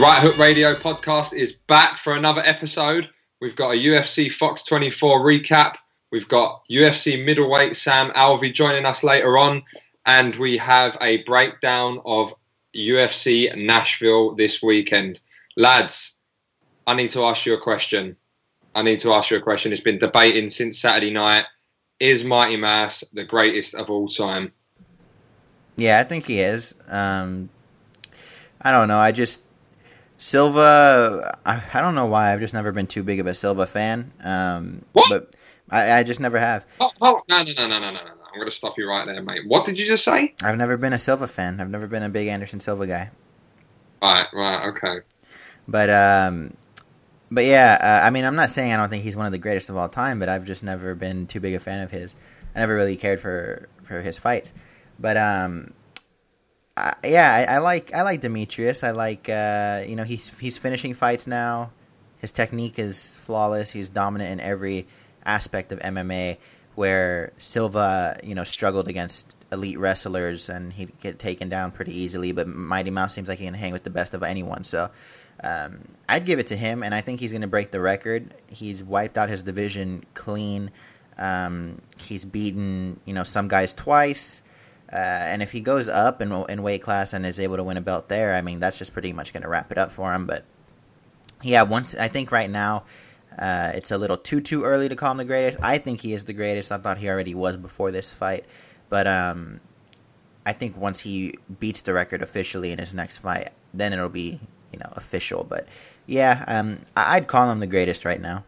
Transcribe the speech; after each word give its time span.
Right 0.00 0.22
Hook 0.22 0.38
Radio 0.38 0.74
podcast 0.74 1.34
is 1.34 1.52
back 1.52 1.98
for 1.98 2.14
another 2.14 2.40
episode. 2.46 3.10
We've 3.42 3.54
got 3.54 3.74
a 3.74 3.78
UFC 3.78 4.32
Fox 4.32 4.64
24 4.64 5.20
recap. 5.20 5.74
We've 6.10 6.26
got 6.26 6.62
UFC 6.70 7.22
middleweight 7.22 7.76
Sam 7.76 8.10
Alvey 8.12 8.50
joining 8.54 8.86
us 8.86 9.04
later 9.04 9.36
on. 9.36 9.62
And 10.06 10.34
we 10.36 10.56
have 10.56 10.96
a 11.02 11.22
breakdown 11.24 12.00
of 12.06 12.32
UFC 12.74 13.54
Nashville 13.58 14.34
this 14.34 14.62
weekend. 14.62 15.20
Lads, 15.58 16.16
I 16.86 16.94
need 16.94 17.10
to 17.10 17.24
ask 17.24 17.44
you 17.44 17.52
a 17.52 17.60
question. 17.60 18.16
I 18.74 18.80
need 18.80 19.00
to 19.00 19.12
ask 19.12 19.30
you 19.30 19.36
a 19.36 19.42
question. 19.42 19.70
It's 19.70 19.82
been 19.82 19.98
debating 19.98 20.48
since 20.48 20.78
Saturday 20.78 21.12
night. 21.12 21.44
Is 21.98 22.24
Mighty 22.24 22.56
Mouse 22.56 23.04
the 23.12 23.24
greatest 23.24 23.74
of 23.74 23.90
all 23.90 24.08
time? 24.08 24.50
Yeah, 25.76 26.00
I 26.00 26.04
think 26.04 26.26
he 26.26 26.40
is. 26.40 26.74
Um, 26.88 27.50
I 28.62 28.70
don't 28.70 28.88
know. 28.88 28.98
I 28.98 29.12
just 29.12 29.42
Silva. 30.20 31.38
I, 31.46 31.62
I, 31.72 31.80
don't 31.80 31.94
know 31.94 32.04
why. 32.04 32.32
I've 32.32 32.40
just 32.40 32.52
never 32.52 32.72
been 32.72 32.86
too 32.86 33.02
big 33.02 33.20
of 33.20 33.26
a 33.26 33.34
Silva 33.34 33.66
fan. 33.66 34.12
Um, 34.22 34.84
what? 34.92 35.08
But 35.08 35.36
I, 35.70 36.00
I, 36.00 36.02
just 36.02 36.20
never 36.20 36.38
have. 36.38 36.66
Oh, 36.78 36.90
oh, 37.00 37.22
no, 37.30 37.42
no, 37.42 37.52
no, 37.54 37.66
no, 37.66 37.78
no, 37.78 37.90
no, 37.90 37.92
no. 37.92 38.00
I'm 38.00 38.34
going 38.34 38.44
to 38.44 38.50
stop 38.50 38.76
you 38.76 38.86
right 38.86 39.06
there, 39.06 39.22
mate. 39.22 39.40
What 39.46 39.64
did 39.64 39.78
you 39.78 39.86
just 39.86 40.04
say? 40.04 40.34
I've 40.44 40.58
never 40.58 40.76
been 40.76 40.92
a 40.92 40.98
Silva 40.98 41.26
fan. 41.26 41.58
I've 41.58 41.70
never 41.70 41.86
been 41.86 42.02
a 42.02 42.10
big 42.10 42.28
Anderson 42.28 42.60
Silva 42.60 42.86
guy. 42.86 43.10
Right, 44.02 44.26
right, 44.34 44.66
okay. 44.68 44.98
But 45.66 45.88
um, 45.88 46.54
but 47.30 47.46
yeah, 47.46 47.78
uh, 47.80 48.06
I 48.06 48.10
mean, 48.10 48.24
I'm 48.24 48.36
not 48.36 48.50
saying 48.50 48.72
I 48.72 48.76
don't 48.76 48.90
think 48.90 49.02
he's 49.02 49.16
one 49.16 49.26
of 49.26 49.32
the 49.32 49.38
greatest 49.38 49.70
of 49.70 49.76
all 49.76 49.88
time, 49.88 50.18
but 50.18 50.28
I've 50.28 50.44
just 50.44 50.62
never 50.62 50.94
been 50.94 51.26
too 51.28 51.40
big 51.40 51.54
a 51.54 51.60
fan 51.60 51.80
of 51.80 51.90
his. 51.90 52.14
I 52.54 52.60
never 52.60 52.74
really 52.74 52.96
cared 52.96 53.20
for 53.20 53.68
for 53.84 54.00
his 54.00 54.18
fights. 54.18 54.52
But 54.98 55.16
um, 55.16 55.72
I, 56.80 57.08
yeah, 57.08 57.46
I, 57.48 57.54
I, 57.54 57.58
like 57.58 57.92
I 57.94 58.02
like 58.02 58.20
Demetrious. 58.20 58.82
I 58.82 58.92
like 58.92 59.28
uh, 59.28 59.84
you 59.86 59.96
know 59.96 60.04
he's 60.04 60.36
he's 60.38 60.58
finishing 60.58 60.94
fights 60.94 61.26
now. 61.26 61.70
His 62.18 62.32
technique 62.32 62.78
is 62.78 63.14
flawless. 63.14 63.70
He's 63.70 63.90
dominant 63.90 64.32
in 64.32 64.40
every 64.40 64.86
aspect 65.24 65.72
of 65.72 65.78
MMA. 65.80 66.38
Where 66.76 67.32
Silva, 67.36 68.18
you 68.22 68.34
know, 68.34 68.44
struggled 68.44 68.88
against 68.88 69.36
elite 69.52 69.78
wrestlers 69.78 70.48
and 70.48 70.72
he'd 70.72 70.98
get 71.00 71.18
taken 71.18 71.48
down 71.48 71.72
pretty 71.72 71.98
easily. 71.98 72.32
But 72.32 72.46
Mighty 72.46 72.90
Mouse 72.90 73.12
seems 73.12 73.28
like 73.28 73.38
he 73.38 73.44
can 73.44 73.54
hang 73.54 73.72
with 73.72 73.82
the 73.82 73.90
best 73.90 74.14
of 74.14 74.22
anyone. 74.22 74.64
So 74.64 74.90
um, 75.42 75.80
I'd 76.08 76.24
give 76.24 76.38
it 76.38 76.46
to 76.48 76.56
him, 76.56 76.82
and 76.82 76.94
I 76.94 77.00
think 77.00 77.20
he's 77.20 77.32
going 77.32 77.42
to 77.42 77.48
break 77.48 77.70
the 77.70 77.80
record. 77.80 78.34
He's 78.48 78.84
wiped 78.84 79.18
out 79.18 79.28
his 79.28 79.42
division 79.42 80.04
clean. 80.14 80.70
Um, 81.18 81.76
he's 81.98 82.24
beaten 82.24 82.98
you 83.04 83.14
know 83.14 83.24
some 83.24 83.48
guys 83.48 83.74
twice. 83.74 84.42
Uh, 84.92 84.96
and 84.96 85.42
if 85.42 85.52
he 85.52 85.60
goes 85.60 85.88
up 85.88 86.20
in, 86.20 86.32
in 86.48 86.62
weight 86.62 86.82
class 86.82 87.12
and 87.12 87.24
is 87.24 87.38
able 87.38 87.56
to 87.56 87.64
win 87.64 87.76
a 87.76 87.80
belt 87.80 88.08
there, 88.08 88.34
I 88.34 88.42
mean, 88.42 88.58
that's 88.58 88.78
just 88.78 88.92
pretty 88.92 89.12
much 89.12 89.32
going 89.32 89.42
to 89.42 89.48
wrap 89.48 89.70
it 89.70 89.78
up 89.78 89.92
for 89.92 90.12
him. 90.12 90.26
But 90.26 90.44
yeah, 91.42 91.62
once 91.62 91.94
I 91.94 92.08
think 92.08 92.32
right 92.32 92.50
now 92.50 92.84
uh, 93.38 93.72
it's 93.74 93.90
a 93.90 93.98
little 93.98 94.16
too 94.16 94.40
too 94.40 94.64
early 94.64 94.88
to 94.88 94.96
call 94.96 95.12
him 95.12 95.18
the 95.18 95.24
greatest. 95.24 95.58
I 95.62 95.78
think 95.78 96.00
he 96.00 96.12
is 96.12 96.24
the 96.24 96.32
greatest. 96.32 96.72
I 96.72 96.78
thought 96.78 96.98
he 96.98 97.08
already 97.08 97.34
was 97.34 97.56
before 97.56 97.90
this 97.90 98.12
fight, 98.12 98.44
but 98.88 99.06
um, 99.06 99.60
I 100.44 100.52
think 100.52 100.76
once 100.76 101.00
he 101.00 101.34
beats 101.60 101.82
the 101.82 101.92
record 101.92 102.22
officially 102.22 102.72
in 102.72 102.78
his 102.78 102.92
next 102.92 103.18
fight, 103.18 103.50
then 103.72 103.92
it'll 103.92 104.08
be 104.08 104.40
you 104.72 104.78
know 104.78 104.90
official. 104.92 105.44
But 105.44 105.68
yeah, 106.06 106.44
um, 106.48 106.80
I'd 106.96 107.28
call 107.28 107.50
him 107.50 107.60
the 107.60 107.66
greatest 107.66 108.04
right 108.04 108.20
now. 108.20 108.44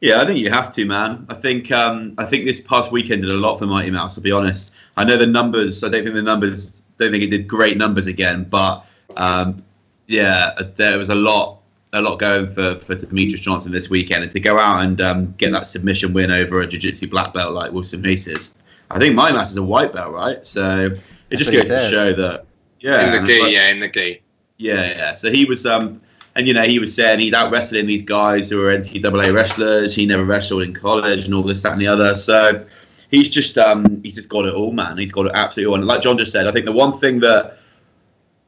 Yeah, 0.00 0.20
I 0.20 0.26
think 0.26 0.38
you 0.38 0.50
have 0.50 0.72
to, 0.74 0.84
man. 0.84 1.26
I 1.28 1.34
think 1.34 1.72
um, 1.72 2.14
I 2.18 2.26
think 2.26 2.44
this 2.44 2.60
past 2.60 2.92
weekend 2.92 3.22
did 3.22 3.30
a 3.30 3.34
lot 3.34 3.58
for 3.58 3.66
Mighty 3.66 3.90
Mouse. 3.90 4.14
To 4.16 4.20
be 4.20 4.32
honest, 4.32 4.74
I 4.96 5.04
know 5.04 5.16
the 5.16 5.26
numbers. 5.26 5.82
I 5.82 5.88
don't 5.88 6.02
think 6.02 6.14
the 6.14 6.22
numbers. 6.22 6.82
Don't 6.98 7.10
think 7.10 7.24
it 7.24 7.30
did 7.30 7.48
great 7.48 7.76
numbers 7.76 8.06
again, 8.06 8.44
but 8.44 8.84
um, 9.16 9.64
yeah, 10.06 10.50
there 10.76 10.98
was 10.98 11.08
a 11.08 11.14
lot, 11.14 11.60
a 11.92 12.02
lot 12.02 12.18
going 12.18 12.46
for 12.46 12.78
for 12.80 12.94
Demetrious 12.94 13.40
Johnson 13.40 13.72
this 13.72 13.88
weekend, 13.88 14.22
and 14.22 14.32
to 14.32 14.40
go 14.40 14.58
out 14.58 14.84
and 14.84 15.00
um, 15.00 15.32
get 15.32 15.52
that 15.52 15.66
submission 15.66 16.12
win 16.12 16.30
over 16.30 16.60
a 16.60 16.66
jiu-jitsu 16.66 17.08
black 17.08 17.32
belt 17.32 17.54
like 17.54 17.72
Wilson 17.72 18.02
Reis 18.02 18.54
I 18.90 18.98
think 18.98 19.14
Mighty 19.14 19.34
Mouse 19.34 19.50
is 19.50 19.56
a 19.56 19.62
white 19.62 19.92
belt, 19.92 20.12
right? 20.12 20.46
So 20.46 20.86
it 20.86 21.00
That's 21.30 21.42
just 21.42 21.52
goes 21.52 21.68
to 21.68 21.90
show 21.90 22.12
that. 22.12 22.46
Yeah, 22.80 23.16
in 23.16 23.24
the 23.24 23.26
gi, 23.26 23.52
yeah, 23.52 23.68
in 23.70 23.80
the 23.80 23.88
gi. 23.88 24.20
Yeah, 24.58 24.90
yeah. 24.90 25.12
So 25.14 25.30
he 25.30 25.46
was 25.46 25.64
um 25.64 26.00
and 26.36 26.48
you 26.48 26.54
know, 26.54 26.62
he 26.62 26.78
was 26.78 26.94
saying 26.94 27.20
he's 27.20 27.32
out 27.32 27.52
wrestling 27.52 27.86
these 27.86 28.02
guys 28.02 28.50
who 28.50 28.62
are 28.62 28.76
NCAA 28.76 29.32
wrestlers. 29.32 29.94
He 29.94 30.04
never 30.04 30.24
wrestled 30.24 30.62
in 30.62 30.74
college 30.74 31.26
and 31.26 31.34
all 31.34 31.42
this, 31.42 31.62
that, 31.62 31.72
and 31.72 31.80
the 31.80 31.86
other. 31.86 32.14
So 32.16 32.64
he's 33.10 33.28
just 33.28 33.56
um, 33.56 34.02
he's 34.02 34.16
just 34.16 34.28
got 34.28 34.46
it 34.46 34.54
all, 34.54 34.72
man. 34.72 34.98
He's 34.98 35.12
got 35.12 35.26
it 35.26 35.32
absolutely 35.34 35.70
all. 35.70 35.78
And 35.78 35.86
like 35.86 36.02
John 36.02 36.18
just 36.18 36.32
said, 36.32 36.48
I 36.48 36.52
think 36.52 36.66
the 36.66 36.72
one 36.72 36.92
thing 36.92 37.20
that 37.20 37.58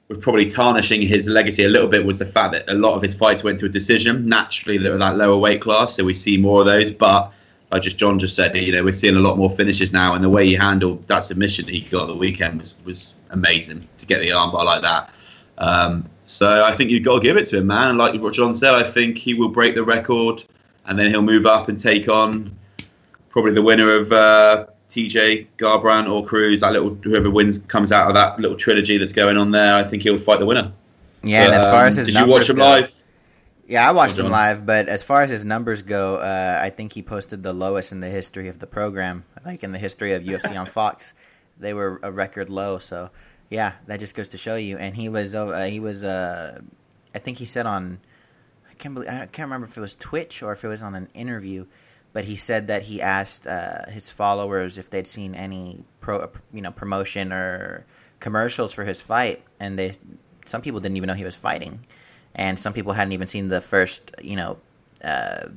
was 0.08 0.18
probably 0.18 0.48
tarnishing 0.48 1.02
his 1.02 1.26
legacy 1.26 1.64
a 1.64 1.68
little 1.68 1.88
bit 1.88 2.04
was 2.04 2.18
the 2.18 2.26
fact 2.26 2.52
that 2.52 2.68
a 2.70 2.74
lot 2.74 2.94
of 2.94 3.02
his 3.02 3.14
fights 3.14 3.42
went 3.42 3.58
to 3.60 3.66
a 3.66 3.68
decision. 3.68 4.28
Naturally, 4.28 4.78
they 4.78 4.90
were 4.90 4.98
that 4.98 5.16
lower 5.16 5.36
weight 5.36 5.60
class, 5.60 5.94
so 5.94 6.04
we 6.04 6.14
see 6.14 6.36
more 6.36 6.60
of 6.60 6.66
those. 6.66 6.90
But 6.90 7.32
like 7.70 7.82
just 7.82 7.98
John 7.98 8.18
just 8.18 8.34
said, 8.34 8.56
you 8.56 8.72
know, 8.72 8.82
we're 8.82 8.92
seeing 8.92 9.16
a 9.16 9.20
lot 9.20 9.36
more 9.36 9.50
finishes 9.50 9.92
now, 9.92 10.14
and 10.14 10.24
the 10.24 10.28
way 10.28 10.46
he 10.46 10.54
handled 10.54 11.06
that 11.06 11.20
submission 11.20 11.66
that 11.66 11.74
he 11.74 11.82
got 11.82 12.06
the 12.06 12.16
weekend 12.16 12.58
was 12.58 12.74
was 12.84 13.14
amazing 13.30 13.88
to 13.98 14.06
get 14.06 14.20
the 14.20 14.28
armbar 14.28 14.64
like 14.64 14.82
that. 14.82 15.10
Um, 15.58 16.04
so 16.26 16.64
I 16.64 16.72
think 16.72 16.90
you've 16.90 17.04
got 17.04 17.20
to 17.20 17.22
give 17.22 17.36
it 17.36 17.46
to 17.46 17.58
him, 17.58 17.68
man. 17.68 17.96
Like 17.96 18.20
what 18.20 18.34
John 18.34 18.54
said, 18.54 18.74
I 18.74 18.82
think 18.82 19.16
he 19.16 19.34
will 19.34 19.48
break 19.48 19.74
the 19.74 19.84
record, 19.84 20.44
and 20.84 20.98
then 20.98 21.10
he'll 21.10 21.22
move 21.22 21.46
up 21.46 21.68
and 21.68 21.78
take 21.78 22.08
on 22.08 22.54
probably 23.30 23.52
the 23.52 23.62
winner 23.62 23.94
of 23.94 24.12
uh, 24.12 24.66
TJ 24.90 25.46
Garbrandt 25.56 26.10
or 26.10 26.24
Cruz. 26.24 26.60
That 26.60 26.72
little 26.72 26.94
whoever 27.02 27.30
wins 27.30 27.58
comes 27.58 27.92
out 27.92 28.08
of 28.08 28.14
that 28.14 28.40
little 28.40 28.56
trilogy 28.56 28.98
that's 28.98 29.12
going 29.12 29.36
on 29.36 29.52
there. 29.52 29.76
I 29.76 29.84
think 29.84 30.02
he'll 30.02 30.18
fight 30.18 30.40
the 30.40 30.46
winner. 30.46 30.72
Yeah, 31.22 31.44
but, 31.44 31.54
and 31.54 31.62
as 31.62 31.64
far 31.64 31.82
um, 31.82 31.88
as 31.88 31.96
his 31.96 32.06
did 32.06 32.16
you 32.16 32.26
watch 32.26 32.50
him 32.50 32.56
go, 32.56 32.62
live? 32.62 33.04
Yeah, 33.68 33.88
I 33.88 33.92
watched 33.92 34.18
him 34.18 34.28
live, 34.28 34.64
but 34.64 34.88
as 34.88 35.02
far 35.02 35.22
as 35.22 35.30
his 35.30 35.44
numbers 35.44 35.82
go, 35.82 36.16
uh, 36.16 36.58
I 36.60 36.70
think 36.70 36.92
he 36.92 37.02
posted 37.02 37.42
the 37.42 37.52
lowest 37.52 37.90
in 37.90 38.00
the 38.00 38.08
history 38.08 38.48
of 38.48 38.60
the 38.60 38.66
program, 38.66 39.24
like 39.44 39.64
in 39.64 39.72
the 39.72 39.78
history 39.78 40.12
of 40.12 40.22
UFC 40.22 40.58
on 40.58 40.66
Fox. 40.66 41.14
They 41.58 41.74
were 41.74 41.98
a 42.02 42.12
record 42.12 42.48
low, 42.48 42.78
so 42.78 43.10
yeah, 43.50 43.74
that 43.86 44.00
just 44.00 44.14
goes 44.14 44.28
to 44.30 44.38
show 44.38 44.56
you. 44.56 44.78
And 44.78 44.96
he 44.96 45.08
was, 45.08 45.34
uh, 45.34 45.64
he 45.64 45.80
was, 45.80 46.04
uh, 46.04 46.60
I 47.14 47.18
think 47.18 47.38
he 47.38 47.46
said 47.46 47.66
on, 47.66 48.00
I 48.70 48.74
can't 48.74 48.94
believe, 48.94 49.08
I 49.08 49.26
can't 49.26 49.46
remember 49.46 49.66
if 49.66 49.76
it 49.76 49.80
was 49.80 49.94
Twitch 49.94 50.42
or 50.42 50.52
if 50.52 50.64
it 50.64 50.68
was 50.68 50.82
on 50.82 50.94
an 50.94 51.08
interview, 51.14 51.66
but 52.12 52.24
he 52.24 52.36
said 52.36 52.66
that 52.68 52.82
he 52.82 53.00
asked 53.00 53.46
uh, 53.46 53.88
his 53.90 54.10
followers 54.10 54.78
if 54.78 54.90
they'd 54.90 55.06
seen 55.06 55.34
any 55.34 55.84
pro, 56.00 56.30
you 56.52 56.62
know, 56.62 56.72
promotion 56.72 57.32
or 57.32 57.84
commercials 58.20 58.72
for 58.72 58.84
his 58.84 59.00
fight, 59.00 59.42
and 59.60 59.78
they, 59.78 59.92
some 60.44 60.62
people 60.62 60.80
didn't 60.80 60.96
even 60.96 61.08
know 61.08 61.14
he 61.14 61.24
was 61.24 61.36
fighting, 61.36 61.80
and 62.34 62.58
some 62.58 62.72
people 62.72 62.92
hadn't 62.92 63.12
even 63.12 63.26
seen 63.26 63.48
the 63.48 63.60
first, 63.60 64.14
you 64.22 64.36
know, 64.36 64.58
uh, 65.04 65.48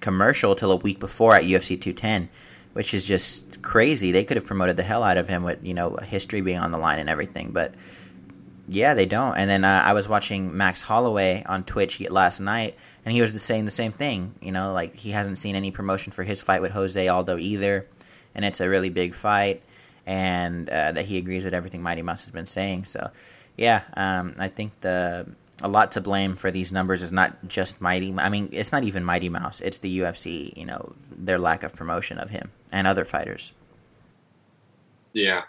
commercial 0.00 0.54
till 0.54 0.70
a 0.70 0.76
week 0.76 1.00
before 1.00 1.34
at 1.34 1.42
UFC 1.42 1.80
210 1.80 2.28
which 2.74 2.92
is 2.92 3.04
just 3.04 3.62
crazy. 3.62 4.12
They 4.12 4.24
could 4.24 4.36
have 4.36 4.44
promoted 4.44 4.76
the 4.76 4.82
hell 4.82 5.02
out 5.02 5.16
of 5.16 5.26
him 5.26 5.42
with 5.42 5.64
you 5.64 5.74
know 5.74 5.96
history 5.96 6.42
being 6.42 6.58
on 6.58 6.70
the 6.70 6.78
line 6.78 6.98
and 6.98 7.08
everything, 7.08 7.52
but 7.52 7.74
yeah, 8.68 8.94
they 8.94 9.06
don't. 9.06 9.36
And 9.36 9.48
then 9.48 9.64
uh, 9.64 9.82
I 9.84 9.92
was 9.92 10.08
watching 10.08 10.56
Max 10.56 10.82
Holloway 10.82 11.42
on 11.46 11.64
Twitch 11.64 12.00
last 12.10 12.40
night, 12.40 12.76
and 13.04 13.12
he 13.12 13.20
was 13.20 13.40
saying 13.42 13.64
the 13.64 13.70
same 13.70 13.92
thing. 13.92 14.34
You 14.40 14.52
know, 14.52 14.72
like 14.72 14.94
he 14.94 15.10
hasn't 15.10 15.38
seen 15.38 15.56
any 15.56 15.70
promotion 15.70 16.12
for 16.12 16.22
his 16.22 16.40
fight 16.40 16.62
with 16.62 16.72
Jose 16.72 17.08
Aldo 17.08 17.38
either, 17.38 17.86
and 18.34 18.44
it's 18.44 18.60
a 18.60 18.68
really 18.68 18.90
big 18.90 19.14
fight, 19.14 19.62
and 20.06 20.68
uh, 20.68 20.92
that 20.92 21.04
he 21.04 21.18
agrees 21.18 21.44
with 21.44 21.54
everything 21.54 21.82
Mighty 21.82 22.02
Mouse 22.02 22.22
has 22.22 22.30
been 22.30 22.46
saying. 22.46 22.84
So, 22.84 23.10
yeah, 23.56 23.82
um, 23.96 24.34
I 24.38 24.48
think 24.48 24.72
the 24.80 25.26
a 25.62 25.68
lot 25.68 25.92
to 25.92 26.00
blame 26.00 26.36
for 26.36 26.50
these 26.50 26.72
numbers 26.72 27.02
is 27.02 27.12
not 27.12 27.48
just 27.48 27.80
Mighty. 27.80 28.14
I 28.16 28.28
mean, 28.28 28.48
it's 28.52 28.72
not 28.72 28.84
even 28.84 29.04
Mighty 29.04 29.28
Mouse. 29.28 29.60
It's 29.60 29.78
the 29.78 29.98
UFC. 30.00 30.56
You 30.56 30.66
know, 30.66 30.94
their 31.10 31.38
lack 31.38 31.62
of 31.62 31.74
promotion 31.74 32.18
of 32.18 32.30
him 32.30 32.50
and 32.72 32.86
other 32.86 33.04
fighters. 33.04 33.52
Yeah, 35.12 35.42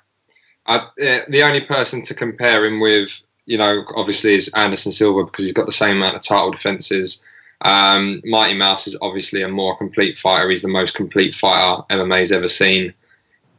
I, 0.68 0.78
uh, 0.78 1.20
the 1.30 1.44
only 1.44 1.62
person 1.62 2.02
to 2.04 2.14
compare 2.14 2.66
him 2.66 2.80
with, 2.80 3.22
you 3.46 3.58
know, 3.58 3.84
obviously 3.96 4.36
is 4.36 4.48
Anderson 4.50 4.92
Silva 4.92 5.26
because 5.26 5.46
he's 5.46 5.54
got 5.54 5.66
the 5.66 5.72
same 5.72 5.98
amount 5.98 6.16
of 6.16 6.22
title 6.22 6.52
defenses. 6.52 7.24
Um, 7.62 8.22
Mighty 8.26 8.56
Mouse 8.56 8.88
is 8.88 8.98
obviously 9.02 9.44
a 9.44 9.48
more 9.48 9.78
complete 9.78 10.18
fighter. 10.18 10.50
He's 10.50 10.62
the 10.62 10.68
most 10.68 10.96
complete 10.96 11.36
fighter 11.36 11.84
MMA's 11.90 12.32
ever 12.32 12.48
seen. 12.48 12.94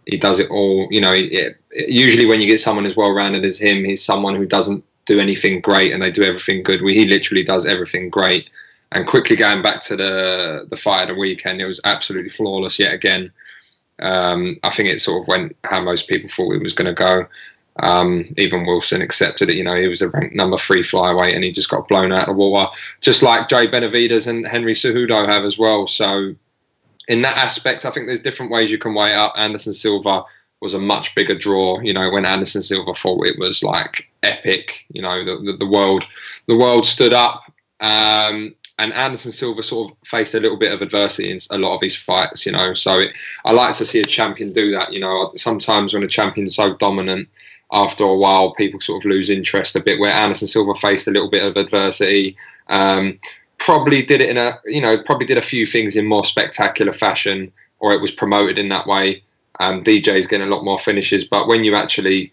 He 0.07 0.17
does 0.17 0.39
it 0.39 0.51
all. 0.51 0.87
You 0.91 1.01
know, 1.01 1.13
it, 1.13 1.33
it, 1.71 1.89
usually 1.89 2.27
when 2.27 2.41
you 2.41 2.47
get 2.47 2.61
someone 2.61 2.87
as 2.87 2.97
well 2.97 3.13
rounded 3.13 3.45
as 3.45 3.59
him, 3.59 3.85
he's 3.85 4.05
someone 4.05 4.37
who 4.37 4.47
doesn't 4.47 4.85
do 5.07 5.21
anything 5.21 5.61
great 5.61 5.93
and 5.93 6.03
they 6.03 6.11
do 6.11 6.23
everything 6.23 6.63
good. 6.63 6.81
he 6.81 7.07
literally 7.07 7.45
does 7.45 7.65
everything 7.65 8.11
great. 8.11 8.51
And 8.93 9.07
quickly 9.07 9.37
going 9.37 9.63
back 9.63 9.81
to 9.83 9.97
the 9.97 10.67
the 10.69 10.77
fight 10.77 11.03
of 11.03 11.09
the 11.09 11.21
weekend, 11.21 11.61
it 11.61 11.67
was 11.67 11.81
absolutely 11.85 12.31
flawless 12.31 12.79
yet 12.79 12.93
again. 12.93 13.33
Um, 14.01 14.59
I 14.63 14.71
think 14.71 14.89
it 14.89 15.01
sort 15.01 15.23
of 15.23 15.29
went 15.29 15.57
how 15.65 15.81
most 15.81 16.09
people 16.09 16.31
thought 16.31 16.55
it 16.55 16.63
was 16.63 16.75
going 16.75 16.95
to 16.95 17.03
go. 17.03 17.27
Um, 17.81 18.33
even 18.37 18.65
Wilson 18.65 19.03
accepted 19.03 19.51
it. 19.51 19.57
You 19.57 19.65
know, 19.65 19.77
he 19.77 19.89
was 19.89 20.03
a 20.03 20.09
ranked 20.09 20.35
number 20.35 20.57
three 20.57 20.83
flyweight, 20.83 21.35
and 21.35 21.45
he 21.45 21.51
just 21.51 21.71
got 21.71 21.89
blown 21.89 22.13
out 22.13 22.29
of 22.29 22.37
water, 22.37 22.71
just 23.01 23.23
like 23.23 23.49
Jay 23.49 23.67
Benavidez 23.67 24.27
and 24.27 24.47
Henry 24.47 24.75
Cejudo 24.75 25.27
have 25.27 25.45
as 25.45 25.59
well. 25.59 25.87
So, 25.87 26.35
in 27.09 27.23
that 27.23 27.37
aspect, 27.37 27.85
I 27.85 27.91
think 27.91 28.07
there's 28.07 28.23
different 28.23 28.53
ways 28.53 28.71
you 28.71 28.79
can 28.79 28.95
weigh 28.95 29.15
up. 29.15 29.35
Anderson 29.37 29.73
Silva 29.73 30.25
was 30.61 30.75
a 30.75 30.79
much 30.79 31.15
bigger 31.15 31.35
draw. 31.35 31.81
You 31.81 31.93
know, 31.93 32.11
when 32.11 32.25
Anderson 32.25 32.63
Silva 32.63 32.95
fought, 32.95 33.27
it 33.27 33.39
was 33.39 33.63
like 33.63 34.09
epic. 34.23 34.85
You 34.89 35.03
know, 35.03 35.25
the, 35.25 35.53
the, 35.53 35.57
the 35.59 35.67
world 35.67 36.05
the 36.49 36.57
world 36.57 36.87
stood 36.87 37.13
up. 37.13 37.45
Um, 37.81 38.55
and 38.79 38.93
Anderson 38.93 39.33
Silva 39.33 39.63
sort 39.63 39.91
of 39.91 39.97
faced 40.07 40.35
a 40.35 40.41
little 40.41 40.59
bit 40.59 40.73
of 40.73 40.83
adversity 40.83 41.31
in 41.31 41.39
a 41.51 41.59
lot 41.59 41.77
of 41.77 41.81
his 41.81 41.97
fights, 41.97 42.45
you 42.45 42.53
know. 42.53 42.75
So 42.75 42.99
it, 42.99 43.11
I 43.45 43.53
like 43.53 43.75
to 43.77 43.87
see 43.87 44.01
a 44.01 44.05
champion 44.05 44.53
do 44.53 44.71
that. 44.73 44.93
You 44.93 45.01
know, 45.01 45.33
sometimes 45.35 45.95
when 45.95 46.03
a 46.03 46.09
champion's 46.09 46.57
so 46.57 46.75
dominant, 46.77 47.29
after 47.73 48.05
a 48.05 48.17
while, 48.17 48.55
people 48.55 48.81
sort 48.81 49.05
of 49.05 49.11
lose 49.11 49.31
interest 49.31 49.77
a 49.77 49.83
bit. 49.83 49.99
Where 49.99 50.13
Anderson 50.13 50.49
Silva 50.49 50.75
faced 50.75 51.09
a 51.09 51.11
little 51.11 51.31
bit 51.31 51.45
of 51.45 51.57
adversity, 51.57 52.37
um, 52.69 53.19
probably 53.59 54.05
did 54.05 54.21
it 54.21 54.29
in 54.29 54.37
a, 54.37 54.59
you 54.67 54.83
know, 54.83 54.99
probably 55.03 55.27
did 55.27 55.39
a 55.39 55.43
few 55.43 55.65
things 55.65 55.97
in 55.97 56.07
more 56.07 56.25
spectacular 56.25 56.93
fashion, 56.93 57.51
or 57.79 57.93
it 57.93 58.01
was 58.01 58.11
promoted 58.11 58.59
in 58.59 58.69
that 58.69 58.87
way. 58.87 59.23
Um, 59.61 59.83
DJ's 59.83 60.27
getting 60.27 60.47
a 60.47 60.51
lot 60.51 60.65
more 60.65 60.79
finishes, 60.79 61.25
but 61.25 61.49
when 61.49 61.65
you 61.65 61.75
actually 61.75 62.33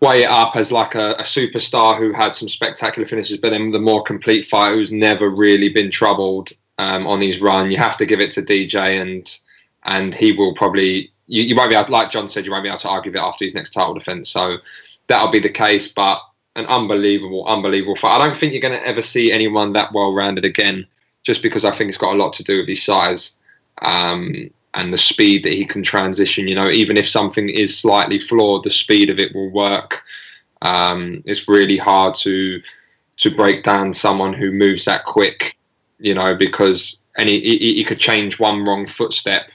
weigh 0.00 0.24
it 0.24 0.30
up 0.30 0.56
as 0.56 0.72
like 0.72 0.94
a, 0.96 1.12
a, 1.12 1.22
superstar 1.22 1.96
who 1.96 2.12
had 2.12 2.34
some 2.34 2.48
spectacular 2.48 3.06
finishes, 3.06 3.36
but 3.38 3.50
then 3.50 3.70
the 3.70 3.78
more 3.78 4.02
complete 4.02 4.44
fighter 4.44 4.74
who's 4.74 4.90
never 4.90 5.30
really 5.30 5.68
been 5.68 5.92
troubled 5.92 6.50
um, 6.78 7.06
on 7.06 7.20
his 7.20 7.40
run. 7.40 7.70
You 7.70 7.76
have 7.76 7.96
to 7.98 8.06
give 8.06 8.20
it 8.20 8.32
to 8.32 8.42
DJ, 8.42 9.00
and 9.00 9.38
and 9.84 10.14
he 10.14 10.32
will 10.32 10.54
probably 10.54 11.12
you, 11.26 11.42
you 11.42 11.56
won't 11.56 11.70
be 11.70 11.76
able, 11.76 11.92
like 11.92 12.10
John 12.10 12.28
said, 12.28 12.44
you 12.44 12.50
won't 12.50 12.64
be 12.64 12.68
able 12.68 12.80
to 12.80 12.88
argue 12.88 13.12
it 13.12 13.18
after 13.18 13.44
his 13.44 13.54
next 13.54 13.70
title 13.70 13.94
defense. 13.94 14.28
So 14.28 14.58
that'll 15.06 15.30
be 15.30 15.40
the 15.40 15.48
case, 15.48 15.92
but 15.92 16.20
an 16.56 16.66
unbelievable, 16.66 17.46
unbelievable 17.46 17.96
fight. 17.96 18.20
I 18.20 18.26
don't 18.26 18.36
think 18.36 18.52
you're 18.52 18.60
going 18.60 18.78
to 18.78 18.86
ever 18.86 19.02
see 19.02 19.32
anyone 19.32 19.72
that 19.72 19.92
well 19.92 20.12
rounded 20.12 20.44
again, 20.44 20.86
just 21.22 21.42
because 21.42 21.64
I 21.64 21.70
think 21.70 21.88
it's 21.88 21.98
got 21.98 22.14
a 22.14 22.18
lot 22.18 22.32
to 22.34 22.44
do 22.44 22.58
with 22.58 22.68
his 22.68 22.84
size. 22.84 23.38
Um, 23.80 24.50
and 24.74 24.92
the 24.92 24.98
speed 24.98 25.44
that 25.44 25.52
he 25.52 25.64
can 25.64 25.82
transition. 25.82 26.48
You 26.48 26.54
know, 26.54 26.70
even 26.70 26.96
if 26.96 27.08
something 27.08 27.48
is 27.48 27.78
slightly 27.78 28.18
flawed, 28.18 28.64
the 28.64 28.70
speed 28.70 29.10
of 29.10 29.18
it 29.18 29.34
will 29.34 29.50
work. 29.50 30.02
Um, 30.62 31.22
it's 31.26 31.48
really 31.48 31.76
hard 31.76 32.14
to 32.16 32.60
to 33.18 33.34
break 33.34 33.62
down 33.62 33.92
someone 33.92 34.32
who 34.32 34.50
moves 34.50 34.84
that 34.84 35.04
quick. 35.04 35.58
You 35.98 36.14
know, 36.14 36.34
because 36.34 37.02
any 37.18 37.40
he, 37.40 37.74
he 37.74 37.84
could 37.84 37.98
change 37.98 38.40
one 38.40 38.64
wrong 38.64 38.86
footstep 38.86 39.50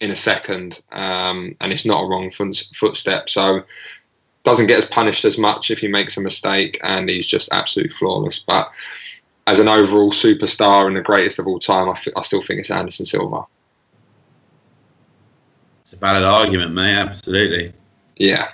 in 0.00 0.10
a 0.10 0.16
second, 0.16 0.80
um, 0.90 1.54
and 1.60 1.72
it's 1.72 1.86
not 1.86 2.02
a 2.02 2.06
wrong 2.06 2.30
footstep. 2.30 3.30
So 3.30 3.62
doesn't 4.44 4.66
get 4.66 4.78
as 4.78 4.88
punished 4.88 5.24
as 5.24 5.38
much 5.38 5.70
if 5.70 5.78
he 5.78 5.88
makes 5.88 6.16
a 6.16 6.20
mistake, 6.20 6.80
and 6.82 7.08
he's 7.08 7.26
just 7.26 7.48
absolutely 7.52 7.94
flawless. 7.94 8.40
But 8.40 8.70
as 9.46 9.60
an 9.60 9.68
overall 9.68 10.10
superstar 10.10 10.86
and 10.86 10.96
the 10.96 11.00
greatest 11.00 11.38
of 11.38 11.46
all 11.46 11.60
time, 11.60 11.88
I, 11.88 11.92
f- 11.92 12.08
I 12.16 12.22
still 12.22 12.42
think 12.42 12.60
it's 12.60 12.70
Anderson 12.70 13.06
Silva. 13.06 13.44
It's 15.92 15.98
a 15.98 16.06
valid 16.06 16.24
argument, 16.24 16.72
mate. 16.72 16.94
Absolutely. 16.94 17.70
Yeah. 18.16 18.48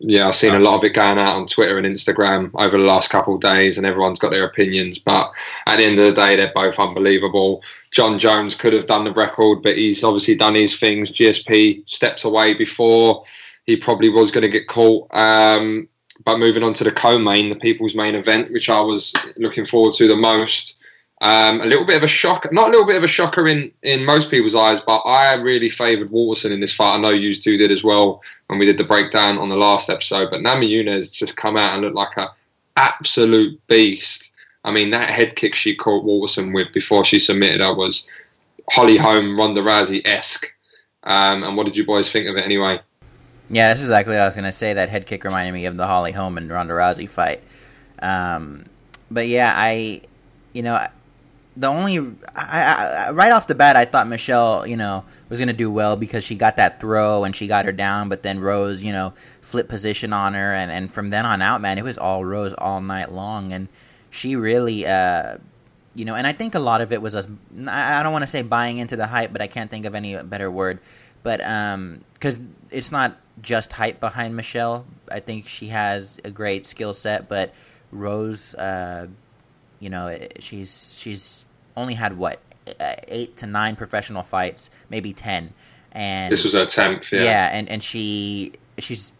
Yeah, 0.00 0.28
I've 0.28 0.34
seen 0.34 0.54
a 0.54 0.58
lot 0.58 0.76
of 0.76 0.84
it 0.84 0.92
going 0.92 1.18
out 1.18 1.34
on 1.34 1.46
Twitter 1.46 1.78
and 1.78 1.86
Instagram 1.86 2.50
over 2.56 2.76
the 2.76 2.84
last 2.84 3.08
couple 3.08 3.36
of 3.36 3.40
days, 3.40 3.78
and 3.78 3.86
everyone's 3.86 4.18
got 4.18 4.32
their 4.32 4.44
opinions. 4.44 4.98
But 4.98 5.32
at 5.66 5.78
the 5.78 5.84
end 5.84 5.98
of 5.98 6.04
the 6.04 6.12
day, 6.12 6.36
they're 6.36 6.52
both 6.54 6.78
unbelievable. 6.78 7.62
Jon 7.90 8.18
Jones 8.18 8.54
could 8.54 8.74
have 8.74 8.86
done 8.86 9.04
the 9.04 9.14
record, 9.14 9.62
but 9.62 9.78
he's 9.78 10.04
obviously 10.04 10.36
done 10.36 10.54
his 10.54 10.78
things. 10.78 11.10
GSP 11.10 11.88
steps 11.88 12.24
away 12.24 12.52
before 12.52 13.24
he 13.64 13.74
probably 13.74 14.10
was 14.10 14.30
going 14.30 14.42
to 14.42 14.48
get 14.48 14.68
caught. 14.68 15.08
Um, 15.14 15.88
but 16.26 16.38
moving 16.38 16.64
on 16.64 16.74
to 16.74 16.84
the 16.84 16.92
co-main, 16.92 17.48
the 17.48 17.56
people's 17.56 17.94
main 17.94 18.14
event, 18.14 18.52
which 18.52 18.68
I 18.68 18.80
was 18.80 19.14
looking 19.38 19.64
forward 19.64 19.94
to 19.94 20.06
the 20.06 20.16
most. 20.16 20.81
Um, 21.22 21.60
a 21.60 21.66
little 21.66 21.84
bit 21.84 21.96
of 21.96 22.02
a 22.02 22.08
shock, 22.08 22.52
not 22.52 22.68
a 22.68 22.70
little 22.72 22.86
bit 22.86 22.96
of 22.96 23.04
a 23.04 23.08
shocker 23.08 23.46
in, 23.46 23.70
in 23.82 24.04
most 24.04 24.28
people's 24.28 24.56
eyes, 24.56 24.80
but 24.80 24.98
I 25.02 25.34
really 25.34 25.70
favoured 25.70 26.10
Waterson 26.10 26.50
in 26.50 26.58
this 26.58 26.72
fight. 26.72 26.96
I 26.96 27.00
know 27.00 27.10
you 27.10 27.32
two 27.32 27.56
did 27.56 27.70
as 27.70 27.84
well 27.84 28.20
when 28.48 28.58
we 28.58 28.66
did 28.66 28.76
the 28.76 28.82
breakdown 28.82 29.38
on 29.38 29.48
the 29.48 29.56
last 29.56 29.88
episode. 29.88 30.32
But 30.32 30.40
Namajunas 30.40 31.12
just 31.12 31.36
come 31.36 31.56
out 31.56 31.74
and 31.74 31.82
looked 31.82 31.94
like 31.94 32.16
a 32.16 32.32
absolute 32.76 33.60
beast. 33.68 34.32
I 34.64 34.72
mean, 34.72 34.90
that 34.90 35.10
head 35.10 35.36
kick 35.36 35.54
she 35.54 35.76
caught 35.76 36.02
Waterson 36.02 36.52
with 36.52 36.72
before 36.72 37.04
she 37.04 37.20
submitted 37.20 37.60
her 37.60 37.72
was 37.72 38.10
Holly 38.70 38.96
Holm, 38.96 39.38
Ronda 39.38 39.60
Rousey 39.60 40.02
esque. 40.04 40.52
Um, 41.04 41.44
and 41.44 41.56
what 41.56 41.66
did 41.66 41.76
you 41.76 41.86
boys 41.86 42.10
think 42.10 42.28
of 42.28 42.36
it 42.36 42.44
anyway? 42.44 42.80
Yeah, 43.48 43.68
that's 43.68 43.80
exactly 43.80 44.14
what 44.14 44.22
I 44.22 44.26
was 44.26 44.34
going 44.34 44.44
to 44.44 44.50
say. 44.50 44.72
That 44.72 44.88
head 44.88 45.06
kick 45.06 45.22
reminded 45.22 45.52
me 45.52 45.66
of 45.66 45.76
the 45.76 45.86
Holly 45.86 46.10
Holm 46.10 46.36
and 46.36 46.50
Ronda 46.50 46.74
Rousey 46.74 47.08
fight. 47.08 47.42
Um, 48.00 48.64
but 49.08 49.28
yeah, 49.28 49.52
I, 49.54 50.00
you 50.52 50.62
know, 50.62 50.84
the 51.56 51.66
only 51.66 51.98
I, 52.34 53.06
I, 53.08 53.10
right 53.10 53.32
off 53.32 53.46
the 53.46 53.54
bat, 53.54 53.76
I 53.76 53.84
thought 53.84 54.08
Michelle, 54.08 54.66
you 54.66 54.76
know, 54.76 55.04
was 55.28 55.38
gonna 55.38 55.52
do 55.52 55.70
well 55.70 55.96
because 55.96 56.24
she 56.24 56.34
got 56.34 56.56
that 56.56 56.80
throw 56.80 57.24
and 57.24 57.36
she 57.36 57.46
got 57.46 57.64
her 57.64 57.72
down, 57.72 58.08
but 58.08 58.22
then 58.22 58.40
Rose, 58.40 58.82
you 58.82 58.92
know, 58.92 59.12
flip 59.40 59.68
position 59.68 60.12
on 60.12 60.34
her, 60.34 60.52
and 60.52 60.70
and 60.70 60.90
from 60.90 61.08
then 61.08 61.26
on 61.26 61.42
out, 61.42 61.60
man, 61.60 61.78
it 61.78 61.84
was 61.84 61.98
all 61.98 62.24
Rose 62.24 62.54
all 62.54 62.80
night 62.80 63.12
long, 63.12 63.52
and 63.52 63.68
she 64.10 64.36
really, 64.36 64.86
uh, 64.86 65.36
you 65.94 66.04
know, 66.04 66.14
and 66.14 66.26
I 66.26 66.32
think 66.32 66.54
a 66.54 66.60
lot 66.60 66.80
of 66.80 66.92
it 66.92 67.02
was 67.02 67.14
us. 67.14 67.28
I 67.66 68.02
don't 68.02 68.12
want 68.12 68.22
to 68.22 68.30
say 68.30 68.42
buying 68.42 68.78
into 68.78 68.96
the 68.96 69.06
hype, 69.06 69.32
but 69.32 69.42
I 69.42 69.46
can't 69.46 69.70
think 69.70 69.84
of 69.84 69.94
any 69.94 70.16
better 70.22 70.50
word, 70.50 70.78
but 71.22 71.44
um, 71.44 72.00
because 72.14 72.38
it's 72.70 72.90
not 72.90 73.18
just 73.42 73.72
hype 73.72 74.00
behind 74.00 74.36
Michelle. 74.36 74.86
I 75.10 75.20
think 75.20 75.48
she 75.48 75.66
has 75.68 76.18
a 76.24 76.30
great 76.30 76.64
skill 76.64 76.94
set, 76.94 77.28
but 77.28 77.54
Rose. 77.90 78.54
Uh, 78.54 79.08
you 79.82 79.90
know, 79.90 80.16
she's 80.38 80.96
she's 80.96 81.44
only 81.76 81.94
had 81.94 82.16
what 82.16 82.38
eight 83.08 83.36
to 83.38 83.46
nine 83.46 83.74
professional 83.74 84.22
fights, 84.22 84.70
maybe 84.88 85.12
ten. 85.12 85.52
And 85.90 86.32
this 86.32 86.44
was 86.44 86.52
her 86.52 86.64
tenth, 86.64 87.12
yeah. 87.12 87.24
Yeah, 87.24 87.50
and 87.52 87.68
and 87.68 87.82
she 87.82 88.52
she's 88.78 89.12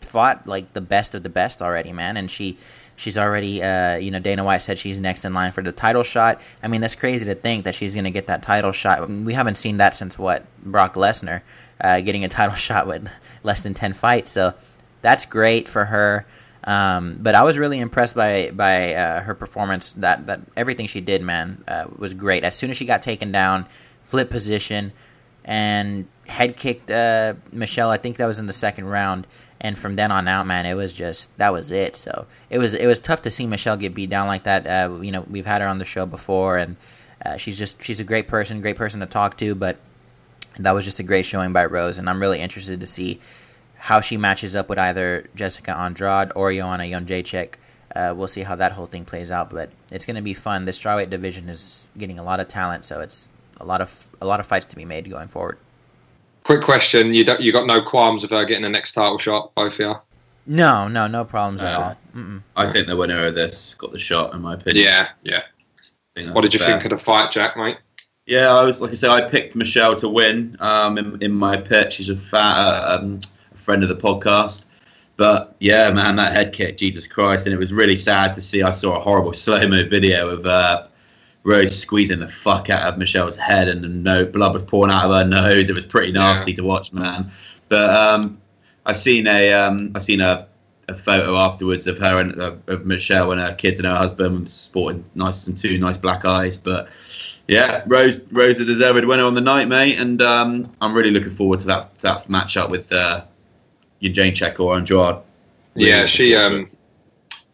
fought 0.00 0.46
like 0.46 0.72
the 0.72 0.80
best 0.80 1.16
of 1.16 1.24
the 1.24 1.28
best 1.28 1.60
already, 1.60 1.92
man. 1.92 2.16
And 2.16 2.30
she 2.30 2.56
she's 2.94 3.18
already, 3.18 3.60
uh, 3.60 3.96
you 3.96 4.12
know, 4.12 4.20
Dana 4.20 4.44
White 4.44 4.62
said 4.62 4.78
she's 4.78 5.00
next 5.00 5.24
in 5.24 5.34
line 5.34 5.50
for 5.50 5.62
the 5.62 5.72
title 5.72 6.04
shot. 6.04 6.40
I 6.62 6.68
mean, 6.68 6.80
that's 6.80 6.94
crazy 6.94 7.24
to 7.24 7.34
think 7.34 7.64
that 7.64 7.74
she's 7.74 7.94
going 7.94 8.04
to 8.04 8.10
get 8.12 8.28
that 8.28 8.42
title 8.42 8.70
shot. 8.70 9.08
We 9.10 9.34
haven't 9.34 9.56
seen 9.56 9.78
that 9.78 9.96
since 9.96 10.16
what 10.16 10.44
Brock 10.62 10.94
Lesnar 10.94 11.42
uh, 11.80 12.00
getting 12.02 12.24
a 12.24 12.28
title 12.28 12.54
shot 12.68 12.86
with 12.86 13.08
less 13.42 13.62
than 13.62 13.74
ten 13.74 13.94
fights. 13.94 14.30
So 14.30 14.54
that's 15.00 15.26
great 15.26 15.68
for 15.68 15.84
her. 15.84 16.24
Um, 16.64 17.18
but 17.20 17.34
I 17.34 17.42
was 17.42 17.58
really 17.58 17.80
impressed 17.80 18.14
by 18.14 18.50
by 18.52 18.94
uh, 18.94 19.20
her 19.22 19.34
performance. 19.34 19.92
That 19.94 20.26
that 20.26 20.40
everything 20.56 20.86
she 20.86 21.00
did, 21.00 21.22
man, 21.22 21.64
uh, 21.66 21.86
was 21.96 22.14
great. 22.14 22.44
As 22.44 22.54
soon 22.54 22.70
as 22.70 22.76
she 22.76 22.84
got 22.84 23.02
taken 23.02 23.32
down, 23.32 23.66
flip 24.02 24.30
position, 24.30 24.92
and 25.44 26.06
head 26.26 26.56
kicked 26.56 26.90
uh, 26.90 27.34
Michelle. 27.52 27.90
I 27.90 27.96
think 27.96 28.16
that 28.16 28.26
was 28.26 28.38
in 28.38 28.46
the 28.46 28.52
second 28.52 28.86
round. 28.86 29.26
And 29.60 29.78
from 29.78 29.94
then 29.94 30.10
on 30.10 30.26
out, 30.26 30.46
man, 30.46 30.66
it 30.66 30.74
was 30.74 30.92
just 30.92 31.36
that 31.38 31.52
was 31.52 31.70
it. 31.70 31.94
So 31.94 32.26
it 32.50 32.58
was 32.58 32.74
it 32.74 32.86
was 32.86 32.98
tough 32.98 33.22
to 33.22 33.30
see 33.30 33.46
Michelle 33.46 33.76
get 33.76 33.94
beat 33.94 34.10
down 34.10 34.26
like 34.26 34.44
that. 34.44 34.66
Uh, 34.66 35.00
you 35.00 35.12
know, 35.12 35.24
we've 35.30 35.46
had 35.46 35.62
her 35.62 35.68
on 35.68 35.78
the 35.78 35.84
show 35.84 36.04
before, 36.04 36.58
and 36.58 36.76
uh, 37.24 37.36
she's 37.36 37.58
just 37.58 37.80
she's 37.82 38.00
a 38.00 38.04
great 38.04 38.26
person, 38.26 38.60
great 38.60 38.76
person 38.76 39.00
to 39.00 39.06
talk 39.06 39.36
to. 39.36 39.54
But 39.54 39.78
that 40.58 40.72
was 40.72 40.84
just 40.84 40.98
a 40.98 41.04
great 41.04 41.26
showing 41.26 41.52
by 41.52 41.64
Rose, 41.66 41.98
and 41.98 42.10
I'm 42.10 42.20
really 42.20 42.40
interested 42.40 42.80
to 42.80 42.86
see 42.88 43.20
how 43.82 44.00
she 44.00 44.16
matches 44.16 44.54
up 44.54 44.68
with 44.68 44.78
either 44.78 45.28
Jessica 45.34 45.76
Andrade 45.76 46.30
or 46.36 46.52
Joanna 46.52 46.84
Jędrzejczyk. 46.84 47.54
Uh, 47.96 48.14
we'll 48.16 48.28
see 48.28 48.42
how 48.42 48.54
that 48.54 48.70
whole 48.70 48.86
thing 48.86 49.04
plays 49.04 49.28
out, 49.32 49.50
but 49.50 49.70
it's 49.90 50.04
going 50.06 50.14
to 50.14 50.22
be 50.22 50.34
fun. 50.34 50.66
The 50.66 50.70
strawweight 50.70 51.10
division 51.10 51.48
is 51.48 51.90
getting 51.98 52.20
a 52.20 52.22
lot 52.22 52.38
of 52.38 52.46
talent, 52.46 52.84
so 52.84 53.00
it's 53.00 53.28
a 53.56 53.64
lot 53.64 53.80
of 53.80 54.06
a 54.20 54.26
lot 54.26 54.38
of 54.38 54.46
fights 54.46 54.66
to 54.66 54.76
be 54.76 54.84
made 54.84 55.10
going 55.10 55.26
forward. 55.26 55.58
Quick 56.44 56.62
question: 56.62 57.12
You 57.12 57.24
you 57.40 57.52
got 57.52 57.66
no 57.66 57.82
qualms 57.82 58.22
of 58.22 58.30
her 58.30 58.44
getting 58.44 58.62
the 58.62 58.68
next 58.68 58.92
title 58.92 59.18
shot, 59.18 59.52
both 59.56 59.74
of 59.74 59.80
you? 59.80 59.94
No, 60.46 60.86
no, 60.86 61.08
no 61.08 61.24
problems 61.24 61.60
uh, 61.60 61.64
at 61.64 61.74
all. 61.74 61.96
Mm-mm. 62.14 62.42
I 62.54 62.68
think 62.68 62.86
the 62.86 62.96
winner 62.96 63.26
of 63.26 63.34
this 63.34 63.74
got 63.74 63.90
the 63.90 63.98
shot, 63.98 64.32
in 64.32 64.42
my 64.42 64.54
opinion. 64.54 64.84
Yeah, 64.84 65.08
yeah. 65.24 66.32
What 66.32 66.42
did 66.42 66.54
you 66.54 66.60
fair. 66.60 66.68
think 66.68 66.84
of 66.84 66.90
the 66.90 67.04
fight, 67.04 67.32
Jack, 67.32 67.56
mate? 67.56 67.78
Yeah, 68.26 68.54
I 68.54 68.62
was 68.62 68.80
like 68.80 68.92
I 68.92 68.94
said, 68.94 69.10
I 69.10 69.28
picked 69.28 69.56
Michelle 69.56 69.96
to 69.96 70.08
win. 70.08 70.56
Um, 70.60 70.98
in, 70.98 71.20
in 71.20 71.32
my 71.32 71.56
pitch, 71.56 71.94
she's 71.94 72.10
a 72.10 72.16
fat, 72.16 72.56
uh, 72.56 72.98
um, 73.00 73.18
friend 73.62 73.82
of 73.82 73.88
the 73.88 73.96
podcast. 73.96 74.66
But 75.16 75.54
yeah, 75.60 75.90
man, 75.92 76.16
that 76.16 76.32
head 76.32 76.52
kick, 76.52 76.76
Jesus 76.76 77.06
Christ! 77.06 77.46
And 77.46 77.54
it 77.54 77.58
was 77.58 77.72
really 77.72 77.96
sad 77.96 78.34
to 78.34 78.42
see. 78.42 78.62
I 78.62 78.72
saw 78.72 78.96
a 78.96 79.00
horrible 79.00 79.32
slow 79.44 79.66
mo 79.68 79.86
video 79.88 80.28
of 80.28 80.46
uh, 80.46 80.86
Rose 81.44 81.76
squeezing 81.76 82.20
the 82.20 82.28
fuck 82.28 82.70
out 82.70 82.92
of 82.92 82.98
Michelle's 82.98 83.36
head, 83.36 83.68
and 83.68 83.84
the 83.84 83.88
no 83.88 84.24
blood 84.24 84.52
was 84.52 84.62
pouring 84.62 84.92
out 84.92 85.04
of 85.04 85.10
her 85.10 85.24
nose. 85.24 85.68
It 85.68 85.76
was 85.76 85.86
pretty 85.86 86.12
nasty 86.12 86.52
yeah. 86.52 86.56
to 86.56 86.64
watch, 86.64 86.92
man. 86.92 87.30
But 87.68 87.90
um, 87.90 88.40
I've 88.86 88.96
seen 88.96 89.26
a 89.26 89.52
um, 89.52 89.92
I've 89.94 90.04
seen 90.04 90.20
a, 90.20 90.46
a 90.88 90.94
photo 90.94 91.36
afterwards 91.36 91.86
of 91.86 91.98
her 91.98 92.20
and 92.20 92.40
uh, 92.40 92.54
of 92.68 92.86
Michelle 92.86 93.32
and 93.32 93.40
her 93.40 93.54
kids 93.54 93.78
and 93.78 93.86
her 93.86 93.94
husband 93.94 94.48
sporting 94.48 95.04
nice 95.14 95.46
and 95.46 95.56
two 95.56 95.78
nice 95.78 95.98
black 95.98 96.24
eyes. 96.24 96.56
But 96.56 96.88
yeah, 97.48 97.82
Rose 97.86 98.26
Rose 98.32 98.60
a 98.60 98.64
deserved 98.64 99.04
winner 99.04 99.24
on 99.24 99.34
the 99.34 99.40
night, 99.40 99.68
mate, 99.68 99.98
and 99.98 100.22
um, 100.22 100.70
I'm 100.80 100.94
really 100.94 101.10
looking 101.10 101.30
forward 101.30 101.60
to 101.60 101.66
that 101.66 101.98
that 101.98 102.28
matchup 102.28 102.70
with 102.70 102.92
uh, 102.92 103.24
Jędrzejczyk 104.02 104.58
or 104.60 104.76
Andrade. 104.76 105.22
Really 105.74 105.90
yeah, 105.90 106.06
she 106.06 106.34
um, 106.34 106.70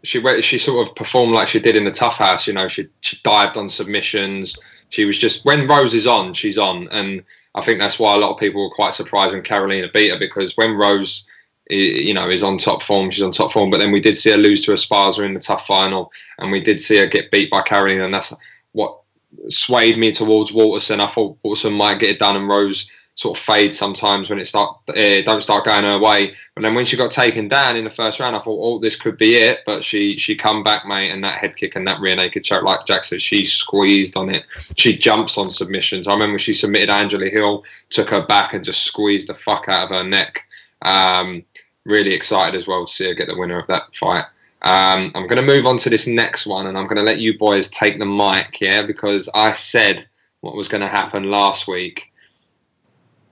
she 0.02 0.20
she 0.42 0.58
sort 0.58 0.88
of 0.88 0.94
performed 0.96 1.32
like 1.32 1.48
she 1.48 1.60
did 1.60 1.76
in 1.76 1.84
the 1.84 1.90
Tough 1.90 2.16
House. 2.16 2.46
You 2.46 2.52
know, 2.54 2.68
she 2.68 2.88
she 3.00 3.18
dived 3.22 3.56
on 3.56 3.68
submissions, 3.68 4.58
she 4.90 5.04
was 5.04 5.18
just 5.18 5.44
when 5.44 5.66
Rose 5.66 5.94
is 5.94 6.06
on, 6.06 6.34
she's 6.34 6.58
on, 6.58 6.88
and 6.90 7.22
I 7.54 7.60
think 7.60 7.78
that's 7.78 7.98
why 7.98 8.14
a 8.14 8.18
lot 8.18 8.32
of 8.32 8.40
people 8.40 8.62
were 8.62 8.74
quite 8.74 8.94
surprised 8.94 9.34
when 9.34 9.42
Karolina 9.42 9.92
beat 9.92 10.10
her 10.10 10.18
because 10.18 10.56
when 10.56 10.72
Rose, 10.72 11.26
you 11.68 12.14
know, 12.14 12.28
is 12.28 12.42
on 12.42 12.58
top 12.58 12.82
form, 12.82 13.10
she's 13.10 13.22
on 13.22 13.30
top 13.30 13.52
form. 13.52 13.70
But 13.70 13.78
then 13.78 13.92
we 13.92 14.00
did 14.00 14.16
see 14.16 14.30
her 14.30 14.36
lose 14.36 14.64
to 14.64 14.72
Esparza 14.72 15.24
in 15.24 15.34
the 15.34 15.40
tough 15.40 15.66
final, 15.66 16.10
and 16.38 16.50
we 16.50 16.60
did 16.60 16.80
see 16.80 16.96
her 16.98 17.06
get 17.06 17.30
beat 17.30 17.50
by 17.50 17.60
Karolina, 17.62 18.04
and 18.04 18.14
that's 18.14 18.32
what 18.72 19.00
swayed 19.48 19.98
me 19.98 20.12
towards 20.12 20.52
Waterson. 20.52 21.00
I 21.00 21.08
thought 21.08 21.38
Waterson 21.42 21.74
might 21.74 22.00
get 22.00 22.10
it 22.10 22.18
done, 22.18 22.36
and 22.36 22.48
Rose 22.48 22.90
sort 23.18 23.36
of 23.36 23.44
fade 23.44 23.74
sometimes 23.74 24.30
when 24.30 24.38
it 24.38 24.46
start 24.46 24.78
uh, 24.90 25.22
don't 25.22 25.42
start 25.42 25.64
going 25.64 25.82
her 25.82 25.98
way. 25.98 26.32
But 26.54 26.62
then 26.62 26.76
when 26.76 26.84
she 26.84 26.96
got 26.96 27.10
taken 27.10 27.48
down 27.48 27.74
in 27.74 27.82
the 27.82 27.90
first 27.90 28.20
round, 28.20 28.36
I 28.36 28.38
thought, 28.38 28.60
oh, 28.62 28.78
this 28.78 28.94
could 28.94 29.18
be 29.18 29.34
it. 29.34 29.60
But 29.66 29.82
she 29.82 30.16
she 30.16 30.36
come 30.36 30.62
back, 30.62 30.86
mate, 30.86 31.10
and 31.10 31.22
that 31.24 31.38
head 31.38 31.56
kick 31.56 31.74
and 31.74 31.84
that 31.88 32.00
rear 32.00 32.14
naked 32.14 32.44
choke, 32.44 32.62
like 32.62 32.86
Jack 32.86 33.02
said, 33.02 33.20
she 33.20 33.44
squeezed 33.44 34.16
on 34.16 34.32
it. 34.32 34.44
She 34.76 34.96
jumps 34.96 35.36
on 35.36 35.50
submissions. 35.50 36.06
I 36.06 36.12
remember 36.12 36.38
she 36.38 36.54
submitted 36.54 36.90
Angela 36.90 37.28
Hill, 37.28 37.64
took 37.90 38.08
her 38.10 38.24
back 38.24 38.54
and 38.54 38.64
just 38.64 38.84
squeezed 38.84 39.28
the 39.28 39.34
fuck 39.34 39.68
out 39.68 39.90
of 39.90 39.96
her 39.96 40.04
neck. 40.04 40.44
Um, 40.82 41.42
really 41.84 42.14
excited 42.14 42.54
as 42.54 42.68
well 42.68 42.86
to 42.86 42.92
see 42.92 43.08
her 43.08 43.14
get 43.14 43.26
the 43.26 43.36
winner 43.36 43.58
of 43.58 43.66
that 43.66 43.82
fight. 43.96 44.26
Um, 44.62 45.10
I'm 45.16 45.26
going 45.26 45.38
to 45.38 45.42
move 45.42 45.66
on 45.66 45.76
to 45.78 45.90
this 45.90 46.06
next 46.06 46.46
one, 46.46 46.68
and 46.68 46.78
I'm 46.78 46.86
going 46.86 46.98
to 46.98 47.02
let 47.02 47.18
you 47.18 47.36
boys 47.36 47.68
take 47.68 47.98
the 47.98 48.06
mic, 48.06 48.60
yeah, 48.60 48.86
because 48.86 49.28
I 49.34 49.54
said 49.54 50.08
what 50.40 50.54
was 50.54 50.68
going 50.68 50.82
to 50.82 50.88
happen 50.88 51.24
last 51.24 51.66
week 51.66 52.07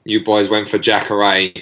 you 0.07 0.25
boys 0.25 0.49
went 0.49 0.69
for 0.69 0.79
Jacare. 0.79 1.53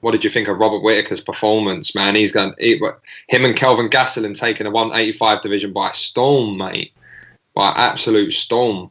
What 0.00 0.12
did 0.12 0.22
you 0.22 0.30
think 0.30 0.48
of 0.48 0.58
Robert 0.58 0.80
Whitaker's 0.80 1.20
performance, 1.20 1.94
man? 1.94 2.14
He's 2.14 2.32
going 2.32 2.54
he, 2.58 2.80
him 3.28 3.44
and 3.44 3.56
Kelvin 3.56 3.88
Gastelum 3.88 4.38
taking 4.38 4.66
a 4.66 4.70
185 4.70 5.42
division 5.42 5.72
by 5.72 5.90
storm, 5.92 6.56
mate, 6.56 6.92
by 7.54 7.72
absolute 7.76 8.32
storm. 8.32 8.90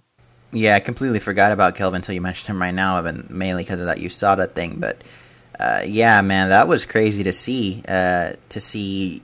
Yeah, 0.52 0.76
I 0.76 0.80
completely 0.80 1.20
forgot 1.20 1.52
about 1.52 1.76
Kelvin 1.76 1.98
until 1.98 2.16
you 2.16 2.22
mentioned 2.22 2.50
him 2.50 2.62
right 2.62 2.74
now, 2.74 3.02
but 3.02 3.30
mainly 3.30 3.64
because 3.64 3.80
of 3.80 3.86
that 3.88 3.98
USADA 3.98 4.54
thing. 4.54 4.80
But 4.80 5.02
uh, 5.60 5.84
yeah, 5.86 6.22
man, 6.22 6.50
that 6.50 6.68
was 6.68 6.86
crazy 6.86 7.24
to 7.24 7.34
see. 7.34 7.84
Uh, 7.88 8.34
to 8.50 8.60
see, 8.60 9.22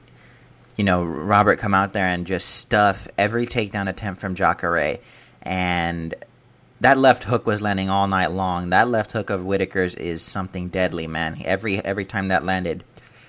you 0.77 0.83
know, 0.83 1.03
Robert 1.05 1.59
come 1.59 1.73
out 1.73 1.93
there 1.93 2.07
and 2.07 2.25
just 2.25 2.49
stuff 2.49 3.07
every 3.17 3.45
takedown 3.45 3.89
attempt 3.89 4.19
from 4.19 4.35
Jacare, 4.35 4.99
and 5.41 6.15
that 6.83 6.97
left 6.97 7.23
hook 7.23 7.47
was 7.47 7.61
landing 7.61 7.89
all 7.89 8.09
night 8.09 8.31
long. 8.31 8.69
That 8.71 8.89
left 8.89 9.13
hook 9.13 9.29
of 9.29 9.45
Whitaker's 9.45 9.95
is 9.95 10.21
something 10.21 10.67
deadly, 10.67 11.07
man. 11.07 11.41
Every 11.45 11.79
every 11.79 12.03
time 12.03 12.27
that 12.27 12.43
landed, 12.43 12.83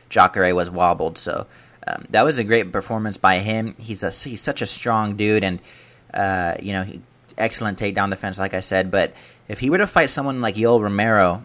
Jacare 0.09 0.53
was 0.55 0.71
wobbled. 0.71 1.19
So 1.19 1.47
um, 1.87 2.05
that 2.11 2.25
was 2.25 2.37
a 2.39 2.45
great 2.45 2.73
performance 2.73 3.17
by 3.17 3.39
him. 3.39 3.77
He's 3.79 4.03
a 4.03 4.11
he's 4.11 4.43
such 4.43 4.61
a 4.61 4.67
strong 4.67 5.17
dude, 5.17 5.45
and 5.45 5.61
uh, 6.13 6.57
you 6.61 6.73
know, 6.73 6.83
he, 6.83 7.01
excellent 7.39 7.79
takedown 7.79 8.11
defense, 8.11 8.39
like 8.39 8.55
I 8.55 8.61
said. 8.61 8.91
But 8.91 9.15
if 9.47 9.61
he 9.61 9.71
were 9.71 9.79
to 9.79 9.87
fight 9.87 10.11
someone 10.11 10.41
like 10.41 10.57
Yoel 10.57 10.83
Romero, 10.83 11.45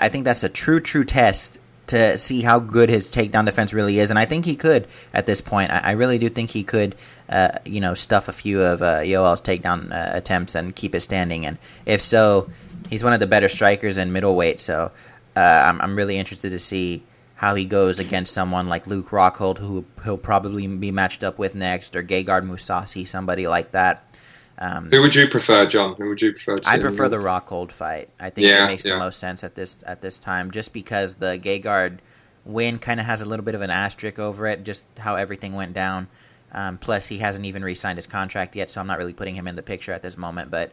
I 0.00 0.10
think 0.10 0.24
that's 0.24 0.44
a 0.44 0.48
true 0.48 0.78
true 0.78 1.04
test 1.04 1.58
to 1.88 2.16
see 2.16 2.42
how 2.42 2.60
good 2.60 2.88
his 2.90 3.10
takedown 3.10 3.44
defense 3.44 3.74
really 3.74 3.98
is, 3.98 4.10
and 4.10 4.20
I 4.20 4.24
think 4.24 4.44
he 4.44 4.54
could 4.54 4.86
at 5.12 5.26
this 5.26 5.40
point. 5.40 5.72
I, 5.72 5.78
I 5.78 5.90
really 5.92 6.18
do 6.18 6.28
think 6.28 6.50
he 6.50 6.62
could, 6.62 6.94
uh, 7.28 7.48
you 7.64 7.80
know, 7.80 7.94
stuff 7.94 8.28
a 8.28 8.32
few 8.32 8.62
of 8.62 8.82
uh, 8.82 8.98
Yoel's 8.98 9.40
takedown 9.40 9.92
uh, 9.92 10.16
attempts 10.16 10.54
and 10.54 10.74
keep 10.74 10.94
it 10.94 11.00
standing. 11.00 11.46
And 11.46 11.58
if 11.86 12.00
so, 12.00 12.50
he's 12.90 13.02
one 13.02 13.12
of 13.12 13.20
the 13.20 13.26
better 13.26 13.48
strikers 13.48 13.96
in 13.96 14.12
middleweight. 14.12 14.60
So 14.60 14.90
uh, 15.36 15.40
I'm, 15.40 15.80
I'm 15.80 15.96
really 15.96 16.18
interested 16.18 16.50
to 16.50 16.58
see 16.58 17.02
how 17.36 17.54
he 17.54 17.64
goes 17.64 17.98
against 17.98 18.32
someone 18.32 18.68
like 18.68 18.86
Luke 18.86 19.08
Rockhold, 19.08 19.58
who 19.58 19.84
he'll 20.04 20.16
probably 20.16 20.66
be 20.66 20.90
matched 20.90 21.24
up 21.24 21.38
with 21.38 21.54
next, 21.54 21.96
or 21.96 22.02
Gegard 22.02 22.48
Mousasi, 22.48 23.06
somebody 23.06 23.46
like 23.46 23.72
that. 23.72 24.16
Um, 24.58 24.88
Who 24.92 25.00
would 25.00 25.14
you 25.14 25.28
prefer, 25.28 25.66
John? 25.66 25.94
Who 25.96 26.08
would 26.08 26.22
you 26.22 26.32
prefer? 26.32 26.56
To 26.56 26.68
I 26.68 26.78
prefer 26.78 27.08
the 27.08 27.16
Rockhold 27.16 27.72
fight. 27.72 28.08
I 28.20 28.30
think 28.30 28.46
yeah, 28.46 28.64
it 28.64 28.66
makes 28.68 28.84
yeah. 28.84 28.94
the 28.94 29.00
most 29.00 29.18
sense 29.18 29.42
at 29.42 29.56
this 29.56 29.78
at 29.84 30.00
this 30.00 30.18
time, 30.18 30.52
just 30.52 30.72
because 30.72 31.16
the 31.16 31.38
Gegard 31.38 31.98
win 32.44 32.78
kind 32.78 33.00
of 33.00 33.06
has 33.06 33.20
a 33.20 33.24
little 33.24 33.44
bit 33.44 33.56
of 33.56 33.62
an 33.62 33.70
asterisk 33.70 34.20
over 34.20 34.46
it, 34.46 34.62
just 34.62 34.86
how 34.98 35.16
everything 35.16 35.54
went 35.54 35.72
down. 35.72 36.06
Um, 36.54 36.78
plus, 36.78 37.06
he 37.06 37.18
hasn't 37.18 37.44
even 37.44 37.64
re-signed 37.64 37.98
his 37.98 38.06
contract 38.06 38.54
yet, 38.56 38.70
so 38.70 38.80
I'm 38.80 38.86
not 38.86 38.98
really 38.98 39.12
putting 39.12 39.34
him 39.34 39.48
in 39.48 39.56
the 39.56 39.62
picture 39.62 39.92
at 39.92 40.02
this 40.02 40.16
moment. 40.16 40.50
But 40.50 40.72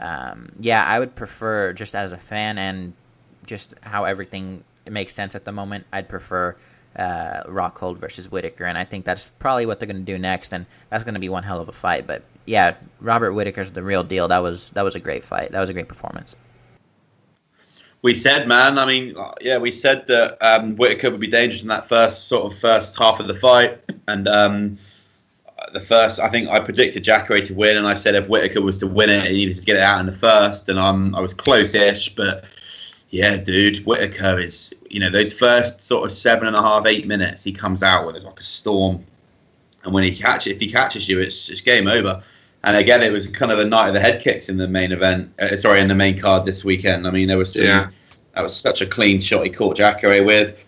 um, 0.00 0.50
yeah, 0.58 0.84
I 0.84 0.98
would 0.98 1.14
prefer, 1.14 1.72
just 1.72 1.94
as 1.94 2.12
a 2.12 2.18
fan 2.18 2.58
and 2.58 2.92
just 3.46 3.74
how 3.82 4.04
everything 4.04 4.64
makes 4.90 5.14
sense 5.14 5.34
at 5.34 5.44
the 5.44 5.52
moment, 5.52 5.86
I'd 5.92 6.08
prefer 6.08 6.56
uh, 6.96 7.44
Rockhold 7.44 7.98
versus 7.98 8.30
Whitaker, 8.30 8.64
and 8.64 8.76
I 8.76 8.84
think 8.84 9.04
that's 9.04 9.30
probably 9.38 9.66
what 9.66 9.78
they're 9.78 9.86
going 9.86 10.04
to 10.04 10.12
do 10.12 10.18
next, 10.18 10.52
and 10.52 10.66
that's 10.88 11.04
going 11.04 11.14
to 11.14 11.20
be 11.20 11.28
one 11.28 11.42
hell 11.42 11.60
of 11.60 11.68
a 11.68 11.72
fight. 11.72 12.06
But 12.06 12.22
yeah, 12.46 12.74
Robert 13.00 13.32
Whitaker's 13.32 13.72
the 13.72 13.82
real 13.82 14.02
deal. 14.02 14.28
That 14.28 14.42
was 14.42 14.70
that 14.70 14.82
was 14.82 14.96
a 14.96 15.00
great 15.00 15.22
fight. 15.22 15.52
That 15.52 15.60
was 15.60 15.68
a 15.68 15.72
great 15.72 15.88
performance. 15.88 16.34
We 18.02 18.14
said, 18.14 18.48
man. 18.48 18.78
I 18.78 18.86
mean, 18.86 19.14
yeah, 19.40 19.58
we 19.58 19.70
said 19.70 20.06
that 20.06 20.38
um, 20.40 20.74
Whitaker 20.76 21.10
would 21.10 21.20
be 21.20 21.26
dangerous 21.26 21.62
in 21.62 21.68
that 21.68 21.86
first 21.86 22.28
sort 22.28 22.50
of 22.50 22.58
first 22.58 22.98
half 22.98 23.20
of 23.20 23.28
the 23.28 23.34
fight, 23.34 23.78
and 24.08 24.26
um, 24.26 24.78
the 25.72 25.80
first. 25.80 26.20
I 26.20 26.28
think 26.28 26.48
I 26.48 26.60
predicted 26.60 27.04
Jacare 27.04 27.40
to 27.40 27.54
win, 27.54 27.76
and 27.76 27.86
I 27.86 27.94
said 27.94 28.14
if 28.14 28.26
Whitaker 28.26 28.60
was 28.60 28.78
to 28.78 28.86
win 28.86 29.10
it, 29.10 29.24
he 29.24 29.32
needed 29.32 29.56
to 29.56 29.62
get 29.62 29.76
it 29.76 29.82
out 29.82 30.00
in 30.00 30.06
the 30.06 30.12
first, 30.12 30.68
and 30.68 30.78
I'm 30.78 31.14
I 31.14 31.20
was 31.20 31.34
close-ish, 31.34 32.14
but 32.14 32.44
yeah, 33.10 33.36
dude, 33.36 33.84
Whitaker 33.84 34.38
is 34.38 34.74
you 34.88 35.00
know 35.00 35.10
those 35.10 35.32
first 35.32 35.82
sort 35.82 36.04
of 36.04 36.12
seven 36.12 36.46
and 36.46 36.56
a 36.56 36.62
half, 36.62 36.86
eight 36.86 37.06
minutes, 37.06 37.42
he 37.42 37.52
comes 37.52 37.82
out 37.82 38.06
with 38.06 38.22
like 38.22 38.40
a 38.40 38.42
storm, 38.42 39.04
and 39.84 39.92
when 39.92 40.04
he 40.04 40.14
catch 40.14 40.46
if 40.46 40.60
he 40.60 40.70
catches 40.70 41.08
you, 41.08 41.20
it's 41.20 41.50
it's 41.50 41.60
game 41.60 41.88
over. 41.88 42.22
And 42.62 42.76
again, 42.76 43.02
it 43.02 43.10
was 43.10 43.26
kind 43.26 43.50
of 43.50 43.56
the 43.56 43.64
night 43.64 43.88
of 43.88 43.94
the 43.94 44.00
head 44.00 44.20
kicks 44.20 44.50
in 44.50 44.58
the 44.58 44.68
main 44.68 44.92
event. 44.92 45.32
Uh, 45.40 45.56
sorry, 45.56 45.80
in 45.80 45.88
the 45.88 45.94
main 45.94 46.18
card 46.18 46.44
this 46.44 46.62
weekend. 46.62 47.06
I 47.06 47.10
mean, 47.10 47.26
there 47.26 47.38
was 47.38 47.54
some, 47.54 47.64
yeah. 47.64 47.88
that 48.34 48.42
was 48.42 48.54
such 48.54 48.82
a 48.82 48.86
clean 48.86 49.18
shot 49.18 49.44
he 49.44 49.50
caught 49.50 49.76
Jacare 49.76 50.22
with. 50.22 50.58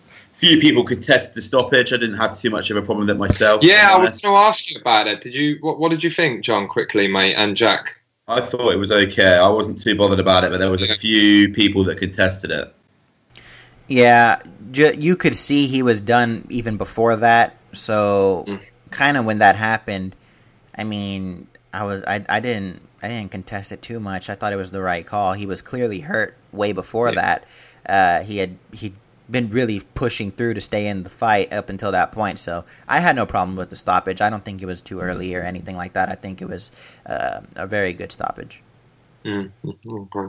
Few 0.43 0.59
people 0.59 0.83
contested 0.83 1.35
the 1.35 1.41
stoppage. 1.41 1.93
I 1.93 1.97
didn't 1.97 2.17
have 2.17 2.37
too 2.37 2.49
much 2.49 2.69
of 2.69 2.75
a 2.75 2.81
problem 2.81 3.07
with 3.07 3.15
it 3.15 3.17
myself. 3.17 3.63
Yeah, 3.63 3.89
I 3.91 3.97
was 3.97 4.19
going 4.19 4.35
to 4.35 4.39
ask 4.39 4.69
you 4.69 4.77
about 4.77 5.07
it. 5.07 5.21
Did 5.21 5.33
you? 5.33 5.57
What, 5.61 5.79
what 5.79 5.89
did 5.89 6.03
you 6.03 6.09
think, 6.09 6.43
John? 6.43 6.67
Quickly, 6.67 7.07
mate, 7.07 7.35
and 7.35 7.55
Jack. 7.55 8.01
I 8.27 8.41
thought 8.41 8.73
it 8.73 8.77
was 8.77 8.91
okay. 8.91 9.35
I 9.35 9.47
wasn't 9.47 9.81
too 9.81 9.95
bothered 9.95 10.19
about 10.19 10.43
it, 10.43 10.51
but 10.51 10.59
there 10.59 10.69
was 10.69 10.81
a 10.81 10.95
few 10.95 11.53
people 11.53 11.85
that 11.85 11.97
contested 11.97 12.51
it. 12.51 12.73
Yeah, 13.87 14.39
you 14.73 15.15
could 15.15 15.35
see 15.35 15.65
he 15.67 15.81
was 15.81 16.01
done 16.01 16.45
even 16.49 16.75
before 16.75 17.15
that. 17.15 17.55
So, 17.71 18.43
mm. 18.45 18.59
kind 18.91 19.15
of 19.15 19.23
when 19.23 19.37
that 19.37 19.55
happened, 19.55 20.13
I 20.77 20.83
mean, 20.83 21.47
I 21.73 21.85
was 21.85 22.03
I, 22.03 22.23
I 22.27 22.41
didn't 22.41 22.81
I 23.01 23.07
didn't 23.07 23.31
contest 23.31 23.71
it 23.71 23.81
too 23.81 24.01
much. 24.01 24.29
I 24.29 24.35
thought 24.35 24.51
it 24.51 24.57
was 24.57 24.71
the 24.71 24.81
right 24.81 25.05
call. 25.05 25.31
He 25.31 25.45
was 25.45 25.61
clearly 25.61 26.01
hurt 26.01 26.35
way 26.51 26.73
before 26.73 27.13
yeah. 27.13 27.15
that. 27.21 27.45
Uh, 27.85 28.23
he 28.23 28.37
had 28.37 28.57
he 28.71 28.93
been 29.29 29.49
really 29.49 29.81
pushing 29.95 30.31
through 30.31 30.53
to 30.53 30.61
stay 30.61 30.87
in 30.87 31.03
the 31.03 31.09
fight 31.09 31.51
up 31.53 31.69
until 31.69 31.91
that 31.91 32.11
point. 32.11 32.39
So 32.39 32.65
I 32.87 32.99
had 32.99 33.15
no 33.15 33.25
problem 33.25 33.55
with 33.55 33.69
the 33.69 33.75
stoppage. 33.75 34.21
I 34.21 34.29
don't 34.29 34.43
think 34.43 34.61
it 34.61 34.65
was 34.65 34.81
too 34.81 34.99
early 34.99 35.33
or 35.35 35.41
anything 35.41 35.75
like 35.75 35.93
that. 35.93 36.09
I 36.09 36.15
think 36.15 36.41
it 36.41 36.47
was 36.47 36.71
uh, 37.05 37.41
a 37.55 37.65
very 37.65 37.93
good 37.93 38.11
stoppage. 38.11 38.61
Mm-hmm. 39.23 40.27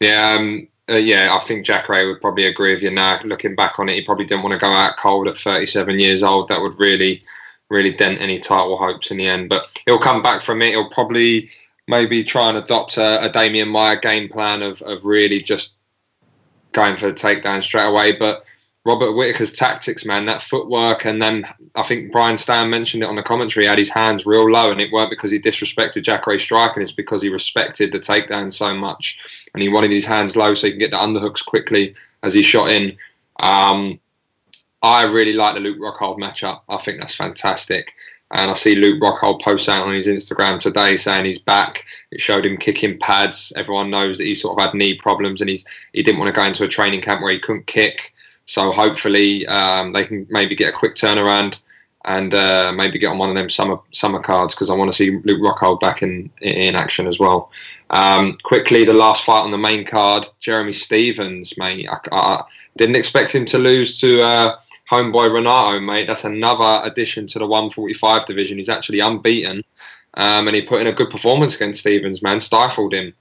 Yeah, 0.00 0.36
um, 0.38 0.68
uh, 0.90 0.96
yeah. 0.96 1.34
I 1.34 1.40
think 1.44 1.64
Jacare 1.64 2.06
would 2.06 2.20
probably 2.20 2.44
agree 2.44 2.74
with 2.74 2.82
you 2.82 2.90
now. 2.90 3.20
Looking 3.24 3.54
back 3.54 3.78
on 3.78 3.88
it, 3.88 3.94
he 3.94 4.04
probably 4.04 4.26
didn't 4.26 4.42
want 4.42 4.52
to 4.52 4.64
go 4.64 4.72
out 4.72 4.98
cold 4.98 5.28
at 5.28 5.38
37 5.38 5.98
years 5.98 6.22
old. 6.22 6.48
That 6.48 6.60
would 6.60 6.78
really, 6.78 7.22
really 7.70 7.92
dent 7.92 8.20
any 8.20 8.38
title 8.38 8.76
hopes 8.76 9.10
in 9.10 9.16
the 9.16 9.26
end. 9.26 9.48
But 9.48 9.66
he'll 9.86 9.98
come 9.98 10.22
back 10.22 10.42
from 10.42 10.60
it. 10.60 10.70
He'll 10.70 10.90
probably 10.90 11.48
maybe 11.88 12.22
try 12.22 12.48
and 12.48 12.58
adopt 12.58 12.96
a, 12.98 13.24
a 13.24 13.30
Demian 13.30 13.68
Maia 13.68 13.98
game 13.98 14.28
plan 14.28 14.62
of, 14.62 14.82
of 14.82 15.04
really 15.04 15.40
just 15.40 15.76
going 16.74 16.96
for 16.96 17.06
the 17.06 17.14
takedown 17.14 17.62
straight 17.62 17.86
away. 17.86 18.12
But 18.12 18.44
Robert 18.84 19.12
Whitaker's 19.12 19.54
tactics, 19.54 20.04
man, 20.04 20.26
that 20.26 20.42
footwork, 20.42 21.06
and 21.06 21.22
then 21.22 21.46
I 21.74 21.82
think 21.82 22.12
Brian 22.12 22.36
Stann 22.36 22.68
mentioned 22.68 23.02
it 23.02 23.08
on 23.08 23.16
the 23.16 23.22
commentary. 23.22 23.64
Had 23.64 23.78
his 23.78 23.88
hands 23.88 24.26
real 24.26 24.50
low, 24.50 24.70
and 24.70 24.80
it 24.80 24.92
weren't 24.92 25.10
because 25.10 25.30
he 25.30 25.40
disrespected 25.40 26.02
Jacare 26.02 26.38
striking. 26.38 26.82
It's 26.82 26.92
because 26.92 27.22
he 27.22 27.30
respected 27.30 27.92
the 27.92 27.98
takedown 27.98 28.52
so 28.52 28.74
much, 28.74 29.46
and 29.54 29.62
he 29.62 29.70
wanted 29.70 29.90
his 29.90 30.04
hands 30.04 30.36
low 30.36 30.52
so 30.52 30.66
he 30.66 30.72
can 30.72 30.80
get 30.80 30.90
the 30.90 30.98
underhooks 30.98 31.44
quickly 31.44 31.94
as 32.22 32.34
he 32.34 32.42
shot 32.42 32.68
in. 32.68 32.96
Um, 33.42 33.98
I 34.82 35.04
really 35.04 35.32
like 35.32 35.54
the 35.54 35.60
Luke 35.60 35.78
Rockhold 35.78 36.18
matchup. 36.18 36.60
I 36.68 36.76
think 36.76 37.00
that's 37.00 37.14
fantastic. 37.14 37.90
And 38.34 38.50
I 38.50 38.54
see 38.54 38.74
Luke 38.74 39.00
Rockhold 39.00 39.40
post 39.40 39.68
out 39.68 39.86
on 39.86 39.94
his 39.94 40.08
Instagram 40.08 40.58
today 40.58 40.96
saying 40.96 41.24
he's 41.24 41.38
back. 41.38 41.84
It 42.10 42.20
showed 42.20 42.44
him 42.44 42.56
kicking 42.56 42.98
pads. 42.98 43.52
Everyone 43.56 43.90
knows 43.90 44.18
that 44.18 44.26
he 44.26 44.34
sort 44.34 44.58
of 44.58 44.64
had 44.64 44.74
knee 44.74 44.98
problems 44.98 45.40
and 45.40 45.48
he's 45.48 45.64
he 45.92 46.02
didn't 46.02 46.18
want 46.18 46.34
to 46.34 46.36
go 46.36 46.44
into 46.44 46.64
a 46.64 46.68
training 46.68 47.00
camp 47.00 47.22
where 47.22 47.32
he 47.32 47.38
couldn't 47.38 47.66
kick. 47.66 48.12
So 48.46 48.72
hopefully 48.72 49.46
um, 49.46 49.92
they 49.92 50.04
can 50.04 50.26
maybe 50.30 50.56
get 50.56 50.74
a 50.74 50.76
quick 50.76 50.96
turnaround 50.96 51.60
and 52.06 52.34
uh, 52.34 52.72
maybe 52.74 52.98
get 52.98 53.06
on 53.06 53.18
one 53.18 53.30
of 53.30 53.36
them 53.36 53.48
summer 53.48 53.78
summer 53.92 54.20
cards 54.20 54.54
because 54.54 54.68
I 54.68 54.74
want 54.74 54.90
to 54.90 54.96
see 54.96 55.20
Luke 55.24 55.40
Rockhold 55.40 55.80
back 55.80 56.02
in 56.02 56.28
in 56.42 56.74
action 56.74 57.06
as 57.06 57.20
well. 57.20 57.52
Um, 57.90 58.36
quickly, 58.42 58.84
the 58.84 58.94
last 58.94 59.24
fight 59.24 59.42
on 59.42 59.52
the 59.52 59.58
main 59.58 59.84
card, 59.86 60.26
Jeremy 60.40 60.72
Stephens, 60.72 61.56
mate. 61.56 61.88
I, 61.88 61.98
I 62.10 62.44
didn't 62.76 62.96
expect 62.96 63.32
him 63.32 63.44
to 63.46 63.58
lose 63.58 64.00
to. 64.00 64.22
Uh, 64.22 64.58
homeboy 64.90 65.32
Renato, 65.32 65.80
mate. 65.80 66.06
That's 66.06 66.24
another 66.24 66.86
addition 66.86 67.26
to 67.28 67.38
the 67.38 67.46
145 67.46 68.26
division. 68.26 68.58
He's 68.58 68.68
actually 68.68 69.00
unbeaten. 69.00 69.64
um, 70.14 70.46
and 70.46 70.54
he 70.54 70.62
put 70.62 70.80
in 70.80 70.86
a 70.86 70.92
good 70.92 71.10
performance 71.10 71.56
against 71.56 71.80
Stephens. 71.80 72.22
Man, 72.22 72.40
stifled 72.40 72.94
him. 72.94 73.14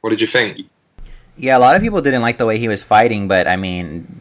What 0.00 0.10
did 0.10 0.20
you 0.20 0.26
think? 0.26 0.60
Yeah, 1.36 1.56
a 1.56 1.60
lot 1.60 1.74
of 1.74 1.82
people 1.82 2.00
didn't 2.00 2.22
like 2.22 2.38
the 2.38 2.46
way 2.46 2.58
he 2.58 2.68
was 2.68 2.84
fighting, 2.84 3.26
but 3.26 3.48
I 3.48 3.56
mean, 3.56 4.20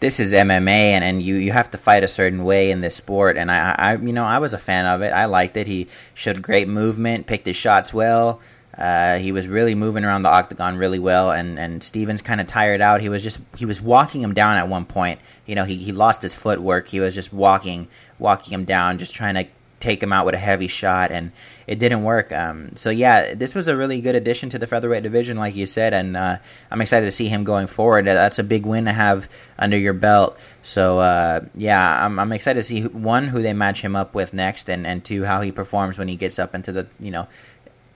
this 0.00 0.18
is 0.18 0.32
MMA, 0.32 0.68
and, 0.68 1.04
and 1.04 1.22
you, 1.22 1.36
you 1.36 1.52
have 1.52 1.70
to 1.70 1.78
fight 1.78 2.02
a 2.02 2.08
certain 2.08 2.42
way 2.42 2.70
in 2.72 2.80
this 2.80 2.96
sport. 2.96 3.36
And 3.36 3.50
I, 3.50 3.74
I, 3.78 3.96
you 3.96 4.12
know, 4.12 4.24
I 4.24 4.38
was 4.38 4.52
a 4.52 4.58
fan 4.58 4.84
of 4.86 5.02
it. 5.02 5.12
I 5.12 5.26
liked 5.26 5.56
it. 5.56 5.68
He 5.68 5.86
showed 6.14 6.42
great 6.42 6.66
movement, 6.66 7.26
picked 7.26 7.46
his 7.46 7.56
shots 7.56 7.92
well. 7.94 8.40
Uh, 8.76 9.18
he 9.18 9.32
was 9.32 9.48
really 9.48 9.74
moving 9.74 10.04
around 10.04 10.22
the 10.22 10.30
octagon 10.30 10.76
really 10.76 10.98
well, 10.98 11.30
and, 11.30 11.58
and 11.58 11.82
Stephens 11.82 12.22
kind 12.22 12.40
of 12.40 12.46
tired 12.46 12.80
out. 12.80 13.00
He 13.00 13.08
was 13.08 13.22
just 13.22 13.38
he 13.56 13.66
was 13.66 13.80
walking 13.80 14.22
him 14.22 14.32
down 14.32 14.56
at 14.56 14.68
one 14.68 14.86
point. 14.86 15.20
You 15.46 15.54
know, 15.54 15.64
he, 15.64 15.76
he 15.76 15.92
lost 15.92 16.22
his 16.22 16.32
footwork. 16.32 16.88
He 16.88 17.00
was 17.00 17.14
just 17.14 17.32
walking 17.32 17.88
walking 18.18 18.54
him 18.54 18.64
down, 18.64 18.98
just 18.98 19.14
trying 19.14 19.34
to 19.34 19.46
take 19.82 20.00
him 20.00 20.12
out 20.12 20.24
with 20.24 20.34
a 20.34 20.38
heavy 20.38 20.68
shot, 20.68 21.10
and 21.10 21.32
it 21.66 21.78
didn't 21.78 22.04
work. 22.04 22.32
Um, 22.32 22.70
so 22.74 22.88
yeah, 22.88 23.34
this 23.34 23.54
was 23.54 23.68
a 23.68 23.76
really 23.76 24.00
good 24.00 24.14
addition 24.14 24.48
to 24.50 24.58
the 24.58 24.66
featherweight 24.66 25.02
division, 25.02 25.36
like 25.36 25.56
you 25.56 25.66
said, 25.66 25.92
and 25.92 26.16
uh, 26.16 26.38
I'm 26.70 26.80
excited 26.80 27.06
to 27.06 27.12
see 27.12 27.26
him 27.26 27.44
going 27.44 27.66
forward. 27.66 28.06
That's 28.06 28.38
a 28.38 28.44
big 28.44 28.64
win 28.64 28.84
to 28.86 28.92
have 28.92 29.28
under 29.58 29.76
your 29.76 29.92
belt. 29.92 30.38
So 30.62 31.00
uh, 31.00 31.40
yeah, 31.56 32.06
I'm, 32.06 32.18
I'm 32.18 32.32
excited 32.32 32.60
to 32.60 32.62
see 32.62 32.80
who, 32.80 32.88
one 32.90 33.26
who 33.26 33.42
they 33.42 33.52
match 33.52 33.82
him 33.82 33.96
up 33.96 34.14
with 34.14 34.32
next, 34.32 34.70
and, 34.70 34.86
and 34.86 35.04
two 35.04 35.24
how 35.24 35.40
he 35.40 35.52
performs 35.52 35.98
when 35.98 36.08
he 36.08 36.16
gets 36.16 36.38
up 36.38 36.54
into 36.54 36.72
the 36.72 36.86
you 37.00 37.10
know 37.10 37.26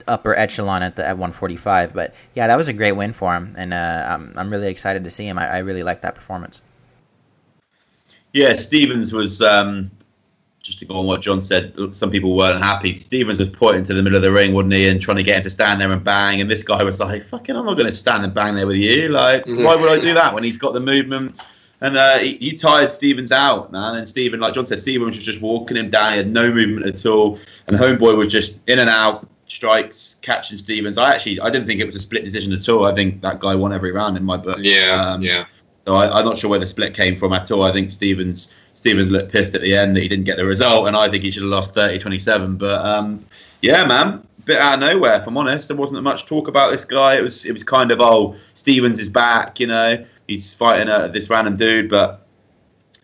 upper 0.07 0.35
echelon 0.35 0.83
at 0.83 0.95
the 0.95 1.05
at 1.05 1.17
145. 1.17 1.93
But 1.93 2.15
yeah, 2.35 2.47
that 2.47 2.55
was 2.55 2.67
a 2.67 2.73
great 2.73 2.93
win 2.93 3.13
for 3.13 3.35
him, 3.35 3.53
and 3.57 3.73
uh, 3.73 4.05
I'm 4.09 4.33
I'm 4.35 4.49
really 4.49 4.67
excited 4.67 5.03
to 5.03 5.09
see 5.09 5.27
him. 5.27 5.37
I, 5.37 5.47
I 5.47 5.57
really 5.59 5.83
like 5.83 6.01
that 6.01 6.15
performance. 6.15 6.61
Yeah, 8.33 8.53
Stephens 8.53 9.13
was 9.13 9.41
um, 9.41 9.89
just 10.61 10.79
to 10.79 10.85
go 10.85 10.95
on 10.95 11.05
what 11.05 11.21
John 11.21 11.41
said. 11.41 11.73
Some 11.95 12.11
people 12.11 12.35
weren't 12.35 12.61
happy. 12.61 12.95
Stephens 12.95 13.39
was 13.39 13.49
pointing 13.49 13.83
to 13.85 13.93
the 13.93 14.03
middle 14.03 14.17
of 14.17 14.23
the 14.23 14.31
ring, 14.31 14.53
wouldn't 14.53 14.73
he, 14.73 14.87
and 14.89 15.01
trying 15.01 15.17
to 15.17 15.23
get 15.23 15.37
him 15.37 15.43
to 15.43 15.49
stand 15.49 15.81
there 15.81 15.91
and 15.91 16.03
bang. 16.03 16.41
And 16.41 16.51
this 16.51 16.63
guy 16.63 16.83
was 16.83 16.99
like, 16.99 17.23
"Fucking, 17.23 17.55
I'm 17.55 17.65
not 17.65 17.75
going 17.75 17.87
to 17.87 17.93
stand 17.93 18.23
and 18.23 18.33
bang 18.33 18.55
there 18.55 18.67
with 18.67 18.77
you. 18.77 19.09
Like, 19.09 19.45
mm-hmm. 19.45 19.63
why 19.63 19.75
would 19.75 19.89
I 19.89 19.99
do 19.99 20.13
that 20.13 20.33
when 20.33 20.43
he's 20.43 20.57
got 20.57 20.73
the 20.73 20.79
movement?" 20.79 21.41
And 21.81 21.95
uh, 21.95 22.17
he, 22.17 22.37
he, 22.37 22.53
tired 22.53 22.89
Stephens 22.89 23.31
out, 23.31 23.71
man. 23.71 23.95
And 23.95 24.07
Stephen, 24.07 24.39
like 24.39 24.53
John 24.53 24.65
said, 24.65 24.79
Stephens 24.79 25.15
was 25.15 25.23
just 25.23 25.41
walking 25.41 25.77
him 25.77 25.91
down. 25.91 26.13
He 26.13 26.17
had 26.17 26.31
no 26.31 26.51
movement 26.51 26.87
at 26.87 27.05
all. 27.05 27.39
And 27.67 27.77
Homeboy 27.77 28.17
was 28.17 28.29
just 28.29 28.67
in 28.67 28.79
and 28.79 28.89
out, 28.89 29.27
strikes, 29.47 30.19
catching 30.21 30.57
Stephens. 30.57 30.97
I 30.97 31.13
actually 31.13 31.39
I 31.39 31.49
didn't 31.49 31.67
think 31.67 31.79
it 31.79 31.85
was 31.85 31.95
a 31.95 31.99
split 31.99 32.23
decision 32.23 32.53
at 32.53 32.67
all. 32.69 32.85
I 32.85 32.93
think 32.93 33.21
that 33.21 33.39
guy 33.39 33.55
won 33.55 33.73
every 33.73 33.91
round 33.91 34.17
in 34.17 34.23
my 34.23 34.37
book. 34.37 34.59
Yeah, 34.61 35.01
um, 35.01 35.21
yeah. 35.21 35.45
So 35.79 35.95
I, 35.95 36.19
am 36.19 36.25
not 36.25 36.35
sure 36.35 36.49
where 36.49 36.59
the 36.59 36.67
split 36.67 36.93
came 36.93 37.17
from 37.17 37.33
at 37.33 37.49
all. 37.49 37.63
I 37.63 37.71
think 37.71 37.89
Stephens 37.89 38.55
Stephens 38.73 39.09
looked 39.09 39.31
pissed 39.31 39.55
at 39.55 39.61
the 39.61 39.75
end 39.75 39.95
that 39.95 40.01
he 40.01 40.07
didn't 40.07 40.25
get 40.25 40.37
the 40.37 40.45
result, 40.45 40.87
and 40.87 40.95
I 40.95 41.09
think 41.09 41.23
he 41.23 41.31
should 41.31 41.43
have 41.43 41.51
lost 41.51 41.73
30-27. 41.73 42.57
But 42.57 42.85
um, 42.85 43.25
yeah, 43.61 43.85
man, 43.85 44.25
bit 44.45 44.59
out 44.59 44.75
of 44.75 44.79
nowhere. 44.81 45.15
If 45.15 45.27
I'm 45.27 45.37
honest, 45.37 45.69
there 45.69 45.77
wasn't 45.77 46.03
much 46.03 46.25
talk 46.25 46.47
about 46.47 46.71
this 46.71 46.85
guy. 46.85 47.17
It 47.17 47.23
was 47.23 47.45
it 47.45 47.53
was 47.53 47.63
kind 47.63 47.91
of 47.91 48.01
oh 48.01 48.35
Stephens 48.53 48.99
is 48.99 49.09
back, 49.09 49.59
you 49.59 49.67
know, 49.67 50.05
he's 50.27 50.53
fighting 50.53 50.89
uh, 50.89 51.07
this 51.07 51.29
random 51.29 51.57
dude, 51.57 51.89
but. 51.89 52.23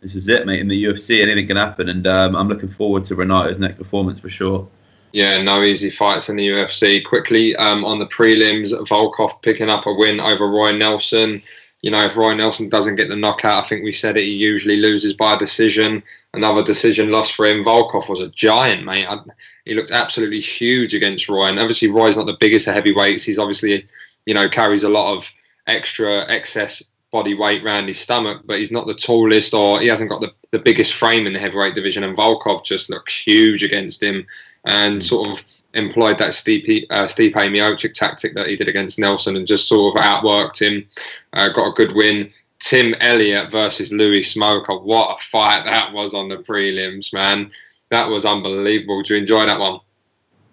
This 0.01 0.15
is 0.15 0.27
it, 0.27 0.45
mate. 0.45 0.59
In 0.59 0.67
the 0.67 0.83
UFC, 0.83 1.21
anything 1.21 1.47
can 1.47 1.55
happen, 1.55 1.87
and 1.87 2.05
um, 2.07 2.35
I'm 2.35 2.49
looking 2.49 2.67
forward 2.67 3.05
to 3.05 3.15
Renato's 3.15 3.57
next 3.57 3.77
performance 3.77 4.19
for 4.19 4.27
sure. 4.27 4.67
Yeah, 5.13 5.43
no 5.43 5.61
easy 5.61 5.91
fights 5.91 6.29
in 6.29 6.37
the 6.37 6.49
UFC. 6.49 7.05
Quickly 7.05 7.55
um, 7.57 7.85
on 7.85 7.99
the 7.99 8.07
prelims, 8.07 8.73
Volkov 8.87 9.43
picking 9.43 9.69
up 9.69 9.85
a 9.85 9.93
win 9.93 10.19
over 10.19 10.49
Roy 10.49 10.71
Nelson. 10.71 11.41
You 11.83 11.91
know, 11.91 12.03
if 12.03 12.17
Roy 12.17 12.33
Nelson 12.33 12.67
doesn't 12.67 12.95
get 12.95 13.09
the 13.09 13.15
knockout, 13.15 13.63
I 13.63 13.67
think 13.67 13.83
we 13.83 13.93
said 13.93 14.17
it, 14.17 14.23
he 14.23 14.31
usually 14.31 14.77
loses 14.77 15.13
by 15.13 15.35
a 15.35 15.37
decision. 15.37 16.01
Another 16.33 16.63
decision 16.63 17.11
loss 17.11 17.29
for 17.29 17.45
him. 17.45 17.63
Volkov 17.63 18.09
was 18.09 18.21
a 18.21 18.29
giant, 18.29 18.85
mate. 18.85 19.05
I, 19.07 19.19
he 19.65 19.75
looked 19.75 19.91
absolutely 19.91 20.39
huge 20.39 20.95
against 20.95 21.29
Roy. 21.29 21.45
And 21.45 21.59
obviously, 21.59 21.91
Roy's 21.91 22.17
not 22.17 22.25
the 22.25 22.37
biggest 22.39 22.67
of 22.67 22.73
heavyweights. 22.73 23.23
He's 23.23 23.37
obviously, 23.37 23.85
you 24.25 24.33
know, 24.33 24.49
carries 24.49 24.81
a 24.81 24.89
lot 24.89 25.15
of 25.15 25.31
extra 25.67 26.27
excess 26.27 26.81
body 27.11 27.35
weight 27.35 27.63
around 27.63 27.87
his 27.87 27.99
stomach, 27.99 28.41
but 28.45 28.57
he's 28.57 28.71
not 28.71 28.87
the 28.87 28.95
tallest 28.95 29.53
or 29.53 29.79
he 29.79 29.87
hasn't 29.87 30.09
got 30.09 30.21
the, 30.21 30.33
the 30.49 30.57
biggest 30.57 30.95
frame 30.95 31.27
in 31.27 31.33
the 31.33 31.39
heavyweight 31.39 31.75
division. 31.75 32.03
And 32.03 32.17
Volkov 32.17 32.65
just 32.65 32.89
looked 32.89 33.11
huge 33.11 33.63
against 33.63 34.01
him 34.01 34.25
and 34.65 34.99
mm. 34.99 35.03
sort 35.03 35.29
of 35.29 35.45
employed 35.73 36.17
that 36.19 36.31
Stipe, 36.31 36.85
uh, 36.89 37.03
Stipe 37.03 37.33
Miocic 37.33 37.93
tactic 37.93 38.35
that 38.35 38.47
he 38.47 38.55
did 38.55 38.69
against 38.69 38.99
Nelson 38.99 39.35
and 39.35 39.47
just 39.47 39.67
sort 39.67 39.97
of 39.97 40.03
outworked 40.03 40.61
him. 40.61 40.87
Uh, 41.33 41.49
got 41.49 41.67
a 41.67 41.73
good 41.73 41.95
win. 41.95 42.31
Tim 42.59 42.93
Elliott 43.01 43.51
versus 43.51 43.91
Louis 43.91 44.21
Smolka. 44.21 44.81
What 44.81 45.17
a 45.19 45.23
fight 45.23 45.65
that 45.65 45.91
was 45.91 46.13
on 46.13 46.29
the 46.29 46.37
prelims, 46.37 47.13
man. 47.13 47.51
That 47.91 48.07
was 48.07 48.25
unbelievable. 48.25 49.01
Did 49.01 49.09
you 49.09 49.17
enjoy 49.17 49.45
that 49.45 49.59
one? 49.59 49.79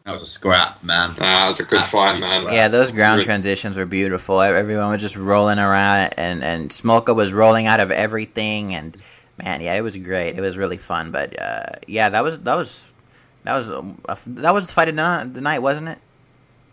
That 0.04 0.14
was 0.14 0.22
a 0.22 0.26
scrap, 0.26 0.82
man. 0.82 1.14
that 1.18 1.46
was 1.46 1.60
a 1.60 1.64
good 1.64 1.84
fight, 1.84 2.18
man. 2.18 2.52
Yeah, 2.52 2.68
those 2.68 2.90
ground 2.90 3.22
transitions 3.22 3.76
were 3.76 3.86
beautiful. 3.86 4.40
Everyone 4.40 4.90
was 4.90 5.00
just 5.00 5.14
rolling 5.14 5.58
around, 5.58 6.14
and 6.16 6.42
and 6.42 6.70
Smolka 6.70 7.14
was 7.14 7.32
rolling 7.32 7.66
out 7.66 7.80
of 7.80 7.90
everything, 7.90 8.74
and 8.74 8.96
man, 9.38 9.60
yeah, 9.60 9.74
it 9.74 9.82
was 9.82 9.96
great. 9.96 10.36
It 10.36 10.40
was 10.40 10.56
really 10.56 10.78
fun. 10.78 11.12
But 11.12 11.40
uh, 11.40 11.66
yeah, 11.86 12.08
that 12.08 12.24
was 12.24 12.40
that 12.40 12.56
was 12.56 12.89
that 13.44 13.56
was 13.56 13.68
a, 13.68 13.84
that 14.26 14.52
was 14.52 14.66
the 14.66 14.72
fight 14.72 14.88
of 14.88 14.96
the 15.34 15.40
night, 15.40 15.60
wasn't 15.60 15.88
it? 15.88 15.98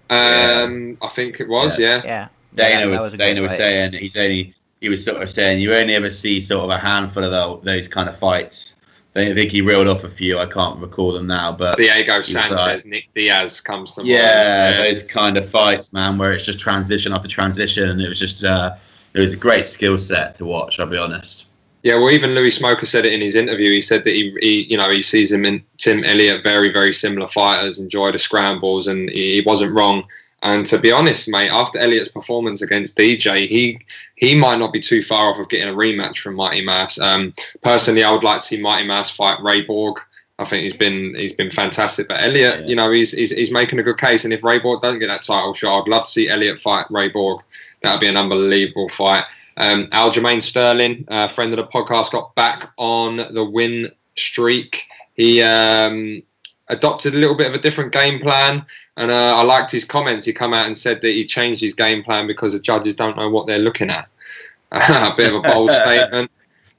Um, 0.10 0.98
I 1.02 1.10
think 1.10 1.40
it 1.40 1.48
was. 1.48 1.78
Yeah. 1.78 2.02
Yeah. 2.04 2.28
yeah. 2.54 2.70
Dana 2.70 2.92
was, 2.92 3.12
was 3.12 3.14
Dana 3.14 3.42
was 3.42 3.56
saying 3.56 3.94
he's 3.94 4.16
only 4.16 4.54
he 4.82 4.90
was 4.90 5.04
sort 5.04 5.22
of 5.22 5.30
saying 5.30 5.60
you 5.62 5.74
only 5.74 5.96
ever 5.96 6.10
see 6.10 6.40
sort 6.40 6.64
of 6.64 6.70
a 6.70 6.78
handful 6.78 7.24
of 7.24 7.32
the, 7.32 7.72
those 7.72 7.88
kind 7.88 8.08
of 8.08 8.18
fights. 8.18 8.76
I 9.16 9.34
think 9.34 9.52
he 9.52 9.62
reeled 9.62 9.88
off 9.88 10.04
a 10.04 10.10
few. 10.10 10.38
I 10.38 10.46
can't 10.46 10.80
recall 10.80 11.12
them 11.12 11.26
now, 11.26 11.52
but 11.52 11.78
Diego 11.78 12.22
Sanchez, 12.22 12.52
like, 12.52 12.86
Nick 12.86 13.10
Diaz 13.16 13.60
comes 13.60 13.94
to 13.94 14.04
yeah, 14.04 14.18
mind. 14.18 14.76
Yeah, 14.76 14.82
those 14.84 15.02
kind 15.02 15.38
of 15.38 15.50
fights, 15.50 15.92
man, 15.92 16.20
where 16.20 16.34
it's 16.34 16.46
just 16.46 16.60
transition 16.60 17.12
after 17.14 17.28
transition, 17.28 17.90
and 17.90 18.00
it 18.00 18.10
was 18.10 18.20
just 18.20 18.44
uh, 18.44 18.76
it 19.16 19.20
was 19.20 19.34
a 19.34 19.38
great 19.38 19.66
skill 19.66 19.98
set 19.98 20.36
to 20.36 20.46
watch. 20.46 20.80
I'll 20.80 20.86
be 20.86 20.98
honest. 20.98 21.47
Yeah, 21.84 21.96
well, 21.96 22.12
even 22.12 22.32
Louis 22.32 22.58
Smolka 22.58 22.86
said 22.86 23.06
it 23.06 23.14
in 23.14 23.22
his 23.22 23.36
interview. 23.36 23.72
He 23.72 23.82
said 23.82 24.04
that 24.04 24.16
he, 24.16 24.36
he, 24.42 24.64
you 24.64 24.78
know, 24.78 24.90
he 24.90 25.02
sees 25.02 25.32
him 25.32 25.46
in 25.46 25.64
Tim 25.78 26.04
Elliott, 26.04 26.44
very, 26.44 26.72
very 26.72 26.92
similar 26.92 27.28
fighters, 27.28 27.80
enjoy 27.80 28.12
the 28.12 28.20
scrambles, 28.20 28.88
and 28.88 29.10
he, 29.10 29.36
he 29.36 29.42
wasn't 29.42 29.74
wrong. 29.74 30.04
And 30.44 30.66
to 30.68 30.78
be 30.78 30.92
honest, 30.92 31.28
mate, 31.28 31.50
after 31.52 31.80
Elliott's 31.80 32.10
performance 32.10 32.62
against 32.62 32.98
DJ, 32.98 33.48
he 33.48 33.80
he 34.16 34.36
might 34.36 34.60
not 34.60 34.74
be 34.74 34.80
too 34.80 35.02
far 35.02 35.32
off 35.32 35.40
of 35.40 35.50
getting 35.50 35.70
a 35.70 35.78
rematch 35.78 36.20
from 36.20 36.36
Mighty 36.36 36.64
Mouse. 36.64 37.00
Um, 37.00 37.34
personally, 37.64 38.04
I 38.04 38.12
would 38.12 38.24
like 38.24 38.42
to 38.42 38.46
see 38.46 38.62
Mighty 38.62 38.88
Mouse 38.88 39.10
fight 39.10 39.42
Ray 39.42 39.62
Borg. 39.62 40.00
I 40.40 40.46
think 40.46 40.64
he's 40.64 40.76
been 40.76 41.16
he's 41.16 41.34
been 41.34 41.50
fantastic. 41.50 42.08
But 42.08 42.22
Elliott, 42.22 42.62
yeah. 42.62 42.66
you 42.68 42.76
know, 42.76 42.92
he's, 42.92 43.12
he's 43.12 43.32
he's 43.32 43.52
making 43.52 43.80
a 43.80 43.84
good 43.84 43.98
case. 43.98 44.26
And 44.26 44.34
if 44.34 44.44
Ray 44.44 44.60
Borg 44.60 44.82
doesn't 44.82 45.00
get 45.00 45.08
that 45.08 45.24
title 45.24 45.54
shot, 45.54 45.82
I'd 45.82 45.88
love 45.88 46.06
to 46.06 46.12
see 46.12 46.30
Elliott 46.30 46.60
fight 46.60 46.86
Ray 46.92 47.10
Borg. 47.10 47.42
That 47.82 47.94
would 47.94 48.02
be 48.02 48.08
an 48.08 48.18
unbelievable 48.18 48.90
fight. 48.90 49.26
Um, 49.58 49.88
Aljamain 49.88 50.42
Sterling, 50.42 51.06
uh, 51.08 51.28
friend 51.28 51.52
of 51.52 51.58
the 51.58 51.72
podcast, 51.72 52.12
got 52.12 52.34
back 52.36 52.72
on 52.78 53.18
the 53.18 53.44
win 53.44 53.92
streak. 54.16 54.84
He 55.16 55.42
um, 55.42 56.22
adopted 56.68 57.16
a 57.16 57.18
little 57.18 57.36
bit 57.36 57.48
of 57.48 57.56
a 57.56 57.60
different 57.60 57.92
game 57.92 58.20
plan, 58.20 58.66
and 58.98 59.12
uh, 59.12 59.38
I 59.38 59.44
liked 59.44 59.72
his 59.72 59.84
comments. 59.84 60.26
He 60.26 60.34
come 60.34 60.54
out 60.54 60.68
and 60.68 60.78
said 60.78 61.02
that 61.02 61.12
he 61.12 61.26
changed 61.26 61.62
his 61.62 61.74
game 61.74 62.04
plan 62.04 62.28
because 62.28 62.54
the 62.54 62.60
judges 62.60 62.96
don't 62.96 63.18
know 63.18 63.30
what 63.30 63.48
they're 63.48 63.58
looking 63.60 63.90
at. 63.90 64.08
a 64.72 65.14
bit 65.16 65.34
of 65.34 65.36
a 65.36 65.42
bold 65.42 65.72
statement. 65.84 66.30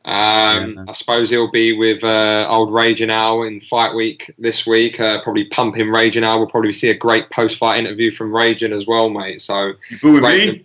Um, 0.04 0.74
yeah. 0.74 0.84
I 0.88 0.92
suppose 0.92 1.28
he'll 1.28 1.50
be 1.50 1.76
with 1.76 2.02
uh, 2.04 2.46
old 2.48 2.72
Raging 2.72 3.10
Al 3.10 3.42
in 3.42 3.60
fight 3.60 3.94
week 3.94 4.32
this 4.38 4.66
week. 4.66 5.00
Uh, 5.00 5.22
probably 5.22 5.46
pumping 5.46 5.90
Raging 5.90 6.24
Al. 6.24 6.38
We'll 6.38 6.48
probably 6.48 6.72
see 6.72 6.90
a 6.90 6.96
great 6.96 7.28
post 7.30 7.56
fight 7.56 7.78
interview 7.78 8.10
from 8.10 8.34
Raging 8.34 8.72
as 8.72 8.86
well, 8.86 9.10
mate. 9.10 9.40
So 9.40 9.72
you 9.90 9.98
booing 10.00 10.22
me? 10.22 10.64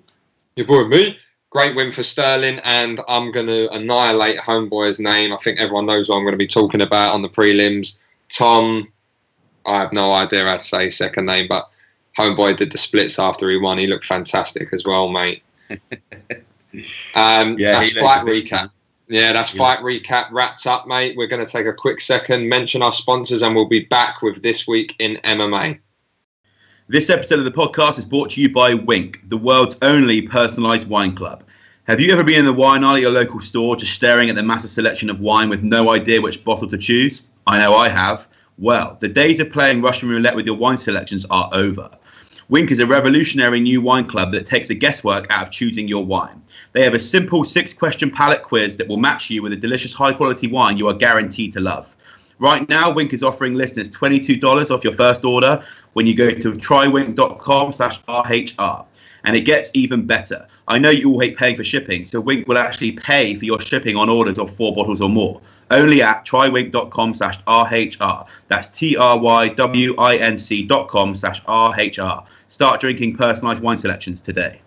You 0.55 0.65
booing 0.65 0.89
me? 0.89 1.17
Great 1.53 1.75
win 1.75 1.91
for 1.91 2.01
Sterling, 2.01 2.59
and 2.63 2.99
I'm 3.07 3.31
going 3.31 3.45
to 3.45 3.71
annihilate 3.71 4.39
Homeboy's 4.39 4.99
name. 4.99 5.31
I 5.31 5.37
think 5.37 5.59
everyone 5.59 5.85
knows 5.85 6.09
what 6.09 6.17
I'm 6.17 6.23
going 6.23 6.33
to 6.33 6.37
be 6.37 6.47
talking 6.47 6.81
about 6.81 7.13
on 7.13 7.21
the 7.21 7.29
prelims. 7.29 7.99
Tom, 8.29 8.91
I 9.65 9.79
have 9.79 9.93
no 9.93 10.11
idea 10.11 10.45
how 10.45 10.57
to 10.57 10.63
say 10.63 10.85
his 10.85 10.97
second 10.97 11.27
name, 11.27 11.47
but 11.47 11.69
Homeboy 12.17 12.57
did 12.57 12.71
the 12.71 12.79
splits 12.79 13.19
after 13.19 13.49
he 13.49 13.57
won. 13.57 13.77
He 13.77 13.85
looked 13.85 14.07
fantastic 14.07 14.73
as 14.73 14.83
well, 14.83 15.09
mate. 15.09 15.43
um, 15.69 15.79
yeah, 17.59 17.79
that's 17.79 17.97
fight 17.99 18.25
recap. 18.25 18.71
Yeah, 19.07 19.31
that's 19.31 19.53
yeah. 19.53 19.59
fight 19.59 19.79
recap 19.79 20.31
wrapped 20.31 20.65
up, 20.65 20.87
mate. 20.87 21.15
We're 21.15 21.27
going 21.27 21.45
to 21.45 21.51
take 21.51 21.67
a 21.67 21.73
quick 21.73 22.01
second, 22.01 22.49
mention 22.49 22.81
our 22.81 22.93
sponsors, 22.93 23.43
and 23.43 23.53
we'll 23.53 23.69
be 23.69 23.85
back 23.85 24.23
with 24.23 24.41
this 24.41 24.67
week 24.67 24.95
in 24.97 25.17
MMA. 25.23 25.79
This 26.89 27.09
episode 27.09 27.39
of 27.39 27.45
the 27.45 27.51
podcast 27.51 27.97
is 27.97 28.03
brought 28.03 28.31
to 28.31 28.41
you 28.41 28.51
by 28.51 28.73
Winc, 28.73 29.21
the 29.29 29.37
world's 29.37 29.77
only 29.81 30.21
personalised 30.21 30.85
wine 30.85 31.15
club. 31.15 31.45
Have 31.85 32.01
you 32.01 32.11
ever 32.11 32.25
been 32.25 32.39
in 32.39 32.45
the 32.45 32.51
wine 32.51 32.83
aisle 32.83 32.97
at 32.97 33.01
your 33.01 33.09
local 33.09 33.39
store 33.39 33.77
just 33.77 33.93
staring 33.93 34.29
at 34.29 34.35
the 34.35 34.43
massive 34.43 34.69
selection 34.69 35.09
of 35.09 35.21
wine 35.21 35.47
with 35.47 35.63
no 35.63 35.91
idea 35.91 36.19
which 36.19 36.43
bottle 36.43 36.67
to 36.67 36.77
choose? 36.77 37.29
I 37.47 37.59
know 37.59 37.73
I 37.73 37.87
have. 37.87 38.27
Well, 38.57 38.97
the 38.99 39.07
days 39.07 39.39
of 39.39 39.49
playing 39.49 39.79
Russian 39.79 40.09
roulette 40.09 40.35
with 40.35 40.45
your 40.45 40.57
wine 40.57 40.75
selections 40.77 41.25
are 41.29 41.49
over. 41.53 41.89
Winc 42.49 42.69
is 42.69 42.79
a 42.79 42.85
revolutionary 42.85 43.61
new 43.61 43.79
wine 43.79 44.05
club 44.05 44.33
that 44.33 44.45
takes 44.45 44.67
the 44.67 44.75
guesswork 44.75 45.25
out 45.29 45.43
of 45.43 45.51
choosing 45.51 45.87
your 45.87 46.03
wine. 46.03 46.41
They 46.73 46.83
have 46.83 46.95
a 46.95 46.99
simple 46.99 47.45
six 47.45 47.73
question 47.73 48.11
palate 48.11 48.43
quiz 48.43 48.75
that 48.75 48.89
will 48.89 48.97
match 48.97 49.29
you 49.29 49.41
with 49.41 49.53
a 49.53 49.55
delicious 49.55 49.93
high 49.93 50.11
quality 50.11 50.47
wine 50.47 50.77
you 50.77 50.89
are 50.89 50.93
guaranteed 50.93 51.53
to 51.53 51.61
love. 51.61 51.93
Right 52.39 52.67
now, 52.67 52.91
Winc 52.91 53.13
is 53.13 53.23
offering 53.23 53.53
listeners 53.53 53.89
$22 53.89 54.69
off 54.69 54.83
your 54.83 54.93
first 54.93 55.23
order 55.23 55.63
when 55.93 56.05
you 56.05 56.15
go 56.15 56.29
to 56.29 56.51
trywinc.com 56.53 57.71
slash 57.71 58.01
RHR. 58.03 58.85
And 59.25 59.35
it 59.35 59.41
gets 59.41 59.71
even 59.73 60.05
better. 60.05 60.45
I 60.67 60.77
know 60.79 60.89
you 60.89 61.11
all 61.11 61.19
hate 61.19 61.37
paying 61.37 61.55
for 61.55 61.63
shipping, 61.63 62.05
so 62.05 62.19
Winc 62.19 62.47
will 62.47 62.57
actually 62.57 62.91
pay 62.93 63.35
for 63.35 63.45
your 63.45 63.61
shipping 63.61 63.95
on 63.95 64.09
orders 64.09 64.37
of 64.37 64.55
four 64.55 64.73
bottles 64.73 65.01
or 65.01 65.09
more. 65.09 65.41
Only 65.71 66.01
at 66.01 66.25
trywinc.com 66.25 67.13
slash 67.13 67.41
RHR. 67.43 68.27
That's 68.47 68.67
T-R-Y-W-I-N-C 68.77 70.63
dot 70.65 70.87
com 70.87 71.15
slash 71.15 71.43
RHR. 71.45 72.25
Start 72.49 72.79
drinking 72.79 73.15
personalized 73.15 73.63
wine 73.63 73.77
selections 73.77 74.21
today. 74.21 74.61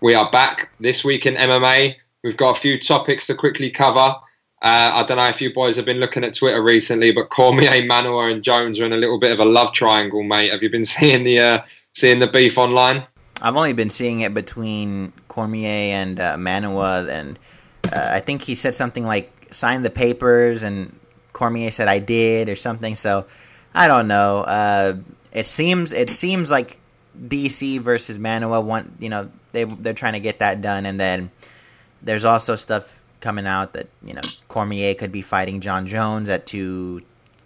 We 0.00 0.14
are 0.14 0.30
back 0.30 0.70
this 0.80 1.04
week 1.04 1.26
in 1.26 1.34
MMA. 1.34 1.96
We've 2.24 2.36
got 2.36 2.56
a 2.56 2.60
few 2.60 2.78
topics 2.78 3.26
to 3.26 3.34
quickly 3.34 3.70
cover. 3.70 4.14
Uh, 4.62 4.92
I 4.94 5.02
don't 5.02 5.16
know 5.16 5.26
if 5.26 5.40
you 5.40 5.52
boys 5.52 5.74
have 5.74 5.84
been 5.84 5.98
looking 5.98 6.22
at 6.22 6.34
Twitter 6.34 6.62
recently, 6.62 7.10
but 7.10 7.30
Cormier, 7.30 7.82
Manuwa, 7.82 8.30
and 8.30 8.44
Jones 8.44 8.78
are 8.78 8.84
in 8.84 8.92
a 8.92 8.96
little 8.96 9.18
bit 9.18 9.32
of 9.32 9.40
a 9.40 9.44
love 9.44 9.72
triangle, 9.72 10.22
mate. 10.22 10.52
Have 10.52 10.62
you 10.62 10.70
been 10.70 10.84
seeing 10.96 11.24
the 11.24 11.40
uh, 11.40 11.62
seeing 11.94 12.20
the 12.20 12.28
beef 12.28 12.56
online? 12.56 13.04
I've 13.42 13.56
only 13.56 13.72
been 13.72 13.90
seeing 13.90 14.20
it 14.20 14.32
between 14.34 15.12
Cormier 15.26 15.66
and 15.66 16.20
uh, 16.20 16.36
Manuwa, 16.36 17.08
and 17.08 17.40
uh, 17.92 18.10
I 18.12 18.20
think 18.20 18.42
he 18.42 18.54
said 18.54 18.76
something 18.76 19.04
like 19.04 19.32
"sign 19.50 19.82
the 19.82 19.90
papers," 19.90 20.62
and 20.62 20.96
Cormier 21.32 21.72
said 21.72 21.88
"I 21.88 21.98
did" 21.98 22.48
or 22.48 22.54
something. 22.54 22.94
So 22.94 23.26
I 23.74 23.88
don't 23.88 24.06
know. 24.06 24.42
Uh, 24.42 24.96
it 25.32 25.46
seems 25.46 25.92
it 25.92 26.08
seems 26.08 26.52
like 26.52 26.78
DC 27.20 27.80
versus 27.80 28.20
Manuwa 28.20 28.62
want 28.62 28.92
you 29.00 29.08
know 29.08 29.28
they 29.50 29.64
they're 29.64 29.92
trying 29.92 30.12
to 30.12 30.20
get 30.20 30.38
that 30.38 30.62
done, 30.62 30.86
and 30.86 31.00
then 31.00 31.32
there's 32.00 32.24
also 32.24 32.54
stuff 32.54 33.01
coming 33.22 33.46
out 33.46 33.72
that 33.72 33.88
you 34.04 34.12
know 34.12 34.20
Cormier 34.48 34.94
could 34.94 35.12
be 35.12 35.22
fighting 35.22 35.60
Jon 35.60 35.86
Jones 35.86 36.28
at 36.28 36.44
two 36.44 37.00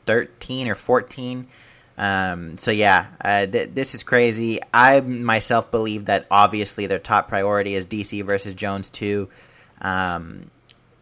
thirteen 0.07 0.67
or 0.67 0.75
fourteen. 0.75 1.47
Um, 1.99 2.57
so 2.57 2.71
yeah, 2.71 3.07
uh, 3.23 3.47
th- 3.47 3.71
this 3.73 3.95
is 3.95 4.03
crazy. 4.03 4.59
I 4.75 5.01
myself 5.01 5.71
believe 5.71 6.07
that 6.07 6.27
obviously 6.31 6.87
their 6.87 6.99
top 6.99 7.29
priority 7.29 7.75
is 7.75 7.87
DC 7.87 8.25
versus 8.25 8.55
Jones 8.55 8.91
too. 8.91 9.29
Um, 9.81 10.51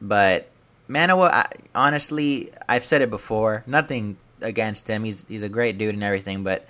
but 0.00 0.50
Manuwa, 0.88 1.30
I, 1.30 1.46
honestly, 1.74 2.50
I've 2.68 2.84
said 2.84 3.00
it 3.00 3.10
before. 3.10 3.64
Nothing 3.66 4.18
against 4.40 4.86
him. 4.86 5.04
He's 5.04 5.24
he's 5.28 5.42
a 5.42 5.48
great 5.48 5.78
dude 5.78 5.94
and 5.94 6.04
everything, 6.04 6.44
but 6.44 6.66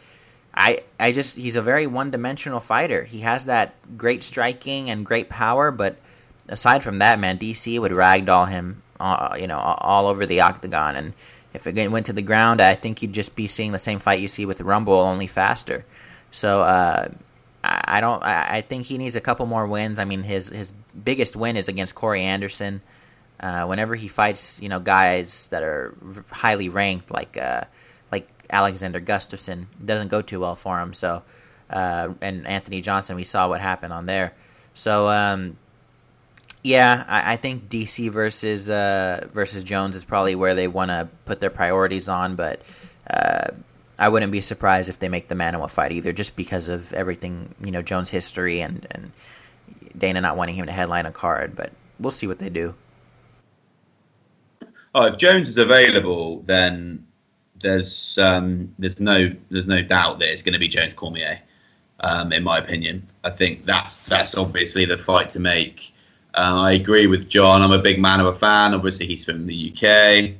I 0.54 0.78
I 0.98 1.12
just 1.12 1.36
he's 1.36 1.56
a 1.56 1.62
very 1.62 1.86
one 1.86 2.10
dimensional 2.10 2.60
fighter. 2.60 3.04
He 3.04 3.20
has 3.20 3.46
that 3.46 3.74
great 3.98 4.22
striking 4.22 4.88
and 4.88 5.04
great 5.04 5.28
power, 5.28 5.70
but 5.70 5.96
aside 6.48 6.83
from 6.83 6.98
that, 6.98 7.18
man, 7.18 7.38
DC 7.38 7.78
would 7.80 7.92
ragdoll 7.92 8.48
him, 8.48 8.83
uh, 9.00 9.37
you 9.38 9.46
know, 9.46 9.59
all 9.59 10.07
over 10.07 10.26
the 10.26 10.40
octagon. 10.40 10.96
And 10.96 11.12
if 11.52 11.66
it 11.66 11.90
went 11.90 12.07
to 12.07 12.12
the 12.12 12.22
ground, 12.22 12.61
I 12.61 12.74
think 12.74 13.02
you'd 13.02 13.12
just 13.12 13.37
be 13.37 13.46
seeing 13.46 13.72
the 13.72 13.78
same 13.78 13.98
fight 13.98 14.20
you 14.20 14.28
see 14.28 14.46
with 14.46 14.61
Rumble, 14.61 14.94
only 14.94 15.26
faster. 15.26 15.85
So 16.30 16.62
uh, 16.62 17.09
I, 17.62 18.00
don't. 18.00 18.22
I, 18.22 18.61
think 18.61 18.87
he 18.87 18.98
needs 18.98 19.14
a 19.14 19.20
couple 19.20 19.46
more 19.46 19.66
wins. 19.66 19.98
I 19.98 20.04
mean, 20.04 20.24
his 20.24 20.48
his 20.48 20.72
biggest 21.04 21.37
win 21.37 21.57
is 21.57 21.68
against 21.68 21.94
Corey 21.94 22.22
Anderson. 22.22 22.83
Uh, 23.38 23.66
whenever 23.66 23.94
he 23.94 24.09
fights, 24.09 24.61
you 24.61 24.68
know, 24.68 24.80
guys 24.80 25.48
that 25.48 25.62
are 25.62 25.94
highly 26.30 26.68
ranked, 26.68 27.11
like 27.11 27.37
uh, 27.37 27.62
like 28.11 28.28
Alexander 28.50 29.00
Gustafsson, 29.00 29.66
doesn't 29.85 30.09
go 30.09 30.22
too 30.22 30.40
well 30.40 30.57
for 30.57 30.80
him. 30.80 30.92
So, 30.92 31.22
uh, 31.70 32.09
and 32.20 32.46
Anthony 32.46 32.80
Johnson, 32.80 33.16
we 33.16 33.24
saw 33.24 33.48
what 33.48 33.61
happened 33.61 33.92
on 33.92 34.07
there. 34.07 34.35
So, 34.74 35.09
um, 35.09 35.57
yeah, 36.64 37.05
I, 37.07 37.35
I, 37.35 37.37
think 37.37 37.68
DC 37.68 38.11
versus 38.11 38.70
uh, 38.70 39.29
versus 39.33 39.62
Jones 39.62 39.94
is 39.94 40.05
probably 40.05 40.35
where 40.35 40.55
they 40.55 40.66
want 40.66 40.90
to 40.90 41.09
put 41.27 41.38
their 41.40 41.50
priorities 41.50 42.09
on, 42.09 42.37
but 42.37 42.62
uh, 43.09 43.48
I 43.98 44.09
wouldn't 44.09 44.33
be 44.33 44.40
surprised 44.40 44.88
if 44.88 44.98
they 44.98 45.11
make 45.11 45.29
the 45.29 45.35
Manuwa 45.35 45.70
fight 45.70 45.92
either, 45.92 46.11
just 46.11 46.37
because 46.37 46.68
of 46.68 46.90
everything 46.94 47.55
you 47.62 47.70
know 47.70 47.83
Jones' 47.83 48.09
history 48.09 48.62
and 48.62 48.87
and 48.90 49.12
Dana 49.96 50.22
not 50.22 50.38
wanting 50.38 50.55
him 50.55 50.64
to 50.64 50.72
headline 50.72 51.05
a 51.05 51.12
card. 51.12 51.55
But 51.55 51.72
we'll 52.00 52.11
see 52.11 52.27
what 52.27 52.38
they 52.38 52.48
do. 52.48 52.74
Oh, 54.94 55.05
if 55.05 55.18
Jones 55.18 55.50
is 55.50 55.59
available, 55.59 56.40
then 56.40 57.07
there's 57.61 58.16
um, 58.16 58.74
there's 58.79 59.00
no 59.00 59.31
there's 59.50 59.66
no 59.66 59.83
doubt 59.83 60.18
that 60.20 60.33
it's 60.33 60.42
going 60.42 60.55
to 60.55 60.59
be 60.59 60.68
Jones 60.68 60.94
Cormier. 60.94 61.38
Um, 62.00 62.33
in 62.33 62.42
my 62.42 62.57
opinion, 62.57 63.07
I 63.22 63.31
think 63.31 63.66
that's 63.66 64.09
that's 64.09 64.35
obviously 64.35 64.87
the 64.87 64.96
fight 64.96 65.29
to 65.31 65.40
make. 65.40 65.93
Uh, 66.35 66.62
I 66.62 66.73
agree 66.73 67.07
with 67.07 67.29
John. 67.29 67.62
I'm 67.62 67.73
a 67.73 67.79
big 67.79 67.99
Manuwa 67.99 68.37
fan. 68.37 68.75
Obviously, 68.75 69.07
he's 69.07 69.25
from 69.25 69.47
the 69.47 69.73
UK, 69.73 70.33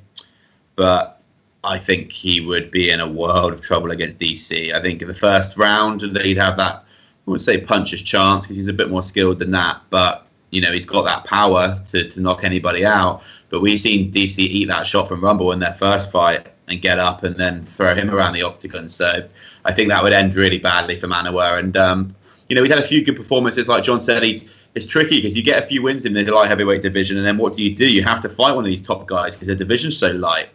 but 0.75 1.23
I 1.63 1.79
think 1.79 2.11
he 2.11 2.41
would 2.41 2.71
be 2.71 2.91
in 2.91 3.01
a 3.01 3.09
world 3.09 3.53
of 3.53 3.63
trouble 3.63 3.93
against 3.93 4.19
DC. 4.19 4.73
I 4.73 4.83
think 4.83 5.03
in 5.03 5.09
the 5.09 5.15
first 5.15 5.57
round, 5.57 6.03
he'd 6.03 6.39
have 6.39 6.57
that, 6.57 6.85
I 7.27 7.31
would 7.31 7.41
say, 7.41 7.61
puncher's 7.61 8.03
chance 8.03 8.45
because 8.45 8.57
he's 8.57 8.69
a 8.69 8.73
bit 8.73 8.91
more 8.91 9.03
skilled 9.03 9.39
than 9.39 9.53
that. 9.53 9.81
But 9.91 10.27
you 10.51 10.61
know, 10.61 10.73
he's 10.73 10.87
got 10.87 11.05
that 11.05 11.25
power 11.25 11.77
to, 11.87 12.09
to 12.09 12.21
knock 12.21 12.45
anybody 12.45 12.85
out. 12.85 13.23
But 13.49 13.61
we've 13.61 13.79
seen 13.79 14.11
DC 14.11 14.39
eat 14.39 14.69
that 14.69 14.87
shot 14.87 15.09
from 15.09 15.21
Rumble 15.21 15.53
in 15.53 15.61
their 15.61 15.75
first 15.75 16.11
fight 16.11 16.49
and 16.69 16.81
get 16.81 16.99
up 16.99 17.23
and 17.23 17.37
then 17.37 17.65
throw 17.65 17.95
him 17.95 18.11
around 18.11 18.35
the 18.35 18.43
octagon. 18.43 18.89
So 18.89 19.29
I 19.65 19.73
think 19.73 19.91
that 19.91 20.03
would 20.03 20.13
end 20.13 20.35
really 20.35 20.59
badly 20.59 20.99
for 20.99 21.07
Manuwa. 21.07 21.59
And 21.59 21.77
um, 21.77 22.15
you 22.49 22.57
know, 22.57 22.63
we 22.63 22.69
had 22.69 22.79
a 22.79 22.87
few 22.87 23.05
good 23.05 23.17
performances. 23.17 23.69
Like 23.69 23.85
John 23.85 24.01
said, 24.01 24.23
he's 24.23 24.64
it's 24.75 24.87
tricky 24.87 25.19
because 25.19 25.37
you 25.37 25.43
get 25.43 25.63
a 25.63 25.67
few 25.67 25.83
wins 25.83 26.05
in 26.05 26.13
the 26.13 26.25
light 26.25 26.49
heavyweight 26.49 26.83
division, 26.83 27.17
and 27.17 27.25
then 27.25 27.39
what 27.39 27.55
do 27.55 27.63
you 27.63 27.75
do? 27.75 27.89
You 27.89 28.03
have 28.03 28.21
to 28.23 28.29
fight 28.29 28.55
one 28.55 28.65
of 28.65 28.71
these 28.71 28.83
top 28.83 29.07
guys 29.07 29.35
because 29.35 29.49
the 29.49 29.55
division's 29.55 29.97
so 29.97 30.11
light. 30.11 30.49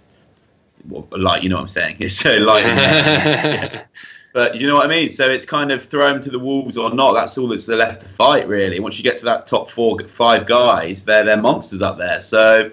Well, 0.88 1.08
light, 1.12 1.44
you 1.44 1.50
know 1.50 1.56
what 1.56 1.64
I'm 1.64 1.68
saying? 1.68 1.98
It's 2.00 2.16
so 2.16 2.38
light. 2.38 3.86
but 4.34 4.56
you 4.60 4.68
know 4.68 4.76
what 4.76 4.86
I 4.86 4.90
mean. 4.90 5.10
So 5.10 5.30
it's 5.30 5.46
kind 5.46 5.72
of 5.72 5.82
throw 5.82 6.10
them 6.10 6.22
to 6.22 6.30
the 6.30 6.40
wolves 6.40 6.78
or 6.78 6.94
not. 6.94 7.14
That's 7.14 7.38
all 7.38 7.48
that's 7.48 7.68
left 7.70 8.02
to 8.02 8.10
fight, 8.10 8.48
really. 8.48 8.80
Once 8.80 8.98
you 8.98 9.04
get 9.04 9.18
to 9.20 9.26
that 9.26 9.48
top 9.48 9.70
four, 9.70 9.98
five 10.08 10.46
guys, 10.46 11.04
they're 11.04 11.24
they're 11.24 11.38
monsters 11.38 11.82
up 11.82 11.98
there. 11.98 12.20
So 12.20 12.72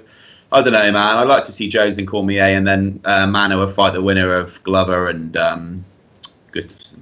I 0.50 0.62
don't 0.62 0.72
know, 0.72 0.90
man. 0.90 0.96
I'd 0.96 1.28
like 1.28 1.44
to 1.44 1.52
see 1.52 1.68
Jones 1.68 1.96
and 1.98 2.08
Cormier, 2.08 2.42
and 2.42 2.66
then 2.66 3.00
uh, 3.04 3.26
Mano 3.28 3.64
fight 3.68 3.92
the 3.92 4.02
winner 4.02 4.34
of 4.34 4.60
Glover 4.64 5.08
and 5.08 5.36
um, 5.36 5.84
Gustafsson. 6.52 6.98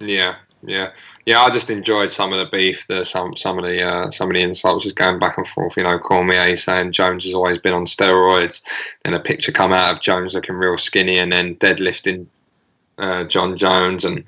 Yeah, 0.00 0.36
yeah 0.62 0.90
yeah, 1.26 1.40
I 1.40 1.50
just 1.50 1.70
enjoyed 1.70 2.12
some 2.12 2.32
of 2.32 2.38
the 2.38 2.56
beef, 2.56 2.86
the 2.86 3.04
some 3.04 3.36
some 3.36 3.58
of 3.58 3.64
the 3.64 3.82
uh, 3.84 4.10
some 4.12 4.30
of 4.30 4.34
the 4.34 4.42
insults 4.42 4.84
just 4.84 4.94
going 4.94 5.18
back 5.18 5.36
and 5.36 5.48
forth. 5.48 5.76
You 5.76 5.82
know, 5.82 5.98
Cormier 5.98 6.56
saying 6.56 6.92
Jones 6.92 7.24
has 7.24 7.34
always 7.34 7.58
been 7.58 7.74
on 7.74 7.84
steroids, 7.84 8.62
and 9.04 9.12
a 9.12 9.18
picture 9.18 9.50
come 9.50 9.72
out 9.72 9.96
of 9.96 10.00
Jones 10.00 10.34
looking 10.34 10.54
real 10.54 10.78
skinny, 10.78 11.18
and 11.18 11.32
then 11.32 11.56
deadlifting 11.56 12.26
uh, 12.98 13.24
Jon 13.24 13.58
Jones, 13.58 14.04
and 14.04 14.24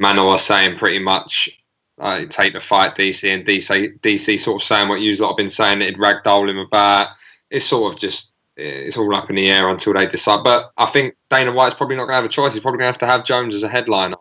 Manuwa 0.00 0.38
saying 0.38 0.78
pretty 0.78 1.00
much 1.00 1.60
uh, 1.98 2.26
take 2.30 2.52
the 2.52 2.60
fight 2.60 2.94
DC, 2.94 3.28
and 3.28 3.44
DC 3.44 3.98
DC 4.00 4.38
sort 4.38 4.62
of 4.62 4.66
saying 4.66 4.88
what 4.88 5.00
you 5.00 5.16
lot 5.16 5.30
have 5.30 5.36
been 5.36 5.50
saying, 5.50 5.80
that 5.80 5.88
it'd 5.88 6.00
ragdoll 6.00 6.48
him 6.48 6.58
about. 6.58 7.08
It's 7.50 7.66
sort 7.66 7.92
of 7.92 7.98
just 7.98 8.34
it's 8.56 8.96
all 8.96 9.14
up 9.16 9.30
in 9.30 9.36
the 9.36 9.50
air 9.50 9.68
until 9.68 9.94
they 9.94 10.06
decide. 10.06 10.44
But 10.44 10.70
I 10.76 10.86
think 10.86 11.16
Dana 11.28 11.52
White's 11.52 11.74
probably 11.74 11.96
not 11.96 12.04
going 12.04 12.12
to 12.12 12.22
have 12.22 12.24
a 12.24 12.28
choice. 12.28 12.52
He's 12.52 12.62
probably 12.62 12.78
going 12.78 12.92
to 12.92 12.92
have 12.92 12.98
to 12.98 13.06
have 13.06 13.24
Jones 13.24 13.54
as 13.56 13.64
a 13.64 13.68
headliner. 13.68 14.16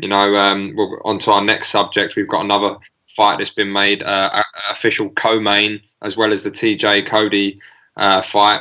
You 0.00 0.08
know, 0.08 0.36
um, 0.36 0.74
we'll, 0.76 1.00
on 1.04 1.18
to 1.20 1.32
our 1.32 1.42
next 1.42 1.70
subject. 1.70 2.16
We've 2.16 2.28
got 2.28 2.44
another 2.44 2.76
fight 3.16 3.38
that's 3.38 3.52
been 3.52 3.72
made, 3.72 4.02
uh, 4.02 4.42
official 4.70 5.10
co-main, 5.10 5.80
as 6.02 6.16
well 6.16 6.32
as 6.32 6.42
the 6.42 6.50
TJ 6.50 7.06
Cody 7.06 7.60
uh, 7.96 8.22
fight. 8.22 8.60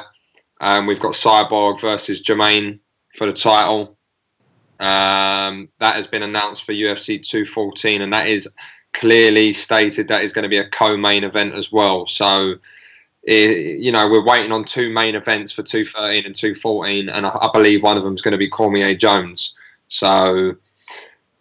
Um, 0.62 0.88
we've 0.88 1.00
got 1.00 1.14
Cyborg 1.14 1.80
versus 1.80 2.22
Germaine 2.22 2.80
for 3.16 3.28
the 3.28 3.34
title. 3.34 3.98
Um, 4.80 5.70
that 5.80 5.96
has 5.96 6.08
been 6.08 6.24
announced 6.24 6.64
for 6.64 6.74
UFC 6.74 7.22
214, 7.24 8.02
and 8.02 8.14
that 8.14 8.28
is 8.28 8.48
clearly 8.94 9.54
stated 9.54 10.08
that 10.08 10.24
is 10.24 10.34
going 10.34 10.44
to 10.44 10.50
be 10.50 10.58
a 10.58 10.70
co-main 10.70 11.24
event 11.24 11.54
as 11.54 11.72
well. 11.72 12.08
So, 12.08 12.56
it, 13.24 13.80
you 13.80 13.92
know, 13.92 14.10
we're 14.10 14.26
waiting 14.26 14.52
on 14.52 14.64
two 14.64 14.92
main 14.92 15.16
events 15.16 15.52
for 15.52 15.64
213 15.64 16.26
and 16.26 16.36
214, 16.36 17.10
and 17.10 17.26
I, 17.26 17.30
I 17.30 17.50
believe 17.54 17.84
one 17.84 17.98
of 17.98 18.04
them 18.04 18.16
is 18.16 18.22
going 18.22 18.34
to 18.34 18.38
be 18.38 18.50
Cormier 18.50 18.96
Jones. 18.96 19.56
So, 19.90 20.56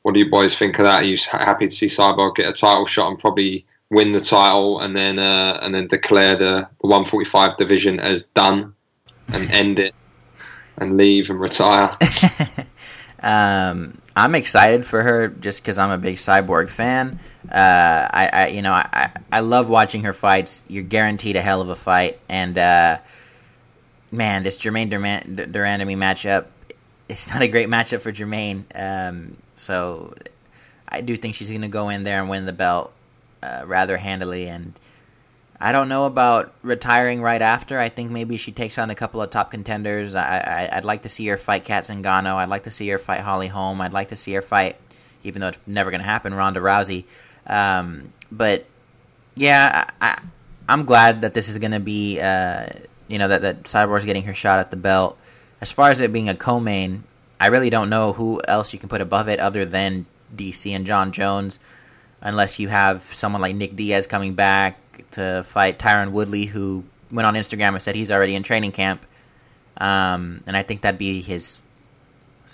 what 0.07 0.15
do 0.15 0.21
you 0.21 0.31
boys 0.31 0.55
think 0.55 0.79
of 0.79 0.85
that? 0.85 1.03
Are 1.03 1.05
you 1.05 1.19
happy 1.33 1.67
to 1.67 1.75
see 1.75 1.87
Cyborg 1.87 2.37
get 2.37 2.49
a 2.49 2.53
title 2.53 2.87
shot 2.87 3.11
and 3.11 3.19
probably 3.19 3.67
win 3.91 4.13
the 4.13 4.21
title 4.21 4.79
and 4.79 4.97
then 4.97 5.19
uh, 5.19 5.59
and 5.63 5.75
then 5.75 5.89
declare 5.89 6.37
the, 6.37 6.69
the 6.81 6.87
145 6.87 7.57
division 7.57 7.99
as 7.99 8.23
done 8.27 8.73
and 9.27 9.51
end 9.51 9.81
it 9.81 9.97
and 10.77 10.97
leave 10.97 11.29
and 11.29 11.41
retire? 11.41 11.99
um, 13.21 14.01
I'm 14.15 14.37
excited 14.37 14.87
for 14.87 15.03
her 15.03 15.27
just 15.27 15.61
because 15.61 15.77
I'm 15.77 15.91
a 15.91 15.99
big 15.99 16.15
Cyborg 16.15 16.69
fan. 16.69 17.19
Uh, 17.51 18.07
I, 18.09 18.31
I, 18.33 18.47
you 18.47 18.63
know 18.63 18.75
I, 18.75 19.11
I 19.33 19.41
love 19.41 19.69
watching 19.69 20.05
her 20.05 20.13
fights. 20.13 20.63
You're 20.69 20.85
guaranteed 20.85 21.35
a 21.35 21.43
hell 21.43 21.61
of 21.61 21.69
a 21.69 21.75
fight, 21.75 22.21
and 22.29 22.57
uh, 22.57 22.99
man, 24.13 24.45
this 24.45 24.57
Germaine 24.57 24.89
Durand, 24.89 25.37
de 25.37 25.47
Randamie 25.47 25.97
matchup. 25.97 26.47
It's 27.09 27.29
not 27.29 27.43
a 27.43 27.49
great 27.49 27.69
matchup 27.69 28.03
for 28.03 28.13
Germaine. 28.13 28.67
Um, 28.73 29.37
so 29.57 30.15
I 30.89 31.01
do 31.01 31.17
think 31.17 31.35
she's 31.35 31.49
going 31.49 31.63
to 31.63 31.69
go 31.69 31.89
in 31.89 32.05
there 32.05 32.21
and 32.21 32.29
win 32.29 32.47
the 32.47 32.53
belt 32.53 32.93
uh, 33.43 33.65
rather 33.67 33.97
handily. 33.97 34.47
And 34.47 34.79
I 35.61 35.73
don't 35.73 35.89
know 35.89 36.07
about 36.07 36.55
retiring 36.63 37.23
right 37.23 37.43
after. 37.43 37.79
I 37.79 37.89
think 37.89 38.11
maybe 38.11 38.37
she 38.37 38.53
takes 38.53 38.79
on 38.79 38.91
a 38.91 38.95
couple 38.95 39.21
of 39.23 39.31
top 39.31 39.51
contenders. 39.51 40.15
I, 40.15 40.69
I 40.71 40.77
would 40.77 40.85
like 40.85 41.03
to 41.03 41.09
see 41.09 41.27
her 41.29 41.39
fight 41.39 41.65
Cat 41.65 41.85
Zingano. 41.85 42.35
I'd 42.37 42.49
like 42.49 42.65
to 42.65 42.71
see 42.71 42.89
her 42.89 42.99
fight 42.99 43.21
Holly 43.21 43.49
Holm. 43.49 43.81
I'd 43.81 43.93
like 43.93 44.09
to 44.09 44.17
see 44.17 44.35
her 44.35 44.43
fight, 44.43 44.77
even 45.25 45.41
though 45.41 45.49
it's 45.49 45.59
never 45.67 45.91
going 45.91 46.01
to 46.01 46.07
happen, 46.07 46.35
Ronda 46.35 46.61
Rousey. 46.61 47.05
Um, 47.47 48.13
but 48.31 48.67
yeah, 49.35 49.89
I, 50.01 50.21
am 50.69 50.85
glad 50.85 51.23
that 51.23 51.35
this 51.35 51.49
is 51.49 51.59
going 51.59 51.73
to 51.73 51.81
be, 51.81 52.21
uh, 52.21 52.67
you 53.09 53.19
know, 53.19 53.29
that 53.29 53.43
that 53.43 53.63
Cyborg's 53.65 54.05
getting 54.05 54.25
her 54.25 54.35
shot 54.35 54.59
at 54.59 54.71
the 54.71 54.77
belt. 54.77 55.17
As 55.61 55.73
far 55.73 55.91
as 55.91 56.01
it 56.01 56.13
being 56.13 56.29
a 56.29 56.35
co-main, 56.35 57.05
I 57.39 57.49
really 57.49 57.71
don't 57.71 57.91
know 57.91 58.13
who 58.13 58.41
else 58.47 58.73
you 58.73 58.79
can 58.79 58.89
put 58.89 59.01
above 59.01 59.29
it 59.29 59.41
other 59.41 59.65
than 59.65 60.07
DC 60.35 60.71
and 60.75 60.87
Jon 60.87 61.13
Jones, 61.13 61.59
unless 62.21 62.59
you 62.59 62.69
have 62.69 63.03
someone 63.03 63.43
like 63.43 63.55
Nick 63.55 63.77
Diaz 63.77 64.07
coming 64.07 64.35
back 64.35 64.79
to 65.13 65.45
fight 65.45 65.79
Tyron 65.79 66.13
Woodley, 66.13 66.47
who 66.47 66.85
went 67.11 67.27
on 67.27 67.35
Instagram 67.35 67.69
and 67.69 67.83
said 67.83 67.95
he's 67.95 68.11
already 68.11 68.35
in 68.35 68.43
training 68.43 68.73
camp. 68.73 69.05
Um, 69.79 70.43
and 70.47 70.57
I 70.57 70.63
think 70.63 70.81
that'd 70.81 70.99
be 70.99 71.21
his 71.21 71.61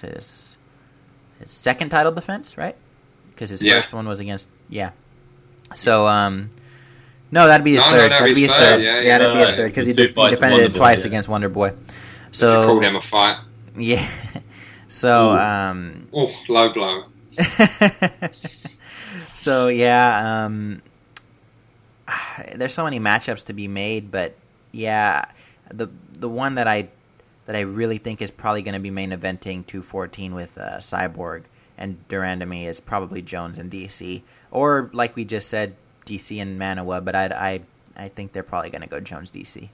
his 0.00 0.56
his 1.38 1.50
second 1.50 1.90
title 1.90 2.12
defense, 2.12 2.58
right? 2.58 2.76
Because 3.30 3.50
his 3.50 3.62
yeah. 3.62 3.76
first 3.76 3.92
one 3.92 4.08
was 4.08 4.20
against 4.20 4.48
yeah. 4.68 4.90
So 5.74 6.06
um, 6.08 6.50
no, 7.30 7.46
that'd 7.46 7.64
be 7.64 7.74
his 7.74 7.84
no, 7.84 7.90
third. 7.92 8.10
No, 8.10 8.18
no, 8.18 8.18
that'd 8.20 8.34
be 8.34 8.42
his 8.42 8.52
third. 8.52 8.60
third. 8.60 8.82
Yeah, 8.82 8.94
yeah, 8.94 9.00
yeah, 9.00 9.18
that'd 9.18 9.34
be 9.34 9.38
his 9.40 9.50
third 9.50 9.68
because 9.68 9.86
he, 9.86 9.92
de- 9.92 10.08
he, 10.08 10.28
defended 10.28 10.60
it 10.60 10.74
twice 10.74 11.04
yeah. 11.04 11.08
against 11.08 11.28
Wonder 11.28 11.48
Boy. 11.48 11.72
So 12.32 12.66
called 12.66 12.84
him 12.84 12.96
a 12.96 13.00
fight. 13.00 13.38
Yeah. 13.74 14.06
So 14.92 15.30
Ooh. 15.30 15.38
um. 15.38 16.08
Oh, 16.12 16.30
low 16.50 16.70
blow. 16.70 17.04
so 19.34 19.68
yeah, 19.68 20.44
um, 20.44 20.82
there's 22.54 22.74
so 22.74 22.84
many 22.84 23.00
matchups 23.00 23.46
to 23.46 23.54
be 23.54 23.68
made, 23.68 24.10
but 24.10 24.34
yeah, 24.70 25.24
the 25.72 25.88
the 26.12 26.28
one 26.28 26.56
that 26.56 26.68
I 26.68 26.90
that 27.46 27.56
I 27.56 27.60
really 27.60 27.96
think 27.96 28.20
is 28.20 28.30
probably 28.30 28.60
going 28.60 28.74
to 28.74 28.80
be 28.80 28.90
main 28.90 29.12
eventing 29.12 29.66
214 29.66 30.34
with 30.34 30.58
uh, 30.58 30.76
Cyborg 30.76 31.44
and 31.78 32.06
de 32.08 32.16
Randamie 32.16 32.66
is 32.66 32.78
probably 32.78 33.22
Jones 33.22 33.58
and 33.58 33.70
DC, 33.70 34.20
or 34.50 34.90
like 34.92 35.16
we 35.16 35.24
just 35.24 35.48
said, 35.48 35.74
DC 36.04 36.40
and 36.40 36.60
Manuwa. 36.60 37.02
But 37.02 37.16
I 37.16 37.24
I 37.96 38.04
I 38.04 38.08
think 38.08 38.32
they're 38.32 38.42
probably 38.42 38.68
going 38.68 38.82
to 38.82 38.88
go 38.88 39.00
Jones 39.00 39.30
DC. 39.30 39.70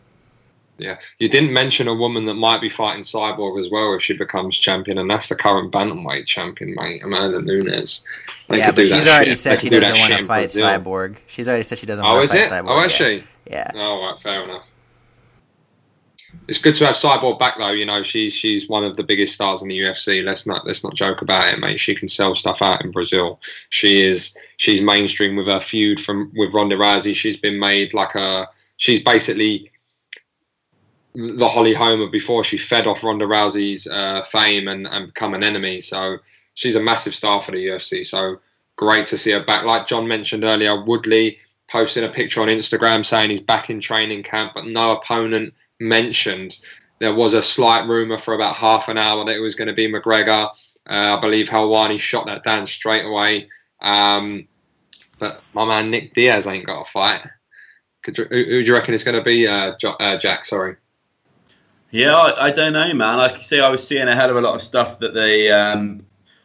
Yeah, 0.78 0.98
you 1.18 1.28
didn't 1.28 1.52
mention 1.52 1.88
a 1.88 1.94
woman 1.94 2.24
that 2.26 2.34
might 2.34 2.60
be 2.60 2.68
fighting 2.68 3.02
Cyborg 3.02 3.58
as 3.58 3.68
well 3.68 3.94
if 3.94 4.02
she 4.02 4.16
becomes 4.16 4.56
champion, 4.56 4.98
and 4.98 5.10
that's 5.10 5.28
the 5.28 5.34
current 5.34 5.72
bantamweight 5.72 6.26
champion, 6.26 6.74
mate, 6.76 7.02
Amanda 7.02 7.42
Nunes. 7.42 8.04
They 8.48 8.58
yeah, 8.58 8.70
but 8.70 8.86
she's 8.86 9.06
already 9.06 9.30
shit. 9.30 9.38
said 9.38 9.60
she 9.60 9.68
doesn't 9.68 9.92
do 9.92 10.00
want 10.00 10.12
to 10.14 10.24
fight 10.24 10.48
Cyborg. 10.48 11.18
She's 11.26 11.48
already 11.48 11.64
said 11.64 11.78
she 11.78 11.86
doesn't 11.86 12.04
oh, 12.04 12.14
want 12.14 12.30
to 12.30 12.36
fight 12.36 12.46
it? 12.46 12.52
Oh, 12.52 12.54
Cyborg. 12.54 12.68
Oh, 12.68 12.84
is 12.84 12.92
she? 12.92 13.24
Yeah. 13.50 13.70
Oh, 13.74 14.06
right, 14.06 14.20
fair 14.20 14.44
enough. 14.44 14.70
It's 16.46 16.58
good 16.58 16.76
to 16.76 16.86
have 16.86 16.94
Cyborg 16.94 17.38
back, 17.38 17.58
though. 17.58 17.72
You 17.72 17.84
know, 17.84 18.02
she's 18.02 18.32
she's 18.32 18.68
one 18.68 18.84
of 18.84 18.96
the 18.96 19.02
biggest 19.02 19.34
stars 19.34 19.62
in 19.62 19.68
the 19.68 19.78
UFC. 19.78 20.24
Let's 20.24 20.46
not 20.46 20.66
let's 20.66 20.84
not 20.84 20.94
joke 20.94 21.22
about 21.22 21.52
it, 21.52 21.58
mate. 21.58 21.80
She 21.80 21.94
can 21.94 22.08
sell 22.08 22.34
stuff 22.34 22.62
out 22.62 22.84
in 22.84 22.90
Brazil. 22.92 23.40
She 23.70 24.02
is 24.02 24.36
she's 24.58 24.80
mainstream 24.80 25.36
with 25.36 25.46
her 25.46 25.60
feud 25.60 26.00
from 26.00 26.30
with 26.36 26.54
Ronda 26.54 26.76
Rousey. 26.76 27.14
She's 27.14 27.36
been 27.36 27.58
made 27.58 27.94
like 27.94 28.14
a 28.14 28.48
she's 28.76 29.02
basically 29.02 29.70
the 31.14 31.48
Holly 31.48 31.74
Holm 31.74 32.10
before 32.10 32.44
she 32.44 32.58
fed 32.58 32.86
off 32.86 33.02
Ronda 33.02 33.26
Rousey's 33.26 33.86
uh, 33.86 34.22
fame 34.22 34.68
and, 34.68 34.86
and 34.86 35.06
become 35.06 35.34
an 35.34 35.42
enemy. 35.42 35.80
So 35.80 36.18
she's 36.54 36.76
a 36.76 36.82
massive 36.82 37.14
star 37.14 37.42
for 37.42 37.52
the 37.52 37.66
UFC. 37.66 38.04
So 38.06 38.40
great 38.76 39.06
to 39.06 39.16
see 39.16 39.32
her 39.32 39.44
back. 39.44 39.64
Like 39.64 39.86
John 39.86 40.06
mentioned 40.06 40.44
earlier, 40.44 40.82
Woodley 40.82 41.38
posting 41.68 42.04
a 42.04 42.08
picture 42.08 42.40
on 42.40 42.48
Instagram 42.48 43.04
saying 43.04 43.30
he's 43.30 43.40
back 43.40 43.70
in 43.70 43.80
training 43.80 44.22
camp, 44.22 44.52
but 44.54 44.66
no 44.66 44.92
opponent 44.92 45.54
mentioned. 45.80 46.58
There 46.98 47.14
was 47.14 47.34
a 47.34 47.42
slight 47.42 47.86
rumor 47.86 48.18
for 48.18 48.34
about 48.34 48.56
half 48.56 48.88
an 48.88 48.98
hour 48.98 49.24
that 49.24 49.36
it 49.36 49.40
was 49.40 49.54
going 49.54 49.68
to 49.68 49.74
be 49.74 49.90
McGregor. 49.90 50.48
Uh, 50.88 51.16
I 51.16 51.20
believe 51.20 51.48
Helwani 51.48 51.98
shot 51.98 52.26
that 52.26 52.42
down 52.42 52.66
straight 52.66 53.04
away. 53.04 53.48
Um, 53.80 54.48
but 55.18 55.42
my 55.52 55.64
man 55.64 55.90
Nick 55.90 56.14
Diaz 56.14 56.46
ain't 56.46 56.66
got 56.66 56.82
a 56.82 56.90
fight. 56.90 57.26
Could, 58.02 58.16
who, 58.16 58.24
who, 58.24 58.44
do 58.44 58.60
you 58.60 58.72
reckon 58.72 58.94
it's 58.94 59.04
going 59.04 59.16
to 59.16 59.22
be, 59.22 59.46
uh, 59.46 59.74
uh, 60.00 60.16
Jack? 60.16 60.44
Sorry. 60.44 60.76
Yeah, 61.90 62.14
I, 62.14 62.46
I, 62.46 62.50
don't 62.50 62.74
know, 62.74 62.92
man. 62.92 63.16
Like 63.16 63.38
you 63.38 63.42
say, 63.42 63.60
I 63.60 63.70
was 63.70 63.86
seeing 63.86 64.08
a 64.08 64.14
hell 64.14 64.28
of 64.28 64.36
a 64.36 64.40
lot 64.40 64.54
of 64.54 64.62
stuff 64.62 64.98
that 64.98 65.14
they. 65.14 65.50
Um, 65.50 66.04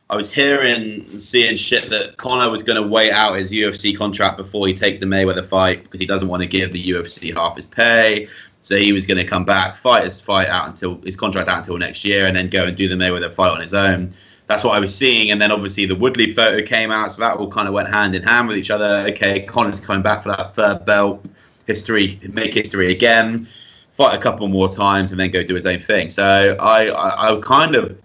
I 0.10 0.16
was 0.16 0.32
hearing 0.32 1.06
and 1.12 1.24
seeing 1.24 1.56
shit 1.56 1.90
that 1.90 2.18
Conor 2.18 2.50
was 2.50 2.62
going 2.62 2.82
to 2.82 2.88
wait 2.88 3.12
out 3.12 3.38
his 3.38 3.52
UFC 3.52 3.98
contract 3.98 4.38
before 4.38 4.68
he 4.68 4.74
takes 4.74 5.00
the 5.00 5.06
Mayweather 5.06 5.46
fight 5.46 5.84
because 5.84 6.00
he 6.00 6.06
doesn't 6.06 6.28
want 6.28 6.42
to 6.44 6.48
give 6.48 6.72
the 6.72 6.90
UFC 6.90 7.34
half 7.34 7.56
his 7.56 7.66
pay. 7.66 8.28
So 8.62 8.78
he 8.78 8.94
was 8.94 9.06
going 9.06 9.18
to 9.18 9.26
come 9.26 9.44
back, 9.44 9.76
fight 9.76 10.04
his 10.04 10.22
fight 10.22 10.48
out 10.48 10.68
until 10.68 11.02
his 11.02 11.16
contract 11.16 11.50
out 11.50 11.60
until 11.60 11.78
next 11.78 12.06
year, 12.06 12.26
and 12.26 12.36
then 12.36 12.50
go 12.50 12.66
and 12.66 12.78
do 12.78 12.88
the 12.88 12.96
Mayweather 12.96 13.34
fight 13.34 13.52
on 13.52 13.60
his 13.60 13.74
own. 13.74 14.12
That's 14.48 14.64
what 14.64 14.76
I 14.76 14.80
was 14.80 14.96
seeing, 14.96 15.32
and 15.32 15.42
then 15.42 15.52
obviously 15.52 15.86
the 15.86 15.96
Woodley 15.96 16.32
photo 16.34 16.64
came 16.66 16.92
out, 16.92 17.12
so 17.14 17.22
that 17.22 17.38
all 17.38 17.50
kind 17.50 17.68
of 17.68 17.74
went 17.74 17.90
hand 17.90 18.14
in 18.14 18.24
hand 18.24 18.48
with 18.48 18.58
each 18.58 18.72
other. 18.72 19.06
Okay, 19.10 19.42
Conor's 19.42 19.80
coming 19.80 20.04
back 20.04 20.24
for 20.24 20.30
that 20.30 20.54
third 20.54 20.86
belt, 20.86 21.26
history, 21.66 22.20
make 22.32 22.54
history 22.54 22.92
again 22.92 23.48
fight 23.94 24.16
a 24.16 24.18
couple 24.18 24.48
more 24.48 24.70
times 24.70 25.12
and 25.12 25.20
then 25.20 25.32
go 25.32 25.44
do 25.44 25.56
his 25.56 25.66
own 25.66 25.80
thing. 25.80 26.10
So 26.10 26.56
I, 26.60 26.88
I, 26.88 27.36
I 27.36 27.40
kind 27.42 27.76
of, 27.76 27.98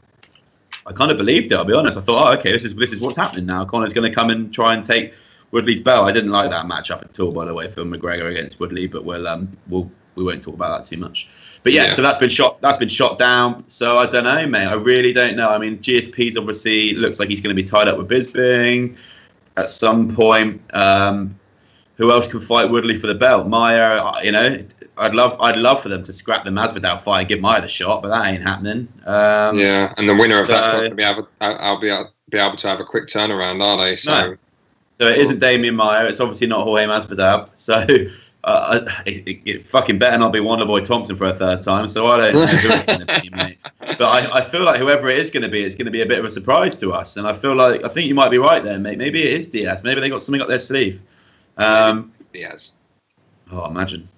I 0.87 0.93
kind 0.93 1.11
of 1.11 1.17
believed 1.19 1.53
it. 1.53 1.57
I'll 1.57 1.65
be 1.65 1.75
honest. 1.75 1.99
I 1.99 2.01
thought, 2.01 2.29
oh, 2.29 2.39
okay, 2.39 2.53
this 2.53 2.65
is 2.65 2.75
this 2.75 2.93
is 2.93 3.01
what's 3.01 3.17
happening 3.17 3.47
now. 3.47 3.65
Conor's 3.65 3.93
going 3.93 4.09
to 4.09 4.15
come 4.15 4.31
and 4.31 4.53
try 4.53 4.75
and 4.75 4.85
take 4.85 5.13
Woodley's 5.51 5.81
belt. 5.81 6.07
I 6.07 6.13
didn't 6.13 6.31
like 6.31 6.51
that 6.51 6.67
matchup 6.67 7.03
at 7.03 7.19
all, 7.21 7.33
by 7.33 7.45
the 7.45 7.55
way, 7.55 7.69
for 7.69 7.83
McGregor 7.83 8.31
against 8.31 8.61
Woodley. 8.61 8.87
But 8.87 9.05
we'll 9.05 9.27
um, 9.27 9.49
we'll 9.69 9.91
we 10.15 10.25
won't 10.25 10.43
talk 10.43 10.55
about 10.55 10.79
that 10.79 10.91
too 10.91 10.99
much. 10.99 11.29
But 11.63 11.73
yeah, 11.73 11.85
yeah, 11.85 11.91
so 11.91 12.03
that's 12.03 12.19
been 12.19 12.29
shot. 12.29 12.61
That's 12.61 12.77
been 12.77 12.89
shot 12.89 13.19
down. 13.19 13.65
So 13.69 13.99
I 13.99 14.07
don't 14.07 14.25
know, 14.25 14.47
mate. 14.47 14.67
I 14.67 14.75
really 14.75 15.13
don't 15.13 15.37
know. 15.37 15.49
I 15.51 15.59
mean, 15.59 15.79
GSP's 15.79 16.37
obviously 16.37 16.95
looks 16.95 17.19
like 17.19 17.29
he's 17.29 17.41
going 17.41 17.55
to 17.55 17.63
be 17.63 17.69
tied 17.69 17.89
up 17.89 17.99
with 17.99 18.09
Bisping 18.09 18.97
at 19.57 19.71
some 19.71 20.15
point. 20.15 20.61
Um, 20.73 21.39
who 21.97 22.13
else 22.13 22.29
can 22.29 22.41
fight 22.41 22.71
Woodley 22.71 22.97
for 22.97 23.09
the 23.09 23.15
belt? 23.15 23.49
Maia, 23.49 24.13
you 24.23 24.31
know, 24.33 24.59
I'd 24.99 25.15
love 25.15 25.37
I'd 25.41 25.57
love 25.57 25.83
for 25.83 25.89
them 25.89 26.03
to 26.05 26.13
scrap 26.13 26.45
the 26.45 26.51
Masvidal 26.51 27.01
fight 27.01 27.21
and 27.21 27.29
give 27.29 27.41
Maia 27.41 27.61
the 27.61 27.69
shot, 27.69 28.03
but 28.03 28.09
that 28.09 28.27
ain't 28.27 28.43
happening. 28.43 28.89
Um, 29.07 29.59
yeah, 29.59 29.95
and 29.97 30.09
the 30.09 30.15
winner 30.15 30.41
of 30.41 30.47
so, 30.47 30.53
that's 30.53 30.67
not 30.67 30.79
going 30.79 30.91
to 30.91 30.97
be 30.97 31.03
able. 31.03 31.29
I'll 31.41 31.81
be 31.81 31.89
able, 31.89 32.13
be 32.29 32.39
able 32.39 32.57
to 32.57 32.69
have 32.69 32.81
a 32.81 32.85
quick 32.85 33.07
turnaround, 33.07 33.63
are 33.63 33.83
they? 33.85 33.97
So, 33.97 34.11
no. 34.11 34.37
so 34.93 35.07
it 35.07 35.19
isn't 35.19 35.41
Demian 35.41 35.75
Maia. 35.75 36.07
It's 36.07 36.21
obviously 36.21 36.47
not 36.47 36.65
Jorge 36.65 36.85
Masvidal. 36.85 37.51
So. 37.57 37.85
Uh, 38.45 38.89
it, 39.05 39.29
it, 39.29 39.41
it, 39.45 39.65
fucking 39.65 39.99
better 39.99 40.17
not 40.17 40.33
be 40.33 40.39
Wonderboy 40.39 40.83
Thompson 40.85 41.17
for 41.17 41.25
a 41.25 41.35
third 41.35 41.61
time, 41.61 41.89
so 41.89 42.07
I 42.07 42.31
don't 42.31 42.35
know 42.35 42.47
who 42.47 42.69
it's 42.71 42.87
going 42.87 43.07
to 43.07 43.21
be, 43.21 43.31
mate. 43.37 43.59
But 43.81 44.03
I, 44.03 44.39
I 44.39 44.45
feel 44.45 44.65
like 44.65 44.79
whoever 44.79 45.11
it 45.11 45.19
is 45.19 45.29
going 45.29 45.43
to 45.43 45.49
be, 45.49 45.65
it's 45.65 45.75
going 45.75 45.87
to 45.87 45.91
be 45.91 46.03
a 46.03 46.07
bit 46.07 46.21
of 46.21 46.25
a 46.25 46.31
surprise 46.31 46.79
to 46.81 46.93
us. 46.93 47.17
And 47.17 47.27
I 47.27 47.33
feel 47.33 47.55
like 47.57 47.85
I 47.85 47.89
think 47.89 48.07
you 48.07 48.15
might 48.15 48.31
be 48.31 48.39
right 48.39 48.63
there, 48.63 48.79
mate. 48.79 48.97
Maybe 48.97 49.23
it 49.23 49.39
is 49.39 49.49
Diaz. 49.49 49.83
Maybe 49.83 50.01
they 50.01 50.09
got 50.09 50.23
something 50.23 50.41
up 50.41 50.49
their 50.49 50.61
sleeve. 50.61 51.01
Um, 51.59 52.13
Diaz. 52.33 52.77
Oh, 53.51 53.67
imagine. 53.67 54.09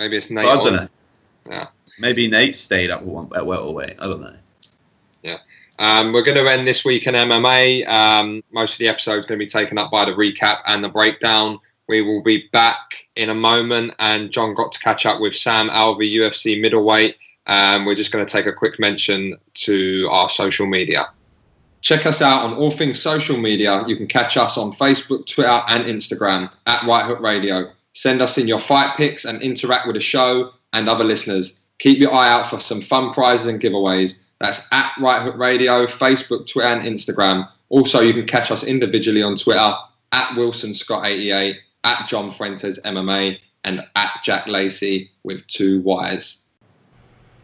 Maybe 0.00 0.16
it's 0.16 0.30
Nate. 0.30 0.46
I 0.46 0.56
don't 0.56 0.72
know. 0.72 0.88
Yeah. 1.46 1.66
Maybe 1.98 2.26
Nate 2.26 2.54
stayed 2.54 2.90
up 2.90 3.02
at 3.02 3.46
welterweight. 3.46 3.96
I 3.98 4.04
don't 4.06 4.22
know. 4.22 4.34
Yeah. 5.22 5.36
Um, 5.78 6.14
we're 6.14 6.22
going 6.22 6.42
to 6.42 6.50
end 6.50 6.66
this 6.66 6.86
week 6.86 7.06
in 7.06 7.14
MMA. 7.14 7.86
Um, 7.86 8.42
most 8.50 8.72
of 8.72 8.78
the 8.78 8.88
episode 8.88 9.18
is 9.18 9.26
going 9.26 9.38
to 9.38 9.44
be 9.44 9.48
taken 9.48 9.76
up 9.76 9.90
by 9.90 10.06
the 10.06 10.12
recap 10.12 10.60
and 10.66 10.82
the 10.82 10.88
breakdown. 10.88 11.58
We 11.86 12.00
will 12.00 12.22
be 12.22 12.48
back 12.50 12.78
in 13.16 13.28
a 13.28 13.34
moment, 13.34 13.92
and 13.98 14.30
John 14.30 14.54
got 14.54 14.72
to 14.72 14.78
catch 14.78 15.04
up 15.04 15.20
with 15.20 15.34
Sam 15.34 15.68
Alvey, 15.68 16.10
UFC 16.10 16.58
middleweight. 16.58 17.16
Um, 17.46 17.84
we're 17.84 17.94
just 17.94 18.10
going 18.10 18.24
to 18.24 18.32
take 18.32 18.46
a 18.46 18.54
quick 18.54 18.80
mention 18.80 19.36
to 19.54 20.08
our 20.10 20.30
social 20.30 20.66
media. 20.66 21.08
Check 21.82 22.06
us 22.06 22.22
out 22.22 22.46
on 22.46 22.54
all 22.54 22.70
things 22.70 23.02
social 23.02 23.36
media. 23.36 23.84
You 23.86 23.96
can 23.96 24.06
catch 24.06 24.38
us 24.38 24.56
on 24.56 24.72
Facebook, 24.76 25.26
Twitter, 25.26 25.60
and 25.68 25.84
Instagram 25.84 26.50
at 26.66 26.86
Right 26.86 27.04
Hook 27.04 27.20
Radio. 27.20 27.72
Send 27.92 28.22
us 28.22 28.38
in 28.38 28.48
your 28.48 28.60
fight 28.60 28.96
picks 28.96 29.24
and 29.24 29.42
interact 29.42 29.86
with 29.86 29.96
the 29.96 30.00
show 30.00 30.52
and 30.72 30.88
other 30.88 31.04
listeners. 31.04 31.60
Keep 31.78 31.98
your 31.98 32.14
eye 32.14 32.28
out 32.28 32.48
for 32.48 32.60
some 32.60 32.80
fun 32.80 33.12
prizes 33.12 33.46
and 33.46 33.60
giveaways. 33.60 34.22
That's 34.40 34.66
at 34.72 34.92
Right 35.00 35.22
Hook 35.22 35.36
Radio, 35.36 35.86
Facebook, 35.86 36.48
Twitter, 36.48 36.68
and 36.68 36.82
Instagram. 36.82 37.48
Also, 37.68 38.00
you 38.00 38.12
can 38.12 38.26
catch 38.26 38.50
us 38.50 38.64
individually 38.64 39.22
on 39.22 39.36
Twitter 39.36 39.72
at 40.12 40.36
Wilson 40.36 40.70
Scott88, 40.70 41.56
at 41.84 42.08
John 42.08 42.34
Fuentes 42.34 42.80
MMA, 42.80 43.38
and 43.64 43.84
at 43.96 44.10
Jack 44.24 44.46
Lacey 44.46 45.10
with 45.24 45.46
two 45.46 45.80
Y's. 45.82 46.46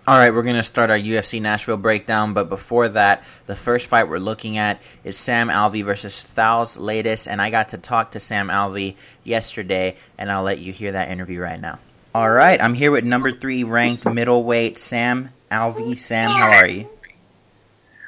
All 0.08 0.16
right, 0.16 0.32
we're 0.32 0.44
going 0.44 0.54
to 0.54 0.62
start 0.62 0.88
our 0.90 0.96
UFC 0.96 1.42
Nashville 1.42 1.76
breakdown, 1.76 2.32
but 2.32 2.48
before 2.48 2.88
that, 2.90 3.24
the 3.46 3.56
first 3.56 3.88
fight 3.88 4.08
we're 4.08 4.18
looking 4.18 4.56
at 4.56 4.80
is 5.02 5.16
Sam 5.16 5.48
Alvey 5.48 5.84
versus 5.84 6.22
Thales 6.22 6.76
Leites, 6.76 7.26
and 7.28 7.42
I 7.42 7.50
got 7.50 7.70
to 7.70 7.78
talk 7.78 8.12
to 8.12 8.20
Sam 8.20 8.46
Alvey 8.46 8.94
yesterday, 9.24 9.96
and 10.16 10.30
I'll 10.30 10.44
let 10.44 10.60
you 10.60 10.72
hear 10.72 10.92
that 10.92 11.10
interview 11.10 11.40
right 11.40 11.60
now. 11.60 11.80
All 12.14 12.30
right, 12.30 12.62
I'm 12.62 12.74
here 12.74 12.92
with 12.92 13.02
number 13.02 13.32
three 13.32 13.64
ranked 13.64 14.06
middleweight 14.06 14.78
Sam 14.78 15.30
Alvey. 15.50 15.98
Sam, 15.98 16.30
how 16.30 16.52
are 16.52 16.68
you? 16.68 16.88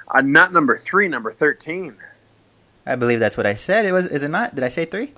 I'm 0.09 0.31
not 0.31 0.53
number 0.53 0.79
three, 0.79 1.09
number 1.09 1.33
thirteen. 1.33 1.97
I 2.87 2.95
believe 2.95 3.19
that's 3.19 3.37
what 3.37 3.45
I 3.45 3.57
said. 3.57 3.87
It 3.87 3.93
was. 3.93 4.07
Is 4.07 4.23
it 4.23 4.29
not? 4.29 4.55
Did 4.55 4.63
I 4.63 4.69
say 4.69 4.85
three? 4.85 5.15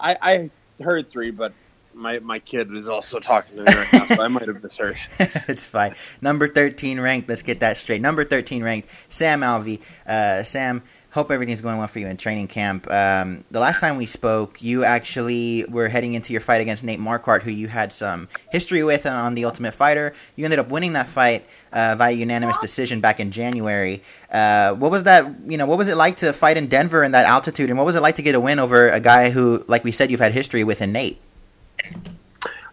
I, 0.00 0.16
I 0.22 0.82
heard 0.82 1.10
three, 1.10 1.30
but 1.30 1.52
my, 1.94 2.18
my 2.20 2.38
kid 2.38 2.72
is 2.74 2.88
also 2.88 3.18
talking 3.20 3.56
to 3.56 3.64
me 3.64 3.72
right 3.72 3.92
now, 3.92 4.04
so 4.06 4.22
I 4.22 4.28
might 4.28 4.48
have 4.48 4.62
misheard. 4.62 4.98
it's 5.18 5.66
fine. 5.66 5.94
Number 6.20 6.48
13 6.48 7.00
ranked. 7.00 7.28
Let's 7.28 7.42
get 7.42 7.60
that 7.60 7.76
straight. 7.76 8.02
Number 8.02 8.24
13 8.24 8.62
ranked, 8.62 8.88
Sam 9.08 9.40
Alvey. 9.40 9.80
Uh, 10.06 10.42
Sam, 10.42 10.82
hope 11.14 11.30
everything's 11.30 11.60
going 11.60 11.78
well 11.78 11.86
for 11.86 12.00
you 12.00 12.08
in 12.08 12.16
training 12.16 12.48
camp. 12.48 12.90
Um, 12.90 13.44
the 13.52 13.60
last 13.60 13.80
time 13.80 13.96
we 13.96 14.06
spoke, 14.06 14.60
you 14.62 14.84
actually 14.84 15.64
were 15.68 15.88
heading 15.88 16.14
into 16.14 16.32
your 16.32 16.40
fight 16.40 16.60
against 16.60 16.82
Nate 16.82 16.98
Marquardt, 16.98 17.42
who 17.42 17.52
you 17.52 17.68
had 17.68 17.92
some 17.92 18.28
history 18.50 18.82
with 18.82 19.06
on 19.06 19.34
The 19.34 19.44
Ultimate 19.44 19.74
Fighter. 19.74 20.12
You 20.34 20.44
ended 20.44 20.58
up 20.58 20.70
winning 20.70 20.94
that 20.94 21.06
fight 21.06 21.46
uh, 21.72 21.94
via 21.96 22.12
unanimous 22.12 22.58
decision 22.58 23.00
back 23.00 23.20
in 23.20 23.30
January. 23.30 24.02
Uh, 24.30 24.74
what 24.74 24.90
was 24.90 25.04
that? 25.04 25.32
You 25.46 25.56
know, 25.56 25.66
what 25.66 25.78
was 25.78 25.88
it 25.88 25.96
like 25.96 26.16
to 26.16 26.32
fight 26.32 26.56
in 26.56 26.66
Denver 26.66 27.04
in 27.04 27.12
that 27.12 27.26
altitude, 27.26 27.70
and 27.70 27.78
what 27.78 27.86
was 27.86 27.94
it 27.94 28.02
like 28.02 28.16
to 28.16 28.22
get 28.22 28.34
a 28.34 28.40
win 28.40 28.58
over 28.58 28.88
a 28.88 29.00
guy 29.00 29.30
who, 29.30 29.64
like 29.68 29.84
we 29.84 29.92
said, 29.92 30.10
you've 30.10 30.20
had 30.20 30.32
history 30.32 30.64
with 30.64 30.82
in 30.82 30.90
Nate? 30.90 31.20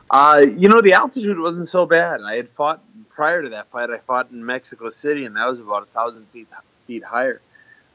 Uh, 0.09 0.45
you 0.57 0.67
know, 0.67 0.81
the 0.81 0.93
altitude 0.93 1.39
wasn't 1.39 1.69
so 1.69 1.85
bad. 1.85 2.21
I 2.21 2.35
had 2.35 2.49
fought 2.49 2.83
prior 3.09 3.41
to 3.41 3.49
that 3.49 3.71
fight. 3.71 3.89
I 3.89 3.99
fought 3.99 4.29
in 4.31 4.45
Mexico 4.45 4.89
City, 4.89 5.25
and 5.25 5.35
that 5.37 5.47
was 5.47 5.59
about 5.59 5.83
a 5.83 5.85
thousand 5.87 6.27
feet 6.33 6.47
feet 6.85 7.03
higher. 7.03 7.41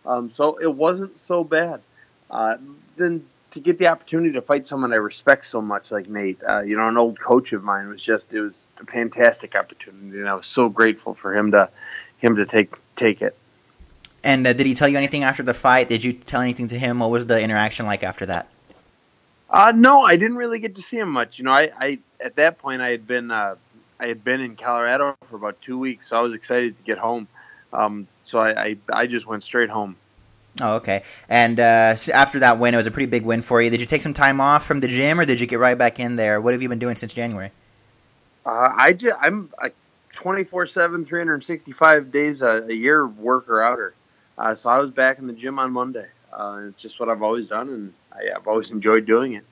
Um, 0.07 0.31
so 0.31 0.55
it 0.57 0.73
wasn't 0.73 1.19
so 1.19 1.45
bad. 1.45 1.83
Uh, 2.31 2.57
then 2.97 3.27
to 3.51 3.61
get 3.61 3.79
the 3.79 3.89
opportunity 3.89 4.33
to 4.33 4.43
fight 4.43 4.67
someone 4.67 4.93
I 4.93 4.97
respect 4.97 5.45
so 5.45 5.61
much 5.61 5.91
like 5.91 6.09
Nate, 6.09 6.39
uh, 6.49 6.63
you 6.63 6.77
know, 6.77 6.89
an 6.89 6.97
old 6.97 7.19
coach 7.19 7.53
of 7.53 7.63
mine 7.63 7.89
was 7.89 8.03
just 8.03 8.33
it 8.33 8.41
was 8.41 8.67
a 8.81 8.87
fantastic 8.87 9.55
opportunity, 9.55 10.19
and 10.19 10.29
I 10.29 10.35
was 10.35 10.47
so 10.47 10.69
grateful 10.69 11.15
for 11.15 11.35
him 11.35 11.53
to 11.53 11.69
him 12.19 12.37
to 12.37 12.47
take 12.47 12.75
take 12.97 13.21
it. 13.21 13.37
And 14.25 14.47
uh, 14.47 14.53
did 14.53 14.67
he 14.67 14.75
tell 14.75 14.89
you 14.89 14.97
anything 14.97 15.23
after 15.23 15.43
the 15.43 15.55
fight? 15.55 15.89
Did 15.89 16.03
you 16.03 16.13
tell 16.13 16.41
anything 16.41 16.67
to 16.69 16.79
him? 16.79 16.99
What 16.99 17.11
was 17.11 17.27
the 17.27 17.41
interaction 17.41 17.87
like 17.87 18.03
after 18.03 18.27
that? 18.27 18.49
Uh, 19.49 19.73
no, 19.75 20.03
I 20.03 20.17
didn't 20.17 20.37
really 20.37 20.59
get 20.59 20.75
to 20.77 20.83
see 20.83 20.99
him 20.99 21.11
much. 21.11 21.39
You 21.39 21.45
know, 21.45 21.53
I, 21.53 21.71
I 21.79 21.99
at 22.21 22.37
that 22.37 22.59
point 22.59 22.83
I 22.83 22.91
had 22.91 23.07
been 23.07 23.31
uh, 23.31 23.55
I 23.99 24.07
had 24.07 24.25
been 24.25 24.41
in 24.41 24.57
Colorado 24.57 25.17
for 25.29 25.37
about 25.37 25.61
two 25.63 25.79
weeks, 25.79 26.09
so 26.09 26.19
I 26.19 26.21
was 26.21 26.35
excited 26.35 26.77
to 26.77 26.85
get 26.85 26.99
home. 26.99 27.29
Um, 27.73 28.07
so 28.25 28.39
I, 28.39 28.63
I, 28.63 28.77
I 28.93 29.07
just 29.07 29.27
went 29.27 29.45
straight 29.45 29.71
home. 29.71 29.97
Oh, 30.61 30.77
okay. 30.77 31.03
And 31.29 31.61
uh, 31.61 31.97
after 32.15 32.39
that 32.41 32.59
win, 32.59 32.75
it 32.75 32.77
was 32.77 32.87
a 32.87 32.91
pretty 32.91 33.11
big 33.11 33.25
win 33.25 33.43
for 33.43 33.61
you. 33.61 33.69
Did 33.69 33.81
you 33.81 33.87
take 33.87 34.03
some 34.03 34.15
time 34.15 34.41
off 34.41 34.65
from 34.65 34.81
the 34.81 34.89
gym, 34.89 35.21
or 35.21 35.25
did 35.25 35.39
you 35.39 35.47
get 35.47 35.59
right 35.59 35.77
back 35.77 36.01
in 36.01 36.17
there? 36.17 36.41
What 36.41 36.55
have 36.55 36.63
you 36.63 36.69
been 36.69 36.79
doing 36.79 36.97
since 36.97 37.13
January? 37.13 37.51
Uh, 38.45 38.73
I 38.75 38.93
just, 38.93 39.17
I'm 39.21 39.51
a 39.63 39.71
24 40.13 40.67
7, 40.67 41.05
365 41.05 42.11
days 42.11 42.43
a, 42.43 42.67
a, 42.69 42.73
year 42.73 43.07
worker 43.07 43.63
outer. 43.63 43.95
Uh, 44.39 44.55
so 44.55 44.71
I 44.71 44.79
was 44.79 44.91
back 44.91 45.19
in 45.19 45.27
the 45.27 45.33
gym 45.33 45.59
on 45.59 45.73
Monday. 45.73 46.07
Uh, 46.37 46.65
it's 46.69 46.83
just 46.83 47.01
what 47.01 47.09
I've 47.09 47.23
always 47.23 47.47
done, 47.47 47.69
and 47.71 47.95
I, 48.13 48.35
have 48.35 48.47
always 48.47 48.71
enjoyed 48.71 49.07
doing 49.07 49.33
it. 49.33 49.45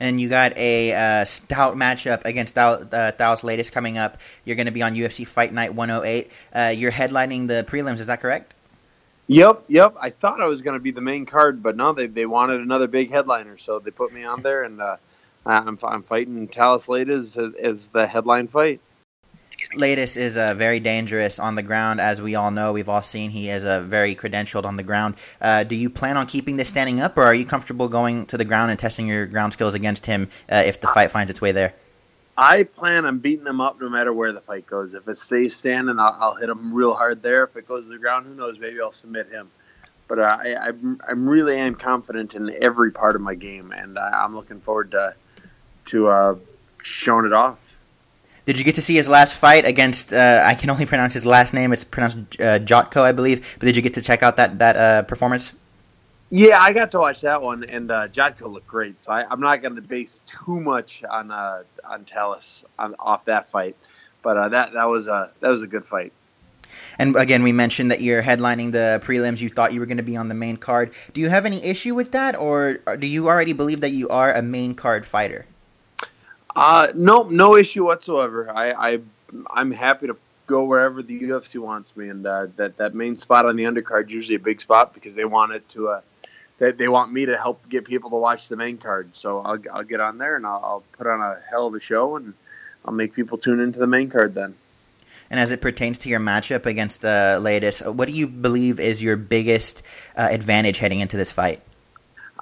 And 0.00 0.20
you 0.20 0.28
got 0.28 0.56
a 0.56 0.94
uh, 0.94 1.24
stout 1.24 1.76
matchup 1.76 2.24
against 2.24 2.54
Thal- 2.54 2.88
uh, 2.90 3.12
Thales 3.12 3.42
Leites 3.42 3.70
coming 3.70 3.98
up. 3.98 4.18
You're 4.44 4.56
going 4.56 4.66
to 4.66 4.72
be 4.72 4.82
on 4.82 4.94
UFC 4.94 5.26
Fight 5.26 5.52
Night 5.52 5.74
108. 5.74 6.32
Uh, 6.52 6.72
you're 6.74 6.90
headlining 6.90 7.46
the 7.46 7.64
prelims, 7.68 8.00
is 8.00 8.06
that 8.06 8.20
correct? 8.20 8.54
Yep, 9.28 9.64
yep. 9.68 9.94
I 10.00 10.10
thought 10.10 10.40
I 10.40 10.46
was 10.46 10.62
going 10.62 10.74
to 10.74 10.82
be 10.82 10.90
the 10.90 11.00
main 11.00 11.26
card, 11.26 11.62
but 11.62 11.76
no, 11.76 11.92
they 11.92 12.06
they 12.06 12.26
wanted 12.26 12.60
another 12.60 12.88
big 12.88 13.10
headliner, 13.10 13.56
so 13.56 13.78
they 13.78 13.90
put 13.90 14.12
me 14.12 14.24
on 14.24 14.42
there, 14.42 14.64
and 14.64 14.80
uh, 14.80 14.96
I'm 15.46 15.78
I'm 15.82 16.02
fighting 16.02 16.48
Thales 16.48 16.86
Leites 16.86 17.36
as, 17.36 17.54
as 17.54 17.88
the 17.88 18.06
headline 18.06 18.48
fight. 18.48 18.80
Leites 19.74 20.16
is 20.16 20.36
uh, 20.36 20.54
very 20.54 20.80
dangerous 20.80 21.38
on 21.38 21.54
the 21.54 21.62
ground, 21.62 22.00
as 22.00 22.20
we 22.20 22.34
all 22.34 22.50
know. 22.50 22.72
We've 22.72 22.88
all 22.88 23.02
seen 23.02 23.30
he 23.30 23.48
is 23.48 23.64
uh, 23.64 23.80
very 23.80 24.14
credentialed 24.14 24.64
on 24.64 24.76
the 24.76 24.82
ground. 24.82 25.14
Uh, 25.40 25.64
do 25.64 25.74
you 25.74 25.88
plan 25.88 26.16
on 26.16 26.26
keeping 26.26 26.56
this 26.56 26.68
standing 26.68 27.00
up, 27.00 27.16
or 27.16 27.22
are 27.22 27.34
you 27.34 27.44
comfortable 27.44 27.88
going 27.88 28.26
to 28.26 28.36
the 28.36 28.44
ground 28.44 28.70
and 28.70 28.78
testing 28.78 29.06
your 29.06 29.26
ground 29.26 29.52
skills 29.52 29.74
against 29.74 30.06
him 30.06 30.28
uh, 30.50 30.62
if 30.64 30.80
the 30.80 30.88
fight 30.88 31.10
finds 31.10 31.30
its 31.30 31.40
way 31.40 31.52
there? 31.52 31.74
I 32.36 32.64
plan 32.64 33.04
on 33.04 33.18
beating 33.18 33.46
him 33.46 33.60
up 33.60 33.80
no 33.80 33.88
matter 33.88 34.12
where 34.12 34.32
the 34.32 34.40
fight 34.40 34.66
goes. 34.66 34.94
If 34.94 35.06
it 35.08 35.18
stays 35.18 35.54
standing, 35.54 35.98
I'll, 35.98 36.16
I'll 36.18 36.34
hit 36.34 36.48
him 36.48 36.72
real 36.72 36.94
hard 36.94 37.22
there. 37.22 37.44
If 37.44 37.56
it 37.56 37.68
goes 37.68 37.84
to 37.84 37.90
the 37.90 37.98
ground, 37.98 38.26
who 38.26 38.34
knows? 38.34 38.58
Maybe 38.58 38.80
I'll 38.80 38.92
submit 38.92 39.28
him. 39.28 39.50
But 40.08 40.18
uh, 40.18 40.38
I, 40.42 40.56
I'm, 40.68 41.00
I'm 41.08 41.28
really 41.28 41.56
am 41.58 41.74
confident 41.74 42.34
in 42.34 42.54
every 42.62 42.90
part 42.90 43.16
of 43.16 43.22
my 43.22 43.34
game, 43.34 43.72
and 43.72 43.98
I, 43.98 44.24
I'm 44.24 44.34
looking 44.34 44.60
forward 44.60 44.90
to 44.92 45.14
to 45.84 46.08
uh, 46.08 46.36
showing 46.82 47.26
it 47.26 47.32
off. 47.32 47.71
Did 48.44 48.58
you 48.58 48.64
get 48.64 48.74
to 48.74 48.82
see 48.82 48.96
his 48.96 49.08
last 49.08 49.34
fight 49.34 49.64
against? 49.64 50.12
Uh, 50.12 50.42
I 50.44 50.54
can 50.54 50.68
only 50.70 50.84
pronounce 50.84 51.14
his 51.14 51.24
last 51.24 51.54
name. 51.54 51.72
It's 51.72 51.84
pronounced 51.84 52.18
uh, 52.40 52.58
Jotko, 52.58 53.02
I 53.02 53.12
believe. 53.12 53.56
But 53.58 53.66
did 53.66 53.76
you 53.76 53.82
get 53.82 53.94
to 53.94 54.02
check 54.02 54.22
out 54.22 54.36
that 54.36 54.58
that 54.58 54.76
uh, 54.76 55.02
performance? 55.02 55.54
Yeah, 56.34 56.58
I 56.60 56.72
got 56.72 56.90
to 56.92 56.98
watch 56.98 57.20
that 57.20 57.42
one, 57.42 57.62
and 57.64 57.90
uh, 57.90 58.08
Jotko 58.08 58.50
looked 58.50 58.66
great. 58.66 59.02
So 59.02 59.12
I, 59.12 59.30
am 59.30 59.40
not 59.40 59.60
going 59.60 59.76
to 59.76 59.82
base 59.82 60.22
too 60.26 60.60
much 60.60 61.04
on 61.04 61.30
uh, 61.30 61.62
on 61.84 62.04
Thales 62.04 62.64
on, 62.78 62.96
off 62.98 63.24
that 63.26 63.50
fight, 63.50 63.76
but 64.22 64.36
uh, 64.36 64.48
that 64.48 64.72
that 64.72 64.88
was 64.88 65.06
a 65.06 65.30
that 65.40 65.50
was 65.50 65.62
a 65.62 65.66
good 65.66 65.84
fight. 65.84 66.12
And 66.98 67.14
again, 67.16 67.42
we 67.42 67.52
mentioned 67.52 67.90
that 67.90 68.00
you're 68.00 68.22
headlining 68.22 68.72
the 68.72 69.00
prelims. 69.04 69.40
You 69.40 69.50
thought 69.50 69.72
you 69.72 69.80
were 69.80 69.86
going 69.86 69.98
to 69.98 70.02
be 70.02 70.16
on 70.16 70.28
the 70.28 70.34
main 70.34 70.56
card. 70.56 70.94
Do 71.12 71.20
you 71.20 71.28
have 71.28 71.44
any 71.44 71.62
issue 71.62 71.94
with 71.94 72.12
that, 72.12 72.34
or 72.34 72.78
do 72.98 73.06
you 73.06 73.28
already 73.28 73.52
believe 73.52 73.82
that 73.82 73.90
you 73.90 74.08
are 74.08 74.32
a 74.32 74.42
main 74.42 74.74
card 74.74 75.06
fighter? 75.06 75.44
Uh, 76.54 76.88
no, 76.94 77.22
no 77.24 77.56
issue 77.56 77.84
whatsoever. 77.84 78.50
I, 78.50 78.72
I 78.72 79.00
I'm 79.50 79.70
happy 79.70 80.08
to 80.08 80.16
go 80.46 80.64
wherever 80.64 81.02
the 81.02 81.18
UFC 81.18 81.58
wants 81.58 81.96
me, 81.96 82.08
and 82.08 82.26
uh, 82.26 82.48
that 82.56 82.76
that 82.76 82.94
main 82.94 83.16
spot 83.16 83.46
on 83.46 83.56
the 83.56 83.64
undercard 83.64 84.06
is 84.06 84.12
usually 84.12 84.34
a 84.36 84.40
big 84.40 84.60
spot 84.60 84.94
because 84.94 85.14
they 85.14 85.24
want 85.24 85.52
it 85.52 85.68
to. 85.70 85.88
Uh, 85.88 86.00
they, 86.58 86.70
they 86.72 86.88
want 86.88 87.12
me 87.12 87.26
to 87.26 87.36
help 87.36 87.68
get 87.68 87.84
people 87.84 88.10
to 88.10 88.16
watch 88.16 88.48
the 88.48 88.56
main 88.56 88.76
card, 88.76 89.16
so 89.16 89.40
I'll 89.40 89.58
I'll 89.72 89.82
get 89.84 90.00
on 90.00 90.18
there 90.18 90.36
and 90.36 90.46
I'll, 90.46 90.60
I'll 90.62 90.84
put 90.92 91.06
on 91.06 91.20
a 91.20 91.38
hell 91.48 91.66
of 91.66 91.74
a 91.74 91.80
show, 91.80 92.16
and 92.16 92.34
I'll 92.84 92.92
make 92.92 93.14
people 93.14 93.38
tune 93.38 93.60
into 93.60 93.78
the 93.78 93.86
main 93.86 94.10
card 94.10 94.34
then. 94.34 94.54
And 95.30 95.40
as 95.40 95.50
it 95.50 95.62
pertains 95.62 95.96
to 95.98 96.10
your 96.10 96.20
matchup 96.20 96.66
against 96.66 97.00
the 97.00 97.38
uh, 97.38 97.40
Leites, 97.40 97.94
what 97.94 98.06
do 98.06 98.14
you 98.14 98.28
believe 98.28 98.78
is 98.78 99.02
your 99.02 99.16
biggest 99.16 99.82
uh, 100.14 100.28
advantage 100.30 100.78
heading 100.78 101.00
into 101.00 101.16
this 101.16 101.32
fight? 101.32 101.62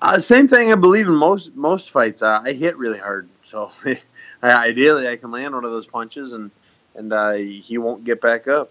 Uh, 0.03 0.19
same 0.19 0.49
thing 0.49 0.73
I 0.73 0.75
believe 0.75 1.07
in 1.07 1.15
most 1.15 1.55
most 1.55 1.91
fights. 1.91 2.23
Uh, 2.23 2.41
I 2.43 2.53
hit 2.53 2.77
really 2.79 2.99
hard, 2.99 3.29
so 3.51 3.73
ideally 4.43 5.09
I 5.09 5.17
can 5.17 5.31
land 5.31 5.55
one 5.55 5.65
of 5.65 5.73
those 5.73 5.87
punches 5.87 6.33
and 6.33 6.51
and 6.95 7.13
uh, 7.13 7.33
he 7.33 7.79
won't 7.79 8.05
get 8.05 8.21
back 8.21 8.49
up. 8.49 8.71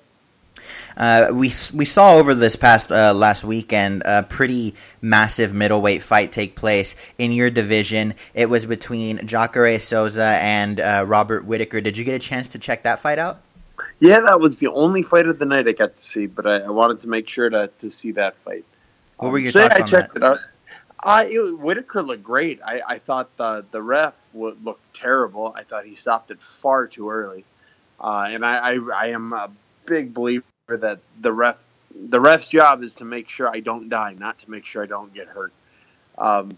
Uh, 0.97 1.27
we 1.31 1.51
we 1.73 1.85
saw 1.85 2.15
over 2.15 2.33
this 2.33 2.55
past 2.55 2.91
uh, 2.91 3.13
last 3.13 3.43
weekend 3.43 4.03
a 4.05 4.23
pretty 4.23 4.75
massive 5.01 5.53
middleweight 5.53 6.01
fight 6.01 6.31
take 6.31 6.55
place 6.55 6.95
in 7.17 7.31
your 7.31 7.49
division. 7.49 8.13
It 8.33 8.49
was 8.49 8.65
between 8.65 9.25
Jacare 9.25 9.79
Souza 9.79 10.37
and 10.41 10.79
uh, 10.79 11.05
Robert 11.07 11.45
Whitaker. 11.45 11.79
Did 11.79 11.97
you 11.97 12.03
get 12.03 12.15
a 12.15 12.19
chance 12.19 12.49
to 12.49 12.59
check 12.59 12.83
that 12.83 12.99
fight 12.99 13.19
out? 13.19 13.39
Yeah, 14.01 14.19
that 14.21 14.39
was 14.39 14.59
the 14.59 14.67
only 14.67 15.03
fight 15.03 15.27
of 15.27 15.39
the 15.39 15.45
night 15.45 15.67
I 15.67 15.71
got 15.71 15.95
to 15.95 16.03
see, 16.03 16.25
but 16.25 16.45
I, 16.45 16.59
I 16.59 16.69
wanted 16.69 17.01
to 17.01 17.07
make 17.07 17.29
sure 17.29 17.49
to, 17.49 17.69
to 17.79 17.89
see 17.89 18.11
that 18.13 18.35
fight. 18.43 18.65
What 19.17 19.31
were 19.31 19.39
your 19.39 19.49
um, 19.49 19.53
so 19.53 19.59
thoughts 19.61 19.77
yeah, 19.77 19.83
I 19.83 19.87
checked 19.87 20.13
that? 20.15 20.23
it 20.23 20.23
out. 20.23 20.39
Uh, 21.01 21.25
it, 21.27 21.57
Whitaker 21.57 22.03
looked 22.03 22.23
great. 22.23 22.59
I, 22.65 22.81
I 22.85 22.97
thought 22.99 23.35
the 23.37 23.65
the 23.71 23.81
ref 23.81 24.13
would 24.33 24.63
look 24.65 24.79
terrible. 24.93 25.53
I 25.55 25.63
thought 25.63 25.85
he 25.85 25.95
stopped 25.95 26.31
it 26.31 26.41
far 26.41 26.87
too 26.87 27.09
early, 27.09 27.45
uh, 28.01 28.27
and 28.29 28.45
I, 28.45 28.73
I, 28.73 28.79
I 28.93 29.05
am 29.07 29.31
a 29.33 29.49
big 29.85 30.13
believer 30.13 30.43
that 30.67 30.99
the 31.21 31.31
ref 31.31 31.63
the 32.09 32.19
ref's 32.19 32.49
job 32.49 32.83
is 32.83 32.95
to 32.95 33.05
make 33.05 33.29
sure 33.29 33.47
I 33.47 33.61
don't 33.61 33.89
die, 33.89 34.15
not 34.17 34.39
to 34.39 34.51
make 34.51 34.65
sure 34.65 34.83
I 34.83 34.87
don't 34.87 35.13
get 35.13 35.27
hurt. 35.27 35.53
Um, 36.17 36.57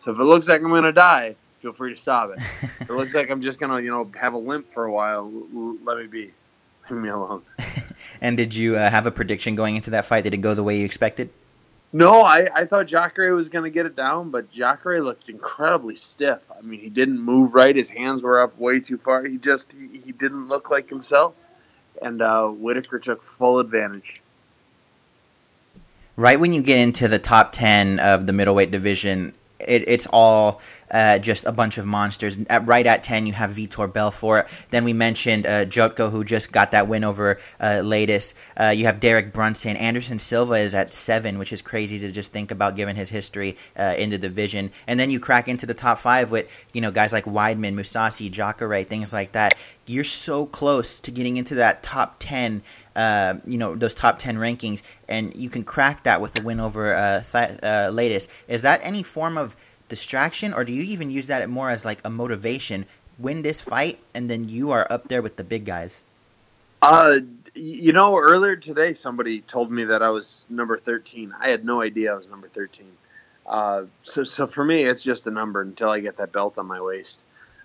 so 0.00 0.12
if 0.12 0.18
it 0.18 0.24
looks 0.24 0.48
like 0.48 0.60
I'm 0.60 0.68
going 0.68 0.84
to 0.84 0.92
die, 0.92 1.36
feel 1.60 1.72
free 1.72 1.94
to 1.94 2.00
stop 2.00 2.30
it. 2.30 2.38
if 2.62 2.82
it 2.82 2.92
looks 2.92 3.14
like 3.14 3.30
I'm 3.30 3.40
just 3.40 3.58
going 3.58 3.72
to 3.72 3.82
you 3.82 3.90
know 3.90 4.10
have 4.18 4.34
a 4.34 4.38
limp 4.38 4.70
for 4.70 4.84
a 4.84 4.92
while, 4.92 5.30
let 5.84 5.98
me 5.98 6.06
be. 6.06 6.32
Leave 6.90 7.00
me 7.00 7.08
alone. 7.08 7.42
and 8.20 8.36
did 8.36 8.54
you 8.54 8.76
uh, 8.76 8.90
have 8.90 9.06
a 9.06 9.10
prediction 9.10 9.54
going 9.54 9.76
into 9.76 9.90
that 9.90 10.04
fight? 10.06 10.24
Did 10.24 10.34
it 10.34 10.38
go 10.38 10.54
the 10.54 10.62
way 10.62 10.78
you 10.78 10.84
expected? 10.84 11.30
No, 11.92 12.22
I, 12.22 12.48
I 12.54 12.64
thought 12.66 12.86
Jacare 12.86 13.34
was 13.34 13.48
going 13.48 13.64
to 13.64 13.70
get 13.70 13.84
it 13.84 13.96
down, 13.96 14.30
but 14.30 14.50
Jacare 14.50 15.00
looked 15.00 15.28
incredibly 15.28 15.96
stiff. 15.96 16.38
I 16.56 16.60
mean, 16.62 16.78
he 16.80 16.88
didn't 16.88 17.20
move 17.20 17.52
right. 17.52 17.74
His 17.74 17.88
hands 17.88 18.22
were 18.22 18.40
up 18.40 18.56
way 18.58 18.78
too 18.78 18.96
far. 18.96 19.24
He 19.24 19.38
just 19.38 19.72
he, 19.72 19.98
he 19.98 20.12
didn't 20.12 20.48
look 20.48 20.70
like 20.70 20.88
himself, 20.88 21.34
and 22.00 22.22
uh, 22.22 22.46
Whitaker 22.46 23.00
took 23.00 23.24
full 23.24 23.58
advantage. 23.58 24.22
Right 26.16 26.38
when 26.38 26.52
you 26.52 26.62
get 26.62 26.78
into 26.78 27.08
the 27.08 27.18
top 27.18 27.50
ten 27.50 27.98
of 27.98 28.26
the 28.26 28.32
middleweight 28.32 28.70
division, 28.70 29.34
it, 29.66 29.84
it's 29.88 30.06
all 30.12 30.60
uh, 30.90 31.18
just 31.18 31.44
a 31.44 31.52
bunch 31.52 31.78
of 31.78 31.86
monsters. 31.86 32.38
At, 32.48 32.66
right 32.66 32.86
at 32.86 33.04
10, 33.04 33.26
you 33.26 33.32
have 33.32 33.50
Vitor 33.50 33.92
Belfort. 33.92 34.48
Then 34.70 34.84
we 34.84 34.92
mentioned 34.92 35.46
uh, 35.46 35.64
Jotko, 35.64 36.10
who 36.10 36.24
just 36.24 36.52
got 36.52 36.72
that 36.72 36.88
win 36.88 37.04
over 37.04 37.38
uh, 37.60 37.80
Leites. 37.82 38.34
Uh, 38.56 38.70
you 38.70 38.86
have 38.86 39.00
Derek 39.00 39.32
Brunson. 39.32 39.76
Anderson 39.76 40.18
Silva 40.18 40.54
is 40.54 40.74
at 40.74 40.92
7, 40.92 41.38
which 41.38 41.52
is 41.52 41.62
crazy 41.62 41.98
to 42.00 42.10
just 42.10 42.32
think 42.32 42.50
about 42.50 42.76
given 42.76 42.96
his 42.96 43.10
history 43.10 43.56
uh, 43.76 43.94
in 43.96 44.10
the 44.10 44.18
division. 44.18 44.70
And 44.86 44.98
then 44.98 45.10
you 45.10 45.20
crack 45.20 45.48
into 45.48 45.66
the 45.66 45.74
top 45.74 45.98
5 45.98 46.30
with, 46.30 46.50
you 46.72 46.80
know, 46.80 46.90
guys 46.90 47.12
like 47.12 47.24
Weidman, 47.24 47.74
Mousasi, 47.74 48.30
Jacare, 48.30 48.84
things 48.84 49.12
like 49.12 49.32
that. 49.32 49.54
You're 49.86 50.04
so 50.04 50.46
close 50.46 51.00
to 51.00 51.10
getting 51.10 51.36
into 51.36 51.56
that 51.56 51.82
top 51.82 52.16
10 52.20 52.62
uh, 52.96 53.34
you 53.46 53.58
know 53.58 53.74
those 53.74 53.94
top 53.94 54.18
10 54.18 54.36
rankings 54.36 54.82
and 55.08 55.34
you 55.34 55.48
can 55.48 55.62
crack 55.62 56.02
that 56.02 56.20
with 56.20 56.38
a 56.40 56.42
win 56.42 56.60
over 56.60 56.94
uh, 56.94 57.22
Th- 57.22 57.58
uh, 57.62 57.90
Leites 57.90 58.28
is 58.48 58.62
that 58.62 58.80
any 58.82 59.02
form 59.02 59.38
of 59.38 59.56
distraction, 59.90 60.54
or 60.54 60.64
do 60.64 60.72
you 60.72 60.82
even 60.84 61.10
use 61.10 61.26
that 61.26 61.46
more 61.50 61.68
as 61.68 61.84
like 61.84 62.00
a 62.02 62.08
motivation? 62.08 62.86
Win 63.18 63.42
this 63.42 63.60
fight, 63.60 63.98
and 64.14 64.30
then 64.30 64.48
you 64.48 64.70
are 64.70 64.86
up 64.88 65.08
there 65.08 65.20
with 65.20 65.36
the 65.36 65.44
big 65.44 65.66
guys. 65.66 66.02
Uh, 66.80 67.18
you 67.54 67.92
know, 67.92 68.16
earlier 68.18 68.56
today 68.56 68.94
somebody 68.94 69.42
told 69.42 69.70
me 69.70 69.84
that 69.84 70.02
I 70.02 70.08
was 70.08 70.46
number 70.48 70.78
thirteen. 70.78 71.34
I 71.38 71.50
had 71.50 71.66
no 71.66 71.82
idea 71.82 72.14
I 72.14 72.16
was 72.16 72.28
number 72.28 72.48
thirteen. 72.48 72.92
Uh, 73.44 73.84
so, 74.02 74.22
so 74.22 74.46
for 74.46 74.64
me, 74.64 74.84
it's 74.84 75.02
just 75.02 75.26
a 75.26 75.30
number 75.30 75.60
until 75.60 75.90
I 75.90 76.00
get 76.00 76.16
that 76.18 76.32
belt 76.32 76.56
on 76.56 76.66
my 76.66 76.80
waist. 76.80 77.20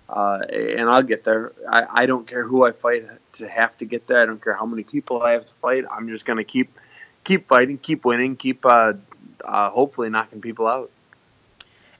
Uh, 0.08 0.40
and 0.50 0.88
I'll 0.88 1.02
get 1.02 1.24
there. 1.24 1.52
I, 1.68 1.86
I 1.92 2.06
don't 2.06 2.26
care 2.26 2.44
who 2.44 2.64
I 2.64 2.72
fight 2.72 3.06
to 3.34 3.48
have 3.48 3.76
to 3.78 3.84
get 3.84 4.06
there. 4.06 4.22
I 4.22 4.26
don't 4.26 4.42
care 4.42 4.54
how 4.54 4.66
many 4.66 4.84
people 4.84 5.22
I 5.22 5.32
have 5.32 5.46
to 5.46 5.54
fight. 5.54 5.84
I'm 5.90 6.08
just 6.08 6.24
going 6.24 6.38
to 6.38 6.44
keep 6.44 6.78
keep 7.24 7.48
fighting, 7.48 7.78
keep 7.78 8.04
winning, 8.04 8.36
keep 8.36 8.64
uh, 8.64 8.94
uh, 9.44 9.70
hopefully 9.70 10.08
knocking 10.08 10.40
people 10.40 10.66
out. 10.66 10.90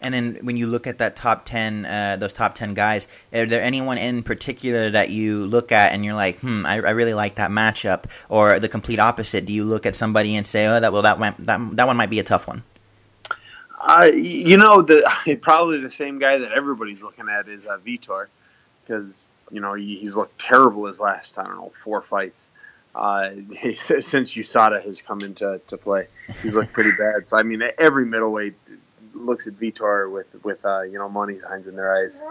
And 0.00 0.14
then 0.14 0.38
when 0.42 0.56
you 0.56 0.66
look 0.66 0.86
at 0.86 0.98
that 0.98 1.16
top 1.16 1.44
ten, 1.46 1.86
uh, 1.86 2.16
those 2.16 2.32
top 2.32 2.54
ten 2.54 2.74
guys, 2.74 3.08
are 3.32 3.46
there 3.46 3.62
anyone 3.62 3.98
in 3.98 4.22
particular 4.22 4.90
that 4.90 5.10
you 5.10 5.46
look 5.46 5.72
at 5.72 5.92
and 5.92 6.04
you're 6.04 6.14
like, 6.14 6.38
hmm, 6.40 6.64
I, 6.66 6.74
I, 6.74 6.90
really 6.90 7.14
like 7.14 7.36
that 7.36 7.50
matchup, 7.50 8.04
or 8.28 8.60
the 8.60 8.68
complete 8.68 8.98
opposite? 8.98 9.46
Do 9.46 9.54
you 9.54 9.64
look 9.64 9.86
at 9.86 9.96
somebody 9.96 10.36
and 10.36 10.46
say, 10.46 10.66
oh, 10.66 10.80
that 10.80 10.92
well, 10.92 11.02
that 11.02 11.18
went, 11.18 11.42
that 11.44 11.76
that 11.76 11.86
one 11.86 11.96
might 11.96 12.10
be 12.10 12.20
a 12.20 12.24
tough 12.24 12.46
one? 12.46 12.62
You 14.14 14.56
know, 14.56 14.82
the 14.82 15.38
probably 15.42 15.80
the 15.80 15.90
same 15.90 16.18
guy 16.18 16.38
that 16.38 16.52
everybody's 16.52 17.02
looking 17.02 17.28
at 17.28 17.48
is 17.48 17.66
uh, 17.66 17.78
Vitor, 17.78 18.26
because 18.82 19.28
you 19.50 19.60
know 19.60 19.74
he's 19.74 20.16
looked 20.16 20.38
terrible 20.40 20.86
his 20.86 21.00
last 21.00 21.38
I 21.38 21.44
don't 21.44 21.56
know 21.56 21.72
four 21.82 22.02
fights. 22.02 22.48
Uh, 22.94 23.30
since 23.78 24.34
USADA 24.34 24.82
has 24.82 25.02
come 25.02 25.20
into 25.20 25.60
to 25.66 25.76
play, 25.76 26.06
he's 26.42 26.56
looked 26.56 26.72
pretty 26.72 26.92
bad. 26.98 27.28
So 27.28 27.36
I 27.36 27.42
mean, 27.42 27.62
every 27.78 28.06
middleweight 28.06 28.54
looks 29.14 29.46
at 29.46 29.54
Vitor 29.54 30.10
with 30.10 30.26
with 30.42 30.64
uh, 30.64 30.82
you 30.82 30.98
know 30.98 31.08
money 31.08 31.38
signs 31.38 31.66
in 31.66 31.76
their 31.76 31.94
eyes. 31.94 32.22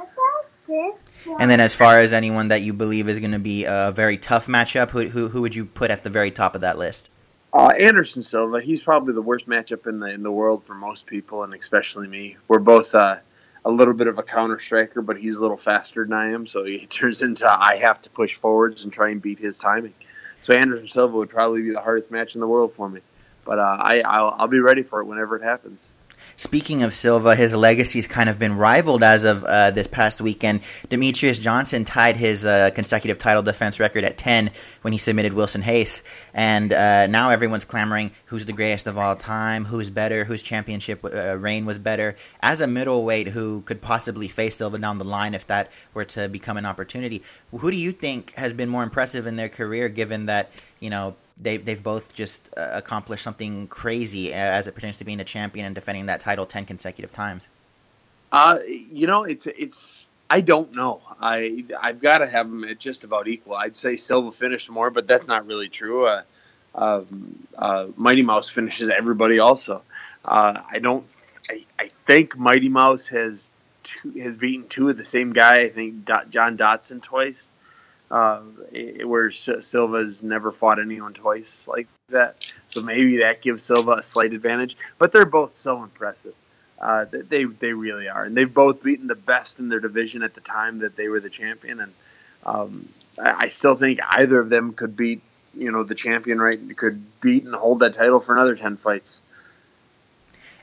And 1.39 1.49
then, 1.49 1.59
as 1.59 1.75
far 1.75 1.99
as 1.99 2.11
anyone 2.13 2.47
that 2.47 2.61
you 2.61 2.73
believe 2.73 3.07
is 3.07 3.19
going 3.19 3.31
to 3.31 3.39
be 3.39 3.65
a 3.65 3.91
very 3.95 4.17
tough 4.17 4.47
matchup, 4.47 4.89
who, 4.89 5.07
who 5.09 5.29
who 5.29 5.41
would 5.41 5.55
you 5.55 5.65
put 5.65 5.91
at 5.91 6.03
the 6.03 6.09
very 6.09 6.31
top 6.31 6.55
of 6.55 6.61
that 6.61 6.77
list? 6.77 7.09
Uh, 7.55 7.69
Anderson 7.79 8.21
Silva, 8.21 8.59
he's 8.59 8.81
probably 8.81 9.13
the 9.13 9.21
worst 9.21 9.47
matchup 9.47 9.87
in 9.87 10.01
the 10.01 10.11
in 10.11 10.23
the 10.23 10.31
world 10.31 10.65
for 10.65 10.73
most 10.73 11.07
people, 11.07 11.43
and 11.43 11.53
especially 11.53 12.05
me. 12.05 12.35
We're 12.49 12.59
both 12.59 12.93
uh, 12.93 13.19
a 13.63 13.71
little 13.71 13.93
bit 13.93 14.07
of 14.07 14.19
a 14.19 14.23
counter 14.23 14.59
striker, 14.59 15.01
but 15.01 15.17
he's 15.17 15.37
a 15.37 15.41
little 15.41 15.55
faster 15.55 16.03
than 16.03 16.11
I 16.11 16.31
am, 16.31 16.45
so 16.45 16.65
he 16.65 16.85
turns 16.85 17.21
into 17.21 17.49
I 17.49 17.77
have 17.77 18.01
to 18.01 18.09
push 18.09 18.35
forwards 18.35 18.83
and 18.83 18.91
try 18.91 19.09
and 19.09 19.21
beat 19.21 19.39
his 19.39 19.57
timing. 19.57 19.93
So 20.41 20.53
Anderson 20.53 20.89
Silva 20.89 21.15
would 21.15 21.29
probably 21.29 21.61
be 21.61 21.71
the 21.71 21.79
hardest 21.79 22.11
match 22.11 22.35
in 22.35 22.41
the 22.41 22.47
world 22.47 22.73
for 22.73 22.89
me, 22.89 22.99
but 23.45 23.57
uh, 23.57 23.77
I 23.79 24.01
I'll, 24.01 24.35
I'll 24.37 24.47
be 24.49 24.59
ready 24.59 24.83
for 24.83 24.99
it 24.99 25.05
whenever 25.05 25.37
it 25.37 25.41
happens. 25.41 25.91
Speaking 26.35 26.83
of 26.83 26.93
Silva, 26.93 27.35
his 27.35 27.55
legacy's 27.55 28.07
kind 28.07 28.29
of 28.29 28.37
been 28.37 28.57
rivaled 28.57 29.03
as 29.03 29.23
of 29.23 29.43
uh, 29.43 29.71
this 29.71 29.87
past 29.87 30.19
weekend. 30.21 30.61
Demetrious 30.89 31.39
Johnson 31.39 31.85
tied 31.85 32.17
his 32.17 32.45
uh, 32.45 32.71
consecutive 32.71 33.17
title 33.17 33.43
defense 33.43 33.79
record 33.79 34.03
at 34.03 34.17
10 34.17 34.51
when 34.81 34.91
he 34.91 34.99
submitted 34.99 35.33
Wilson 35.33 35.61
Reis. 35.61 36.03
And 36.33 36.73
uh, 36.73 37.07
now 37.07 37.29
everyone's 37.29 37.65
clamoring 37.65 38.11
who's 38.25 38.45
the 38.45 38.53
greatest 38.53 38.87
of 38.87 38.97
all 38.97 39.15
time, 39.15 39.65
who's 39.65 39.89
better, 39.89 40.25
whose 40.25 40.41
championship 40.41 41.03
uh, 41.05 41.37
reign 41.37 41.65
was 41.65 41.79
better. 41.79 42.15
As 42.41 42.61
a 42.61 42.67
middleweight 42.67 43.29
who 43.29 43.61
could 43.61 43.81
possibly 43.81 44.27
face 44.27 44.55
Silva 44.55 44.77
down 44.77 44.97
the 44.97 45.05
line 45.05 45.33
if 45.33 45.47
that 45.47 45.71
were 45.93 46.05
to 46.05 46.27
become 46.29 46.57
an 46.57 46.65
opportunity, 46.65 47.23
who 47.51 47.71
do 47.71 47.77
you 47.77 47.91
think 47.91 48.33
has 48.35 48.53
been 48.53 48.69
more 48.69 48.83
impressive 48.83 49.25
in 49.27 49.35
their 49.35 49.49
career 49.49 49.89
given 49.89 50.25
that, 50.25 50.51
you 50.85 50.91
know, 50.91 51.15
they've 51.35 51.65
they've 51.65 51.81
both 51.81 52.13
just 52.13 52.47
uh, 52.55 52.69
accomplished 52.73 53.23
something 53.23 53.67
crazy 53.67 54.31
as 54.31 54.67
it 54.67 54.75
pertains 54.75 54.99
to 54.99 55.03
being 55.03 55.19
a 55.19 55.23
champion 55.23 55.65
and 55.65 55.73
defending 55.73 56.05
that 56.05 56.19
title 56.19 56.45
ten 56.45 56.63
consecutive 56.63 57.11
times. 57.11 57.49
Uh, 58.31 58.59
you 58.67 59.07
know, 59.07 59.23
it's 59.23 59.47
it's. 59.47 60.09
I 60.29 60.41
don't 60.41 60.75
know. 60.75 61.01
I 61.19 61.65
I've 61.81 61.99
got 61.99 62.19
to 62.19 62.27
have 62.27 62.47
them 62.47 62.63
at 62.65 62.77
just 62.77 63.03
about 63.03 63.27
equal. 63.27 63.55
I'd 63.55 63.75
say 63.75 63.95
Silva 63.95 64.31
finished 64.31 64.69
more, 64.69 64.91
but 64.91 65.07
that's 65.07 65.25
not 65.25 65.47
really 65.47 65.69
true. 65.69 66.05
Uh, 66.05 66.21
um, 66.75 67.47
uh, 67.57 67.87
Mighty 67.95 68.21
Mouse 68.21 68.51
finishes 68.51 68.89
everybody 68.89 69.39
also. 69.39 69.81
Uh, 70.23 70.61
I 70.69 70.77
don't. 70.77 71.05
I, 71.49 71.65
I 71.79 71.89
think 72.05 72.37
Mighty 72.37 72.69
Mouse 72.69 73.07
has 73.07 73.49
two, 73.81 74.11
has 74.19 74.35
beaten 74.37 74.67
two 74.67 74.89
of 74.89 74.97
the 74.97 75.05
same 75.05 75.33
guy. 75.33 75.61
I 75.61 75.69
think 75.69 76.07
John 76.29 76.57
Dodson 76.57 77.01
twice 77.01 77.41
uh, 78.15 78.39
where 79.03 79.29
Silva's 79.29 80.23
never 80.23 80.53
fought 80.53 80.79
anyone 80.79 81.13
twice 81.13 81.67
like 81.67 81.89
that. 82.07 82.49
So 82.69 82.81
maybe 82.81 83.17
that 83.17 83.41
gives 83.41 83.61
Silva 83.61 83.91
a 83.91 84.03
slight 84.03 84.31
advantage. 84.31 84.77
But 84.97 85.11
they're 85.11 85.25
both 85.25 85.57
so 85.57 85.83
impressive. 85.83 86.33
Uh, 86.79 87.05
they 87.11 87.43
they 87.43 87.73
really 87.73 88.07
are, 88.07 88.23
and 88.23 88.35
they've 88.35 88.53
both 88.53 88.81
beaten 88.81 89.07
the 89.07 89.15
best 89.15 89.59
in 89.59 89.67
their 89.67 89.81
division 89.81 90.23
at 90.23 90.33
the 90.33 90.39
time 90.39 90.79
that 90.79 90.95
they 90.95 91.09
were 91.09 91.19
the 91.19 91.29
champion. 91.29 91.81
And 91.81 91.93
um, 92.45 92.87
I, 93.21 93.45
I 93.45 93.49
still 93.49 93.75
think 93.75 93.99
either 94.09 94.39
of 94.39 94.47
them 94.47 94.71
could 94.71 94.95
beat 94.95 95.21
you 95.53 95.71
know 95.73 95.83
the 95.83 95.95
champion, 95.95 96.39
right? 96.39 96.59
Could 96.77 97.03
beat 97.19 97.43
and 97.43 97.53
hold 97.53 97.79
that 97.79 97.93
title 97.95 98.21
for 98.21 98.33
another 98.33 98.55
ten 98.55 98.77
fights. 98.77 99.21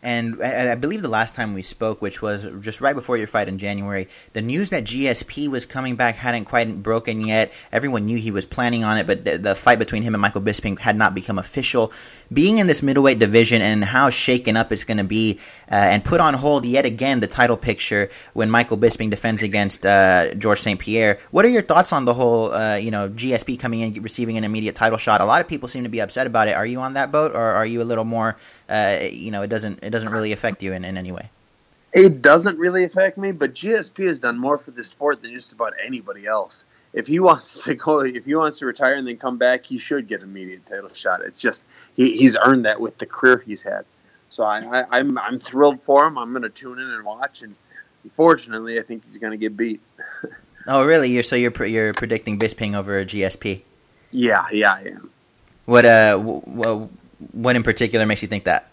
And 0.04 0.42
I, 0.42 0.74
believe 0.74 1.00
the 1.00 1.08
last 1.08 1.36
time 1.36 1.54
we 1.54 1.62
spoke, 1.62 2.02
which 2.02 2.20
was 2.20 2.48
just 2.58 2.80
right 2.80 2.94
before 2.94 3.16
your 3.16 3.28
fight 3.28 3.46
in 3.46 3.56
January, 3.56 4.08
the 4.32 4.42
news 4.42 4.70
that 4.70 4.82
GSP 4.82 5.46
was 5.48 5.64
coming 5.64 5.94
back 5.94 6.16
hadn't 6.16 6.46
quite 6.46 6.82
broken 6.82 7.20
yet. 7.20 7.52
Everyone 7.70 8.04
knew 8.04 8.18
he 8.18 8.32
was 8.32 8.44
planning 8.44 8.82
on 8.82 8.98
it, 8.98 9.06
but 9.06 9.24
the, 9.24 9.54
fight 9.54 9.78
between 9.78 10.02
him 10.02 10.14
and 10.14 10.20
Michael 10.20 10.40
Bisping 10.40 10.76
had 10.80 10.96
not 10.96 11.14
become 11.14 11.38
official. 11.38 11.92
Being 12.32 12.58
in 12.58 12.66
this 12.66 12.82
middleweight 12.82 13.20
division 13.20 13.62
and 13.62 13.84
how 13.84 14.10
shaken 14.10 14.56
up 14.56 14.72
it's 14.72 14.82
going 14.82 14.98
to 14.98 15.04
be, 15.04 15.38
uh, 15.70 15.74
and 15.76 16.04
put 16.04 16.20
on 16.20 16.34
hold 16.34 16.64
yet 16.64 16.84
again 16.84 17.20
the 17.20 17.28
title 17.28 17.56
picture 17.56 18.10
when 18.32 18.50
Michael 18.50 18.78
Bisping 18.78 19.08
defends 19.08 19.44
against 19.44 19.86
uh, 19.86 20.34
George 20.34 20.58
St. 20.58 20.80
Pierre. 20.80 21.20
What 21.30 21.44
are 21.44 21.48
your 21.48 21.62
thoughts 21.62 21.92
on 21.92 22.06
the 22.06 22.14
whole, 22.14 22.52
uh, 22.52 22.74
you 22.74 22.90
know, 22.90 23.08
GSP 23.08 23.56
coming 23.56 23.80
in 23.80 24.02
receiving 24.02 24.36
an 24.36 24.42
immediate 24.42 24.74
title 24.74 24.98
shot? 24.98 25.20
A 25.20 25.24
lot 25.24 25.40
of 25.40 25.46
people 25.46 25.68
seem 25.68 25.84
to 25.84 25.90
be 25.90 26.00
upset 26.00 26.26
about 26.26 26.48
it. 26.48 26.56
Are 26.56 26.66
you 26.66 26.80
on 26.80 26.94
that 26.94 27.12
boat, 27.12 27.30
or 27.36 27.40
are 27.40 27.66
you 27.66 27.82
a 27.82 27.84
little 27.84 28.04
more? 28.04 28.36
Uh, 28.68 29.00
you 29.10 29.30
know, 29.30 29.42
it 29.42 29.48
doesn't 29.48 29.80
it 29.82 29.90
doesn't 29.90 30.10
really 30.10 30.32
affect 30.32 30.62
you 30.62 30.72
in, 30.72 30.84
in 30.84 30.96
any 30.96 31.12
way. 31.12 31.30
It 31.92 32.22
doesn't 32.22 32.58
really 32.58 32.84
affect 32.84 33.18
me, 33.18 33.32
but 33.32 33.54
GSP 33.54 34.06
has 34.06 34.18
done 34.18 34.38
more 34.38 34.56
for 34.56 34.70
the 34.70 34.82
sport 34.82 35.22
than 35.22 35.32
just 35.32 35.52
about 35.52 35.74
anybody 35.84 36.26
else. 36.26 36.64
If 36.92 37.06
he 37.06 37.20
wants 37.28 37.62
to 37.64 37.74
go, 37.74 38.00
if 38.00 38.24
he 38.24 38.34
wants 38.34 38.58
to 38.60 38.66
retire 38.66 38.94
and 38.94 39.06
then 39.06 39.18
come 39.18 39.38
back, 39.38 39.64
he 39.64 39.78
should 39.78 40.08
get 40.08 40.22
an 40.22 40.30
immediate 40.30 40.64
title 40.66 40.92
shot. 40.92 41.22
It's 41.22 41.40
just 41.40 41.62
he, 41.94 42.16
he's 42.16 42.36
earned 42.36 42.64
that 42.64 42.80
with 42.80 42.98
the 42.98 43.06
career 43.06 43.42
he's 43.44 43.62
had. 43.62 43.84
So 44.30 44.44
I, 44.44 44.80
I, 44.80 44.98
I'm 44.98 45.18
I'm 45.18 45.38
thrilled 45.38 45.82
for 45.82 46.06
him. 46.06 46.16
I'm 46.16 46.30
going 46.30 46.42
to 46.42 46.48
tune 46.48 46.78
in 46.78 46.88
and 46.88 47.04
watch. 47.04 47.42
And 47.42 47.54
unfortunately, 48.04 48.78
I 48.78 48.82
think 48.82 49.04
he's 49.04 49.18
going 49.18 49.32
to 49.32 49.36
get 49.36 49.56
beat. 49.56 49.80
oh, 50.66 50.86
really? 50.86 51.10
You're 51.10 51.22
so 51.22 51.36
you're 51.36 51.66
you're 51.66 51.92
predicting 51.92 52.38
Bisping 52.38 52.74
over 52.74 53.04
GSP? 53.04 53.60
Yeah, 54.10 54.46
yeah, 54.50 54.72
I 54.72 54.80
am. 54.88 55.10
What 55.66 55.84
uh, 55.84 56.16
w- 56.16 56.88
what 57.32 57.56
in 57.56 57.62
particular 57.62 58.06
makes 58.06 58.22
you 58.22 58.28
think 58.28 58.44
that? 58.44 58.68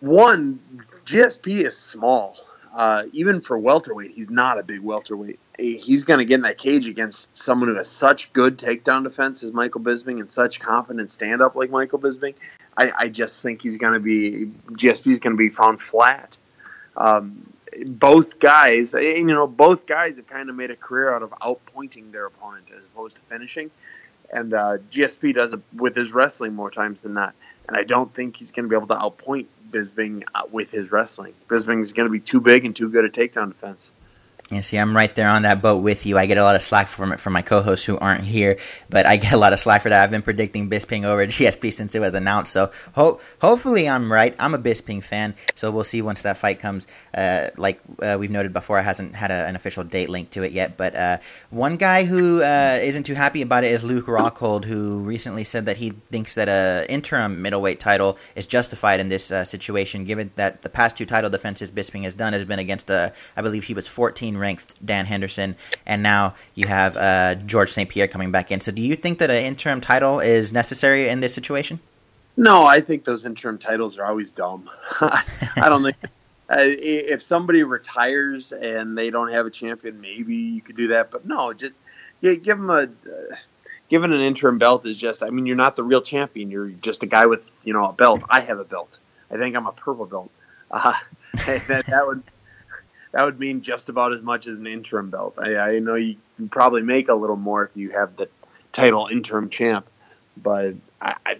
One, 0.00 0.60
GSP 1.04 1.62
is 1.62 1.76
small. 1.76 2.36
Uh, 2.74 3.04
even 3.12 3.42
for 3.42 3.58
welterweight, 3.58 4.12
he's 4.12 4.30
not 4.30 4.58
a 4.58 4.62
big 4.62 4.80
welterweight. 4.80 5.38
He's 5.58 6.04
going 6.04 6.18
to 6.18 6.24
get 6.24 6.36
in 6.36 6.42
that 6.42 6.56
cage 6.56 6.88
against 6.88 7.36
someone 7.36 7.68
who 7.68 7.76
has 7.76 7.88
such 7.88 8.32
good 8.32 8.58
takedown 8.58 9.04
defense 9.04 9.42
as 9.42 9.52
Michael 9.52 9.82
Bisping 9.82 10.20
and 10.20 10.30
such 10.30 10.58
confident 10.58 11.10
stand 11.10 11.42
up 11.42 11.54
like 11.54 11.70
Michael 11.70 11.98
Bisping. 11.98 12.34
I, 12.76 12.92
I 12.96 13.08
just 13.08 13.42
think 13.42 13.60
he's 13.60 13.76
going 13.76 13.92
to 13.92 14.00
be 14.00 14.46
GSP 14.70 15.10
is 15.10 15.18
going 15.18 15.34
to 15.34 15.38
be 15.38 15.50
found 15.50 15.82
flat. 15.82 16.38
Um, 16.96 17.52
both 17.86 18.38
guys, 18.38 18.94
you 18.94 19.24
know, 19.24 19.46
both 19.46 19.86
guys 19.86 20.16
have 20.16 20.26
kind 20.26 20.48
of 20.48 20.56
made 20.56 20.70
a 20.70 20.76
career 20.76 21.14
out 21.14 21.22
of 21.22 21.30
outpointing 21.30 22.12
their 22.12 22.26
opponent 22.26 22.68
as 22.76 22.86
opposed 22.86 23.16
to 23.16 23.22
finishing, 23.22 23.70
and 24.30 24.54
uh, 24.54 24.78
GSP 24.90 25.34
does 25.34 25.52
it 25.52 25.60
with 25.74 25.94
his 25.94 26.12
wrestling 26.12 26.54
more 26.54 26.70
times 26.70 27.00
than 27.00 27.14
not 27.14 27.34
and 27.72 27.80
I 27.80 27.84
don't 27.84 28.12
think 28.12 28.36
he's 28.36 28.50
going 28.50 28.64
to 28.64 28.68
be 28.68 28.76
able 28.76 28.88
to 28.88 28.94
outpoint 28.94 29.46
Bisping 29.70 30.24
uh, 30.34 30.42
with 30.50 30.70
his 30.70 30.92
wrestling. 30.92 31.32
Bisping 31.48 31.80
is 31.80 31.94
going 31.94 32.06
to 32.06 32.12
be 32.12 32.20
too 32.20 32.38
big 32.38 32.66
and 32.66 32.76
too 32.76 32.90
good 32.90 33.06
at 33.06 33.12
takedown 33.12 33.48
defense. 33.48 33.90
Yeah, 34.52 34.60
see, 34.60 34.76
I'm 34.76 34.94
right 34.94 35.14
there 35.14 35.28
on 35.28 35.42
that 35.42 35.62
boat 35.62 35.78
with 35.78 36.04
you. 36.04 36.18
I 36.18 36.26
get 36.26 36.36
a 36.36 36.42
lot 36.42 36.56
of 36.56 36.60
slack 36.60 36.86
from 36.86 37.12
it 37.12 37.20
from 37.20 37.32
my 37.32 37.40
co-hosts 37.40 37.86
who 37.86 37.96
aren't 37.96 38.22
here, 38.22 38.58
but 38.90 39.06
I 39.06 39.16
get 39.16 39.32
a 39.32 39.38
lot 39.38 39.54
of 39.54 39.60
slack 39.60 39.80
for 39.80 39.88
that. 39.88 40.04
I've 40.04 40.10
been 40.10 40.20
predicting 40.20 40.68
Bisping 40.68 41.04
over 41.04 41.26
GSP 41.26 41.72
since 41.72 41.94
it 41.94 42.00
was 42.00 42.12
announced, 42.12 42.52
so 42.52 42.70
ho- 42.94 43.18
hopefully 43.40 43.88
I'm 43.88 44.12
right. 44.12 44.36
I'm 44.38 44.52
a 44.52 44.58
Bisping 44.58 45.02
fan, 45.02 45.36
so 45.54 45.70
we'll 45.70 45.84
see 45.84 46.02
once 46.02 46.20
that 46.22 46.36
fight 46.36 46.60
comes. 46.60 46.86
Uh, 47.14 47.48
like 47.56 47.80
uh, 48.02 48.18
we've 48.20 48.30
noted 48.30 48.52
before, 48.52 48.78
it 48.78 48.82
hasn't 48.82 49.14
had 49.14 49.30
a, 49.30 49.46
an 49.46 49.56
official 49.56 49.84
date 49.84 50.10
linked 50.10 50.32
to 50.32 50.42
it 50.42 50.52
yet, 50.52 50.76
but 50.76 50.94
uh, 50.94 51.16
one 51.48 51.76
guy 51.76 52.04
who 52.04 52.42
uh, 52.42 52.78
not 52.94 53.06
too 53.06 53.14
happy 53.14 53.40
about 53.40 53.64
it 53.64 53.72
is 53.72 53.82
Luke 53.82 54.04
Rockhold, 54.04 54.66
who 54.66 54.98
recently 54.98 55.44
said 55.44 55.64
that 55.64 55.78
he 55.78 55.94
thinks 56.10 56.34
that 56.34 56.50
a 56.50 56.84
interim 56.92 57.40
middleweight 57.40 57.80
title 57.80 58.18
is 58.36 58.44
justified 58.44 59.00
in 59.00 59.08
this 59.08 59.32
uh, 59.32 59.44
situation, 59.44 60.04
given 60.04 60.30
that 60.36 60.60
the 60.60 60.68
past 60.68 60.98
two 60.98 61.06
title 61.06 61.30
defenses 61.30 61.70
Bisping 61.70 62.02
has 62.02 62.14
done 62.14 62.34
has 62.34 62.44
been 62.44 62.58
against, 62.58 62.90
uh, 62.90 63.08
I 63.34 63.40
believe 63.40 63.64
he 63.64 63.72
was 63.72 63.88
14 63.88 64.36
ranked 64.42 64.84
Dan 64.84 65.06
Henderson, 65.06 65.56
and 65.86 66.02
now 66.02 66.34
you 66.54 66.66
have 66.66 66.96
uh, 66.96 67.36
George 67.36 67.70
St. 67.70 67.88
Pierre 67.88 68.08
coming 68.08 68.30
back 68.30 68.52
in. 68.52 68.60
So, 68.60 68.70
do 68.70 68.82
you 68.82 68.96
think 68.96 69.18
that 69.18 69.30
an 69.30 69.42
interim 69.42 69.80
title 69.80 70.20
is 70.20 70.52
necessary 70.52 71.08
in 71.08 71.20
this 71.20 71.34
situation? 71.34 71.80
No, 72.36 72.64
I 72.66 72.80
think 72.80 73.04
those 73.04 73.24
interim 73.24 73.58
titles 73.58 73.98
are 73.98 74.04
always 74.04 74.32
dumb. 74.32 74.68
I 75.00 75.22
don't 75.56 75.82
think. 75.82 75.96
uh, 76.50 76.56
if 76.58 77.22
somebody 77.22 77.62
retires 77.62 78.52
and 78.52 78.96
they 78.96 79.10
don't 79.10 79.30
have 79.30 79.46
a 79.46 79.50
champion, 79.50 80.00
maybe 80.00 80.34
you 80.34 80.60
could 80.60 80.76
do 80.76 80.88
that. 80.88 81.10
But 81.10 81.26
no, 81.26 81.52
just 81.52 81.74
yeah, 82.20 82.34
give 82.34 82.58
them 82.58 82.70
a. 82.70 82.82
Uh, 82.82 83.36
given 83.88 84.12
an 84.12 84.20
interim 84.20 84.58
belt 84.58 84.86
is 84.86 84.96
just. 84.96 85.22
I 85.22 85.30
mean, 85.30 85.46
you're 85.46 85.56
not 85.56 85.76
the 85.76 85.84
real 85.84 86.00
champion. 86.00 86.50
You're 86.50 86.68
just 86.68 87.02
a 87.02 87.06
guy 87.06 87.26
with 87.26 87.48
you 87.64 87.72
know 87.72 87.86
a 87.86 87.92
belt. 87.92 88.22
I 88.28 88.40
have 88.40 88.58
a 88.58 88.64
belt. 88.64 88.98
I 89.30 89.36
think 89.36 89.54
I'm 89.56 89.66
a 89.66 89.72
purple 89.72 90.06
belt. 90.06 90.30
Uh, 90.74 90.94
that, 91.46 91.84
that 91.86 92.06
would 92.06 92.22
that 93.12 93.22
would 93.22 93.38
mean 93.38 93.62
just 93.62 93.88
about 93.88 94.12
as 94.12 94.22
much 94.22 94.46
as 94.46 94.58
an 94.58 94.66
interim 94.66 95.10
belt. 95.10 95.34
I, 95.38 95.56
I 95.56 95.78
know 95.78 95.94
you 95.94 96.16
can 96.36 96.48
probably 96.48 96.82
make 96.82 97.08
a 97.08 97.14
little 97.14 97.36
more 97.36 97.64
if 97.64 97.70
you 97.74 97.90
have 97.90 98.16
the 98.16 98.28
title 98.72 99.08
interim 99.10 99.50
champ, 99.50 99.86
but 100.36 100.74
I, 101.00 101.16
I 101.24 101.36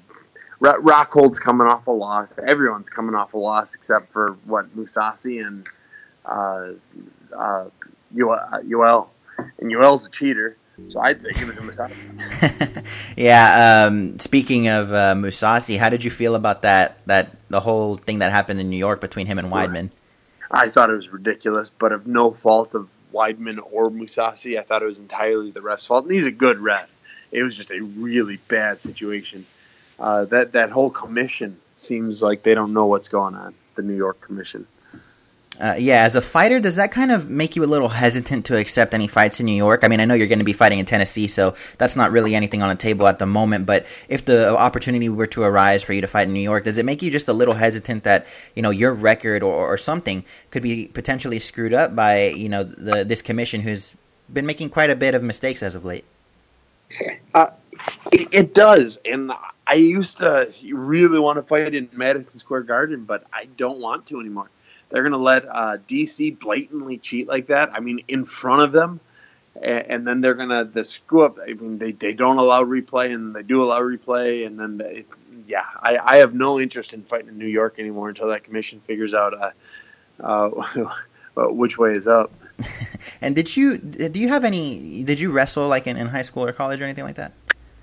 Rockhold's 0.60 1.40
coming 1.40 1.66
off 1.66 1.86
a 1.88 1.90
loss. 1.90 2.28
Everyone's 2.46 2.88
coming 2.88 3.16
off 3.16 3.34
a 3.34 3.38
loss 3.38 3.74
except 3.74 4.12
for 4.12 4.36
what 4.44 4.76
Mousasi 4.76 5.44
and 5.44 5.66
uh, 6.24 6.72
uh, 7.36 7.64
Yoel. 8.14 9.08
And 9.58 9.72
Yoel's 9.72 10.06
a 10.06 10.10
cheater, 10.10 10.56
so 10.90 11.00
I'd 11.00 11.20
say 11.20 11.32
give 11.32 11.48
it 11.48 11.56
to 11.56 11.62
Mousasi. 11.62 13.12
yeah. 13.16 13.86
Um, 13.88 14.18
speaking 14.20 14.68
of 14.68 14.92
uh, 14.92 15.14
Mousasi, 15.14 15.78
how 15.78 15.88
did 15.88 16.04
you 16.04 16.10
feel 16.10 16.36
about 16.36 16.62
that? 16.62 17.04
That 17.06 17.34
the 17.48 17.58
whole 17.58 17.96
thing 17.96 18.20
that 18.20 18.30
happened 18.30 18.60
in 18.60 18.70
New 18.70 18.76
York 18.76 19.00
between 19.00 19.26
him 19.26 19.38
and 19.38 19.50
Weidman. 19.50 19.90
I 20.52 20.68
thought 20.68 20.90
it 20.90 20.96
was 20.96 21.08
ridiculous, 21.08 21.70
but 21.70 21.92
of 21.92 22.06
no 22.06 22.30
fault 22.30 22.74
of 22.74 22.88
Weidman 23.12 23.58
or 23.70 23.90
Mousasi. 23.90 24.58
I 24.58 24.62
thought 24.62 24.82
it 24.82 24.86
was 24.86 24.98
entirely 24.98 25.50
the 25.50 25.62
ref's 25.62 25.86
fault, 25.86 26.04
and 26.04 26.12
he's 26.12 26.26
a 26.26 26.30
good 26.30 26.58
ref. 26.58 26.90
It 27.30 27.42
was 27.42 27.56
just 27.56 27.70
a 27.70 27.80
really 27.80 28.36
bad 28.48 28.82
situation. 28.82 29.46
Uh, 29.98 30.26
that 30.26 30.52
that 30.52 30.70
whole 30.70 30.90
commission 30.90 31.58
seems 31.76 32.22
like 32.22 32.42
they 32.42 32.54
don't 32.54 32.72
know 32.74 32.86
what's 32.86 33.08
going 33.08 33.34
on. 33.34 33.54
The 33.74 33.82
New 33.82 33.96
York 33.96 34.20
Commission. 34.20 34.66
Uh, 35.60 35.74
yeah, 35.78 36.02
as 36.02 36.16
a 36.16 36.22
fighter, 36.22 36.58
does 36.58 36.76
that 36.76 36.90
kind 36.90 37.12
of 37.12 37.28
make 37.28 37.56
you 37.56 37.62
a 37.62 37.66
little 37.66 37.88
hesitant 37.88 38.46
to 38.46 38.56
accept 38.56 38.94
any 38.94 39.06
fights 39.06 39.38
in 39.38 39.46
New 39.46 39.54
York? 39.54 39.84
I 39.84 39.88
mean, 39.88 40.00
I 40.00 40.06
know 40.06 40.14
you're 40.14 40.26
going 40.26 40.38
to 40.38 40.44
be 40.44 40.54
fighting 40.54 40.78
in 40.78 40.86
Tennessee, 40.86 41.28
so 41.28 41.54
that's 41.76 41.94
not 41.94 42.10
really 42.10 42.34
anything 42.34 42.62
on 42.62 42.70
the 42.70 42.74
table 42.74 43.06
at 43.06 43.18
the 43.18 43.26
moment. 43.26 43.66
But 43.66 43.86
if 44.08 44.24
the 44.24 44.56
opportunity 44.56 45.08
were 45.10 45.26
to 45.28 45.42
arise 45.42 45.82
for 45.82 45.92
you 45.92 46.00
to 46.00 46.06
fight 46.06 46.26
in 46.26 46.32
New 46.32 46.40
York, 46.40 46.64
does 46.64 46.78
it 46.78 46.86
make 46.86 47.02
you 47.02 47.10
just 47.10 47.28
a 47.28 47.34
little 47.34 47.54
hesitant 47.54 48.04
that 48.04 48.26
you 48.56 48.62
know 48.62 48.70
your 48.70 48.94
record 48.94 49.42
or, 49.42 49.54
or 49.54 49.76
something 49.76 50.24
could 50.50 50.62
be 50.62 50.86
potentially 50.88 51.38
screwed 51.38 51.74
up 51.74 51.94
by 51.94 52.28
you 52.28 52.48
know 52.48 52.64
the 52.64 53.04
this 53.04 53.20
commission 53.20 53.60
who's 53.60 53.94
been 54.32 54.46
making 54.46 54.70
quite 54.70 54.88
a 54.88 54.96
bit 54.96 55.14
of 55.14 55.22
mistakes 55.22 55.62
as 55.62 55.74
of 55.74 55.84
late? 55.84 56.06
Uh, 57.34 57.50
it, 58.10 58.28
it 58.32 58.54
does, 58.54 58.98
and 59.04 59.30
I 59.66 59.74
used 59.74 60.18
to 60.18 60.50
really 60.72 61.20
want 61.20 61.36
to 61.36 61.42
fight 61.42 61.74
in 61.74 61.90
Madison 61.92 62.38
Square 62.38 62.62
Garden, 62.62 63.04
but 63.04 63.24
I 63.34 63.44
don't 63.56 63.80
want 63.80 64.06
to 64.06 64.18
anymore 64.18 64.48
they're 64.92 65.02
going 65.02 65.12
to 65.12 65.18
let 65.18 65.46
uh, 65.48 65.78
DC 65.88 66.38
blatantly 66.38 66.98
cheat 66.98 67.26
like 67.26 67.46
that. 67.46 67.72
I 67.72 67.80
mean, 67.80 68.00
in 68.08 68.26
front 68.26 68.60
of 68.60 68.72
them, 68.72 69.00
and, 69.56 69.86
and 69.86 70.06
then 70.06 70.20
they're 70.20 70.34
going 70.34 70.50
to 70.50 70.64
the 70.70 70.84
screw 70.84 71.22
up. 71.22 71.38
I 71.42 71.54
mean, 71.54 71.78
they, 71.78 71.92
they 71.92 72.12
don't 72.12 72.36
allow 72.36 72.62
replay, 72.62 73.14
and 73.14 73.34
they 73.34 73.42
do 73.42 73.62
allow 73.62 73.80
replay, 73.80 74.46
and 74.46 74.60
then 74.60 74.76
they, 74.76 75.06
yeah, 75.46 75.64
I, 75.80 75.96
I 75.96 76.16
have 76.18 76.34
no 76.34 76.60
interest 76.60 76.92
in 76.92 77.04
fighting 77.04 77.28
in 77.28 77.38
New 77.38 77.46
York 77.46 77.78
anymore 77.78 78.10
until 78.10 78.28
that 78.28 78.44
commission 78.44 78.82
figures 78.86 79.14
out 79.14 79.32
uh, 79.32 79.50
uh, 80.20 80.50
which 81.48 81.78
way 81.78 81.94
is 81.94 82.06
up. 82.06 82.30
and 83.22 83.34
did 83.34 83.56
you 83.56 83.78
do 83.78 84.20
you 84.20 84.28
have 84.28 84.44
any? 84.44 85.02
Did 85.04 85.18
you 85.18 85.32
wrestle 85.32 85.68
like 85.68 85.86
in, 85.86 85.96
in 85.96 86.06
high 86.06 86.22
school 86.22 86.44
or 86.44 86.52
college 86.52 86.82
or 86.82 86.84
anything 86.84 87.04
like 87.04 87.16
that? 87.16 87.32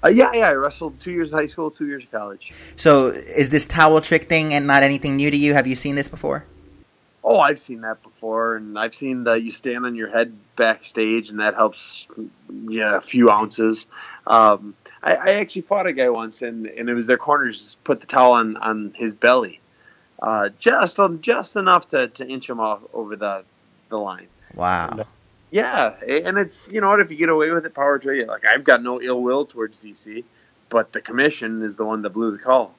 Uh, 0.05 0.10
yeah, 0.10 0.32
yeah, 0.34 0.47
I 0.47 0.53
wrestled 0.53 0.97
two 0.99 1.12
years 1.12 1.34
of 1.34 1.39
high 1.39 1.47
school, 1.47 1.72
two 1.72 1.88
years 1.88 2.03
of 2.03 2.12
college. 2.12 2.53
So, 2.78 3.07
is 3.07 3.49
this 3.49 3.66
towel 3.66 3.99
trick 3.99 4.30
thing 4.30 4.53
and 4.53 4.68
not 4.68 4.84
anything 4.84 5.18
new 5.18 5.30
to 5.30 5.36
you? 5.36 5.55
Have 5.55 5.68
you 5.68 5.76
seen 5.76 5.95
this 5.95 6.07
before? 6.07 6.45
Oh, 7.32 7.39
I've 7.39 7.59
seen 7.59 7.82
that 7.82 8.01
before, 8.01 8.55
and 8.55 8.77
I've 8.77 8.95
seen 8.95 9.25
that 9.25 9.43
you 9.43 9.51
stand 9.51 9.86
on 9.86 9.93
your 9.93 10.09
head 10.09 10.36
backstage, 10.55 11.30
and 11.30 11.39
that 11.39 11.53
helps, 11.53 12.07
yeah, 12.67 12.97
a 12.97 13.01
few 13.01 13.30
ounces. 13.30 13.86
Um, 14.25 14.73
I, 15.03 15.13
I, 15.13 15.30
actually 15.34 15.61
fought 15.61 15.86
a 15.86 15.93
guy 15.93 16.09
once, 16.09 16.41
and, 16.41 16.65
and 16.65 16.89
it 16.89 16.93
was 16.95 17.05
their 17.05 17.19
corners 17.19 17.77
put 17.84 17.99
the 17.99 18.07
towel 18.07 18.32
on, 18.32 18.57
on 18.57 18.95
his 18.95 19.13
belly, 19.13 19.59
uh, 20.23 20.49
just 20.57 20.97
just 21.21 21.55
enough 21.55 21.89
to, 21.89 22.07
to 22.07 22.27
inch 22.27 22.49
him 22.49 22.59
off 22.59 22.82
over 22.95 23.15
the 23.15 23.43
the 23.89 23.99
line. 23.99 24.25
Wow. 24.55 24.88
And, 24.89 24.99
uh, 25.01 25.03
yeah, 25.51 26.03
and 26.03 26.39
it's 26.39 26.71
you 26.71 26.82
know 26.82 26.88
what 26.88 26.99
if 26.99 27.11
you 27.11 27.17
get 27.17 27.30
away 27.30 27.51
with 27.51 27.63
it, 27.63 27.75
power 27.75 27.99
to 27.99 28.11
you. 28.11 28.25
Like 28.25 28.43
I've 28.43 28.63
got 28.63 28.82
no 28.82 28.99
ill 28.99 29.21
will 29.21 29.45
towards 29.45 29.86
DC, 29.86 30.23
but 30.69 30.93
the 30.93 31.01
commission 31.01 31.61
is 31.61 31.75
the 31.75 31.86
one 31.86 32.01
that 32.01 32.09
blew 32.09 32.32
the 32.32 32.39
call. 32.39 32.73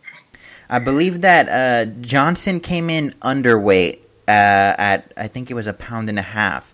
I 0.69 0.81
believe 0.81 1.21
that 1.21 1.49
uh, 1.49 1.93
Johnson 2.01 2.59
came 2.59 2.91
in 2.91 3.13
underweight 3.23 4.01
uh, 4.31 4.75
at 4.79 5.13
I 5.17 5.27
think 5.27 5.51
it 5.51 5.55
was 5.55 5.67
a 5.67 5.73
pound 5.73 6.09
and 6.09 6.19
a 6.19 6.23
half, 6.23 6.73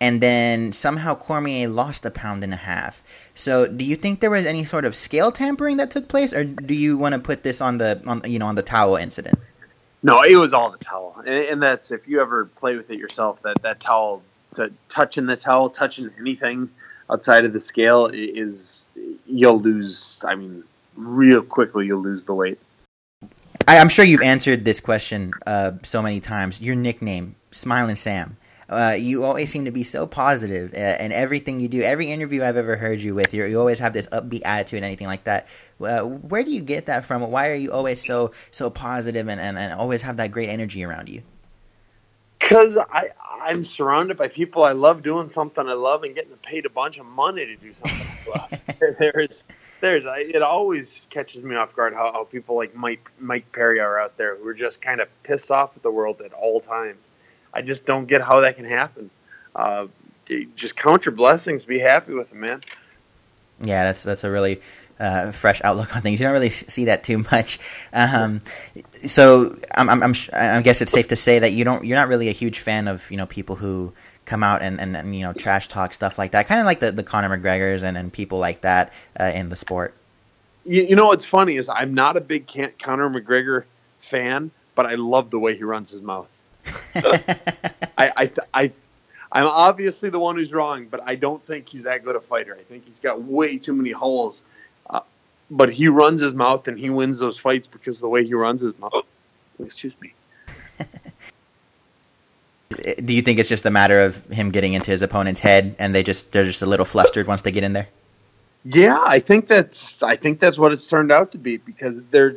and 0.00 0.20
then 0.20 0.72
somehow 0.72 1.14
Cormier 1.14 1.66
lost 1.66 2.04
a 2.04 2.10
pound 2.10 2.44
and 2.44 2.52
a 2.52 2.58
half. 2.58 3.02
So, 3.34 3.66
do 3.66 3.86
you 3.86 3.96
think 3.96 4.20
there 4.20 4.30
was 4.30 4.44
any 4.44 4.64
sort 4.64 4.84
of 4.84 4.94
scale 4.94 5.32
tampering 5.32 5.78
that 5.78 5.90
took 5.90 6.08
place, 6.08 6.34
or 6.34 6.44
do 6.44 6.74
you 6.74 6.98
want 6.98 7.14
to 7.14 7.18
put 7.18 7.42
this 7.42 7.62
on 7.62 7.78
the 7.78 8.02
on 8.06 8.20
you 8.30 8.38
know 8.38 8.46
on 8.46 8.54
the 8.54 8.62
towel 8.62 8.96
incident? 8.96 9.38
No, 10.02 10.22
it 10.22 10.36
was 10.36 10.52
all 10.52 10.70
the 10.70 10.78
towel, 10.78 11.16
and, 11.26 11.46
and 11.46 11.62
that's 11.62 11.90
if 11.90 12.06
you 12.06 12.20
ever 12.20 12.44
play 12.44 12.76
with 12.76 12.90
it 12.90 12.98
yourself. 12.98 13.40
That 13.42 13.62
that 13.62 13.80
towel, 13.80 14.22
to, 14.56 14.70
touching 14.90 15.24
the 15.24 15.36
towel, 15.36 15.70
touching 15.70 16.10
anything 16.20 16.68
outside 17.10 17.46
of 17.46 17.54
the 17.54 17.62
scale 17.62 18.10
is 18.12 18.88
you'll 19.26 19.60
lose. 19.60 20.22
I 20.26 20.34
mean, 20.34 20.64
real 20.96 21.42
quickly 21.42 21.86
you'll 21.86 22.02
lose 22.02 22.24
the 22.24 22.34
weight. 22.34 22.58
I, 23.70 23.76
am 23.76 23.88
sure 23.88 24.04
you've 24.04 24.20
answered 24.20 24.64
this 24.64 24.80
question 24.80 25.32
uh, 25.46 25.72
so 25.84 26.02
many 26.02 26.18
times. 26.18 26.60
Your 26.60 26.74
nickname, 26.74 27.36
Smiling 27.52 27.94
Sam. 27.94 28.36
Uh, 28.68 28.96
you 28.98 29.22
always 29.22 29.48
seem 29.48 29.64
to 29.64 29.70
be 29.70 29.84
so 29.84 30.08
positive 30.08 30.74
uh, 30.74 30.96
in 30.98 31.12
everything 31.12 31.60
you 31.60 31.68
do. 31.68 31.80
Every 31.80 32.10
interview 32.10 32.42
I've 32.42 32.56
ever 32.56 32.74
heard 32.74 32.98
you 32.98 33.14
with, 33.14 33.32
you 33.32 33.60
always 33.60 33.78
have 33.78 33.92
this 33.92 34.08
upbeat 34.08 34.42
attitude 34.44 34.78
and 34.78 34.86
anything 34.86 35.06
like 35.06 35.22
that. 35.22 35.46
Uh, 35.80 36.00
where 36.00 36.42
do 36.42 36.50
you 36.50 36.62
get 36.62 36.86
that 36.86 37.04
from? 37.04 37.22
Why 37.30 37.48
are 37.50 37.54
you 37.54 37.70
always 37.70 38.04
so 38.04 38.32
so 38.50 38.70
positive 38.70 39.28
and, 39.28 39.40
and, 39.40 39.56
and 39.56 39.72
always 39.72 40.02
have 40.02 40.16
that 40.16 40.32
great 40.32 40.48
energy 40.48 40.82
around 40.82 41.08
you? 41.08 41.22
Because 42.40 42.76
I 42.76 43.10
I'm 43.40 43.62
surrounded 43.62 44.18
by 44.18 44.26
people 44.26 44.64
I 44.64 44.72
love 44.72 45.04
doing 45.04 45.28
something 45.28 45.64
I 45.68 45.74
love 45.74 46.02
and 46.02 46.12
getting 46.12 46.36
paid 46.42 46.66
a 46.66 46.70
bunch 46.70 46.98
of 46.98 47.06
money 47.06 47.46
to 47.46 47.54
do 47.54 47.72
something 47.72 48.06
I 48.26 48.38
love. 48.38 48.98
there's 48.98 49.44
there's 49.80 50.04
it 50.06 50.42
always 50.42 51.06
catches 51.10 51.42
me 51.42 51.56
off 51.56 51.74
guard 51.74 51.94
how, 51.94 52.12
how 52.12 52.24
people 52.24 52.56
like 52.56 52.74
Mike 52.74 53.10
Mike 53.18 53.50
Perry 53.52 53.80
are 53.80 53.98
out 53.98 54.16
there 54.16 54.36
who 54.36 54.46
are 54.46 54.54
just 54.54 54.80
kind 54.80 55.00
of 55.00 55.08
pissed 55.22 55.50
off 55.50 55.76
at 55.76 55.82
the 55.82 55.90
world 55.90 56.20
at 56.20 56.32
all 56.32 56.60
times. 56.60 57.08
I 57.52 57.62
just 57.62 57.84
don't 57.84 58.06
get 58.06 58.20
how 58.20 58.40
that 58.40 58.56
can 58.56 58.64
happen. 58.64 59.10
Uh, 59.54 59.86
just 60.54 60.76
count 60.76 61.04
your 61.04 61.14
blessings, 61.14 61.64
be 61.64 61.80
happy 61.80 62.12
with 62.12 62.30
them, 62.30 62.40
man. 62.40 62.62
Yeah, 63.62 63.84
that's 63.84 64.02
that's 64.04 64.24
a 64.24 64.30
really 64.30 64.60
uh, 64.98 65.32
fresh 65.32 65.60
outlook 65.64 65.96
on 65.96 66.02
things. 66.02 66.20
You 66.20 66.24
don't 66.24 66.32
really 66.32 66.50
see 66.50 66.84
that 66.84 67.02
too 67.02 67.18
much. 67.32 67.58
Um, 67.92 68.40
so 69.06 69.58
I'm, 69.74 69.88
I'm, 69.88 70.02
I'm, 70.02 70.14
I 70.32 70.60
guess 70.62 70.80
it's 70.80 70.92
safe 70.92 71.08
to 71.08 71.16
say 71.16 71.38
that 71.38 71.52
you 71.52 71.64
don't 71.64 71.84
you're 71.84 71.98
not 71.98 72.08
really 72.08 72.28
a 72.28 72.32
huge 72.32 72.58
fan 72.60 72.86
of 72.86 73.10
you 73.10 73.16
know 73.16 73.26
people 73.26 73.56
who 73.56 73.92
come 74.30 74.42
out 74.44 74.62
and, 74.62 74.80
and, 74.80 74.96
and 74.96 75.14
you 75.14 75.22
know 75.22 75.32
trash 75.32 75.68
talk 75.68 75.92
stuff 75.92 76.16
like 76.16 76.30
that, 76.30 76.46
kind 76.46 76.60
of 76.60 76.66
like 76.66 76.80
the, 76.80 76.92
the 76.92 77.02
Conor 77.02 77.36
McGregor's 77.36 77.82
and, 77.82 77.98
and 77.98 78.12
people 78.12 78.38
like 78.38 78.60
that 78.62 78.92
uh, 79.18 79.24
in 79.24 79.48
the 79.48 79.56
sport. 79.56 79.92
You, 80.64 80.84
you 80.84 80.96
know 80.96 81.06
what's 81.06 81.24
funny 81.24 81.56
is 81.56 81.68
I'm 81.68 81.92
not 81.92 82.16
a 82.16 82.20
big 82.20 82.46
Conor 82.46 83.10
McGregor 83.10 83.64
fan, 84.00 84.50
but 84.76 84.86
I 84.86 84.94
love 84.94 85.30
the 85.30 85.38
way 85.38 85.56
he 85.56 85.64
runs 85.64 85.90
his 85.90 86.00
mouth. 86.00 86.28
I, 86.94 88.12
I, 88.16 88.30
I, 88.54 88.72
I'm 89.32 89.46
obviously 89.46 90.10
the 90.10 90.20
one 90.20 90.36
who's 90.36 90.52
wrong, 90.52 90.86
but 90.86 91.00
I 91.04 91.16
don't 91.16 91.44
think 91.44 91.68
he's 91.68 91.82
that 91.82 92.04
good 92.04 92.14
a 92.16 92.20
fighter. 92.20 92.56
I 92.58 92.62
think 92.62 92.86
he's 92.86 93.00
got 93.00 93.22
way 93.22 93.58
too 93.58 93.74
many 93.74 93.90
holes. 93.90 94.44
Uh, 94.88 95.00
but 95.50 95.72
he 95.72 95.88
runs 95.88 96.20
his 96.20 96.34
mouth 96.34 96.68
and 96.68 96.78
he 96.78 96.88
wins 96.88 97.18
those 97.18 97.38
fights 97.38 97.66
because 97.66 97.96
of 97.96 98.02
the 98.02 98.08
way 98.08 98.24
he 98.24 98.34
runs 98.34 98.60
his 98.62 98.78
mouth. 98.78 99.04
Excuse 99.58 99.94
me 100.00 100.14
do 102.80 103.12
you 103.12 103.22
think 103.22 103.38
it's 103.38 103.48
just 103.48 103.66
a 103.66 103.70
matter 103.70 104.00
of 104.00 104.26
him 104.26 104.50
getting 104.50 104.72
into 104.74 104.90
his 104.90 105.02
opponent's 105.02 105.40
head 105.40 105.74
and 105.78 105.94
they 105.94 106.02
just 106.02 106.32
they're 106.32 106.44
just 106.44 106.62
a 106.62 106.66
little 106.66 106.86
flustered 106.86 107.26
once 107.26 107.42
they 107.42 107.50
get 107.50 107.64
in 107.64 107.72
there? 107.72 107.88
Yeah, 108.64 109.02
I 109.06 109.18
think 109.18 109.46
that's 109.46 110.02
I 110.02 110.16
think 110.16 110.40
that's 110.40 110.58
what 110.58 110.72
it's 110.72 110.86
turned 110.86 111.12
out 111.12 111.32
to 111.32 111.38
be 111.38 111.56
because 111.56 111.96
they're 112.10 112.36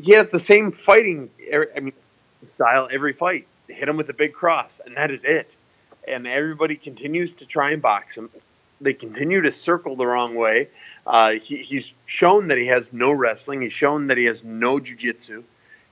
he 0.00 0.12
has 0.12 0.30
the 0.30 0.38
same 0.38 0.72
fighting 0.72 1.30
I 1.76 1.80
mean 1.80 1.92
style 2.48 2.88
every 2.90 3.12
fight. 3.12 3.46
Hit 3.68 3.88
him 3.88 3.96
with 3.96 4.08
a 4.10 4.14
big 4.14 4.32
cross 4.32 4.80
and 4.84 4.96
that 4.96 5.10
is 5.10 5.24
it. 5.24 5.54
And 6.08 6.26
everybody 6.26 6.76
continues 6.76 7.34
to 7.34 7.46
try 7.46 7.72
and 7.72 7.82
box 7.82 8.16
him. 8.16 8.30
They 8.80 8.92
continue 8.92 9.40
to 9.42 9.52
circle 9.52 9.96
the 9.96 10.06
wrong 10.06 10.34
way. 10.34 10.68
Uh, 11.06 11.32
he, 11.42 11.62
he's 11.62 11.92
shown 12.06 12.48
that 12.48 12.58
he 12.58 12.66
has 12.66 12.92
no 12.92 13.10
wrestling. 13.10 13.62
He's 13.62 13.72
shown 13.72 14.08
that 14.08 14.16
he 14.16 14.24
has 14.24 14.44
no 14.44 14.78
jujitsu. 14.78 15.42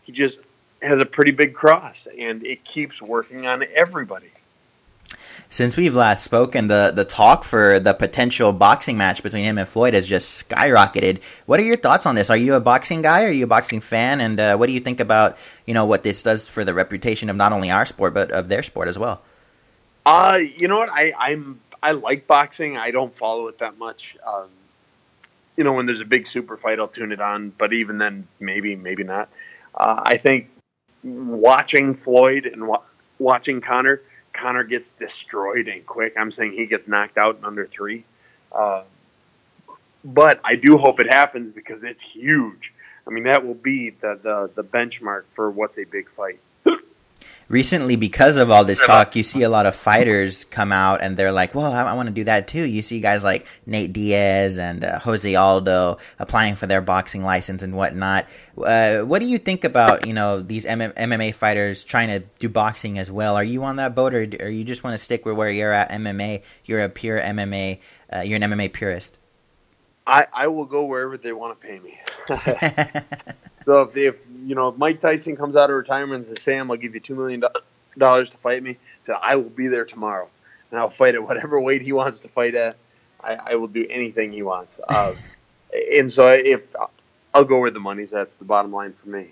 He 0.02 0.12
just 0.12 0.38
has 0.84 1.00
a 1.00 1.06
pretty 1.06 1.32
big 1.32 1.54
cross, 1.54 2.06
and 2.18 2.44
it 2.44 2.64
keeps 2.64 3.00
working 3.00 3.46
on 3.46 3.64
everybody. 3.74 4.30
Since 5.48 5.76
we've 5.76 5.94
last 5.94 6.24
spoken, 6.24 6.66
the, 6.66 6.92
the 6.94 7.04
talk 7.04 7.44
for 7.44 7.78
the 7.78 7.94
potential 7.94 8.52
boxing 8.52 8.96
match 8.96 9.22
between 9.22 9.44
him 9.44 9.58
and 9.58 9.68
Floyd 9.68 9.94
has 9.94 10.06
just 10.06 10.48
skyrocketed. 10.48 11.22
What 11.46 11.60
are 11.60 11.62
your 11.62 11.76
thoughts 11.76 12.06
on 12.06 12.14
this? 12.14 12.30
Are 12.30 12.36
you 12.36 12.54
a 12.54 12.60
boxing 12.60 13.02
guy? 13.02 13.24
Are 13.24 13.30
you 13.30 13.44
a 13.44 13.46
boxing 13.46 13.80
fan? 13.80 14.20
And 14.20 14.40
uh, 14.40 14.56
what 14.56 14.66
do 14.66 14.72
you 14.72 14.80
think 14.80 15.00
about 15.00 15.38
you 15.66 15.74
know 15.74 15.86
what 15.86 16.02
this 16.02 16.22
does 16.22 16.48
for 16.48 16.64
the 16.64 16.74
reputation 16.74 17.30
of 17.30 17.36
not 17.36 17.52
only 17.52 17.70
our 17.70 17.86
sport 17.86 18.14
but 18.14 18.30
of 18.30 18.48
their 18.48 18.62
sport 18.62 18.88
as 18.88 18.98
well? 18.98 19.22
Uh, 20.04 20.40
you 20.56 20.66
know 20.66 20.78
what? 20.78 20.90
I 20.90 21.12
I'm 21.16 21.60
I 21.82 21.92
like 21.92 22.26
boxing. 22.26 22.76
I 22.76 22.90
don't 22.90 23.14
follow 23.14 23.48
it 23.48 23.58
that 23.58 23.78
much. 23.78 24.16
Um, 24.26 24.48
you 25.56 25.62
know, 25.62 25.72
when 25.74 25.86
there's 25.86 26.00
a 26.00 26.06
big 26.06 26.26
super 26.26 26.56
fight, 26.56 26.80
I'll 26.80 26.88
tune 26.88 27.12
it 27.12 27.20
on. 27.20 27.52
But 27.56 27.72
even 27.72 27.98
then, 27.98 28.26
maybe 28.40 28.74
maybe 28.74 29.04
not. 29.04 29.28
Uh, 29.74 30.02
I 30.04 30.16
think 30.16 30.48
watching 31.04 31.94
Floyd 31.94 32.46
and 32.46 32.66
wa- 32.66 32.82
watching 33.18 33.60
Conor, 33.60 34.00
Conor 34.32 34.64
gets 34.64 34.90
destroyed 34.92 35.68
and 35.68 35.86
quick. 35.86 36.14
I'm 36.18 36.32
saying 36.32 36.52
he 36.52 36.66
gets 36.66 36.88
knocked 36.88 37.18
out 37.18 37.38
in 37.38 37.44
under 37.44 37.66
three. 37.66 38.04
Uh, 38.50 38.82
but 40.04 40.40
I 40.44 40.56
do 40.56 40.76
hope 40.76 41.00
it 41.00 41.12
happens 41.12 41.54
because 41.54 41.82
it's 41.82 42.02
huge. 42.02 42.72
I 43.06 43.10
mean, 43.10 43.24
that 43.24 43.46
will 43.46 43.54
be 43.54 43.90
the, 43.90 44.18
the, 44.22 44.50
the 44.54 44.64
benchmark 44.64 45.24
for 45.34 45.50
what's 45.50 45.78
a 45.78 45.84
big 45.84 46.10
fight 46.10 46.40
recently 47.48 47.96
because 47.96 48.36
of 48.36 48.50
all 48.50 48.64
this 48.64 48.80
talk 48.80 49.14
you 49.16 49.22
see 49.22 49.42
a 49.42 49.48
lot 49.48 49.66
of 49.66 49.74
fighters 49.74 50.44
come 50.44 50.72
out 50.72 51.02
and 51.02 51.16
they're 51.16 51.32
like 51.32 51.54
well 51.54 51.72
i, 51.72 51.82
I 51.82 51.94
want 51.94 52.08
to 52.08 52.14
do 52.14 52.24
that 52.24 52.48
too. 52.48 52.64
You 52.64 52.82
see 52.82 53.00
guys 53.00 53.24
like 53.24 53.46
nate 53.66 53.92
diaz 53.92 54.58
and 54.58 54.84
uh, 54.84 54.98
jose 54.98 55.34
aldo 55.34 55.98
applying 56.18 56.56
for 56.56 56.66
their 56.66 56.80
boxing 56.80 57.22
license 57.22 57.62
and 57.62 57.74
whatnot. 57.76 58.26
Uh, 58.56 59.00
what 59.00 59.20
do 59.20 59.26
you 59.26 59.38
think 59.38 59.64
about 59.64 60.06
you 60.06 60.14
know 60.14 60.40
these 60.40 60.64
M- 60.66 60.80
mma 60.80 61.34
fighters 61.34 61.84
trying 61.84 62.08
to 62.08 62.20
do 62.38 62.48
boxing 62.48 62.98
as 62.98 63.10
well? 63.10 63.36
Are 63.36 63.44
you 63.44 63.64
on 63.64 63.76
that 63.76 63.94
boat 63.94 64.14
or, 64.14 64.26
or 64.40 64.48
you 64.48 64.64
just 64.64 64.84
want 64.84 64.94
to 64.94 65.04
stick 65.04 65.24
with 65.24 65.36
where 65.36 65.50
you're 65.50 65.72
at 65.72 65.90
mma 65.90 66.42
you're 66.64 66.82
a 66.82 66.88
pure 66.88 67.20
mma 67.20 67.78
uh, 68.12 68.20
you're 68.20 68.36
an 68.36 68.42
mma 68.42 68.72
purist. 68.72 69.18
I, 70.06 70.26
I 70.34 70.48
will 70.48 70.66
go 70.66 70.84
wherever 70.84 71.16
they 71.16 71.32
want 71.32 71.58
to 71.58 71.66
pay 71.66 71.78
me. 71.78 71.98
So 73.64 73.80
if, 73.80 73.96
if 73.96 74.23
you 74.44 74.54
know, 74.54 74.68
if 74.68 74.76
Mike 74.76 75.00
Tyson 75.00 75.36
comes 75.36 75.56
out 75.56 75.70
of 75.70 75.76
retirement 75.76 76.26
and 76.26 76.26
says, 76.26 76.42
Sam, 76.42 76.70
I'll 76.70 76.76
give 76.76 76.94
you 76.94 77.00
$2 77.00 77.16
million 77.16 77.40
to 77.40 78.36
fight 78.42 78.62
me, 78.62 78.76
so 79.04 79.14
I 79.20 79.36
will 79.36 79.50
be 79.50 79.68
there 79.68 79.84
tomorrow. 79.84 80.28
And 80.70 80.80
I'll 80.80 80.90
fight 80.90 81.14
at 81.14 81.22
whatever 81.22 81.60
weight 81.60 81.82
he 81.82 81.92
wants 81.92 82.20
to 82.20 82.28
fight 82.28 82.54
at. 82.54 82.76
I, 83.22 83.34
I 83.34 83.54
will 83.54 83.68
do 83.68 83.86
anything 83.88 84.32
he 84.32 84.42
wants. 84.42 84.80
Uh, 84.86 85.14
and 85.96 86.10
so 86.10 86.28
if 86.28 86.62
I'll 87.32 87.44
go 87.44 87.58
where 87.58 87.70
the 87.70 87.80
money's 87.80 88.12
at, 88.12 88.16
that's 88.16 88.36
the 88.36 88.44
bottom 88.44 88.72
line 88.72 88.92
for 88.92 89.08
me. 89.08 89.30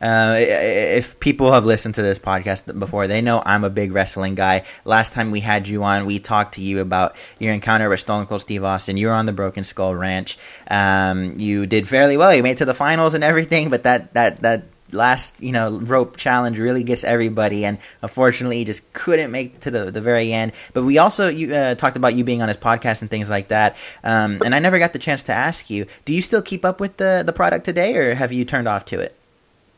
Uh, 0.00 0.36
if 0.38 1.18
people 1.20 1.52
have 1.52 1.64
listened 1.64 1.94
to 1.96 2.02
this 2.02 2.18
podcast 2.18 2.78
before, 2.78 3.06
they 3.06 3.20
know 3.20 3.42
I'm 3.44 3.64
a 3.64 3.70
big 3.70 3.92
wrestling 3.92 4.34
guy. 4.34 4.64
Last 4.84 5.12
time 5.12 5.30
we 5.30 5.40
had 5.40 5.68
you 5.68 5.82
on, 5.82 6.06
we 6.06 6.18
talked 6.18 6.54
to 6.54 6.62
you 6.62 6.80
about 6.80 7.16
your 7.38 7.52
encounter 7.52 7.88
with 7.88 8.00
Stone 8.00 8.26
Cold 8.26 8.42
Steve 8.42 8.64
Austin. 8.64 8.96
You 8.96 9.08
were 9.08 9.12
on 9.12 9.26
the 9.26 9.32
Broken 9.32 9.64
Skull 9.64 9.94
Ranch. 9.94 10.38
Um, 10.68 11.38
you 11.38 11.66
did 11.66 11.88
fairly 11.88 12.16
well. 12.16 12.34
You 12.34 12.42
made 12.42 12.58
to 12.58 12.64
the 12.64 12.74
finals 12.74 13.14
and 13.14 13.24
everything, 13.24 13.70
but 13.70 13.84
that 13.84 14.14
that 14.14 14.42
that 14.42 14.64
last 14.92 15.42
you 15.42 15.52
know 15.52 15.78
rope 15.80 16.16
challenge 16.16 16.58
really 16.58 16.84
gets 16.84 17.04
everybody 17.04 17.64
and 17.64 17.78
unfortunately 18.02 18.58
he 18.58 18.64
just 18.64 18.90
couldn't 18.92 19.30
make 19.30 19.60
to 19.60 19.70
the, 19.70 19.90
the 19.90 20.00
very 20.00 20.32
end 20.32 20.52
but 20.72 20.84
we 20.84 20.98
also 20.98 21.28
you 21.28 21.54
uh, 21.54 21.74
talked 21.74 21.96
about 21.96 22.14
you 22.14 22.24
being 22.24 22.42
on 22.42 22.48
his 22.48 22.56
podcast 22.56 23.02
and 23.02 23.10
things 23.10 23.30
like 23.30 23.48
that 23.48 23.76
um, 24.04 24.40
and 24.44 24.54
i 24.54 24.58
never 24.58 24.78
got 24.78 24.92
the 24.92 24.98
chance 24.98 25.22
to 25.22 25.32
ask 25.32 25.70
you 25.70 25.86
do 26.04 26.12
you 26.12 26.22
still 26.22 26.42
keep 26.42 26.64
up 26.64 26.80
with 26.80 26.96
the, 26.98 27.22
the 27.24 27.32
product 27.32 27.64
today 27.64 27.96
or 27.96 28.14
have 28.14 28.32
you 28.32 28.44
turned 28.44 28.68
off 28.68 28.84
to 28.84 29.00
it 29.00 29.16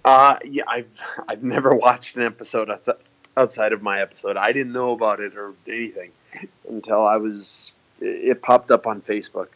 uh, 0.07 0.39
yeah, 0.45 0.63
I've 0.69 1.03
I've 1.29 1.43
never 1.43 1.75
watched 1.75 2.17
an 2.17 2.23
episode 2.23 2.71
outside, 3.37 3.73
of 3.73 3.83
my 3.83 4.01
episode. 4.01 4.37
I 4.37 4.53
didn't 4.53 4.73
know 4.73 4.93
about 4.93 5.21
it 5.21 5.37
or 5.37 5.53
anything 5.69 6.13
until 6.69 7.05
I 7.05 7.17
was 7.17 7.73
it 8.01 8.41
popped 8.41 8.71
up 8.71 8.87
on 8.87 9.03
Facebook. 9.03 9.49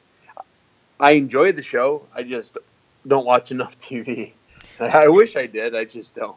I 0.98 1.12
enjoy 1.12 1.52
the 1.52 1.62
show. 1.62 2.06
I 2.14 2.24
just 2.24 2.58
don't 3.06 3.24
watch 3.24 3.50
enough 3.50 3.78
TV. 3.80 4.32
I 4.78 5.08
wish 5.08 5.36
I 5.36 5.46
did. 5.46 5.74
I 5.74 5.84
just 5.84 6.14
don't. 6.14 6.36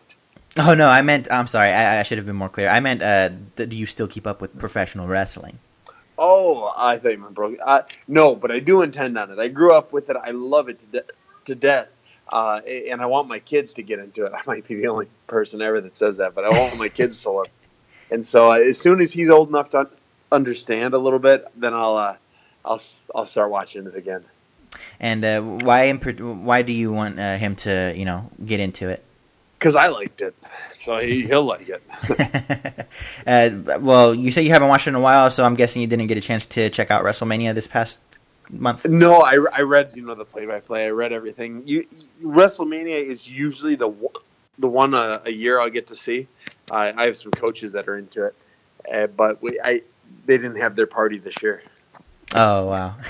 Oh 0.57 0.75
no, 0.75 0.87
I 0.87 1.01
meant. 1.01 1.27
I'm 1.31 1.47
sorry. 1.47 1.69
I, 1.69 1.99
I 1.99 2.03
should 2.03 2.19
have 2.19 2.27
been 2.27 2.35
more 2.35 2.49
clear. 2.49 2.69
I 2.69 2.79
meant. 2.79 3.01
Uh, 3.01 3.29
do 3.55 3.75
you 3.75 3.87
still 3.87 4.07
keep 4.07 4.27
up 4.27 4.39
with 4.39 4.57
professional 4.59 5.07
wrestling? 5.07 5.57
Oh, 6.15 6.71
I 6.77 6.99
thought 6.99 7.11
you 7.13 7.17
meant 7.17 7.33
broke. 7.33 7.57
Uh, 7.65 7.81
no, 8.07 8.35
but 8.35 8.51
I 8.51 8.59
do 8.59 8.83
intend 8.83 9.17
on 9.17 9.31
it. 9.31 9.39
I 9.39 9.47
grew 9.47 9.73
up 9.73 9.91
with 9.91 10.11
it. 10.11 10.15
I 10.15 10.29
love 10.29 10.69
it 10.69 10.79
to, 10.81 10.85
de- 10.85 11.13
to 11.45 11.55
death 11.55 11.87
uh, 12.33 12.61
and 12.65 12.99
I 12.99 13.05
want 13.05 13.27
my 13.27 13.37
kids 13.37 13.73
to 13.75 13.83
get 13.83 13.99
into 13.99 14.25
it. 14.25 14.33
I 14.35 14.41
might 14.47 14.67
be 14.67 14.75
the 14.75 14.87
only 14.87 15.07
person 15.27 15.61
ever 15.61 15.79
that 15.79 15.95
says 15.95 16.17
that, 16.17 16.33
but 16.33 16.43
I 16.43 16.49
want 16.49 16.79
my 16.79 16.89
kids 16.89 17.21
to 17.23 17.29
love. 17.29 17.45
It. 17.45 17.51
And 18.13 18.25
so, 18.25 18.51
uh, 18.51 18.55
as 18.55 18.79
soon 18.79 19.01
as 19.01 19.11
he's 19.11 19.29
old 19.29 19.49
enough 19.49 19.69
to 19.71 19.87
understand 20.31 20.95
a 20.95 20.97
little 20.97 21.19
bit, 21.19 21.47
then 21.55 21.73
I'll 21.73 21.95
uh, 21.95 22.15
I'll 22.65 22.81
I'll 23.13 23.27
start 23.27 23.51
watching 23.51 23.85
it 23.85 23.95
again. 23.95 24.25
And 24.99 25.23
uh, 25.23 25.41
why 25.41 25.91
why 25.93 26.63
do 26.63 26.73
you 26.73 26.91
want 26.91 27.19
uh, 27.19 27.37
him 27.37 27.55
to 27.57 27.93
you 27.95 28.05
know 28.05 28.29
get 28.43 28.59
into 28.59 28.89
it? 28.89 29.03
Because 29.59 29.75
I 29.75 29.87
liked 29.87 30.21
it, 30.21 30.35
so 30.81 30.97
he, 30.97 31.25
will 31.25 31.45
like 31.45 31.69
it. 31.69 31.83
Uh, 33.25 33.49
well, 33.79 34.13
you 34.13 34.31
say 34.31 34.41
you 34.41 34.49
haven't 34.49 34.67
watched 34.67 34.85
it 34.85 34.89
in 34.89 34.95
a 34.95 34.99
while, 34.99 35.31
so 35.31 35.45
I'm 35.45 35.55
guessing 35.55 35.81
you 35.81 35.87
didn't 35.87 36.07
get 36.07 36.17
a 36.17 36.21
chance 36.21 36.45
to 36.47 36.69
check 36.69 36.91
out 36.91 37.03
WrestleMania 37.03 37.55
this 37.55 37.67
past 37.67 38.12
month? 38.59 38.85
No, 38.85 39.21
I, 39.21 39.37
I 39.51 39.61
read 39.61 39.91
you 39.95 40.05
know 40.05 40.15
the 40.15 40.25
play 40.25 40.45
by 40.45 40.59
play. 40.59 40.85
I 40.85 40.89
read 40.89 41.13
everything. 41.13 41.63
You, 41.65 41.85
WrestleMania 42.23 43.01
is 43.01 43.29
usually 43.29 43.75
the 43.75 43.93
the 44.59 44.67
one 44.67 44.93
a, 44.93 45.21
a 45.25 45.31
year 45.31 45.59
I'll 45.59 45.69
get 45.69 45.87
to 45.87 45.95
see. 45.95 46.27
I, 46.71 46.91
I 46.93 47.05
have 47.05 47.17
some 47.17 47.31
coaches 47.31 47.71
that 47.73 47.87
are 47.87 47.97
into 47.97 48.25
it, 48.25 48.35
uh, 48.91 49.07
but 49.07 49.41
we 49.41 49.59
I 49.63 49.81
they 50.25 50.37
didn't 50.37 50.57
have 50.57 50.75
their 50.75 50.87
party 50.87 51.17
this 51.17 51.41
year. 51.41 51.63
Oh 52.35 52.67
wow. 52.67 52.95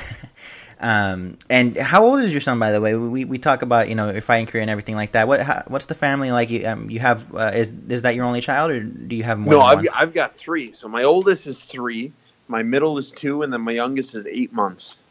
Um, 0.84 1.38
and 1.50 1.78
how 1.78 2.04
old 2.04 2.20
is 2.20 2.34
your 2.34 2.42
son, 2.42 2.60
by 2.60 2.72
the 2.74 2.82
way? 2.82 2.94
We, 2.94 3.24
we 3.24 3.38
talk 3.38 3.62
about 3.62 3.88
you 3.88 3.96
know 3.96 4.12
your 4.12 4.22
fighting 4.22 4.48
career 4.48 4.62
and 4.62 4.70
everything 4.70 4.98
like 4.98 5.14
that. 5.14 5.30
What 5.30 5.40
how, 5.40 5.64
what's 5.68 5.86
the 5.86 5.96
family 5.96 6.34
like? 6.34 6.50
You 6.50 6.68
um, 6.68 6.90
you 6.90 7.00
have 7.00 7.34
uh, 7.34 7.52
is 7.56 7.72
is 7.88 8.02
that 8.02 8.16
your 8.16 8.26
only 8.26 8.42
child 8.42 8.70
or 8.72 8.82
do 8.84 9.16
you 9.16 9.24
have 9.24 9.40
more? 9.40 9.54
No, 9.54 9.62
I've, 9.62 9.88
I've 9.96 10.14
got 10.14 10.36
three. 10.36 10.74
So 10.74 10.90
my 10.90 11.04
oldest 11.04 11.48
is 11.48 11.62
three, 11.64 12.12
my 12.50 12.64
middle 12.64 12.98
is 12.98 13.12
two, 13.12 13.44
and 13.44 13.54
then 13.54 13.62
my 13.62 13.72
youngest 13.72 14.14
is 14.14 14.26
eight 14.26 14.52
months. 14.52 15.06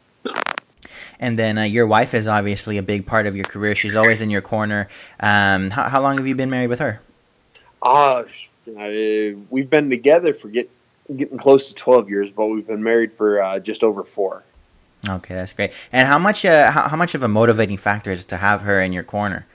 And 1.19 1.39
then 1.39 1.57
uh, 1.57 1.63
your 1.63 1.87
wife 1.87 2.13
is 2.13 2.27
obviously 2.27 2.77
a 2.77 2.83
big 2.83 3.05
part 3.05 3.27
of 3.27 3.35
your 3.35 3.45
career. 3.45 3.75
She's 3.75 3.95
always 3.95 4.21
in 4.21 4.29
your 4.29 4.41
corner. 4.41 4.87
Um, 5.19 5.69
how, 5.69 5.83
how, 5.89 6.01
long 6.01 6.17
have 6.17 6.27
you 6.27 6.35
been 6.35 6.49
married 6.49 6.67
with 6.67 6.79
her? 6.79 6.99
Uh, 7.81 8.23
we've 9.49 9.69
been 9.69 9.89
together 9.89 10.33
for 10.33 10.49
get, 10.49 10.69
getting 11.15 11.37
close 11.37 11.69
to 11.69 11.75
12 11.75 12.09
years, 12.09 12.29
but 12.29 12.47
we've 12.47 12.67
been 12.67 12.83
married 12.83 13.13
for 13.13 13.41
uh, 13.41 13.59
just 13.59 13.83
over 13.83 14.03
four. 14.03 14.43
Okay, 15.07 15.35
that's 15.35 15.53
great. 15.53 15.71
And 15.91 16.07
how 16.07 16.17
much 16.17 16.45
uh, 16.45 16.71
how, 16.71 16.87
how, 16.87 16.97
much 16.97 17.13
of 17.13 17.23
a 17.23 17.27
motivating 17.27 17.77
factor 17.77 18.11
is 18.11 18.23
to 18.25 18.37
have 18.37 18.61
her 18.61 18.81
in 18.81 18.93
your 18.93 19.03
corner? 19.03 19.45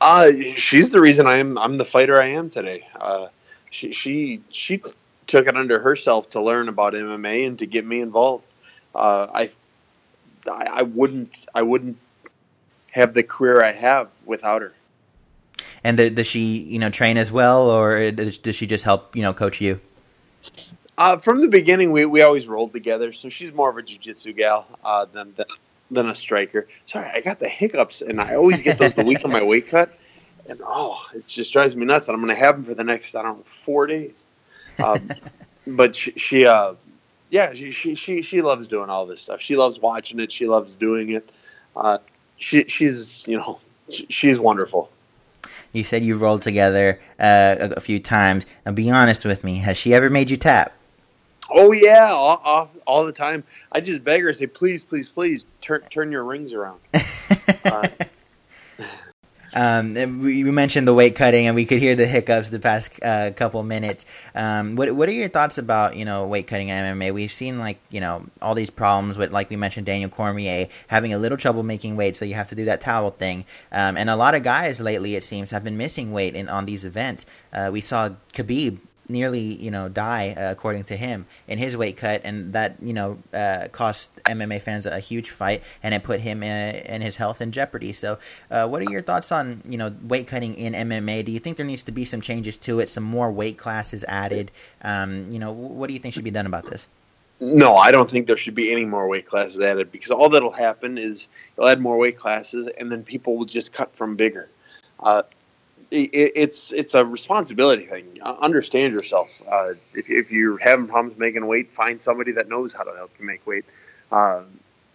Uh, 0.00 0.32
she's 0.56 0.90
the 0.90 1.00
reason 1.00 1.28
I 1.28 1.38
am 1.38 1.56
I'm 1.58 1.76
the 1.76 1.84
fighter 1.84 2.20
I 2.20 2.26
am 2.30 2.50
today. 2.50 2.88
Uh, 3.00 3.28
she 3.70 3.92
she 3.92 4.42
she 4.50 4.82
took 5.28 5.46
it 5.46 5.56
under 5.56 5.78
herself 5.78 6.30
to 6.30 6.40
learn 6.40 6.68
about 6.68 6.94
MMA 6.94 7.46
and 7.46 7.58
to 7.60 7.66
get 7.66 7.86
me 7.86 8.00
involved. 8.00 8.44
Uh, 8.94 9.26
I 9.32 9.50
I, 10.50 10.82
wouldn't 10.82 11.46
I 11.54 11.62
wouldn't 11.62 11.98
have 12.90 13.14
the 13.14 13.22
career 13.22 13.62
I 13.62 13.72
have 13.72 14.08
without 14.24 14.62
her. 14.62 14.72
And 15.84 15.96
does 15.96 16.26
she, 16.26 16.58
you 16.58 16.78
know, 16.78 16.90
train 16.90 17.16
as 17.16 17.32
well, 17.32 17.70
or 17.70 18.10
does 18.12 18.54
she 18.54 18.66
just 18.66 18.84
help, 18.84 19.16
you 19.16 19.22
know, 19.22 19.32
coach 19.32 19.60
you? 19.60 19.80
Uh, 20.96 21.16
from 21.16 21.40
the 21.40 21.48
beginning, 21.48 21.90
we, 21.90 22.06
we 22.06 22.22
always 22.22 22.46
rolled 22.46 22.72
together. 22.72 23.12
So 23.12 23.28
she's 23.28 23.52
more 23.52 23.70
of 23.70 23.76
a 23.76 23.82
jiu-jitsu 23.82 24.34
gal 24.34 24.66
uh, 24.84 25.06
than, 25.06 25.34
than 25.36 25.46
than 25.90 26.08
a 26.08 26.14
striker. 26.14 26.68
Sorry, 26.86 27.10
I 27.12 27.20
got 27.20 27.38
the 27.38 27.48
hiccups, 27.48 28.00
and 28.00 28.20
I 28.20 28.34
always 28.34 28.60
get 28.60 28.78
those 28.78 28.94
the 28.94 29.04
week 29.04 29.24
of 29.24 29.30
my 29.30 29.42
weight 29.42 29.68
cut, 29.68 29.96
and 30.48 30.60
oh, 30.64 31.04
it 31.14 31.26
just 31.26 31.52
drives 31.52 31.76
me 31.76 31.84
nuts. 31.84 32.08
And 32.08 32.14
I'm 32.14 32.22
going 32.22 32.34
to 32.34 32.40
have 32.40 32.56
them 32.56 32.64
for 32.64 32.74
the 32.74 32.84
next 32.84 33.14
I 33.14 33.22
don't 33.22 33.38
know 33.38 33.44
four 33.44 33.86
days. 33.86 34.24
Um, 34.82 35.10
but 35.66 35.94
she, 35.94 36.12
she 36.12 36.46
uh, 36.46 36.74
yeah, 37.32 37.54
she, 37.54 37.72
she 37.72 37.94
she 37.94 38.20
she 38.20 38.42
loves 38.42 38.68
doing 38.68 38.90
all 38.90 39.06
this 39.06 39.22
stuff. 39.22 39.40
She 39.40 39.56
loves 39.56 39.80
watching 39.80 40.20
it. 40.20 40.30
She 40.30 40.46
loves 40.46 40.76
doing 40.76 41.08
it. 41.08 41.30
Uh, 41.74 41.96
she 42.36 42.64
she's 42.64 43.26
you 43.26 43.38
know 43.38 43.58
she, 43.88 44.06
she's 44.10 44.38
wonderful. 44.38 44.90
You 45.72 45.82
said 45.82 46.04
you 46.04 46.18
rolled 46.18 46.42
together 46.42 47.00
uh, 47.18 47.56
a, 47.58 47.70
a, 47.78 47.80
few 47.80 47.98
times. 47.98 48.44
Now, 48.66 48.72
be 48.72 48.90
honest 48.90 49.24
with 49.24 49.44
me. 49.44 49.56
Has 49.56 49.78
she 49.78 49.94
ever 49.94 50.10
made 50.10 50.30
you 50.30 50.36
tap? 50.36 50.74
Oh 51.50 51.72
yeah, 51.72 52.10
all, 52.12 52.42
all, 52.44 52.70
all 52.86 53.06
the 53.06 53.12
time. 53.12 53.44
I 53.72 53.80
just 53.80 54.04
beg 54.04 54.22
her, 54.22 54.32
say, 54.34 54.46
please, 54.46 54.84
please, 54.84 55.08
please, 55.08 55.46
turn 55.62 55.80
turn 55.88 56.12
your 56.12 56.24
rings 56.24 56.52
around. 56.52 56.80
uh, 57.64 57.88
um, 59.54 59.94
we, 60.22 60.44
mentioned 60.44 60.88
the 60.88 60.94
weight 60.94 61.14
cutting, 61.14 61.46
and 61.46 61.54
we 61.54 61.66
could 61.66 61.78
hear 61.78 61.94
the 61.94 62.06
hiccups 62.06 62.50
the 62.50 62.58
past 62.58 62.98
uh, 63.02 63.30
couple 63.32 63.62
minutes. 63.62 64.06
Um, 64.34 64.76
what 64.76 64.90
What 64.92 65.08
are 65.08 65.12
your 65.12 65.28
thoughts 65.28 65.58
about 65.58 65.96
you 65.96 66.04
know 66.04 66.26
weight 66.26 66.46
cutting 66.46 66.68
in 66.68 66.76
MMA? 66.76 67.12
We've 67.12 67.32
seen 67.32 67.58
like 67.58 67.78
you 67.90 68.00
know 68.00 68.26
all 68.40 68.54
these 68.54 68.70
problems 68.70 69.16
with 69.16 69.32
like 69.32 69.50
we 69.50 69.56
mentioned 69.56 69.86
Daniel 69.86 70.10
Cormier 70.10 70.68
having 70.88 71.12
a 71.12 71.18
little 71.18 71.38
trouble 71.38 71.62
making 71.62 71.96
weight, 71.96 72.16
so 72.16 72.24
you 72.24 72.34
have 72.34 72.48
to 72.48 72.54
do 72.54 72.66
that 72.66 72.80
towel 72.80 73.10
thing. 73.10 73.44
Um, 73.70 73.96
and 73.96 74.08
a 74.08 74.16
lot 74.16 74.34
of 74.34 74.42
guys 74.42 74.80
lately, 74.80 75.16
it 75.16 75.22
seems, 75.22 75.50
have 75.50 75.64
been 75.64 75.76
missing 75.76 76.12
weight 76.12 76.34
in 76.34 76.48
on 76.48 76.64
these 76.64 76.84
events. 76.84 77.26
Uh, 77.52 77.70
we 77.72 77.80
saw 77.80 78.10
Khabib 78.32 78.78
nearly 79.08 79.40
you 79.40 79.70
know 79.70 79.88
die 79.88 80.34
uh, 80.36 80.50
according 80.50 80.84
to 80.84 80.96
him. 80.96 81.26
In 81.48 81.58
his 81.58 81.76
weight 81.76 81.96
cut 81.96 82.20
and 82.24 82.52
that 82.52 82.76
you 82.80 82.92
know 82.92 83.18
uh, 83.32 83.68
cost 83.72 84.14
MMA 84.24 84.60
fans 84.60 84.86
a 84.86 84.98
huge 84.98 85.30
fight 85.30 85.62
and 85.82 85.94
it 85.94 86.02
put 86.02 86.20
him 86.20 86.42
in, 86.42 86.76
in 86.86 87.02
his 87.02 87.16
health 87.16 87.40
in 87.40 87.52
jeopardy. 87.52 87.92
So 87.92 88.18
uh, 88.50 88.68
what 88.68 88.82
are 88.82 88.90
your 88.90 89.02
thoughts 89.02 89.32
on 89.32 89.62
you 89.68 89.78
know 89.78 89.94
weight 90.02 90.26
cutting 90.26 90.54
in 90.54 90.72
MMA 90.72 91.24
do 91.24 91.32
you 91.32 91.38
think 91.38 91.56
there 91.56 91.66
needs 91.66 91.82
to 91.84 91.92
be 91.92 92.04
some 92.04 92.20
changes 92.20 92.58
to 92.58 92.80
it 92.80 92.88
some 92.88 93.04
more 93.04 93.30
weight 93.30 93.58
classes 93.58 94.04
added? 94.08 94.50
Um, 94.82 95.30
you 95.30 95.38
know 95.38 95.52
what 95.52 95.88
do 95.88 95.92
you 95.94 95.98
think 95.98 96.14
should 96.14 96.24
be 96.24 96.30
done 96.30 96.46
about 96.46 96.64
this? 96.64 96.88
No, 97.44 97.74
I 97.74 97.90
don't 97.90 98.08
think 98.08 98.28
there 98.28 98.36
should 98.36 98.54
be 98.54 98.70
any 98.70 98.84
more 98.84 99.08
weight 99.08 99.26
classes 99.26 99.60
added 99.60 99.90
because 99.90 100.12
all 100.12 100.28
that'll 100.28 100.52
happen 100.52 100.96
is 100.96 101.26
you'll 101.56 101.66
add 101.66 101.80
more 101.80 101.98
weight 101.98 102.16
classes 102.16 102.68
and 102.78 102.92
then 102.92 103.02
people 103.02 103.36
will 103.36 103.44
just 103.44 103.72
cut 103.72 103.96
from 103.96 104.14
bigger. 104.14 104.48
Uh, 105.00 105.22
it, 105.92 106.32
it's 106.34 106.72
it's 106.72 106.94
a 106.94 107.04
responsibility 107.04 107.86
thing. 107.86 108.18
Understand 108.22 108.92
yourself. 108.92 109.28
Uh, 109.50 109.70
if, 109.94 110.08
if 110.08 110.30
you're 110.30 110.58
having 110.58 110.88
problems 110.88 111.18
making 111.18 111.46
weight, 111.46 111.70
find 111.70 112.00
somebody 112.00 112.32
that 112.32 112.48
knows 112.48 112.72
how 112.72 112.82
to 112.82 112.94
help 112.94 113.10
you 113.18 113.26
make 113.26 113.46
weight. 113.46 113.64
Uh, 114.10 114.42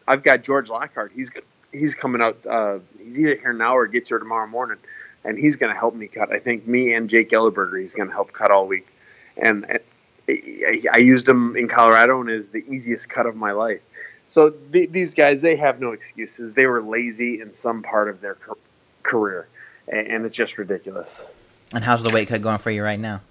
I've 0.07 0.23
got 0.23 0.43
George 0.43 0.69
Lockhart. 0.69 1.11
He's 1.13 1.31
he's 1.71 1.95
coming 1.95 2.21
out. 2.21 2.37
Uh, 2.45 2.79
he's 3.01 3.19
either 3.19 3.35
here 3.35 3.53
now 3.53 3.75
or 3.75 3.87
gets 3.87 4.09
here 4.09 4.19
tomorrow 4.19 4.47
morning, 4.47 4.77
and 5.23 5.37
he's 5.37 5.55
going 5.55 5.71
to 5.71 5.77
help 5.77 5.95
me 5.95 6.07
cut. 6.07 6.31
I 6.31 6.39
think 6.39 6.67
me 6.67 6.93
and 6.93 7.09
Jake 7.09 7.29
Ellenberger. 7.29 7.79
He's 7.79 7.93
going 7.93 8.09
to 8.09 8.13
help 8.13 8.33
cut 8.33 8.51
all 8.51 8.67
week, 8.67 8.87
and, 9.37 9.79
I, 10.29 10.97
used 10.97 11.27
him 11.27 11.55
in 11.55 11.69
Colorado, 11.69 12.19
and 12.19 12.29
is 12.29 12.49
the 12.49 12.65
easiest 12.69 13.07
cut 13.07 13.25
of 13.25 13.37
my 13.37 13.53
life. 13.53 13.79
So 14.27 14.49
the, 14.71 14.87
these 14.87 15.13
guys, 15.13 15.41
they 15.41 15.55
have 15.55 15.79
no 15.79 15.93
excuses. 15.93 16.53
They 16.53 16.65
were 16.65 16.81
lazy 16.81 17.39
in 17.39 17.53
some 17.53 17.81
part 17.81 18.09
of 18.09 18.19
their 18.19 18.37
career 19.03 19.47
and 19.87 20.25
it's 20.25 20.35
just 20.35 20.57
ridiculous. 20.57 21.25
And 21.73 21.83
how's 21.83 22.03
the 22.03 22.11
weight 22.13 22.27
cut 22.27 22.41
going 22.41 22.59
for 22.59 22.71
you 22.71 22.83
right 22.83 22.99
now? 22.99 23.21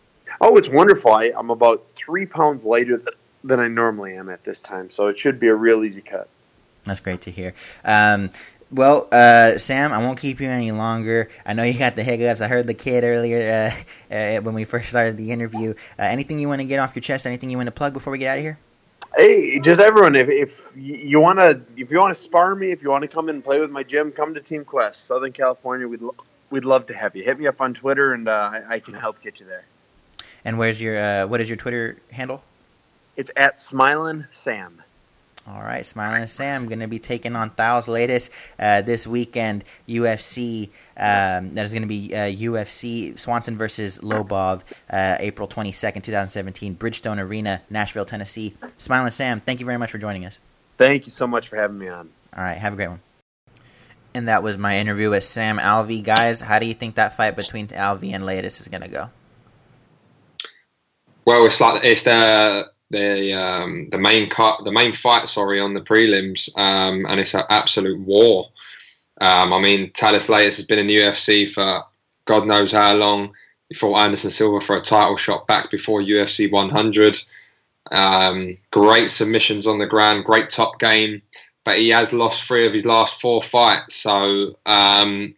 Oh, 0.41 0.57
it's 0.57 0.69
wonderful. 0.69 1.13
I, 1.13 1.33
am 1.37 1.51
about 1.51 1.85
three 1.95 2.27
pounds 2.27 2.65
lighter 2.65 3.03
than 3.43 3.61
I 3.61 3.69
normally 3.69 4.17
am 4.17 4.29
at 4.29 4.45
this 4.45 4.61
time, 4.61 4.91
so 4.91 5.07
it 5.09 5.19
should 5.19 5.41
be 5.41 5.49
a 5.49 5.55
real 5.55 5.85
easy 5.85 6.03
cut. 6.03 6.29
That's 6.85 7.01
great 7.01 7.23
to 7.23 7.31
hear. 7.31 7.55
Um, 7.85 8.31
well, 8.71 9.09
uh, 9.13 9.59
Sam, 9.59 9.93
I 9.93 9.99
won't 9.99 10.19
keep 10.19 10.41
you 10.41 10.49
any 10.49 10.73
longer. 10.73 11.29
I 11.45 11.53
know 11.53 11.63
you 11.63 11.79
got 11.79 11.97
the 11.97 12.03
hiccups. 12.03 12.41
I 12.41 12.49
heard 12.49 12.67
the 12.67 12.75
kid 12.75 13.05
earlier 13.05 13.73
uh, 14.11 14.15
uh, 14.15 14.41
when 14.41 14.55
we 14.55 14.65
first 14.65 14.89
started 14.89 15.17
the 15.17 15.31
interview. 15.31 15.71
Uh, 15.99 16.03
anything 16.03 16.39
you 16.39 16.49
want 16.49 16.61
to 16.61 16.65
get 16.65 16.81
off 16.81 16.95
your 16.95 17.03
chest? 17.03 17.27
Anything 17.27 17.51
you 17.51 17.57
want 17.57 17.69
to 17.69 17.73
plug 17.73 17.93
before 17.93 18.11
we 18.11 18.19
get 18.19 18.33
out 18.33 18.39
of 18.39 18.45
here? 18.45 18.59
Hey, 19.17 19.61
just 19.61 19.81
everyone, 19.81 20.15
if, 20.15 20.29
if 20.29 20.73
you 20.77 21.21
want 21.21 21.39
to, 21.39 21.63
if 21.77 21.91
you 21.91 21.99
want 21.99 22.15
to 22.15 22.21
spar 22.21 22.55
me, 22.55 22.71
if 22.71 22.83
you 22.83 22.91
want 22.91 23.03
to 23.03 23.09
come 23.09 23.31
in 23.31 23.37
and 23.37 23.45
play 23.45 23.61
with 23.61 23.71
my 23.71 23.83
gym, 23.83 24.13
come 24.13 24.35
to 24.35 24.41
Team 24.41 24.65
Quest, 24.65 25.07
Southern 25.07 25.33
California. 25.33 25.89
We'd 25.89 26.03
we'd 26.51 26.65
love 26.65 26.87
to 26.87 26.95
have 26.95 27.17
you. 27.17 27.25
Hit 27.25 27.39
me 27.39 27.47
up 27.47 27.61
on 27.61 27.75
Twitter, 27.75 28.13
and 28.13 28.29
uh, 28.29 28.51
I, 28.53 28.75
I, 28.75 28.81
can 28.81 28.95
help 28.95 29.21
get 29.21 29.41
you 29.41 29.47
there. 29.47 29.65
And 30.45 30.59
where's 30.59 30.81
your 30.81 30.97
uh, 30.97 31.27
what 31.27 31.41
is 31.41 31.49
your 31.49 31.57
Twitter 31.57 31.99
handle? 32.11 32.43
It's 33.17 33.31
at 33.37 33.59
Smiling 33.59 34.27
Sam. 34.31 34.83
All 35.49 35.63
right, 35.63 35.87
Smiling 35.87 36.27
Sam 36.27 36.67
going 36.67 36.81
to 36.81 36.89
be 36.89 36.99
taking 36.99 37.37
on 37.37 37.51
Thales 37.51 37.87
Leites 37.87 38.31
uh, 38.59 38.83
this 38.83 39.07
weekend. 39.07 39.65
UFC 39.89 40.71
um, 40.97 41.55
that 41.55 41.65
is 41.65 41.73
going 41.73 41.83
to 41.83 41.89
be 41.89 42.13
uh, 42.13 42.27
UFC 42.27 43.17
Swanson 43.17 43.57
versus 43.57 44.01
Lobov, 44.01 44.63
uh, 44.91 45.17
April 45.21 45.47
twenty 45.47 45.71
second, 45.73 46.03
two 46.03 46.11
thousand 46.11 46.31
seventeen, 46.31 46.75
Bridgestone 46.75 47.19
Arena, 47.21 47.63
Nashville, 47.71 48.05
Tennessee. 48.05 48.55
Smiling 48.77 49.13
Sam, 49.13 49.41
thank 49.41 49.61
you 49.61 49.67
very 49.67 49.79
much 49.79 49.91
for 49.93 49.99
joining 49.99 50.25
us. 50.25 50.41
Thank 50.79 51.07
you 51.07 51.13
so 51.13 51.27
much 51.27 51.49
for 51.49 51.57
having 51.57 51.79
me 51.79 51.89
on. 51.89 52.11
All 52.37 52.43
right, 52.43 52.59
have 52.59 52.73
a 52.73 52.77
great 52.77 52.89
one. 52.89 53.01
And 54.17 54.29
that 54.29 54.43
was 54.43 54.57
my 54.57 54.79
interview 54.79 55.11
with 55.11 55.25
Sam 55.25 55.59
Alvey. 55.59 56.03
Guys, 56.03 56.41
how 56.41 56.59
do 56.59 56.65
you 56.65 56.73
think 56.73 56.95
that 56.95 57.15
fight 57.15 57.37
between 57.37 57.69
Alvey 57.69 58.15
and 58.15 58.25
Leites 58.25 58.59
is 58.59 58.67
going 58.67 58.81
to 58.81 58.89
go? 58.89 59.11
Well, 61.27 61.45
it's 61.45 61.61
like 61.61 61.85
it's 61.85 62.05
the 62.05 62.67
the 62.89 63.35
um, 63.35 63.91
the 63.91 63.99
main 63.99 64.31
cut, 64.31 64.65
the 64.65 64.73
main 64.73 64.95
fight. 64.95 65.29
Sorry, 65.29 65.61
on 65.61 65.75
the 65.75 65.83
prelims, 65.83 66.49
um, 66.57 67.05
and 67.07 67.21
it's 67.21 67.35
an 67.35 67.43
absolute 67.51 68.01
war. 68.01 68.49
Um, 69.21 69.53
I 69.53 69.61
mean, 69.61 69.91
Thales 69.93 70.29
Leites 70.29 70.57
has 70.57 70.65
been 70.65 70.79
in 70.79 70.87
the 70.87 70.97
UFC 70.97 71.47
for 71.53 71.83
God 72.25 72.47
knows 72.47 72.73
how 72.73 72.95
long. 72.95 73.35
He 73.69 73.75
fought 73.75 73.99
Anderson 73.99 74.31
Silva 74.31 74.65
for 74.65 74.77
a 74.77 74.81
title 74.81 75.19
shot 75.19 75.47
back 75.47 75.71
before 75.71 76.01
UFC 76.01 76.51
100. 76.51 77.19
Um, 77.91 78.57
great 78.71 79.11
submissions 79.11 79.67
on 79.67 79.79
the 79.79 79.87
ground, 79.87 80.25
great 80.25 80.49
top 80.49 80.79
game 80.79 81.21
but 81.67 81.77
he 81.79 81.91
has 81.91 82.15
lost 82.15 82.45
three 82.45 82.67
of 82.67 82.73
his 82.73 82.87
last 82.87 83.21
four 83.21 83.43
fights. 83.43 83.97
So 83.97 84.57
um, 84.65 85.35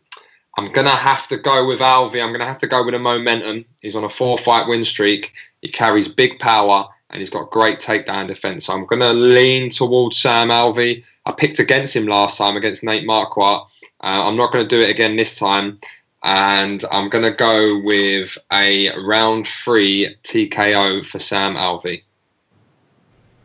I'm 0.56 0.72
gonna 0.72 0.90
have 0.90 1.26
to 1.28 1.38
go 1.38 1.66
with 1.66 1.80
Alvey. 1.80 2.22
I'm 2.22 2.30
gonna 2.30 2.44
have 2.44 2.58
to 2.58 2.68
go 2.68 2.84
with 2.84 2.94
the 2.94 3.00
momentum. 3.00 3.64
He's 3.80 3.96
on 3.96 4.04
a 4.04 4.08
four-fight 4.08 4.68
win 4.68 4.84
streak. 4.84 5.32
He 5.62 5.68
carries 5.68 6.06
big 6.06 6.38
power 6.38 6.86
and 7.10 7.18
he's 7.18 7.30
got 7.30 7.50
great 7.50 7.80
takedown 7.80 8.28
defense. 8.28 8.66
So 8.66 8.74
I'm 8.74 8.86
gonna 8.86 9.12
lean 9.12 9.70
towards 9.70 10.18
Sam 10.18 10.50
Alvey. 10.50 11.02
I 11.26 11.32
picked 11.32 11.58
against 11.58 11.96
him 11.96 12.06
last 12.06 12.38
time 12.38 12.56
against 12.56 12.84
Nate 12.84 13.06
Marquardt. 13.06 13.66
Uh, 14.00 14.26
I'm 14.26 14.36
not 14.36 14.52
going 14.52 14.66
to 14.66 14.76
do 14.76 14.82
it 14.82 14.90
again 14.90 15.16
this 15.16 15.38
time. 15.38 15.78
And 16.22 16.82
I'm 16.90 17.10
going 17.10 17.24
to 17.24 17.32
go 17.32 17.80
with 17.80 18.36
a 18.52 18.96
round 18.98 19.46
three 19.46 20.16
TKO 20.24 21.04
for 21.04 21.18
Sam 21.18 21.54
Alvey. 21.54 22.02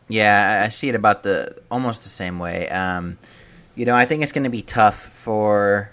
Yeah, 0.08 0.64
I 0.66 0.70
see 0.70 0.90
it 0.90 0.96
about 0.96 1.24
the 1.24 1.58
almost 1.72 2.04
the 2.04 2.10
same 2.10 2.40
way. 2.40 2.70
Um, 2.70 3.18
you 3.76 3.86
know, 3.86 3.96
I 3.96 4.06
think 4.06 4.24
it's 4.24 4.32
going 4.32 4.44
to 4.44 4.50
be 4.50 4.62
tough 4.62 5.00
for 5.00 5.92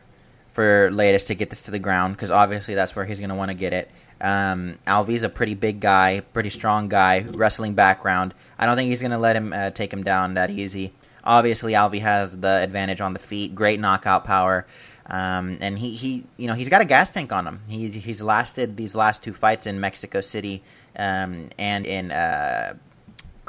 for 0.52 0.90
Leites 0.90 1.28
to 1.28 1.34
get 1.34 1.50
this 1.50 1.62
to 1.62 1.70
the 1.70 1.78
ground 1.78 2.16
because 2.16 2.30
obviously 2.30 2.74
that's 2.74 2.96
where 2.96 3.04
he's 3.04 3.20
going 3.20 3.30
to 3.30 3.36
want 3.36 3.50
to 3.50 3.56
get 3.56 3.72
it. 3.72 3.90
Um, 4.20 4.78
Alvey's 4.86 5.22
a 5.22 5.28
pretty 5.28 5.54
big 5.54 5.80
guy, 5.80 6.20
pretty 6.20 6.50
strong 6.50 6.88
guy, 6.88 7.24
wrestling 7.30 7.74
background. 7.74 8.34
I 8.58 8.66
don't 8.66 8.76
think 8.76 8.88
he's 8.88 9.00
going 9.00 9.12
to 9.12 9.18
let 9.18 9.36
him 9.36 9.52
uh, 9.52 9.70
take 9.70 9.92
him 9.92 10.02
down 10.02 10.34
that 10.34 10.50
easy. 10.50 10.92
Obviously, 11.24 11.72
Alvey 11.72 12.00
has 12.00 12.38
the 12.38 12.60
advantage 12.62 13.00
on 13.00 13.12
the 13.12 13.18
feet, 13.18 13.54
great 13.54 13.80
knockout 13.80 14.24
power, 14.24 14.66
um, 15.06 15.58
and 15.60 15.78
he, 15.78 15.92
he 15.92 16.24
you 16.36 16.46
know 16.46 16.54
he's 16.54 16.68
got 16.68 16.82
a 16.82 16.84
gas 16.84 17.10
tank 17.10 17.32
on 17.32 17.46
him. 17.46 17.60
He, 17.68 17.88
he's 17.88 18.22
lasted 18.22 18.76
these 18.76 18.94
last 18.94 19.22
two 19.22 19.32
fights 19.32 19.66
in 19.66 19.80
Mexico 19.80 20.20
City 20.20 20.62
um, 20.96 21.48
and 21.58 21.86
in 21.86 22.10
uh, 22.10 22.74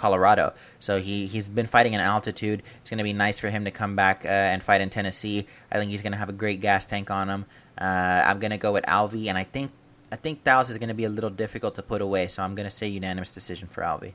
Colorado. 0.02 0.54
So 0.80 1.00
he 1.00 1.28
he's 1.28 1.48
been 1.48 1.68
fighting 1.68 1.94
in 1.94 2.00
altitude. 2.00 2.64
It's 2.82 2.90
going 2.90 2.98
to 2.98 3.04
be 3.04 3.14
nice 3.14 3.38
for 3.40 3.50
him 3.50 3.64
to 3.66 3.72
come 3.72 3.96
back 3.96 4.26
uh, 4.26 4.30
and 4.30 4.62
fight 4.64 4.82
in 4.82 4.90
Tennessee. 4.90 5.48
I 5.72 5.78
think 5.78 5.92
he's 5.92 6.02
going 6.02 6.14
to 6.14 6.18
have 6.18 6.30
a 6.30 6.38
great 6.44 6.60
gas 6.60 6.86
tank 6.86 7.12
on 7.12 7.30
him. 7.30 7.46
Uh, 7.78 8.24
I'm 8.28 8.40
going 8.40 8.52
to 8.52 8.58
go 8.58 8.72
with 8.74 8.86
Alvey, 8.86 9.28
and 9.28 9.38
I 9.38 9.44
think 9.44 9.72
I 10.12 10.16
think 10.16 10.44
Thales 10.44 10.70
is 10.70 10.78
going 10.78 10.90
to 10.90 10.96
be 10.96 11.06
a 11.06 11.10
little 11.10 11.30
difficult 11.30 11.76
to 11.76 11.84
put 11.84 12.02
away. 12.02 12.28
So 12.28 12.44
I'm 12.44 12.56
going 12.56 12.70
to 12.70 12.76
say 12.76 12.88
unanimous 12.88 13.32
decision 13.32 13.68
for 13.68 13.84
Alvey. 13.84 14.14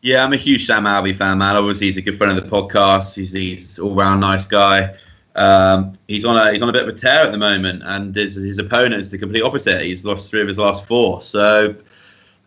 Yeah, 0.00 0.24
I'm 0.24 0.32
a 0.32 0.36
huge 0.36 0.66
Sam 0.66 0.84
Alvey 0.84 1.14
fan, 1.14 1.38
man. 1.38 1.56
Obviously, 1.56 1.86
he's 1.86 1.96
a 1.96 2.02
good 2.02 2.18
friend 2.18 2.36
of 2.36 2.42
the 2.42 2.50
podcast. 2.50 3.14
He's 3.14 3.32
he's 3.32 3.78
all 3.78 3.94
round 3.94 4.20
nice 4.20 4.46
guy. 4.46 4.96
Um, 5.36 5.94
he's 6.06 6.24
on 6.24 6.36
a 6.36 6.52
he's 6.52 6.62
on 6.62 6.68
a 6.68 6.72
bit 6.72 6.82
of 6.82 6.88
a 6.88 6.96
tear 6.96 7.24
at 7.24 7.32
the 7.32 7.38
moment, 7.38 7.82
and 7.84 8.14
his, 8.14 8.34
his 8.34 8.58
opponent 8.58 9.00
is 9.00 9.10
the 9.10 9.18
complete 9.18 9.42
opposite. 9.42 9.82
He's 9.82 10.04
lost 10.04 10.30
three 10.30 10.42
of 10.42 10.48
his 10.48 10.58
last 10.58 10.86
four. 10.86 11.20
So 11.20 11.74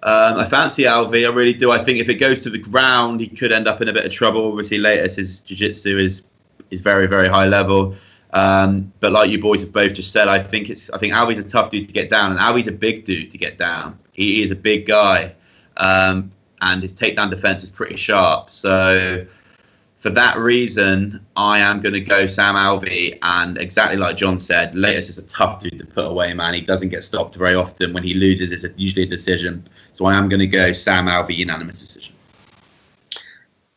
um, 0.03 0.37
I 0.37 0.45
fancy 0.45 0.83
Alvey, 0.83 1.25
I 1.25 1.33
really 1.33 1.53
do. 1.53 1.71
I 1.71 1.83
think 1.83 1.99
if 1.99 2.07
it 2.07 2.15
goes 2.15 2.41
to 2.41 2.49
the 2.49 2.59
ground, 2.59 3.19
he 3.19 3.27
could 3.27 3.51
end 3.51 3.67
up 3.67 3.81
in 3.81 3.87
a 3.87 3.93
bit 3.93 4.05
of 4.05 4.11
trouble. 4.11 4.49
Obviously, 4.49 4.77
Leites 4.77 5.15
his 5.15 5.41
jiu-jitsu 5.41 5.97
is 5.97 6.23
is 6.69 6.81
very 6.81 7.07
very 7.07 7.27
high 7.27 7.45
level. 7.45 7.95
Um, 8.33 8.91
but 8.99 9.11
like 9.11 9.31
you 9.31 9.41
boys 9.41 9.61
have 9.61 9.71
both 9.71 9.93
just 9.93 10.11
said, 10.11 10.27
I 10.27 10.39
think 10.39 10.69
it's 10.69 10.91
I 10.91 10.97
think 10.99 11.13
Alvey's 11.13 11.39
a 11.39 11.47
tough 11.47 11.69
dude 11.69 11.87
to 11.87 11.93
get 11.93 12.09
down, 12.09 12.31
and 12.31 12.39
Alvey's 12.39 12.67
a 12.67 12.71
big 12.71 13.05
dude 13.05 13.31
to 13.31 13.37
get 13.37 13.57
down. 13.57 13.97
He 14.11 14.43
is 14.43 14.51
a 14.51 14.55
big 14.55 14.85
guy, 14.85 15.33
um, 15.77 16.31
and 16.61 16.83
his 16.83 16.93
takedown 16.93 17.31
defense 17.31 17.63
is 17.63 17.69
pretty 17.69 17.95
sharp. 17.95 18.49
So 18.49 19.25
for 19.99 20.09
that 20.11 20.37
reason, 20.37 21.25
I 21.35 21.59
am 21.59 21.81
going 21.81 21.93
to 21.93 21.99
go 21.99 22.25
Sam 22.27 22.55
Alvey. 22.55 23.17
And 23.23 23.57
exactly 23.57 23.97
like 23.97 24.15
John 24.15 24.37
said, 24.37 24.73
Leites 24.73 25.09
is 25.09 25.17
a 25.17 25.23
tough 25.23 25.61
dude 25.61 25.79
to 25.79 25.85
put 25.85 26.05
away, 26.05 26.33
man. 26.33 26.53
He 26.53 26.61
doesn't 26.61 26.89
get 26.89 27.03
stopped 27.03 27.35
very 27.35 27.55
often. 27.55 27.93
When 27.93 28.03
he 28.03 28.13
loses, 28.13 28.51
it's 28.51 28.65
usually 28.77 29.03
a 29.03 29.09
decision. 29.09 29.63
So 29.93 30.05
I 30.05 30.15
am 30.15 30.29
going 30.29 30.39
to 30.39 30.47
go 30.47 30.71
Sam 30.71 31.07
Alvey, 31.07 31.35
unanimous 31.37 31.79
decision. 31.79 32.13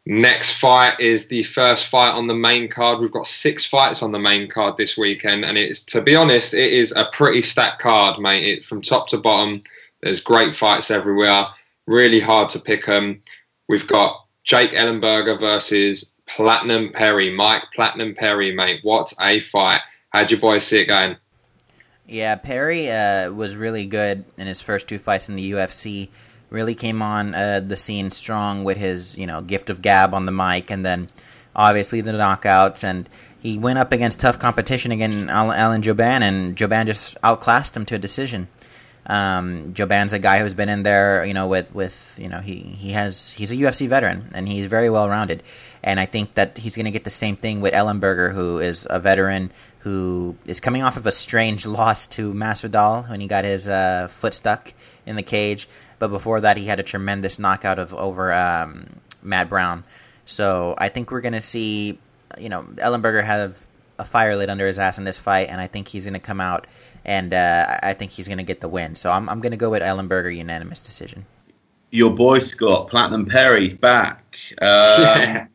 Next 0.07 0.59
fight 0.59 0.99
is 0.99 1.29
the 1.29 1.43
first 1.45 1.87
fight 1.87 2.13
on 2.13 2.27
the 2.27 2.35
main 2.35 2.69
card. 2.69 3.01
We've 3.01 3.13
got 3.13 3.27
six 3.27 3.65
fights 3.65 4.03
on 4.03 4.13
the 4.13 4.19
main 4.19 4.49
card 4.49 4.77
this 4.77 4.97
weekend, 4.97 5.45
and 5.45 5.57
it's 5.57 5.85
to 5.85 6.01
be 6.01 6.17
honest, 6.17 6.53
it 6.53 6.73
is 6.73 6.93
a 6.93 7.05
pretty 7.13 7.43
stacked 7.43 7.81
card, 7.81 8.19
mate. 8.19 8.45
It, 8.45 8.65
from 8.65 8.83
top 8.83 9.09
to 9.09 9.19
bottom, 9.19 9.63
there's 10.03 10.21
great 10.21 10.57
fights 10.57 10.91
everywhere. 10.91 11.47
Really 11.87 12.19
hard 12.19 12.51
to 12.51 12.59
pick 12.59 12.87
them. 12.87 13.23
We've 13.69 13.87
got 13.87 14.27
Jake 14.51 14.73
Ellenberger 14.73 15.39
versus 15.39 16.13
Platinum 16.27 16.91
Perry. 16.93 17.31
Mike 17.31 17.63
Platinum 17.73 18.17
Perry, 18.17 18.53
mate. 18.53 18.81
What 18.83 19.13
a 19.21 19.39
fight. 19.39 19.81
How'd 20.09 20.33
your 20.33 20.41
boys 20.41 20.67
see 20.67 20.81
it 20.81 20.87
going? 20.87 21.17
Yeah, 22.09 22.35
Perry 22.35 22.91
uh, 22.91 23.31
was 23.31 23.55
really 23.55 23.87
good 23.87 24.25
in 24.39 24.49
his 24.49 24.61
first 24.61 24.89
two 24.89 24.99
fights 24.99 25.29
in 25.29 25.37
the 25.37 25.53
UFC. 25.53 26.09
Really 26.49 26.75
came 26.75 27.01
on 27.01 27.33
uh, 27.33 27.61
the 27.61 27.77
scene 27.77 28.11
strong 28.11 28.65
with 28.65 28.77
his, 28.77 29.17
you 29.17 29.25
know, 29.25 29.41
gift 29.41 29.71
of 29.71 29.83
gab 29.83 30.15
on 30.15 30.27
the 30.27 30.33
mic, 30.33 30.73
and 30.73 30.85
then 30.85 31.09
obviously 31.55 32.01
the 32.01 32.11
knockouts. 32.11 32.83
And 32.83 33.09
he 33.39 33.57
went 33.57 33.79
up 33.79 33.93
against 33.93 34.19
tough 34.19 34.41
competition 34.41 34.91
against 34.91 35.31
Alan 35.31 35.81
Jouban, 35.81 36.23
and 36.23 36.57
Jouban 36.57 36.87
just 36.87 37.17
outclassed 37.23 37.77
him 37.77 37.85
to 37.85 37.95
a 37.95 37.99
decision. 37.99 38.49
Um, 39.11 39.73
Jouban's 39.75 40.13
a 40.13 40.21
guy 40.21 40.39
who's 40.39 40.55
been 40.55 40.69
in 40.69 40.85
there, 40.85 41.25
you 41.25 41.35
know, 41.35 41.49
with 41.49 41.75
with 41.75 42.17
you 42.17 42.29
know 42.29 42.39
he 42.39 42.61
he 42.61 42.93
has 42.93 43.33
he's 43.33 43.51
a 43.51 43.57
UFC 43.57 43.89
veteran 43.89 44.31
and 44.35 44.49
he's 44.49 44.67
very 44.67 44.89
well 44.89 45.09
rounded, 45.09 45.43
and 45.83 45.99
I 45.99 46.07
think 46.07 46.35
that 46.35 46.57
he's 46.57 46.77
going 46.77 46.85
to 46.85 46.93
get 46.93 47.03
the 47.03 47.11
same 47.11 47.37
thing 47.37 47.61
with 47.61 47.75
Ellenberger, 47.75 48.33
who 48.33 48.61
is 48.61 48.87
a 48.89 49.01
veteran 49.01 49.51
who 49.81 50.37
is 50.47 50.61
coming 50.61 50.83
off 50.83 50.97
of 50.97 51.07
a 51.07 51.13
strange 51.13 51.67
loss 51.81 52.07
to 52.07 52.33
Masvidal 52.33 53.11
when 53.11 53.21
he 53.21 53.27
got 53.27 53.45
his 53.45 53.69
uh, 53.69 54.07
foot 54.09 54.33
stuck 54.33 54.73
in 55.07 55.17
the 55.17 55.25
cage, 55.25 55.69
but 55.99 56.09
before 56.09 56.41
that 56.41 56.57
he 56.57 56.67
had 56.67 56.79
a 56.79 56.85
tremendous 56.85 57.41
knockout 57.41 57.81
of 57.81 57.93
over 57.93 58.33
um, 58.33 58.87
Matt 59.25 59.49
Brown. 59.49 59.83
So 60.25 60.77
I 60.79 60.89
think 60.89 61.11
we're 61.11 61.21
going 61.21 61.33
to 61.33 61.41
see, 61.41 61.99
you 62.39 62.49
know, 62.49 62.63
Ellenberger 62.77 63.25
have 63.25 63.67
a 63.99 64.05
fire 64.05 64.37
lit 64.37 64.49
under 64.49 64.67
his 64.67 64.79
ass 64.79 64.99
in 64.99 65.05
this 65.05 65.19
fight, 65.19 65.49
and 65.49 65.61
I 65.61 65.67
think 65.67 65.89
he's 65.89 66.05
going 66.05 66.15
to 66.15 66.21
come 66.21 66.41
out 66.41 66.69
and 67.05 67.35
uh, 67.35 67.79
I 67.83 67.93
think 67.93 68.11
he's 68.11 68.27
going 68.27 68.39
to 68.39 68.45
get 68.45 68.61
the 68.61 68.69
win. 68.69 68.95
So 68.95 69.11
I'm, 69.11 69.29
I'm 69.29 69.41
going 69.41 69.53
to 69.53 69.57
go 69.57 69.71
with 69.71 69.83
Ellenberger 69.83 70.35
unanimous 70.35 70.81
decision. 70.81 71.25
Your 71.91 72.11
boy 72.11 72.39
Scott 72.39 72.89
Platinum 72.89 73.27
Perry's 73.27 73.75
back. 73.75 74.37
Um, 74.63 74.69
yeah. 74.69 75.47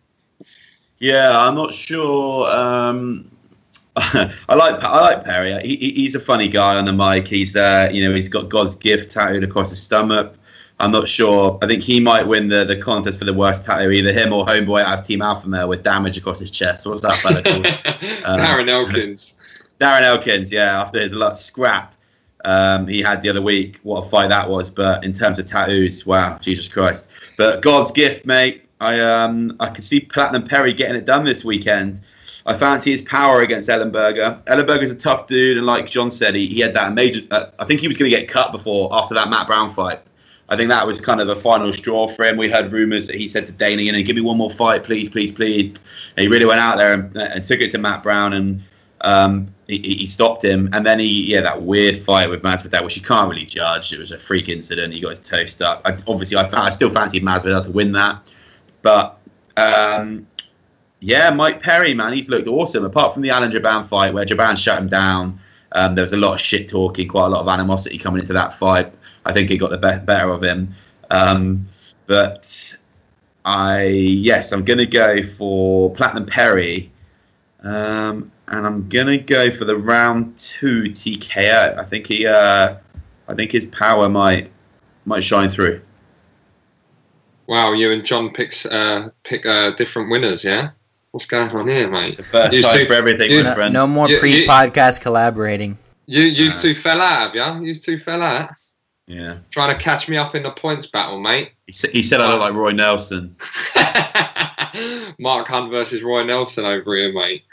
yeah, 0.99 1.39
I'm 1.39 1.55
not 1.55 1.73
sure. 1.73 2.49
Um, 2.49 3.31
I 3.97 4.55
like 4.55 4.83
I 4.83 4.99
like 4.99 5.23
Perry. 5.23 5.57
He, 5.61 5.93
he's 5.95 6.15
a 6.15 6.19
funny 6.19 6.49
guy 6.49 6.77
on 6.77 6.85
the 6.85 6.91
mic. 6.91 7.27
He's 7.27 7.53
there. 7.53 7.89
You 7.91 8.07
know, 8.07 8.13
he's 8.13 8.27
got 8.27 8.49
God's 8.49 8.75
gift 8.75 9.11
tattooed 9.11 9.43
across 9.43 9.69
his 9.69 9.81
stomach. 9.81 10.35
I'm 10.79 10.91
not 10.91 11.07
sure. 11.07 11.57
I 11.61 11.67
think 11.67 11.81
he 11.81 12.01
might 12.01 12.27
win 12.27 12.49
the, 12.49 12.65
the 12.65 12.75
contest 12.75 13.17
for 13.17 13.23
the 13.23 13.33
worst 13.33 13.63
tattoo, 13.63 13.91
either 13.91 14.11
him 14.11 14.33
or 14.33 14.45
Homeboy 14.45 14.83
out 14.83 14.99
of 14.99 15.07
Team 15.07 15.21
Alpha 15.21 15.47
Male 15.47 15.69
with 15.69 15.83
damage 15.83 16.17
across 16.17 16.39
his 16.39 16.51
chest. 16.51 16.85
What's 16.85 17.03
that 17.03 17.15
fella 17.15 17.41
called? 17.41 17.65
um, 18.25 18.39
Darren 18.39 18.69
Elkins. 18.69 19.39
Darren 19.79 20.03
Elkins, 20.03 20.51
yeah, 20.51 20.81
after 20.81 20.99
his 20.99 21.13
lot 21.13 21.37
scrap 21.37 21.95
um, 22.45 22.87
he 22.87 23.01
had 23.01 23.21
the 23.21 23.29
other 23.29 23.41
week. 23.41 23.79
What 23.83 24.05
a 24.05 24.09
fight 24.09 24.29
that 24.29 24.49
was! 24.49 24.69
But 24.69 25.03
in 25.03 25.13
terms 25.13 25.39
of 25.39 25.45
tattoos, 25.45 26.05
wow, 26.05 26.37
Jesus 26.39 26.67
Christ! 26.67 27.09
But 27.37 27.61
God's 27.61 27.91
gift, 27.91 28.25
mate. 28.25 28.61
I 28.81 28.99
um 28.99 29.55
I 29.59 29.69
could 29.69 29.83
see 29.83 30.01
Platinum 30.01 30.43
Perry 30.43 30.73
getting 30.73 30.95
it 30.95 31.05
done 31.05 31.23
this 31.23 31.43
weekend. 31.43 32.01
I 32.45 32.53
fancy 32.53 32.91
his 32.91 33.01
power 33.01 33.41
against 33.41 33.69
Ellenberger. 33.69 34.43
Ellenberger's 34.43 34.91
a 34.91 34.95
tough 34.95 35.27
dude, 35.27 35.57
and 35.57 35.65
like 35.65 35.87
John 35.87 36.11
said, 36.11 36.35
he, 36.35 36.45
he 36.47 36.59
had 36.59 36.73
that 36.75 36.93
major. 36.93 37.21
Uh, 37.31 37.45
I 37.57 37.65
think 37.65 37.79
he 37.79 37.87
was 37.87 37.97
going 37.97 38.11
to 38.11 38.17
get 38.17 38.27
cut 38.29 38.51
before 38.51 38.89
after 38.91 39.15
that 39.15 39.29
Matt 39.29 39.47
Brown 39.47 39.73
fight. 39.73 40.01
I 40.49 40.55
think 40.55 40.69
that 40.69 40.85
was 40.85 41.01
kind 41.01 41.19
of 41.19 41.25
the 41.25 41.35
final 41.35 41.73
straw 41.73 42.07
for 42.07 42.23
him. 42.23 42.37
We 42.37 42.51
heard 42.51 42.71
rumors 42.71 43.07
that 43.07 43.15
he 43.15 43.27
said 43.27 43.47
to 43.47 43.53
Dana, 43.53 43.81
you 43.81 43.91
know, 43.91 44.03
give 44.03 44.15
me 44.15 44.21
one 44.21 44.37
more 44.37 44.51
fight, 44.51 44.83
please, 44.83 45.09
please, 45.09 45.31
please. 45.31 45.75
And 46.15 46.23
he 46.23 46.27
really 46.27 46.45
went 46.45 46.59
out 46.59 46.77
there 46.77 46.93
and, 46.93 47.17
and 47.17 47.43
took 47.43 47.61
it 47.61 47.71
to 47.71 47.79
Matt 47.79 48.03
Brown, 48.03 48.33
and 48.33 48.61
um, 49.01 49.47
he, 49.67 49.79
he, 49.79 50.07
stopped 50.07 50.43
him, 50.43 50.69
and 50.73 50.85
then 50.85 50.99
he 50.99 51.31
yeah 51.31 51.41
that 51.41 51.61
weird 51.61 51.97
fight 51.97 52.29
with 52.29 52.41
Masvidal, 52.41 52.83
which 52.83 52.95
you 52.95 53.03
can't 53.03 53.29
really 53.29 53.45
judge. 53.45 53.91
It 53.93 53.99
was 53.99 54.11
a 54.11 54.17
freak 54.17 54.49
incident. 54.49 54.93
He 54.93 54.99
got 54.99 55.09
his 55.09 55.19
toe 55.19 55.45
stuck. 55.45 55.81
I, 55.85 55.97
obviously, 56.07 56.37
I, 56.37 56.47
I 56.53 56.69
still 56.69 56.89
fancied 56.89 57.23
Masvidal 57.23 57.63
to 57.65 57.71
win 57.71 57.91
that, 57.93 58.21
but 58.81 59.19
um, 59.57 60.27
yeah, 60.99 61.29
Mike 61.29 61.61
Perry, 61.61 61.93
man, 61.93 62.13
he's 62.13 62.29
looked 62.29 62.47
awesome. 62.47 62.85
Apart 62.85 63.13
from 63.13 63.21
the 63.21 63.29
Alan 63.29 63.51
Jouban 63.51 63.85
fight 63.85 64.13
where 64.13 64.25
Jouban 64.25 64.57
shut 64.57 64.79
him 64.79 64.87
down, 64.87 65.39
um, 65.73 65.95
there 65.95 66.03
was 66.03 66.13
a 66.13 66.17
lot 66.17 66.33
of 66.33 66.41
shit 66.41 66.69
talking, 66.69 67.07
quite 67.07 67.25
a 67.25 67.29
lot 67.29 67.41
of 67.41 67.47
animosity 67.47 67.97
coming 67.97 68.21
into 68.21 68.33
that 68.33 68.53
fight. 68.53 68.93
I 69.25 69.33
think 69.33 69.49
he 69.49 69.57
got 69.57 69.71
the 69.71 69.77
be- 69.77 70.05
better 70.05 70.29
of 70.29 70.43
him, 70.43 70.73
um, 71.09 71.65
but 72.05 72.75
I 73.43 73.83
yes, 73.83 74.51
I'm 74.51 74.63
gonna 74.63 74.85
go 74.85 75.21
for 75.23 75.91
Platinum 75.91 76.25
Perry. 76.25 76.91
Um, 77.63 78.31
and 78.49 78.65
I'm 78.65 78.87
gonna 78.89 79.17
go 79.17 79.51
for 79.51 79.65
the 79.65 79.75
round 79.75 80.37
two 80.37 80.83
TKO. 80.83 81.77
I 81.77 81.83
think 81.83 82.07
he, 82.07 82.27
uh, 82.27 82.75
I 83.27 83.33
think 83.33 83.51
his 83.51 83.65
power 83.67 84.09
might 84.09 84.51
might 85.05 85.23
shine 85.23 85.49
through. 85.49 85.81
Wow, 87.47 87.73
you 87.73 87.91
and 87.91 88.03
John 88.03 88.31
picks 88.31 88.65
uh, 88.65 89.09
pick 89.23 89.45
uh, 89.45 89.71
different 89.71 90.09
winners, 90.09 90.43
yeah? 90.43 90.71
What's 91.11 91.25
going 91.25 91.49
on 91.51 91.67
here, 91.67 91.89
mate? 91.89 92.17
The 92.17 92.23
first 92.23 92.53
you 92.53 92.61
time 92.61 92.79
two, 92.79 92.85
for 92.87 92.93
everything, 92.93 93.31
you, 93.31 93.43
my 93.43 93.53
friend. 93.53 93.73
No 93.73 93.87
more 93.87 94.07
pre-podcast 94.07 95.01
collaborating. 95.01 95.77
You 96.07 96.23
you 96.23 96.51
two 96.51 96.73
fell 96.73 97.01
out, 97.01 97.35
have 97.35 97.57
you? 97.61 97.67
You 97.67 97.75
two 97.75 97.97
fell 97.97 98.21
out. 98.21 98.49
Yeah. 99.07 99.37
Trying 99.51 99.75
to 99.75 99.81
catch 99.81 100.09
me 100.09 100.17
up 100.17 100.35
in 100.35 100.43
the 100.43 100.51
points 100.51 100.87
battle, 100.87 101.19
mate. 101.19 101.51
He, 101.67 101.71
said, 101.71 101.91
he 101.91 102.01
said 102.01 102.21
I 102.21 102.29
look 102.29 102.39
like 102.39 102.53
Roy 102.53 102.71
Nelson. 102.71 103.35
Mark 105.19 105.47
Hunt 105.47 105.71
versus 105.71 106.01
Roy 106.03 106.23
Nelson 106.23 106.65
over 106.65 106.95
here, 106.95 107.13
mate. 107.13 107.43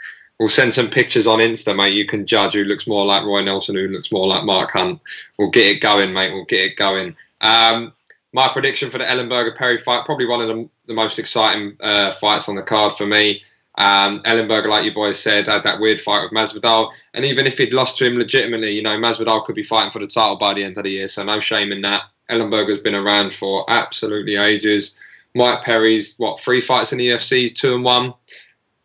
We'll 0.43 0.49
send 0.49 0.73
some 0.73 0.89
pictures 0.89 1.25
on 1.25 1.39
Insta, 1.39 1.73
mate. 1.73 1.93
You 1.93 2.05
can 2.05 2.25
judge 2.25 2.53
who 2.53 2.65
looks 2.65 2.85
more 2.85 3.05
like 3.05 3.23
Roy 3.23 3.41
Nelson, 3.41 3.75
who 3.75 3.87
looks 3.87 4.11
more 4.11 4.27
like 4.27 4.43
Mark 4.43 4.71
Hunt. 4.71 4.99
We'll 5.39 5.49
get 5.49 5.67
it 5.67 5.79
going, 5.79 6.11
mate. 6.11 6.33
We'll 6.33 6.43
get 6.43 6.71
it 6.71 6.75
going. 6.75 7.15
Um, 7.39 7.93
my 8.33 8.49
prediction 8.49 8.89
for 8.89 8.97
the 8.97 9.05
Ellenberger 9.05 9.55
Perry 9.55 9.77
fight, 9.77 10.03
probably 10.03 10.25
one 10.25 10.41
of 10.41 10.49
the, 10.49 10.69
the 10.87 10.93
most 10.93 11.17
exciting 11.17 11.77
uh, 11.79 12.11
fights 12.11 12.49
on 12.49 12.57
the 12.57 12.61
card 12.61 12.91
for 12.91 13.05
me. 13.05 13.41
Um, 13.77 14.19
Ellenberger, 14.23 14.67
like 14.67 14.83
you 14.83 14.93
boys 14.93 15.17
said, 15.17 15.47
had 15.47 15.63
that 15.63 15.79
weird 15.79 16.01
fight 16.01 16.23
with 16.23 16.33
Masvidal, 16.33 16.91
and 17.13 17.23
even 17.23 17.47
if 17.47 17.57
he'd 17.57 17.71
lost 17.71 17.97
to 17.99 18.05
him 18.05 18.17
legitimately, 18.17 18.71
you 18.71 18.81
know, 18.81 18.97
Masvidal 18.97 19.45
could 19.45 19.55
be 19.55 19.63
fighting 19.63 19.91
for 19.91 19.99
the 19.99 20.07
title 20.07 20.35
by 20.35 20.53
the 20.53 20.65
end 20.65 20.77
of 20.77 20.83
the 20.83 20.89
year. 20.89 21.07
So 21.07 21.23
no 21.23 21.39
shame 21.39 21.71
in 21.71 21.81
that. 21.83 22.01
Ellenberger's 22.29 22.79
been 22.79 22.95
around 22.95 23.33
for 23.33 23.63
absolutely 23.69 24.35
ages. 24.35 24.99
Mike 25.35 25.63
Perry's 25.63 26.15
what 26.17 26.37
three 26.37 26.59
fights 26.59 26.91
in 26.91 26.97
the 26.97 27.07
UFC, 27.07 27.55
two 27.55 27.75
and 27.75 27.85
one 27.85 28.13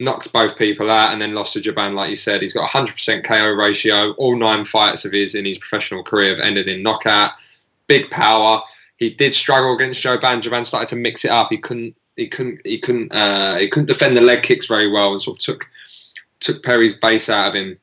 knocks 0.00 0.28
both 0.28 0.56
people 0.56 0.90
out 0.90 1.12
and 1.12 1.20
then 1.20 1.34
lost 1.34 1.54
to 1.54 1.60
Jouban, 1.60 1.94
like 1.94 2.10
you 2.10 2.16
said. 2.16 2.40
He's 2.40 2.52
got 2.52 2.70
100% 2.70 3.24
KO 3.24 3.50
ratio. 3.50 4.12
All 4.12 4.36
nine 4.36 4.64
fights 4.64 5.04
of 5.04 5.12
his 5.12 5.34
in 5.34 5.44
his 5.44 5.58
professional 5.58 6.04
career 6.04 6.30
have 6.30 6.40
ended 6.40 6.68
in 6.68 6.82
knockout. 6.82 7.32
Big 7.88 8.10
power. 8.10 8.62
He 8.96 9.10
did 9.10 9.34
struggle 9.34 9.74
against 9.74 10.02
Jouban. 10.02 10.42
Jouban 10.42 10.66
started 10.66 10.88
to 10.88 10.96
mix 10.96 11.24
it 11.24 11.30
up. 11.30 11.48
He 11.50 11.58
couldn't. 11.58 11.96
He 12.16 12.28
couldn't. 12.28 12.60
He 12.64 12.78
couldn't. 12.78 13.12
Uh, 13.12 13.56
he 13.56 13.68
couldn't 13.68 13.86
defend 13.86 14.16
the 14.16 14.20
leg 14.20 14.42
kicks 14.42 14.66
very 14.66 14.90
well, 14.90 15.12
and 15.12 15.22
sort 15.22 15.38
of 15.38 15.44
took 15.44 15.66
took 16.40 16.64
Perry's 16.64 16.94
base 16.94 17.28
out 17.28 17.48
of 17.48 17.54
him. 17.54 17.78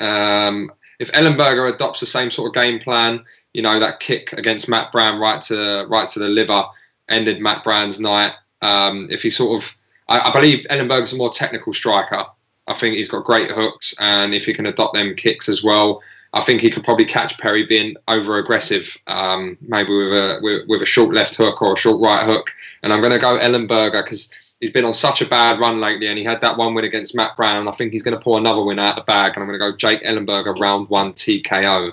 Um, 0.00 0.72
if 0.98 1.12
Ellenberger 1.12 1.72
adopts 1.72 2.00
the 2.00 2.06
same 2.06 2.30
sort 2.30 2.48
of 2.48 2.62
game 2.62 2.78
plan, 2.78 3.22
you 3.52 3.62
know 3.62 3.78
that 3.78 4.00
kick 4.00 4.32
against 4.32 4.68
Matt 4.68 4.92
Brown 4.92 5.20
right 5.20 5.42
to 5.42 5.86
right 5.88 6.08
to 6.08 6.18
the 6.18 6.28
liver 6.28 6.64
ended 7.08 7.40
Matt 7.40 7.62
Brown's 7.62 8.00
night. 8.00 8.32
Um, 8.62 9.08
if 9.10 9.22
he 9.22 9.30
sort 9.30 9.62
of 9.62 9.76
I, 10.10 10.28
I 10.28 10.32
believe 10.32 10.66
Ellenberger's 10.68 11.12
a 11.12 11.16
more 11.16 11.30
technical 11.30 11.72
striker. 11.72 12.24
I 12.66 12.74
think 12.74 12.96
he's 12.96 13.08
got 13.08 13.24
great 13.24 13.50
hooks, 13.50 13.94
and 14.00 14.34
if 14.34 14.44
he 14.44 14.52
can 14.52 14.66
adopt 14.66 14.94
them 14.94 15.14
kicks 15.14 15.48
as 15.48 15.64
well, 15.64 16.02
I 16.34 16.42
think 16.42 16.60
he 16.60 16.70
could 16.70 16.84
probably 16.84 17.06
catch 17.06 17.38
Perry 17.38 17.64
being 17.64 17.96
over 18.06 18.38
aggressive, 18.38 18.96
um, 19.08 19.56
maybe 19.60 19.96
with 19.96 20.12
a 20.12 20.38
with, 20.42 20.68
with, 20.68 20.82
a 20.82 20.86
short 20.86 21.12
left 21.12 21.34
hook 21.36 21.60
or 21.60 21.72
a 21.72 21.76
short 21.76 22.00
right 22.00 22.24
hook. 22.24 22.52
And 22.82 22.92
I'm 22.92 23.00
going 23.00 23.12
to 23.12 23.18
go 23.18 23.38
Ellenberger 23.38 24.04
because 24.04 24.32
he's 24.60 24.70
been 24.70 24.84
on 24.84 24.92
such 24.92 25.22
a 25.22 25.26
bad 25.26 25.58
run 25.58 25.80
lately, 25.80 26.06
and 26.06 26.16
he 26.16 26.24
had 26.24 26.40
that 26.42 26.56
one 26.56 26.74
win 26.74 26.84
against 26.84 27.16
Matt 27.16 27.36
Brown. 27.36 27.66
I 27.66 27.72
think 27.72 27.92
he's 27.92 28.04
going 28.04 28.16
to 28.16 28.22
pull 28.22 28.36
another 28.36 28.62
win 28.62 28.78
out 28.78 28.96
of 28.96 29.06
the 29.06 29.12
bag, 29.12 29.32
and 29.34 29.42
I'm 29.42 29.48
going 29.48 29.58
to 29.58 29.70
go 29.70 29.76
Jake 29.76 30.02
Ellenberger 30.04 30.56
round 30.60 30.88
one 30.88 31.12
TKO. 31.14 31.92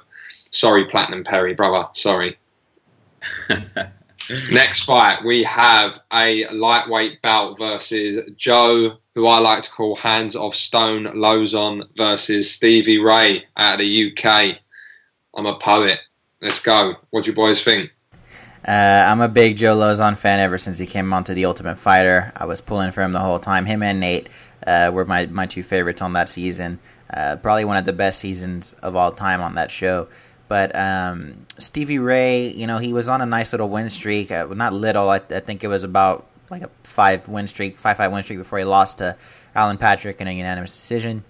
Sorry, 0.51 0.85
Platinum 0.85 1.23
Perry, 1.23 1.55
brother. 1.55 1.87
Sorry. 1.93 2.37
Next 4.51 4.83
fight, 4.83 5.23
we 5.23 5.43
have 5.43 6.01
a 6.11 6.47
lightweight 6.49 7.21
bout 7.21 7.57
versus 7.57 8.19
Joe, 8.35 8.97
who 9.15 9.27
I 9.27 9.39
like 9.39 9.63
to 9.63 9.69
call 9.69 9.95
Hands 9.95 10.35
of 10.35 10.55
Stone 10.55 11.05
Lauzon, 11.15 11.83
versus 11.95 12.51
Stevie 12.51 12.99
Ray 12.99 13.45
out 13.55 13.75
of 13.75 13.79
the 13.79 14.11
UK. 14.11 14.57
I'm 15.35 15.45
a 15.45 15.57
poet. 15.59 15.99
Let's 16.41 16.59
go. 16.59 16.95
What 17.11 17.23
do 17.23 17.31
you 17.31 17.35
boys 17.35 17.63
think? 17.63 17.91
Uh, 18.67 19.05
I'm 19.07 19.21
a 19.21 19.29
big 19.29 19.55
Joe 19.55 19.77
Lauzon 19.77 20.17
fan 20.17 20.39
ever 20.39 20.57
since 20.57 20.77
he 20.77 20.85
came 20.85 21.13
onto 21.13 21.33
The 21.33 21.45
Ultimate 21.45 21.77
Fighter. 21.77 22.33
I 22.35 22.45
was 22.45 22.59
pulling 22.59 22.91
for 22.91 23.01
him 23.01 23.13
the 23.13 23.19
whole 23.19 23.39
time. 23.39 23.65
Him 23.65 23.81
and 23.81 23.99
Nate 23.99 24.27
uh, 24.65 24.91
were 24.93 25.05
my, 25.05 25.25
my 25.27 25.45
two 25.45 25.63
favorites 25.63 26.01
on 26.01 26.13
that 26.13 26.27
season. 26.27 26.79
Uh, 27.11 27.37
probably 27.37 27.63
one 27.63 27.77
of 27.77 27.85
the 27.85 27.93
best 27.93 28.19
seasons 28.19 28.73
of 28.83 28.95
all 28.95 29.13
time 29.13 29.39
on 29.39 29.55
that 29.55 29.71
show. 29.71 30.09
But 30.47 30.75
um, 30.75 31.45
Stevie 31.57 31.99
Ray, 31.99 32.47
you 32.47 32.67
know, 32.67 32.77
he 32.77 32.93
was 32.93 33.09
on 33.09 33.21
a 33.21 33.25
nice 33.25 33.51
little 33.51 33.69
win 33.69 33.89
streak. 33.89 34.31
Uh, 34.31 34.45
not 34.53 34.73
little, 34.73 35.09
I, 35.09 35.17
I, 35.17 35.39
think 35.39 35.63
it 35.63 35.67
was 35.67 35.83
about 35.83 36.25
like 36.49 36.61
a 36.61 36.69
five 36.83 37.27
win 37.27 37.47
streak, 37.47 37.77
five 37.77 37.97
five 37.97 38.11
win 38.11 38.23
streak 38.23 38.39
before 38.39 38.59
he 38.59 38.65
lost 38.65 38.99
to 38.99 39.17
Alan 39.55 39.77
Patrick 39.77 40.21
in 40.21 40.27
a 40.27 40.31
unanimous 40.31 40.71
decision. 40.71 41.23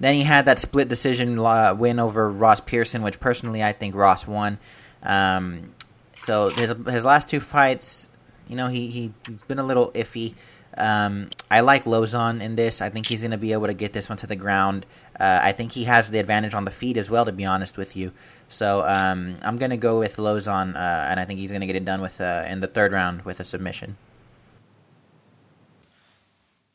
Then 0.00 0.14
he 0.14 0.22
had 0.22 0.46
that 0.46 0.58
split 0.58 0.88
decision 0.88 1.38
uh, 1.38 1.74
win 1.76 1.98
over 1.98 2.30
Ross 2.30 2.60
Pearson, 2.60 3.02
which 3.02 3.20
personally 3.20 3.62
I 3.62 3.72
think 3.72 3.94
Ross 3.94 4.26
won. 4.26 4.58
Um, 5.02 5.74
so 6.18 6.50
his 6.50 6.74
his 6.88 7.04
last 7.04 7.28
two 7.28 7.40
fights, 7.40 8.10
you 8.48 8.56
know, 8.56 8.68
he, 8.68 8.88
he 8.88 9.12
has 9.26 9.42
been 9.42 9.58
a 9.58 9.64
little 9.64 9.90
iffy. 9.92 10.34
Um, 10.76 11.30
I 11.50 11.60
like 11.60 11.84
Lauzon 11.84 12.40
in 12.40 12.54
this. 12.54 12.80
I 12.80 12.88
think 12.88 13.06
he's 13.06 13.22
going 13.22 13.32
to 13.32 13.38
be 13.38 13.52
able 13.52 13.66
to 13.66 13.74
get 13.74 13.92
this 13.92 14.08
one 14.08 14.16
to 14.18 14.28
the 14.28 14.36
ground. 14.36 14.86
Uh, 15.18 15.40
I 15.42 15.52
think 15.52 15.72
he 15.72 15.84
has 15.84 16.10
the 16.10 16.20
advantage 16.20 16.54
on 16.54 16.64
the 16.64 16.70
feet 16.70 16.96
as 16.96 17.10
well, 17.10 17.24
to 17.24 17.32
be 17.32 17.44
honest 17.44 17.76
with 17.76 17.96
you. 17.96 18.12
So 18.48 18.82
um, 18.86 19.36
I'm 19.42 19.56
going 19.56 19.70
to 19.70 19.76
go 19.76 19.98
with 19.98 20.16
Lauzon, 20.16 20.74
uh, 20.74 20.78
and 20.78 21.20
I 21.20 21.24
think 21.24 21.38
he's 21.38 21.50
going 21.50 21.60
to 21.60 21.66
get 21.66 21.76
it 21.76 21.84
done 21.84 22.00
with 22.00 22.20
uh, 22.20 22.44
in 22.48 22.60
the 22.60 22.66
third 22.66 22.92
round 22.92 23.22
with 23.22 23.40
a 23.40 23.44
submission. 23.44 23.96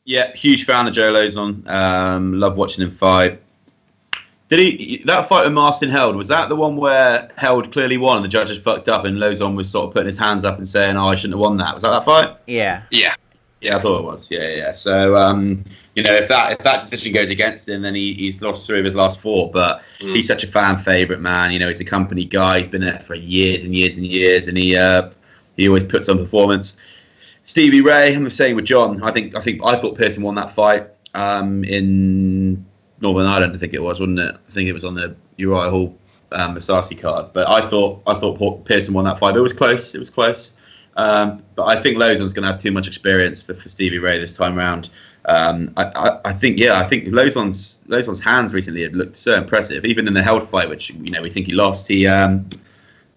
Yeah, 0.04 0.32
huge 0.34 0.64
fan 0.64 0.86
of 0.86 0.92
Joe 0.92 1.12
Lauzon. 1.12 1.66
Um, 1.68 2.38
love 2.38 2.56
watching 2.56 2.84
him 2.84 2.90
fight. 2.90 3.40
Did 4.48 4.58
he 4.58 5.02
that 5.06 5.28
fight 5.28 5.44
with 5.44 5.54
Marcin 5.54 5.88
Held? 5.88 6.16
Was 6.16 6.28
that 6.28 6.48
the 6.48 6.56
one 6.56 6.76
where 6.76 7.30
Held 7.36 7.72
clearly 7.72 7.96
won 7.96 8.16
and 8.18 8.24
the 8.24 8.28
judges 8.28 8.58
fucked 8.58 8.88
up 8.88 9.06
and 9.06 9.16
Lauzon 9.16 9.56
was 9.56 9.70
sort 9.70 9.88
of 9.88 9.94
putting 9.94 10.06
his 10.06 10.18
hands 10.18 10.44
up 10.44 10.58
and 10.58 10.68
saying, 10.68 10.96
"Oh, 10.96 11.08
I 11.08 11.14
shouldn't 11.14 11.34
have 11.34 11.40
won 11.40 11.56
that." 11.56 11.74
Was 11.74 11.82
that 11.82 11.90
that 11.90 12.04
fight? 12.04 12.36
Yeah. 12.46 12.82
Yeah. 12.90 13.14
Yeah, 13.64 13.78
I 13.78 13.80
thought 13.80 14.00
it 14.00 14.04
was. 14.04 14.30
Yeah, 14.30 14.48
yeah. 14.54 14.72
So, 14.72 15.16
um, 15.16 15.64
you 15.96 16.02
know, 16.02 16.12
if 16.12 16.28
that 16.28 16.52
if 16.52 16.58
that 16.58 16.82
decision 16.82 17.14
goes 17.14 17.30
against 17.30 17.66
him, 17.66 17.80
then 17.80 17.94
he, 17.94 18.12
he's 18.12 18.42
lost 18.42 18.66
three 18.66 18.78
of 18.78 18.84
his 18.84 18.94
last 18.94 19.20
four. 19.20 19.50
But 19.50 19.80
Mm. 20.00 20.14
he's 20.16 20.26
such 20.28 20.44
a 20.44 20.46
fan 20.48 20.76
favorite, 20.78 21.20
man. 21.20 21.50
You 21.50 21.58
know, 21.58 21.68
he's 21.70 21.80
a 21.80 21.84
company 21.84 22.26
guy. 22.26 22.58
He's 22.58 22.68
been 22.68 22.82
there 22.82 22.98
for 22.98 23.14
years 23.14 23.64
and 23.64 23.74
years 23.74 23.96
and 23.96 24.06
years, 24.06 24.48
and 24.48 24.58
he 24.58 24.76
uh, 24.76 25.10
he 25.56 25.66
always 25.66 25.84
puts 25.84 26.08
on 26.10 26.18
performance. 26.18 26.76
Stevie 27.44 27.80
Ray, 27.80 28.14
I'm 28.14 28.24
the 28.24 28.30
same 28.30 28.56
with 28.56 28.66
John. 28.66 29.02
I 29.02 29.10
think 29.12 29.34
I 29.34 29.40
think 29.40 29.62
I 29.64 29.76
thought 29.76 29.96
Pearson 29.96 30.22
won 30.22 30.34
that 30.34 30.52
fight 30.52 30.88
um, 31.14 31.64
in 31.64 32.64
Northern 33.00 33.26
Ireland. 33.26 33.54
I 33.54 33.58
think 33.58 33.72
it 33.72 33.82
was, 33.82 33.98
wasn't 34.00 34.18
it? 34.18 34.34
I 34.34 34.50
think 34.50 34.68
it 34.68 34.72
was 34.74 34.84
on 34.84 34.94
the 34.94 35.16
Uriah 35.38 35.70
Hall 35.70 35.96
um, 36.32 36.54
Mousasi 36.54 37.00
card. 37.00 37.32
But 37.32 37.48
I 37.48 37.60
thought 37.62 38.02
I 38.06 38.12
thought 38.14 38.64
Pearson 38.66 38.92
won 38.92 39.04
that 39.06 39.18
fight. 39.18 39.32
But 39.32 39.38
it 39.38 39.42
was 39.42 39.52
close. 39.54 39.94
It 39.94 39.98
was 39.98 40.10
close. 40.10 40.54
Um, 40.96 41.42
but 41.56 41.64
I 41.64 41.80
think 41.80 41.96
Lauzon's 41.96 42.32
going 42.32 42.44
to 42.44 42.52
have 42.52 42.60
too 42.60 42.70
much 42.70 42.86
experience 42.86 43.42
for, 43.42 43.54
for 43.54 43.68
Stevie 43.68 43.98
Ray 43.98 44.18
this 44.18 44.36
time 44.36 44.56
around. 44.58 44.90
Um, 45.26 45.72
I, 45.76 45.84
I, 45.84 46.20
I 46.26 46.32
think, 46.32 46.58
yeah, 46.58 46.78
I 46.78 46.84
think 46.84 47.06
Lauzon's 47.06 47.80
Lauzon's 47.86 48.20
hands 48.20 48.54
recently 48.54 48.82
have 48.82 48.92
looked 48.92 49.16
so 49.16 49.34
impressive. 49.34 49.84
Even 49.84 50.06
in 50.06 50.14
the 50.14 50.22
held 50.22 50.48
fight, 50.48 50.68
which 50.68 50.90
you 50.90 51.10
know 51.10 51.22
we 51.22 51.30
think 51.30 51.46
he 51.46 51.52
lost, 51.52 51.88
he 51.88 52.06
um, 52.06 52.48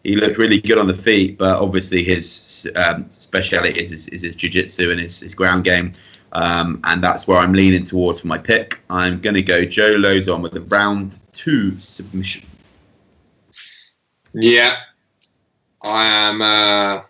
he 0.04 0.16
looked 0.16 0.38
really 0.38 0.60
good 0.60 0.78
on 0.78 0.88
the 0.88 0.94
feet. 0.94 1.38
But 1.38 1.62
obviously 1.62 2.04
his 2.04 2.68
um, 2.76 3.10
speciality 3.10 3.80
is, 3.80 3.92
is, 3.92 4.08
is 4.08 4.22
his 4.22 4.36
jiu-jitsu 4.36 4.90
and 4.90 5.00
his, 5.00 5.20
his 5.20 5.36
ground 5.36 5.66
game. 5.66 5.92
Um, 6.32 6.80
and 6.84 7.04
that's 7.04 7.28
where 7.28 7.38
I'm 7.38 7.54
leaning 7.54 7.84
towards 7.84 8.22
for 8.22 8.28
my 8.28 8.38
pick. 8.38 8.82
I'm 8.90 9.20
going 9.20 9.34
to 9.36 9.42
go 9.42 9.66
Joe 9.66 9.94
Lauzon 9.94 10.42
with 10.42 10.56
a 10.56 10.62
round 10.62 11.20
two 11.34 11.78
submission. 11.80 12.46
Yeah, 14.34 14.78
I 15.82 16.06
am. 16.06 16.42
Uh, 16.42 17.02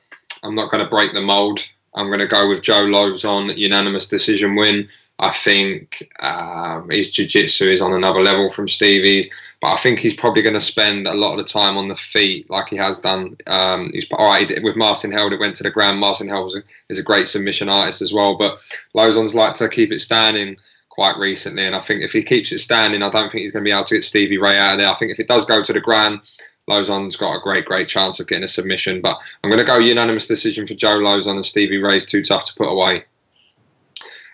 I'm 0.47 0.55
not 0.55 0.71
going 0.71 0.83
to 0.83 0.89
break 0.89 1.13
the 1.13 1.21
mold. 1.21 1.59
I'm 1.93 2.07
going 2.07 2.19
to 2.19 2.27
go 2.27 2.47
with 2.47 2.61
Joe 2.61 2.85
Lauzon 2.85 3.55
unanimous 3.57 4.07
decision 4.07 4.55
win. 4.55 4.87
I 5.19 5.31
think 5.31 6.07
um, 6.19 6.89
his 6.89 7.11
jiu-jitsu 7.11 7.65
is 7.65 7.81
on 7.81 7.93
another 7.93 8.21
level 8.21 8.51
from 8.51 8.67
Stevie's, 8.67 9.29
but 9.61 9.73
I 9.73 9.77
think 9.77 9.97
he's 9.97 10.15
probably 10.15 10.43
going 10.43 10.53
to 10.53 10.61
spend 10.61 11.07
a 11.07 11.13
lot 11.13 11.31
of 11.31 11.39
the 11.39 11.51
time 11.51 11.75
on 11.75 11.87
the 11.87 11.95
feet, 11.95 12.47
like 12.51 12.69
he 12.69 12.77
has 12.77 12.99
done. 12.99 13.35
Um, 13.47 13.89
he's 13.93 14.07
all 14.11 14.31
right 14.31 14.47
with 14.63 14.75
Marcin 14.75 15.11
Held. 15.11 15.33
It 15.33 15.39
went 15.39 15.55
to 15.55 15.63
the 15.63 15.71
ground. 15.71 15.99
Marcin 15.99 16.27
Held 16.27 16.55
a, 16.55 16.61
is 16.89 16.99
a 16.99 17.03
great 17.03 17.27
submission 17.27 17.67
artist 17.67 18.03
as 18.03 18.13
well, 18.13 18.37
but 18.37 18.59
Lauzon's 18.95 19.33
like 19.33 19.55
to 19.55 19.67
keep 19.67 19.91
it 19.91 20.01
standing 20.01 20.55
quite 20.89 21.17
recently, 21.17 21.65
and 21.65 21.75
I 21.75 21.79
think 21.79 22.03
if 22.03 22.11
he 22.11 22.23
keeps 22.23 22.51
it 22.51 22.59
standing, 22.59 23.01
I 23.01 23.09
don't 23.09 23.31
think 23.31 23.41
he's 23.41 23.51
going 23.51 23.65
to 23.65 23.69
be 23.69 23.73
able 23.73 23.85
to 23.85 23.95
get 23.95 24.03
Stevie 24.03 24.37
Ray 24.37 24.57
out 24.57 24.73
of 24.73 24.79
there. 24.79 24.89
I 24.89 24.95
think 24.95 25.11
if 25.11 25.19
it 25.19 25.27
does 25.27 25.45
go 25.45 25.63
to 25.63 25.73
the 25.73 25.79
ground, 25.79 26.21
Lauzon's 26.69 27.15
got 27.15 27.35
a 27.35 27.41
great, 27.41 27.65
great 27.65 27.87
chance 27.87 28.19
of 28.19 28.27
getting 28.27 28.43
a 28.43 28.47
submission. 28.47 29.01
But 29.01 29.17
I'm 29.43 29.49
going 29.49 29.59
to 29.59 29.65
go 29.65 29.77
unanimous 29.77 30.27
decision 30.27 30.67
for 30.67 30.73
Joe 30.73 30.97
Lauzon 30.97 31.35
and 31.35 31.45
Stevie 31.45 31.77
Ray's 31.77 32.05
too 32.05 32.23
tough 32.23 32.45
to 32.45 32.53
put 32.55 32.69
away. 32.69 33.05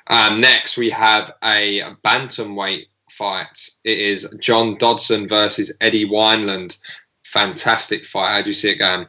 Um, 0.08 0.42
next, 0.42 0.78
we 0.78 0.90
have 0.90 1.34
a 1.44 1.82
bantamweight 2.04 2.88
fight. 3.10 3.70
It 3.84 3.98
is 3.98 4.34
John 4.40 4.78
Dodson 4.78 5.28
versus 5.28 5.72
Eddie 5.80 6.08
Wineland. 6.08 6.78
Fantastic 7.24 8.06
fight. 8.06 8.34
How 8.34 8.42
do 8.42 8.50
you 8.50 8.54
see 8.54 8.70
it 8.70 8.80
going? 8.80 9.08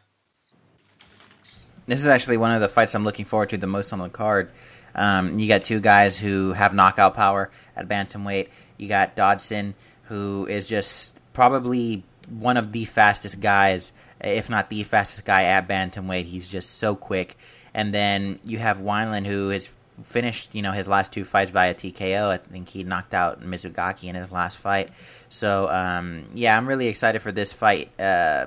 This 1.87 2.01
is 2.01 2.07
actually 2.07 2.37
one 2.37 2.53
of 2.53 2.61
the 2.61 2.69
fights 2.69 2.95
I'm 2.95 3.05
looking 3.05 3.25
forward 3.25 3.51
to 3.51 3.59
the 3.59 3.67
most 3.67 3.93
on 3.93 3.99
the 3.99 4.09
card. 4.09 4.51
Um, 4.95 5.39
you 5.39 5.49
got 5.49 5.63
two 5.63 5.81
guys 5.81 6.19
who 6.19 6.53
have 6.53 6.73
knockout 6.73 7.15
power 7.15 7.51
at 7.77 7.89
bantamweight. 7.89 8.49
You 8.79 8.89
got 8.89 9.17
Dodson, 9.17 9.75
who 10.05 10.47
is 10.47 10.69
just 10.69 11.19
probably 11.33 12.05
one 12.29 12.57
of 12.57 12.73
the 12.73 12.85
fastest 12.85 13.41
guys, 13.41 13.93
if 14.21 14.49
not 14.51 14.71
the 14.71 14.83
fastest 14.83 15.25
guy 15.25 15.45
at 15.45 15.69
bantamweight. 15.69 16.25
He's 16.25 16.49
just 16.49 16.79
so 16.79 16.97
quick. 16.97 17.37
And 17.73 17.93
then 17.93 18.39
you 18.45 18.59
have 18.59 18.79
Wineland, 18.79 19.27
who 19.27 19.51
has 19.51 19.71
finished, 20.03 20.55
you 20.55 20.63
know, 20.63 20.73
his 20.73 20.89
last 20.89 21.13
two 21.13 21.25
fights 21.25 21.51
via 21.51 21.75
TKO. 21.75 22.31
I 22.31 22.37
think 22.39 22.69
he 22.69 22.85
knocked 22.85 23.15
out 23.15 23.43
Mizugaki 23.43 24.05
in 24.05 24.15
his 24.15 24.33
last 24.33 24.59
fight. 24.59 24.91
So 25.29 25.69
um, 25.69 26.25
yeah, 26.35 26.57
I'm 26.57 26.67
really 26.67 26.89
excited 26.89 27.23
for 27.23 27.33
this 27.33 27.53
fight. 27.53 27.89
Uh, 28.01 28.47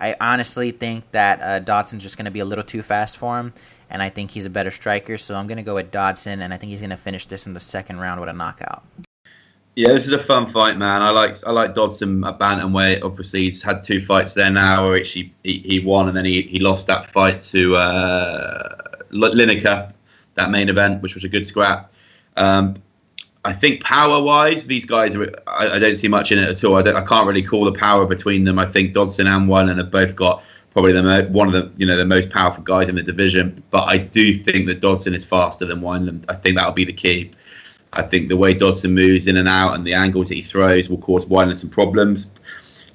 I 0.00 0.16
honestly 0.20 0.70
think 0.70 1.10
that 1.12 1.40
uh, 1.40 1.64
Dodson's 1.64 2.02
just 2.02 2.16
going 2.16 2.26
to 2.26 2.30
be 2.30 2.40
a 2.40 2.44
little 2.44 2.64
too 2.64 2.82
fast 2.82 3.16
for 3.16 3.38
him, 3.38 3.52
and 3.88 4.02
I 4.02 4.10
think 4.10 4.32
he's 4.32 4.44
a 4.44 4.50
better 4.50 4.70
striker. 4.70 5.16
So 5.18 5.34
I'm 5.34 5.46
going 5.46 5.56
to 5.56 5.62
go 5.62 5.76
with 5.76 5.90
Dodson, 5.90 6.42
and 6.42 6.52
I 6.52 6.56
think 6.56 6.70
he's 6.70 6.80
going 6.80 6.90
to 6.90 6.96
finish 6.96 7.26
this 7.26 7.46
in 7.46 7.54
the 7.54 7.60
second 7.60 8.00
round 8.00 8.20
with 8.20 8.28
a 8.28 8.32
knockout. 8.32 8.84
Yeah, 9.76 9.88
this 9.88 10.06
is 10.06 10.12
a 10.12 10.18
fun 10.18 10.46
fight, 10.46 10.76
man. 10.76 11.02
I 11.02 11.10
like 11.10 11.36
I 11.46 11.50
like 11.50 11.74
Dodson 11.74 12.22
at 12.24 12.38
bantamweight. 12.38 13.02
Obviously, 13.02 13.44
he's 13.44 13.60
had 13.60 13.82
two 13.82 14.00
fights 14.00 14.32
there 14.32 14.50
now, 14.50 14.90
which 14.90 15.12
he, 15.12 15.32
he, 15.42 15.58
he 15.58 15.80
won, 15.80 16.06
and 16.06 16.16
then 16.16 16.24
he, 16.24 16.42
he 16.42 16.60
lost 16.60 16.86
that 16.86 17.06
fight 17.06 17.40
to 17.42 17.74
uh, 17.74 18.76
Lineker, 19.10 19.92
that 20.34 20.50
main 20.50 20.68
event, 20.68 21.02
which 21.02 21.14
was 21.14 21.24
a 21.24 21.28
good 21.28 21.44
scrap. 21.44 21.92
Um, 22.36 22.76
I 23.44 23.52
think 23.52 23.82
power 23.82 24.22
wise, 24.22 24.64
these 24.64 24.84
guys 24.84 25.16
are. 25.16 25.24
I, 25.48 25.70
I, 25.70 25.78
don't 25.80 25.96
see 25.96 26.08
much 26.08 26.30
in 26.30 26.38
it 26.38 26.48
at 26.48 26.62
all. 26.62 26.76
I, 26.76 26.80
I, 26.92 27.04
can't 27.04 27.26
really 27.26 27.42
call 27.42 27.64
the 27.64 27.72
power 27.72 28.06
between 28.06 28.44
them. 28.44 28.60
I 28.60 28.66
think 28.66 28.94
Dodson 28.94 29.26
and 29.26 29.48
Wineland 29.48 29.78
have 29.78 29.90
both 29.90 30.14
got 30.14 30.44
probably 30.70 30.92
the 30.92 31.02
mo- 31.02 31.26
one 31.30 31.48
of 31.48 31.52
the 31.52 31.72
you 31.76 31.86
know 31.86 31.96
the 31.96 32.06
most 32.06 32.30
powerful 32.30 32.62
guys 32.62 32.88
in 32.88 32.94
the 32.94 33.02
division. 33.02 33.60
But 33.70 33.88
I 33.88 33.98
do 33.98 34.38
think 34.38 34.68
that 34.68 34.78
Dodson 34.78 35.14
is 35.14 35.24
faster 35.24 35.64
than 35.64 35.80
Wineland. 35.80 36.24
I 36.28 36.34
think 36.34 36.56
that'll 36.56 36.72
be 36.72 36.84
the 36.84 36.92
key. 36.92 37.32
I 37.94 38.02
think 38.02 38.28
the 38.28 38.36
way 38.36 38.54
Dodson 38.54 38.94
moves 38.94 39.26
in 39.26 39.36
and 39.36 39.48
out 39.48 39.74
and 39.74 39.86
the 39.86 39.94
angles 39.94 40.28
that 40.28 40.34
he 40.34 40.42
throws 40.42 40.90
will 40.90 40.98
cause 40.98 41.26
Wineland 41.26 41.56
some 41.56 41.70
problems. 41.70 42.26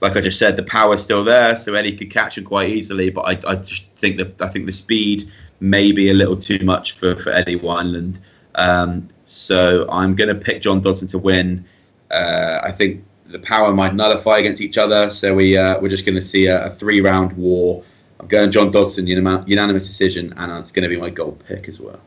Like 0.02 0.16
I 0.16 0.22
just 0.22 0.40
said, 0.40 0.56
the 0.56 0.64
power's 0.64 1.04
still 1.04 1.24
there, 1.24 1.56
so 1.56 1.74
Eddie 1.74 1.96
could 1.96 2.10
catch 2.10 2.38
him 2.38 2.46
quite 2.46 2.70
easily. 2.70 3.10
But 3.10 3.22
I, 3.22 3.52
I 3.52 3.56
just 3.56 3.90
think 3.98 4.18
that 4.18 4.42
I 4.42 4.48
think 4.48 4.66
the 4.66 4.72
speed 4.72 5.30
may 5.60 5.92
be 5.92 6.10
a 6.10 6.14
little 6.14 6.38
too 6.38 6.64
much 6.64 6.94
for, 6.94 7.16
for 7.16 7.32
Eddie 7.32 7.60
Wineland. 7.60 8.20
Um, 8.56 9.10
so 9.26 9.86
I'm 9.90 10.16
going 10.16 10.30
to 10.30 10.36
pick 10.36 10.62
John 10.62 10.82
Dodson 10.82 11.08
to 11.10 11.18
win. 11.18 11.66
Uh, 12.12 12.60
I 12.64 12.72
think 12.72 13.04
the 13.26 13.40
power 13.40 13.74
might 13.74 13.94
nullify 13.94 14.38
against 14.38 14.62
each 14.62 14.78
other, 14.78 15.10
so 15.10 15.36
we 15.36 15.58
uh, 15.58 15.80
we're 15.80 15.90
just 15.90 16.06
going 16.06 16.16
to 16.18 16.22
see 16.22 16.48
a, 16.48 16.68
a 16.68 16.70
three 16.70 17.02
round 17.02 17.34
war. 17.34 17.84
I'm 18.20 18.28
going 18.28 18.52
John 18.52 18.72
Dodson 18.72 19.08
unanimous 19.08 19.88
decision, 19.88 20.34
and 20.38 20.52
it's 20.60 20.72
going 20.72 20.84
to 20.84 20.90
be 20.90 20.98
my 21.00 21.10
gold 21.10 21.44
pick 21.46 21.68
as 21.68 21.80
well. 21.80 22.00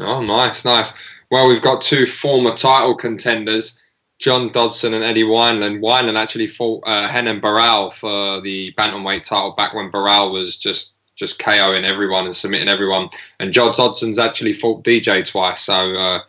Oh, 0.00 0.22
nice, 0.22 0.64
nice. 0.64 0.92
Well, 1.30 1.48
we've 1.48 1.62
got 1.62 1.80
two 1.80 2.06
former 2.06 2.54
title 2.54 2.94
contenders, 2.94 3.80
John 4.18 4.50
Dodson 4.52 4.94
and 4.94 5.04
Eddie 5.04 5.24
Wineland. 5.24 5.80
Wineland 5.80 6.18
actually 6.18 6.46
fought 6.46 6.82
uh, 6.86 7.10
Renan 7.12 7.40
Barão 7.40 7.92
for 7.92 8.40
the 8.40 8.72
bantamweight 8.74 9.24
title 9.24 9.52
back 9.52 9.74
when 9.74 9.90
Barão 9.90 10.32
was 10.32 10.56
just 10.58 10.94
just 11.16 11.38
KOing 11.38 11.84
everyone 11.84 12.24
and 12.24 12.34
submitting 12.34 12.68
everyone. 12.68 13.08
And 13.38 13.52
John 13.52 13.72
Dodson's 13.72 14.18
actually 14.18 14.52
fought 14.52 14.82
DJ 14.82 15.24
twice, 15.24 15.62
so 15.62 15.72
uh, 15.72 16.20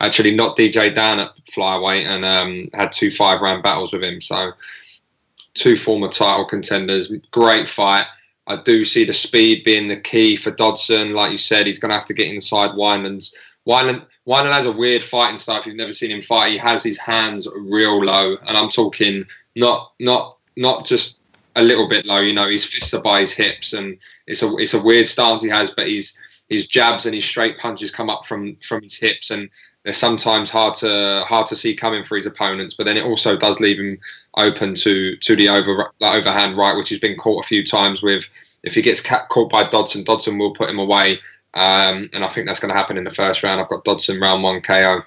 actually 0.00 0.34
knocked 0.34 0.58
DJ 0.58 0.94
down 0.94 1.20
at 1.20 1.30
flyweight 1.50 2.04
and 2.04 2.24
um, 2.26 2.68
had 2.74 2.92
two 2.92 3.10
five 3.10 3.40
round 3.40 3.62
battles 3.62 3.92
with 3.92 4.04
him. 4.04 4.20
So 4.20 4.52
two 5.54 5.76
former 5.76 6.08
title 6.08 6.44
contenders, 6.44 7.12
great 7.30 7.68
fight. 7.68 8.06
I 8.46 8.56
do 8.62 8.84
see 8.84 9.04
the 9.04 9.12
speed 9.12 9.64
being 9.64 9.88
the 9.88 10.00
key 10.00 10.36
for 10.36 10.50
Dodson. 10.50 11.12
Like 11.12 11.32
you 11.32 11.38
said, 11.38 11.66
he's 11.66 11.78
going 11.78 11.90
to 11.90 11.96
have 11.96 12.06
to 12.06 12.14
get 12.14 12.28
inside 12.28 12.70
Wineland's. 12.70 13.34
Wineland, 13.66 14.04
Wineland 14.26 14.52
has 14.52 14.66
a 14.66 14.72
weird 14.72 15.02
fighting 15.02 15.38
style. 15.38 15.58
If 15.58 15.66
you've 15.66 15.76
never 15.76 15.92
seen 15.92 16.10
him 16.10 16.20
fight, 16.20 16.52
he 16.52 16.58
has 16.58 16.82
his 16.82 16.98
hands 16.98 17.48
real 17.54 18.02
low, 18.02 18.36
and 18.46 18.56
I'm 18.56 18.68
talking 18.68 19.24
not 19.56 19.92
not 20.00 20.36
not 20.56 20.84
just 20.84 21.20
a 21.56 21.62
little 21.62 21.88
bit 21.88 22.04
low. 22.04 22.20
You 22.20 22.34
know, 22.34 22.48
his 22.48 22.64
fists 22.64 22.92
are 22.92 23.02
by 23.02 23.20
his 23.20 23.32
hips, 23.32 23.72
and 23.72 23.96
it's 24.26 24.42
a 24.42 24.54
it's 24.56 24.74
a 24.74 24.82
weird 24.82 25.08
stance 25.08 25.42
he 25.42 25.48
has. 25.48 25.70
But 25.70 25.88
his 25.88 26.18
his 26.48 26.68
jabs 26.68 27.06
and 27.06 27.14
his 27.14 27.24
straight 27.24 27.56
punches 27.56 27.90
come 27.90 28.10
up 28.10 28.26
from 28.26 28.56
from 28.56 28.82
his 28.82 28.96
hips, 28.96 29.30
and 29.30 29.48
they're 29.84 29.94
sometimes 29.94 30.50
hard 30.50 30.74
to 30.76 31.24
hard 31.26 31.46
to 31.46 31.56
see 31.56 31.74
coming 31.74 32.04
for 32.04 32.16
his 32.16 32.26
opponents. 32.26 32.74
But 32.74 32.84
then 32.84 32.96
it 32.96 33.04
also 33.04 33.36
does 33.36 33.60
leave 33.60 33.78
him 33.78 33.98
open 34.36 34.74
to 34.74 35.16
to 35.16 35.36
the 35.36 35.48
over 35.48 35.92
overhand 36.00 36.56
right, 36.56 36.76
which 36.76 36.88
has 36.90 36.98
been 36.98 37.16
caught 37.16 37.44
a 37.44 37.48
few 37.48 37.64
times 37.64 38.02
with. 38.02 38.28
If 38.62 38.74
he 38.74 38.82
gets 38.82 39.00
caught 39.00 39.50
by 39.50 39.68
Dodson, 39.68 40.04
Dodson 40.04 40.38
will 40.38 40.54
put 40.54 40.70
him 40.70 40.78
away. 40.78 41.20
Um, 41.52 42.10
and 42.12 42.24
I 42.24 42.28
think 42.28 42.46
that's 42.46 42.60
going 42.60 42.72
to 42.72 42.78
happen 42.78 42.98
in 42.98 43.04
the 43.04 43.10
first 43.10 43.42
round. 43.42 43.60
I've 43.60 43.68
got 43.68 43.84
Dodson 43.84 44.20
round 44.20 44.42
one 44.42 44.60
KO. 44.60 45.02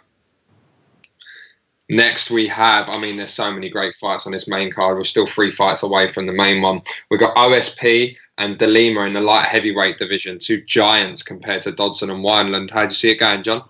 Next, 1.89 2.29
we 2.29 2.47
have, 2.47 2.89
I 2.89 2.97
mean, 2.97 3.15
there's 3.15 3.33
so 3.33 3.51
many 3.51 3.69
great 3.69 3.95
fights 3.95 4.25
on 4.25 4.33
this 4.33 4.47
main 4.47 4.71
card. 4.71 4.97
We're 4.97 5.05
still 5.05 5.27
three 5.27 5.51
fights 5.51 5.83
away 5.83 6.09
from 6.09 6.25
the 6.25 6.33
main 6.33 6.61
one. 6.61 6.81
We've 7.09 7.19
got 7.19 7.35
OSP 7.35 8.15
and 8.37 8.57
De 8.57 8.67
Lima 8.67 9.01
in 9.01 9.13
the 9.13 9.21
light 9.21 9.45
heavyweight 9.45 9.97
division, 9.97 10.37
two 10.37 10.61
giants 10.61 11.23
compared 11.23 11.61
to 11.63 11.71
Dodson 11.71 12.09
and 12.09 12.23
Wineland. 12.23 12.71
How 12.71 12.81
do 12.81 12.89
you 12.89 12.95
see 12.95 13.11
it 13.11 13.19
going, 13.19 13.43
John? 13.43 13.63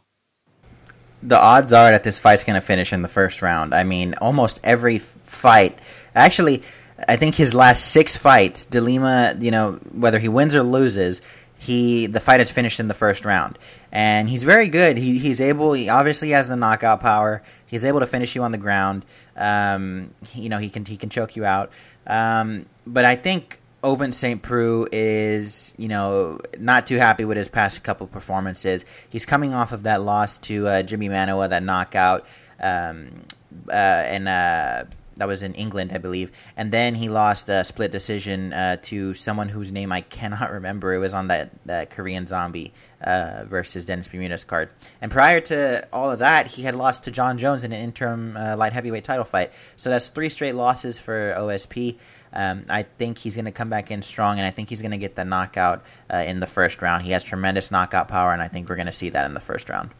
The 1.23 1.37
odds 1.37 1.73
are 1.73 1.91
that 1.91 2.03
this 2.03 2.19
fight's 2.19 2.43
going 2.43 2.55
to 2.55 2.65
finish 2.65 2.93
in 2.93 3.01
the 3.01 3.07
first 3.07 3.41
round. 3.41 3.73
I 3.73 3.83
mean, 3.83 4.13
almost 4.21 4.59
every 4.63 4.99
fight. 4.99 5.77
Actually, 6.13 6.63
I 7.07 7.15
think 7.15 7.35
his 7.35 7.53
last 7.53 7.91
six 7.91 8.15
fights, 8.15 8.65
De 8.65 8.81
Lima, 8.81 9.35
you 9.39 9.51
know, 9.51 9.73
whether 9.91 10.19
he 10.19 10.27
wins 10.27 10.55
or 10.55 10.63
loses, 10.63 11.21
he 11.59 12.07
the 12.07 12.19
fight 12.19 12.39
is 12.39 12.51
finished 12.51 12.79
in 12.79 12.87
the 12.87 12.93
first 12.93 13.25
round, 13.25 13.57
and 13.91 14.29
he's 14.29 14.43
very 14.43 14.69
good. 14.69 14.97
He, 14.97 15.17
he's 15.17 15.41
able. 15.41 15.73
He 15.73 15.89
obviously 15.89 16.29
has 16.29 16.47
the 16.47 16.55
knockout 16.55 17.01
power. 17.01 17.41
He's 17.65 17.83
able 17.83 17.99
to 17.99 18.05
finish 18.05 18.35
you 18.35 18.43
on 18.43 18.51
the 18.51 18.57
ground. 18.57 19.05
Um, 19.35 20.13
he, 20.25 20.41
you 20.41 20.49
know 20.49 20.59
he 20.59 20.69
can 20.69 20.85
he 20.85 20.97
can 20.97 21.09
choke 21.09 21.35
you 21.35 21.45
out. 21.45 21.71
Um, 22.05 22.67
but 22.85 23.05
I 23.05 23.15
think 23.15 23.57
Ovince 23.87 24.15
St. 24.15 24.41
Preux 24.41 24.85
is, 24.91 25.73
you 25.77 25.87
know, 25.87 26.39
not 26.59 26.85
too 26.87 26.97
happy 26.97 27.23
with 27.23 27.37
his 27.37 27.47
past 27.47 27.81
couple 27.83 28.05
performances. 28.05 28.83
He's 29.09 29.25
coming 29.25 29.53
off 29.53 29.71
of 29.71 29.83
that 29.83 30.01
loss 30.01 30.37
to 30.39 30.67
uh, 30.67 30.83
Jimi 30.83 31.09
Manuwa, 31.09 31.49
that 31.49 31.63
knockout, 31.63 32.25
um, 32.59 33.23
uh, 33.69 33.71
and 33.71 34.27
uh, 34.27 34.83
that 35.17 35.27
was 35.27 35.43
in 35.43 35.53
England, 35.53 35.91
I 35.93 35.97
believe. 35.97 36.31
And 36.55 36.71
then 36.71 36.95
he 36.95 37.09
lost 37.09 37.49
a 37.49 37.63
split 37.63 37.91
decision 37.91 38.53
uh, 38.53 38.77
to 38.83 39.13
someone 39.13 39.49
whose 39.49 39.71
name 39.71 39.91
I 39.91 40.01
cannot 40.17 40.51
remember. 40.51 40.93
It 40.93 40.99
was 40.99 41.13
on 41.13 41.27
that, 41.27 41.51
that 41.65 41.89
Korean 41.89 42.25
Zombie 42.25 42.73
uh, 43.01 43.45
versus 43.47 43.85
Dennis 43.85 44.07
Bermudez 44.07 44.43
card. 44.43 44.69
And 45.01 45.11
prior 45.11 45.39
to 45.41 45.87
all 45.91 46.11
of 46.11 46.19
that, 46.19 46.47
he 46.47 46.63
had 46.63 46.75
lost 46.75 47.03
to 47.03 47.11
Jon 47.11 47.37
Jones 47.37 47.63
in 47.63 47.71
an 47.71 47.81
interim 47.81 48.35
uh, 48.37 48.55
light 48.57 48.73
heavyweight 48.73 49.03
title 49.03 49.25
fight. 49.25 49.51
So 49.75 49.89
that's 49.89 50.09
three 50.09 50.29
straight 50.29 50.53
losses 50.53 50.99
for 50.99 51.33
OSP. 51.37 51.97
Um, 52.33 52.65
I 52.69 52.83
think 52.83 53.17
he's 53.17 53.35
going 53.35 53.45
to 53.45 53.51
come 53.51 53.69
back 53.69 53.89
in 53.89 54.01
strong, 54.01 54.37
and 54.37 54.45
I 54.45 54.51
think 54.51 54.69
he's 54.69 54.81
going 54.81 54.91
to 54.91 54.97
get 54.97 55.15
the 55.15 55.25
knockout 55.25 55.83
uh, 56.11 56.17
in 56.17 56.39
the 56.39 56.47
first 56.47 56.81
round. 56.81 57.03
He 57.03 57.11
has 57.11 57.23
tremendous 57.23 57.71
knockout 57.71 58.07
power, 58.07 58.31
and 58.31 58.41
I 58.41 58.47
think 58.47 58.69
we're 58.69 58.75
going 58.75 58.87
to 58.87 58.91
see 58.91 59.09
that 59.09 59.25
in 59.25 59.33
the 59.33 59.39
first 59.39 59.69
round. 59.69 59.91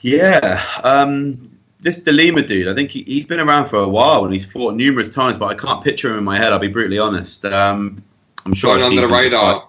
Yeah. 0.00 0.62
Um, 0.84 1.58
this 1.82 1.98
De 1.98 2.12
Lima 2.12 2.42
dude, 2.42 2.68
I 2.68 2.74
think 2.74 2.90
he, 2.90 3.16
has 3.16 3.26
been 3.26 3.40
around 3.40 3.66
for 3.66 3.80
a 3.80 3.88
while 3.88 4.24
and 4.24 4.32
he's 4.32 4.46
fought 4.46 4.74
numerous 4.74 5.08
times, 5.08 5.36
but 5.36 5.46
I 5.46 5.54
can't 5.54 5.82
picture 5.82 6.10
him 6.10 6.18
in 6.18 6.24
my 6.24 6.36
head. 6.36 6.52
I'll 6.52 6.58
be 6.60 6.68
brutally 6.68 6.98
honest. 6.98 7.44
Um, 7.44 8.02
I'm 8.46 8.54
sure 8.54 8.78
Going 8.78 8.98
under 8.98 9.06
the 9.06 9.12
radar. 9.12 9.68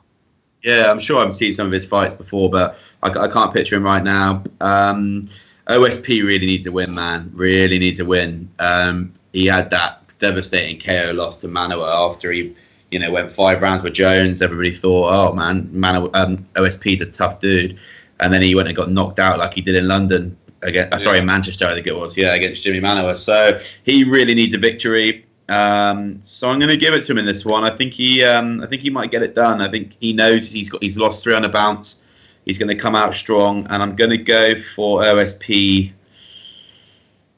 Yeah, 0.61 0.91
I'm 0.91 0.99
sure 0.99 1.25
I've 1.25 1.35
seen 1.35 1.51
some 1.51 1.67
of 1.67 1.73
his 1.73 1.85
fights 1.85 2.13
before, 2.13 2.49
but 2.49 2.77
I, 3.01 3.07
I 3.07 3.27
can't 3.27 3.51
picture 3.51 3.75
him 3.75 3.83
right 3.83 4.03
now. 4.03 4.43
Um, 4.61 5.27
OSP 5.67 6.23
really 6.23 6.45
needs 6.45 6.67
a 6.67 6.71
win, 6.71 6.93
man. 6.93 7.31
Really 7.33 7.79
needs 7.79 7.99
a 7.99 8.05
win. 8.05 8.49
Um, 8.59 9.13
he 9.33 9.47
had 9.47 9.71
that 9.71 10.01
devastating 10.19 10.79
KO 10.79 11.13
loss 11.13 11.37
to 11.37 11.47
Manuwa 11.47 12.09
after 12.09 12.31
he, 12.31 12.55
you 12.91 12.99
know, 12.99 13.11
went 13.11 13.31
five 13.31 13.61
rounds 13.61 13.81
with 13.81 13.93
Jones. 13.93 14.41
Everybody 14.43 14.71
thought, 14.71 15.11
oh 15.11 15.33
man, 15.33 15.67
Manuwa, 15.69 16.15
um, 16.15 16.45
OSP's 16.53 17.01
a 17.01 17.07
tough 17.07 17.39
dude, 17.39 17.79
and 18.19 18.31
then 18.31 18.43
he 18.43 18.53
went 18.53 18.67
and 18.67 18.77
got 18.77 18.91
knocked 18.91 19.17
out 19.17 19.39
like 19.39 19.55
he 19.55 19.61
did 19.61 19.75
in 19.75 19.87
London 19.87 20.37
against. 20.63 20.93
Uh, 20.93 20.99
sorry, 20.99 21.21
Manchester, 21.21 21.67
I 21.67 21.73
think 21.73 21.87
it 21.87 21.95
was. 21.95 22.17
Yeah, 22.17 22.33
against 22.33 22.65
Jimi 22.65 22.81
Manuwa. 22.81 23.17
So 23.17 23.59
he 23.83 24.03
really 24.03 24.33
needs 24.33 24.53
a 24.53 24.57
victory. 24.57 25.25
Um, 25.49 26.21
so 26.23 26.49
I'm 26.49 26.59
going 26.59 26.69
to 26.69 26.77
give 26.77 26.93
it 26.93 27.03
to 27.03 27.11
him 27.11 27.17
in 27.17 27.25
this 27.25 27.45
one. 27.45 27.63
I 27.63 27.69
think 27.69 27.93
he, 27.93 28.23
um, 28.23 28.61
I 28.61 28.67
think 28.67 28.81
he 28.81 28.89
might 28.89 29.11
get 29.11 29.23
it 29.23 29.35
done. 29.35 29.61
I 29.61 29.69
think 29.69 29.97
he 29.99 30.13
knows 30.13 30.51
he's 30.51 30.69
got 30.69 30.81
he's 30.81 30.97
lost 30.97 31.23
three 31.23 31.35
on 31.35 31.43
a 31.45 31.49
bounce. 31.49 32.03
He's 32.45 32.57
going 32.57 32.69
to 32.69 32.75
come 32.75 32.95
out 32.95 33.15
strong, 33.15 33.65
and 33.69 33.81
I'm 33.81 33.95
going 33.95 34.09
to 34.09 34.17
go 34.17 34.55
for 34.55 35.01
OSP 35.01 35.93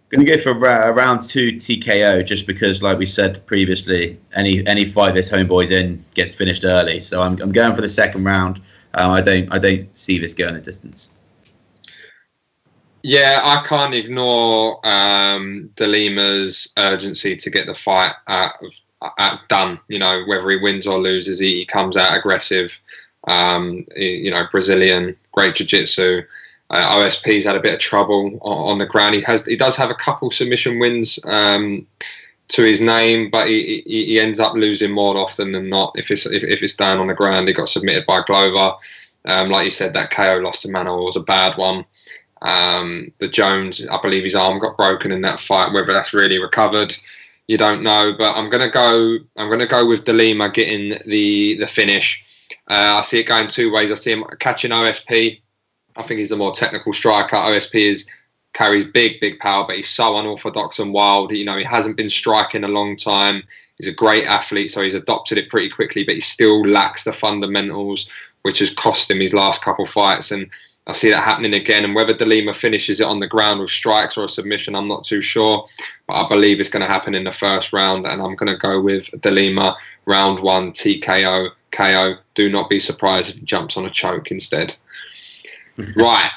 Going 0.09 0.23
to 0.23 0.37
go 0.37 0.41
for 0.41 0.53
round 0.53 1.23
two 1.23 1.53
TKO 1.53 2.23
just 2.23 2.45
because, 2.45 2.83
like 2.83 2.99
we 2.99 3.07
said 3.07 3.43
previously, 3.47 4.19
any 4.33 4.65
any 4.67 4.85
fight 4.85 5.15
this 5.15 5.31
homeboy's 5.31 5.71
in 5.71 6.05
gets 6.13 6.35
finished 6.35 6.63
early. 6.63 7.01
So 7.01 7.23
I'm, 7.23 7.41
I'm 7.41 7.51
going 7.51 7.75
for 7.75 7.81
the 7.81 7.89
second 7.89 8.23
round. 8.23 8.61
Um, 8.93 9.11
I 9.11 9.21
don't 9.21 9.51
I 9.51 9.57
don't 9.57 9.97
see 9.97 10.19
this 10.19 10.33
going 10.35 10.55
a 10.55 10.61
distance. 10.61 11.11
Yeah, 13.05 13.41
I 13.43 13.61
can't 13.67 13.93
ignore 13.93 14.79
um, 14.83 15.69
De 15.75 15.85
Lima's 15.85 16.73
urgency 16.75 17.35
to 17.35 17.51
get 17.51 17.67
the 17.67 17.75
fight 17.75 18.13
at, 18.27 18.53
at 19.19 19.41
done. 19.47 19.79
You 19.89 19.99
know, 19.99 20.23
whether 20.25 20.49
he 20.49 20.55
wins 20.55 20.87
or 20.87 20.97
loses, 20.97 21.37
he, 21.37 21.59
he 21.59 21.65
comes 21.67 21.97
out 21.97 22.17
aggressive. 22.17 22.79
Um, 23.27 23.85
you 23.95 24.31
know, 24.31 24.45
Brazilian, 24.49 25.15
great 25.33 25.53
jiu-jitsu. 25.53 26.23
Uh, 26.71 26.95
OSP's 26.95 27.45
had 27.45 27.55
a 27.55 27.61
bit 27.61 27.75
of 27.75 27.79
trouble 27.79 28.39
on, 28.41 28.71
on, 28.71 28.77
the 28.79 28.87
ground. 28.87 29.13
He 29.13 29.21
has 29.21 29.45
he 29.45 29.55
does 29.55 29.75
have 29.75 29.91
a 29.91 29.95
couple 29.95 30.31
submission 30.31 30.79
wins 30.79 31.19
um, 31.25 31.85
to 32.47 32.63
his 32.63 32.81
name, 32.81 33.29
but 33.29 33.47
he, 33.47 33.83
he, 33.85 34.05
he, 34.05 34.19
ends 34.19 34.39
up 34.39 34.55
losing 34.55 34.91
more 34.91 35.15
often 35.15 35.51
than 35.51 35.69
not. 35.69 35.93
If 35.95 36.09
it's 36.09 36.25
if, 36.25 36.43
if 36.43 36.63
it's 36.63 36.75
down 36.75 36.97
on 36.97 37.05
the 37.05 37.13
ground, 37.13 37.47
he 37.47 37.53
got 37.53 37.69
submitted 37.69 38.07
by 38.07 38.23
Glover. 38.25 38.77
Um, 39.25 39.49
like 39.51 39.65
you 39.65 39.71
said, 39.71 39.93
that 39.93 40.09
KO 40.09 40.37
loss 40.37 40.63
to 40.63 40.69
Manuwa 40.69 41.05
was 41.05 41.17
a 41.17 41.21
bad 41.21 41.55
one. 41.55 41.85
Um, 42.45 43.11
the 43.19 43.27
Jones, 43.27 43.85
I 43.87 43.99
believe 44.01 44.23
his 44.23 44.35
arm 44.35 44.59
got 44.59 44.77
broken 44.77 45.11
in 45.11 45.21
that 45.21 45.39
fight. 45.39 45.73
Whether 45.73 45.93
that's 45.93 46.13
really 46.13 46.39
recovered, 46.39 46.95
you 47.47 47.57
don't 47.57 47.83
know. 47.83 48.13
But 48.17 48.35
I'm 48.35 48.49
gonna 48.49 48.69
go. 48.69 49.17
I'm 49.37 49.49
gonna 49.49 49.67
go 49.67 49.87
with 49.87 50.05
De 50.05 50.13
Lima 50.13 50.49
getting 50.49 50.99
the 51.05 51.57
the 51.57 51.67
finish. 51.67 52.23
Uh, 52.69 52.99
I 52.99 53.01
see 53.01 53.19
it 53.19 53.27
going 53.27 53.47
two 53.47 53.71
ways. 53.71 53.91
I 53.91 53.95
see 53.95 54.11
him 54.11 54.23
catching 54.39 54.71
OSP 54.71 55.39
I 55.95 56.03
think 56.03 56.19
he's 56.19 56.29
the 56.29 56.37
more 56.37 56.53
technical 56.53 56.93
striker. 56.93 57.35
OSP 57.35 57.89
is 57.89 58.07
carries 58.53 58.85
big, 58.85 59.19
big 59.19 59.39
power, 59.39 59.65
but 59.67 59.75
he's 59.75 59.89
so 59.89 60.17
unorthodox 60.17 60.79
and 60.79 60.93
wild. 60.93 61.31
You 61.31 61.45
know, 61.45 61.57
he 61.57 61.63
hasn't 61.63 61.97
been 61.97 62.09
striking 62.09 62.63
a 62.63 62.69
long 62.69 62.95
time. 62.95 63.43
He's 63.77 63.89
a 63.89 63.93
great 63.93 64.25
athlete, 64.25 64.71
so 64.71 64.81
he's 64.81 64.95
adopted 64.95 65.37
it 65.37 65.49
pretty 65.49 65.69
quickly, 65.69 66.03
but 66.05 66.15
he 66.15 66.21
still 66.21 66.65
lacks 66.65 67.03
the 67.03 67.11
fundamentals, 67.11 68.09
which 68.43 68.59
has 68.59 68.73
cost 68.73 69.11
him 69.11 69.19
his 69.19 69.33
last 69.33 69.61
couple 69.61 69.85
fights. 69.85 70.31
And 70.31 70.49
I 70.87 70.93
see 70.93 71.09
that 71.09 71.23
happening 71.23 71.55
again. 71.55 71.83
And 71.83 71.95
whether 71.95 72.13
De 72.13 72.25
Lima 72.25 72.53
finishes 72.53 72.99
it 72.99 73.07
on 73.07 73.19
the 73.19 73.27
ground 73.27 73.59
with 73.59 73.71
strikes 73.71 74.17
or 74.17 74.25
a 74.25 74.29
submission, 74.29 74.75
I'm 74.75 74.87
not 74.87 75.03
too 75.03 75.21
sure. 75.21 75.65
But 76.07 76.25
I 76.25 76.29
believe 76.29 76.59
it's 76.59 76.69
going 76.69 76.85
to 76.85 76.91
happen 76.91 77.15
in 77.15 77.23
the 77.23 77.31
first 77.31 77.73
round, 77.73 78.05
and 78.05 78.21
I'm 78.21 78.35
going 78.35 78.51
to 78.51 78.57
go 78.57 78.79
with 78.79 79.09
De 79.21 79.31
Lima 79.31 79.75
round 80.05 80.39
one 80.41 80.71
TKO 80.71 81.49
KO. 81.71 82.15
Do 82.35 82.49
not 82.49 82.69
be 82.69 82.79
surprised 82.79 83.29
if 83.29 83.37
he 83.37 83.45
jumps 83.45 83.77
on 83.77 83.85
a 83.85 83.91
choke 83.91 84.31
instead 84.31 84.75
right. 85.95 86.31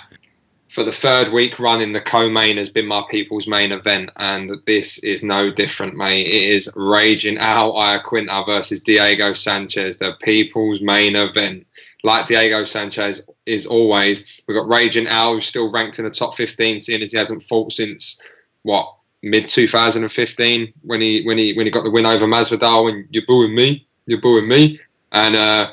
For 0.68 0.84
the 0.84 0.92
third 0.92 1.32
week 1.32 1.58
running, 1.58 1.92
the 1.92 2.00
co-main 2.00 2.58
has 2.58 2.68
been 2.68 2.86
my 2.86 3.02
people's 3.10 3.48
main 3.48 3.72
event, 3.72 4.10
and 4.16 4.52
this 4.66 4.98
is 4.98 5.22
no 5.22 5.50
different, 5.50 5.96
mate. 5.96 6.26
It 6.26 6.52
is 6.52 6.70
Raging 6.76 7.38
Al 7.38 7.72
Iaquinta 7.72 8.44
versus 8.44 8.80
Diego 8.80 9.32
Sanchez, 9.32 9.96
the 9.96 10.12
people's 10.22 10.82
main 10.82 11.16
event. 11.16 11.66
Like 12.04 12.28
Diego 12.28 12.64
Sanchez 12.64 13.22
is 13.46 13.66
always, 13.66 14.40
we've 14.46 14.56
got 14.56 14.68
Raging 14.68 15.08
Al, 15.08 15.34
who's 15.34 15.46
still 15.46 15.70
ranked 15.70 15.98
in 15.98 16.04
the 16.04 16.10
top 16.10 16.36
15, 16.36 16.78
seeing 16.78 17.02
as 17.02 17.12
he 17.12 17.18
hasn't 17.18 17.42
fought 17.44 17.72
since 17.72 18.20
what 18.62 18.94
mid 19.22 19.48
2015 19.48 20.72
when 20.82 21.00
he 21.00 21.24
when 21.24 21.36
he 21.36 21.52
when 21.54 21.66
he 21.66 21.72
got 21.72 21.82
the 21.82 21.90
win 21.90 22.06
over 22.06 22.26
Masvidal. 22.26 22.90
And 22.90 23.06
you're 23.10 23.26
booing 23.26 23.54
me, 23.54 23.86
you're 24.06 24.20
booing 24.20 24.48
me, 24.48 24.78
and 25.12 25.34
uh, 25.34 25.72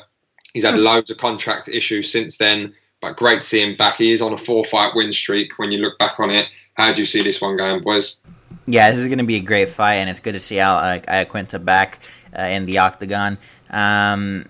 he's 0.52 0.64
had 0.64 0.78
loads 0.78 1.10
of 1.10 1.18
contract 1.18 1.68
issues 1.68 2.10
since 2.10 2.38
then. 2.38 2.74
But 3.00 3.16
great 3.16 3.42
to 3.42 3.46
see 3.46 3.62
him 3.62 3.76
back. 3.76 3.98
He 3.98 4.10
is 4.12 4.22
on 4.22 4.32
a 4.32 4.38
four 4.38 4.64
fight 4.64 4.94
win 4.94 5.12
streak 5.12 5.58
when 5.58 5.70
you 5.70 5.78
look 5.78 5.98
back 5.98 6.18
on 6.18 6.30
it. 6.30 6.48
How 6.74 6.92
do 6.92 7.00
you 7.00 7.06
see 7.06 7.22
this 7.22 7.40
one 7.40 7.56
going, 7.56 7.82
boys? 7.82 8.20
Yeah, 8.66 8.90
this 8.90 8.98
is 8.98 9.06
going 9.06 9.18
to 9.18 9.24
be 9.24 9.36
a 9.36 9.40
great 9.40 9.68
fight, 9.68 9.96
and 9.96 10.10
it's 10.10 10.18
good 10.18 10.32
to 10.32 10.40
see 10.40 10.58
Al 10.58 10.78
uh, 10.78 10.98
Iaquinta 11.00 11.64
back 11.64 12.00
uh, 12.36 12.42
in 12.42 12.66
the 12.66 12.78
octagon. 12.78 13.38
Um, 13.70 14.46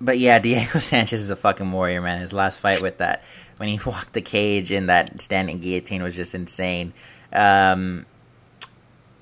but 0.00 0.18
yeah, 0.18 0.38
Diego 0.40 0.78
Sanchez 0.78 1.20
is 1.20 1.30
a 1.30 1.36
fucking 1.36 1.70
warrior, 1.70 2.00
man. 2.00 2.20
His 2.20 2.32
last 2.32 2.58
fight 2.58 2.82
with 2.82 2.98
that, 2.98 3.24
when 3.56 3.68
he 3.68 3.78
walked 3.86 4.12
the 4.12 4.22
cage 4.22 4.72
in 4.72 4.86
that 4.86 5.20
standing 5.20 5.58
guillotine, 5.58 6.02
was 6.02 6.14
just 6.14 6.34
insane. 6.34 6.92
Um, 7.32 8.06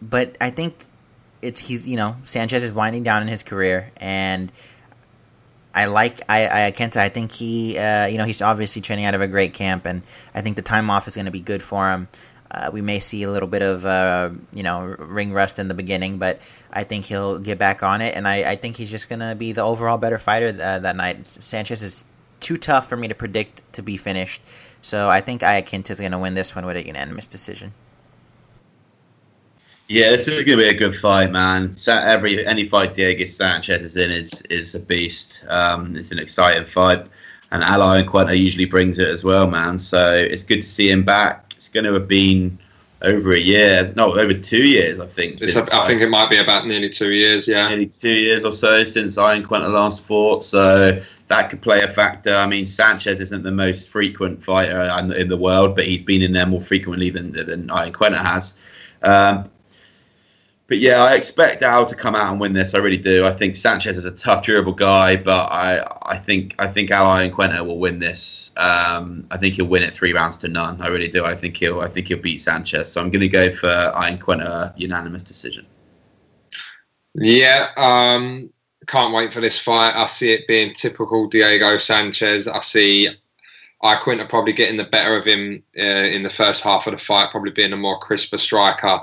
but 0.01 0.37
I 0.41 0.51
think 0.51 0.85
it's 1.43 1.61
he's 1.61 1.87
you 1.87 1.97
know 1.97 2.17
Sanchez 2.25 2.63
is 2.63 2.73
winding 2.73 3.03
down 3.03 3.23
in 3.23 3.29
his 3.29 3.43
career, 3.43 3.93
and 3.97 4.53
I 5.75 5.87
like 5.87 6.21
I 6.29 6.71
Iaquinta. 6.71 6.97
I 6.97 7.09
think 7.09 7.33
he 7.33 7.79
uh, 7.79 8.07
you 8.07 8.19
know 8.19 8.25
he's 8.25 8.43
obviously 8.43 8.83
training 8.83 9.05
out 9.05 9.15
of 9.15 9.21
a 9.21 9.29
great 9.29 9.55
camp, 9.55 9.87
and 9.87 10.03
I 10.35 10.41
think 10.41 10.57
the 10.57 10.63
time 10.63 10.91
off 10.91 11.09
is 11.09 11.15
going 11.15 11.27
to 11.27 11.31
be 11.31 11.41
good 11.41 11.63
for 11.63 11.91
him. 11.91 12.09
Uh, 12.51 12.71
we 12.73 12.81
may 12.81 13.01
see 13.01 13.23
a 13.25 13.31
little 13.31 13.49
bit 13.49 13.63
of 13.63 13.85
uh, 13.85 14.31
you 14.53 14.63
know 14.63 14.85
ring 14.85 15.33
rust 15.33 15.59
in 15.59 15.69
the 15.69 15.75
beginning, 15.75 16.19
but 16.19 16.41
I 16.77 16.85
think 16.85 17.07
he'll 17.07 17.39
get 17.39 17.59
back 17.59 17.83
on 17.83 18.03
it, 18.03 18.15
and 18.15 18.29
I, 18.29 18.53
I 18.53 18.57
think 18.57 18.77
he's 18.77 18.91
just 18.91 19.09
to 19.21 19.35
be 19.35 19.53
the 19.53 19.63
overall 19.63 19.97
better 19.97 20.19
fighter 20.19 20.49
uh, 20.49 20.79
that 20.79 20.95
night. 20.95 21.27
Sanchez 21.27 21.83
is 21.83 22.05
too 22.39 22.59
tough 22.59 22.87
for 22.87 22.99
me 22.99 23.09
to 23.09 23.15
predict 23.15 23.63
to 23.73 23.83
be 23.83 23.97
finished, 23.97 24.43
so 24.83 25.09
I 25.09 25.23
think 25.23 25.41
Iaquinta 25.41 25.91
is 25.91 26.01
to 26.13 26.19
win 26.19 26.35
this 26.35 26.55
one 26.55 26.67
with 26.67 26.77
a 26.77 26.87
unanimous 26.87 27.27
decision. 27.27 27.73
Yeah, 29.89 30.11
this 30.11 30.29
is 30.29 30.45
to 30.45 30.57
be 30.57 30.69
a 30.69 30.75
good 30.75 30.95
fight, 30.95 31.31
man. 31.31 31.75
Every 31.89 32.47
any 32.47 32.67
fight 32.67 32.93
Diego 32.93 33.25
Sanchez 33.25 33.83
is 33.83 33.97
in 33.97 34.11
is 34.11 34.43
is 34.51 34.75
a 34.75 34.81
beast. 34.81 35.41
Um, 35.49 35.97
it's 35.97 36.13
an 36.13 36.19
exciting 36.19 36.67
fight, 36.67 37.07
and 37.53 37.63
Ally 37.63 38.01
and 38.01 38.09
Iaquinta 38.09 38.39
usually 38.39 38.67
brings 38.67 38.99
it 38.99 39.09
as 39.09 39.25
well, 39.25 39.47
man. 39.47 39.79
So 39.79 40.15
it's 40.15 40.43
good 40.43 40.61
to 40.61 40.69
see 40.69 40.91
him 40.91 41.05
back. 41.05 41.55
It's 41.57 41.71
to 41.85 41.93
have 41.95 42.07
been 42.07 42.59
over 43.03 43.33
a 43.33 43.39
year, 43.39 43.93
no, 43.97 44.19
over 44.19 44.33
two 44.33 44.65
years, 44.65 44.99
I 44.99 45.07
think. 45.07 45.39
Since, 45.39 45.73
a, 45.73 45.77
I 45.77 45.87
think 45.87 46.01
it 46.01 46.09
might 46.09 46.31
be 46.31 46.39
about 46.39 46.67
nearly 46.67 46.89
two 46.89 47.13
years, 47.13 47.47
yeah. 47.47 47.69
Nearly 47.69 47.87
two 47.87 48.11
years 48.11 48.45
or 48.45 48.53
so 48.53 48.85
since 48.85 49.17
Iaquinta 49.17 49.71
last 49.71 50.05
fought, 50.05 50.43
so 50.43 51.03
that 51.29 51.51
could 51.51 51.61
play 51.61 51.83
a 51.83 51.89
factor. 51.89 52.35
I 52.35 52.47
mean, 52.47 52.65
Sanchez 52.65 53.21
isn't 53.21 53.43
the 53.43 53.53
most 53.53 53.89
frequent 53.89 54.43
fighter 54.43 54.81
in 55.15 55.29
the 55.29 55.37
world, 55.37 55.77
but 55.77 55.85
he's 55.85 56.03
been 56.03 56.23
in 56.23 56.33
there 56.33 56.47
more 56.47 56.61
frequently 56.61 57.11
than 57.11 57.33
than 57.33 57.69
Iaquinta 57.69 58.17
has. 58.17 58.55
Um, 59.03 59.51
but 60.69 60.79
yeah, 60.79 61.03
I 61.03 61.15
expect 61.15 61.63
Al 61.63 61.87
to 61.87 61.95
come 61.95 62.17
out 62.17 62.31
and 62.31 62.41
win 62.41 62.53
this. 62.53 62.75
I 62.75 62.79
really 62.79 62.97
do. 62.97 63.25
I 63.25 63.33
think 63.33 63.55
Sanchez 63.55 63.97
is 63.97 64.05
a 64.05 64.11
tough, 64.11 64.43
durable 64.43 64.73
guy, 64.73 65.15
but 65.15 65.47
I, 65.47 65.85
I 66.07 66.17
think 66.19 66.57
I 66.59 66.67
think 66.67 66.91
Al 66.91 67.07
Iaquinta 67.07 67.65
will 67.65 67.79
win 67.79 68.01
this. 68.01 68.53
Um, 68.57 69.27
I 69.31 69.37
think 69.37 69.55
he'll 69.55 69.67
win 69.67 69.85
it 69.85 69.93
three 69.93 70.13
rounds 70.13 70.37
to 70.39 70.49
none. 70.49 70.81
I 70.83 70.89
really 70.89 71.09
do. 71.09 71.25
I 71.25 71.37
think 71.37 71.57
he'll 71.57 71.81
I 71.81 71.89
think 71.89 72.09
he'll 72.09 72.19
beat 72.19 72.41
Sanchez. 72.41 72.91
So 72.91 73.01
I'm 73.01 73.11
going 73.11 73.21
to 73.21 73.29
go 73.29 73.51
for 73.53 73.69
Iaquinta 73.69 74.73
unanimous 74.77 75.23
decision. 75.23 75.67
Yeah, 77.15 77.69
um, 77.77 78.51
can't 78.89 79.15
wait 79.15 79.33
for 79.33 79.41
this 79.41 79.61
fight. 79.61 79.95
I 79.95 80.07
see 80.07 80.33
it 80.33 80.49
being 80.49 80.75
typical 80.75 81.29
Diego 81.29 81.77
Sanchez. 81.77 82.49
I 82.49 82.61
see 82.61 83.09
Iaquinta 83.87 84.29
probably 84.29 84.53
getting 84.53 84.77
the 84.77 84.85
better 84.85 85.17
of 85.17 85.25
him 85.25 85.63
uh, 85.79 85.83
in 85.83 86.23
the 86.23 86.31
first 86.31 86.63
half 86.63 86.87
of 86.87 86.93
the 86.93 86.99
fight, 86.99 87.31
probably 87.31 87.53
being 87.53 87.73
a 87.73 87.77
more 87.77 87.99
crisper 87.99 88.39
striker. 88.39 89.01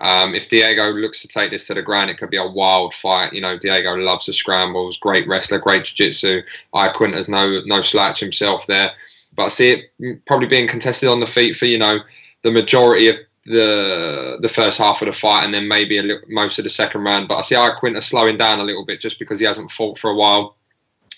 Um, 0.00 0.34
if 0.34 0.48
Diego 0.48 0.90
looks 0.90 1.22
to 1.22 1.28
take 1.28 1.50
this 1.50 1.66
to 1.68 1.74
the 1.74 1.82
ground, 1.82 2.10
it 2.10 2.18
could 2.18 2.30
be 2.30 2.36
a 2.36 2.46
wild 2.46 2.94
fight. 2.94 3.32
You 3.32 3.40
know, 3.40 3.56
Diego 3.56 3.94
loves 3.94 4.26
the 4.26 4.32
scrambles, 4.32 4.98
great 4.98 5.28
wrestler, 5.28 5.58
great 5.58 5.84
jiu-jitsu. 5.84 6.42
Iaquinta's 6.74 7.28
no 7.28 7.62
no 7.64 7.80
slouch 7.80 8.20
himself 8.20 8.66
there. 8.66 8.92
But 9.36 9.44
I 9.44 9.48
see 9.48 9.70
it 9.70 10.26
probably 10.26 10.48
being 10.48 10.68
contested 10.68 11.08
on 11.08 11.20
the 11.20 11.26
feet 11.26 11.56
for 11.56 11.66
you 11.66 11.78
know 11.78 12.00
the 12.42 12.50
majority 12.50 13.08
of 13.08 13.16
the 13.46 14.38
the 14.40 14.48
first 14.48 14.78
half 14.78 15.00
of 15.02 15.06
the 15.06 15.12
fight, 15.12 15.44
and 15.44 15.54
then 15.54 15.68
maybe 15.68 15.98
a 15.98 16.02
little, 16.02 16.26
most 16.28 16.58
of 16.58 16.64
the 16.64 16.70
second 16.70 17.02
round. 17.02 17.28
But 17.28 17.38
I 17.38 17.42
see 17.42 17.54
Iaquinta 17.54 18.02
slowing 18.02 18.36
down 18.36 18.60
a 18.60 18.64
little 18.64 18.84
bit 18.84 19.00
just 19.00 19.18
because 19.18 19.38
he 19.38 19.46
hasn't 19.46 19.70
fought 19.70 19.98
for 19.98 20.10
a 20.10 20.14
while. 20.14 20.56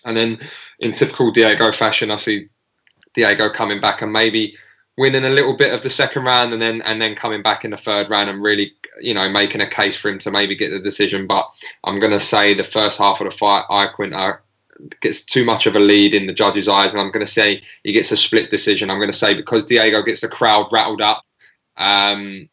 And 0.05 0.17
then 0.17 0.39
in 0.81 0.93
typical 0.93 1.31
Diego 1.31 1.73
fashion, 1.73 2.11
I 2.11 2.17
see 2.17 2.49
Diego 3.17 3.51
coming 3.51 3.81
back 3.81 4.03
and 4.03 4.13
maybe 4.13 4.55
winning 4.99 5.25
a 5.25 5.31
little 5.31 5.57
bit 5.57 5.75
of 5.75 5.83
the 5.83 5.91
second 5.91 6.25
round 6.25 6.53
and 6.53 6.63
then 6.63 6.83
and 6.83 7.01
then 7.01 7.15
coming 7.15 7.43
back 7.43 7.65
in 7.65 7.71
the 7.71 7.77
third 7.77 8.09
round 8.09 8.31
and 8.31 8.43
really 8.43 8.73
you 9.01 9.13
know 9.13 9.29
making 9.29 9.61
a 9.61 9.69
case 9.69 9.97
for 9.97 10.09
him 10.09 10.19
to 10.21 10.31
maybe 10.31 10.55
get 10.55 10.71
the 10.71 10.79
decision. 10.79 11.27
But 11.27 11.49
I'm 11.85 11.99
going 11.99 12.13
to 12.13 12.21
say 12.21 12.55
the 12.55 12.63
first 12.63 12.99
half 12.99 13.21
of 13.21 13.29
the 13.29 13.37
fight, 13.37 13.65
Iaquinta 13.71 14.39
gets 15.01 15.25
too 15.25 15.45
much 15.45 15.67
of 15.67 15.75
a 15.75 15.81
lead 15.81 16.15
in 16.15 16.27
the 16.27 16.35
judges' 16.35 16.69
eyes, 16.69 16.93
and 16.93 17.01
I'm 17.01 17.11
going 17.11 17.25
to 17.25 17.33
say 17.33 17.63
he 17.83 17.93
gets 17.93 18.13
a 18.13 18.17
split 18.17 18.51
decision. 18.51 18.91
I'm 18.91 18.99
going 18.99 19.11
to 19.11 19.17
say 19.17 19.35
because 19.35 19.67
Diego 19.67 20.03
gets 20.03 20.21
the 20.21 20.29
crowd 20.29 20.69
rattled 20.71 21.01
up. 21.01 21.25
Um, 21.79 22.49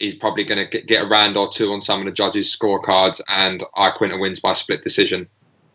he's 0.00 0.14
probably 0.14 0.44
going 0.44 0.68
to 0.68 0.82
get 0.82 1.04
a 1.04 1.08
round 1.08 1.36
or 1.36 1.48
two 1.48 1.72
on 1.72 1.80
some 1.80 2.00
of 2.00 2.06
the 2.06 2.12
judges' 2.12 2.54
scorecards, 2.56 3.20
and 3.28 3.62
Iaquinta 3.76 4.18
wins 4.20 4.40
by 4.40 4.52
split 4.54 4.82
decision. 4.82 5.28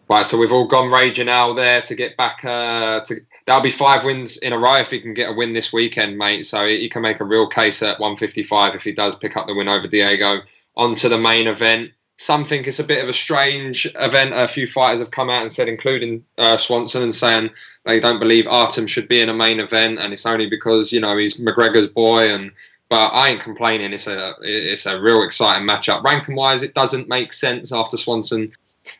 Right, 0.07 0.25
so 0.25 0.37
we've 0.37 0.51
all 0.51 0.67
gone 0.67 0.91
raging 0.91 1.25
now 1.25 1.53
there 1.53 1.81
to 1.81 1.95
get 1.95 2.15
back 2.15 2.45
uh, 2.45 2.99
to 3.05 3.15
that'll 3.45 3.61
be 3.61 3.71
five 3.71 4.03
wins 4.03 4.37
in 4.37 4.53
a 4.53 4.57
row 4.57 4.77
if 4.77 4.89
he 4.89 4.99
can 4.99 5.13
get 5.13 5.29
a 5.29 5.33
win 5.33 5.53
this 5.53 5.71
weekend, 5.71 6.17
mate. 6.17 6.45
So 6.45 6.65
he 6.65 6.89
can 6.89 7.01
make 7.01 7.19
a 7.19 7.25
real 7.25 7.47
case 7.47 7.81
at 7.81 7.99
155 7.99 8.75
if 8.75 8.83
he 8.83 8.91
does 8.91 9.15
pick 9.15 9.37
up 9.37 9.47
the 9.47 9.55
win 9.55 9.67
over 9.67 9.87
Diego. 9.87 10.39
On 10.75 10.95
to 10.95 11.09
the 11.09 11.17
main 11.17 11.47
event. 11.47 11.91
Some 12.17 12.45
think 12.45 12.65
it's 12.65 12.79
a 12.79 12.83
bit 12.83 13.03
of 13.03 13.09
a 13.09 13.13
strange 13.13 13.91
event. 13.95 14.33
A 14.33 14.47
few 14.47 14.67
fighters 14.67 14.99
have 14.99 15.11
come 15.11 15.29
out 15.29 15.41
and 15.41 15.51
said, 15.51 15.67
including 15.67 16.23
uh, 16.37 16.57
Swanson, 16.57 17.03
and 17.03 17.13
saying 17.13 17.49
they 17.85 17.99
don't 17.99 18.19
believe 18.19 18.47
Artem 18.47 18.87
should 18.87 19.09
be 19.09 19.21
in 19.21 19.29
a 19.29 19.33
main 19.33 19.59
event, 19.59 19.99
and 19.99 20.13
it's 20.13 20.25
only 20.25 20.49
because 20.49 20.93
you 20.93 21.01
know 21.01 21.17
he's 21.17 21.41
McGregor's 21.41 21.87
boy. 21.87 22.33
And 22.33 22.51
but 22.89 23.07
I 23.09 23.29
ain't 23.29 23.41
complaining. 23.41 23.91
It's 23.91 24.07
a 24.07 24.33
it's 24.41 24.85
a 24.85 24.99
real 24.99 25.23
exciting 25.23 25.67
matchup. 25.67 26.03
Ranking 26.03 26.35
wise, 26.35 26.63
it 26.63 26.73
doesn't 26.73 27.09
make 27.09 27.33
sense 27.33 27.73
after 27.73 27.97
Swanson 27.97 28.51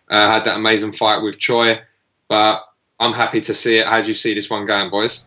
uh, 0.10 0.30
had 0.30 0.44
that 0.44 0.58
amazing 0.58 0.92
fight 0.92 1.22
with 1.22 1.40
Choi, 1.40 1.80
but 2.28 2.64
I'm 3.00 3.14
happy 3.14 3.42
to 3.42 3.54
see 3.54 3.78
it. 3.78 3.88
How 3.88 4.02
do 4.02 4.08
you 4.08 4.14
see 4.14 4.34
this 4.34 4.50
one 4.50 4.66
going, 4.66 4.90
boys? 4.90 5.26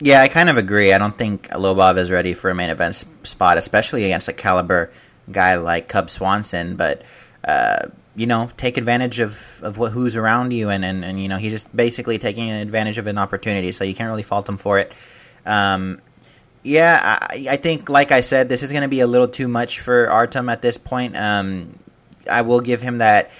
Yeah, 0.00 0.22
I 0.22 0.28
kind 0.28 0.48
of 0.48 0.56
agree. 0.56 0.92
I 0.92 0.98
don't 0.98 1.16
think 1.16 1.48
Lobov 1.48 1.98
is 1.98 2.10
ready 2.10 2.34
for 2.34 2.50
a 2.50 2.54
main 2.54 2.70
event 2.70 2.94
spot, 3.22 3.58
especially 3.58 4.04
against 4.04 4.28
a 4.28 4.32
caliber 4.32 4.90
guy 5.30 5.56
like 5.56 5.88
Cub 5.88 6.10
Swanson. 6.10 6.76
But 6.76 7.02
uh, 7.44 7.88
you 8.16 8.26
know, 8.26 8.50
take 8.56 8.78
advantage 8.78 9.20
of, 9.20 9.60
of 9.62 9.78
what 9.78 9.92
who's 9.92 10.16
around 10.16 10.52
you, 10.52 10.70
and, 10.70 10.84
and, 10.84 11.04
and 11.04 11.22
you 11.22 11.28
know 11.28 11.36
he's 11.36 11.52
just 11.52 11.74
basically 11.76 12.18
taking 12.18 12.50
advantage 12.50 12.98
of 12.98 13.06
an 13.06 13.18
opportunity. 13.18 13.72
So 13.72 13.84
you 13.84 13.94
can't 13.94 14.08
really 14.08 14.22
fault 14.22 14.48
him 14.48 14.56
for 14.56 14.78
it. 14.78 14.92
Um, 15.44 16.00
yeah, 16.62 17.26
I, 17.30 17.46
I, 17.50 17.56
think, 17.56 17.88
like 17.88 18.12
I 18.12 18.20
said, 18.20 18.48
this 18.48 18.62
is 18.62 18.70
going 18.70 18.82
to 18.82 18.88
be 18.88 19.00
a 19.00 19.06
little 19.06 19.26
too 19.26 19.48
much 19.48 19.80
for 19.80 20.08
Artem 20.08 20.48
at 20.48 20.62
this 20.62 20.78
point. 20.78 21.16
Um, 21.16 21.78
I 22.30 22.42
will 22.42 22.60
give 22.60 22.80
him 22.82 22.98
that 22.98 23.32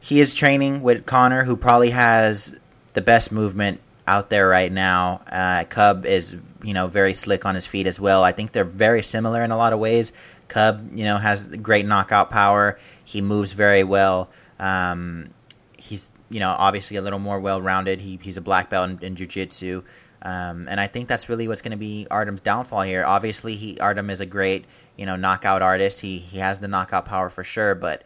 he 0.00 0.20
is 0.20 0.34
training 0.34 0.82
with 0.82 1.06
Conor, 1.06 1.44
who 1.44 1.56
probably 1.56 1.90
has 1.90 2.54
the 2.92 3.00
best 3.02 3.32
movement 3.32 3.80
out 4.06 4.30
there 4.30 4.48
right 4.48 4.72
now. 4.72 5.22
Uh, 5.30 5.64
Cub 5.64 6.04
is, 6.04 6.36
you 6.62 6.74
know, 6.74 6.88
very 6.88 7.14
slick 7.14 7.46
on 7.46 7.54
his 7.54 7.66
feet 7.66 7.86
as 7.86 8.00
well. 8.00 8.24
I 8.24 8.32
think 8.32 8.52
they're 8.52 8.64
very 8.64 9.02
similar 9.02 9.44
in 9.44 9.50
a 9.50 9.56
lot 9.56 9.72
of 9.72 9.78
ways. 9.78 10.12
Cub, 10.48 10.90
you 10.94 11.04
know, 11.04 11.16
has 11.16 11.46
great 11.46 11.86
knockout 11.86 12.30
power. 12.30 12.78
He 13.04 13.22
moves 13.22 13.52
very 13.52 13.84
well. 13.84 14.30
Um, 14.58 15.30
he's, 15.78 16.10
you 16.28 16.40
know, 16.40 16.50
obviously 16.58 16.96
a 16.96 17.02
little 17.02 17.20
more 17.20 17.38
well-rounded. 17.38 18.00
He, 18.00 18.18
he's 18.20 18.36
a 18.36 18.40
black 18.40 18.68
belt 18.68 18.90
in, 18.90 18.98
in 19.00 19.16
jiu-jitsu. 19.16 19.82
Um, 20.22 20.68
and 20.68 20.78
I 20.80 20.86
think 20.86 21.08
that's 21.08 21.28
really 21.28 21.48
what's 21.48 21.62
going 21.62 21.70
to 21.70 21.78
be 21.78 22.06
Artem's 22.10 22.40
downfall 22.40 22.82
here. 22.82 23.04
Obviously, 23.04 23.56
he 23.56 23.78
Artem 23.80 24.10
is 24.10 24.20
a 24.20 24.26
great, 24.26 24.66
you 24.96 25.06
know, 25.06 25.16
knockout 25.16 25.62
artist. 25.62 26.00
He 26.00 26.18
he 26.18 26.38
has 26.38 26.60
the 26.60 26.68
knockout 26.68 27.06
power 27.06 27.30
for 27.30 27.42
sure, 27.42 27.74
but 27.74 28.02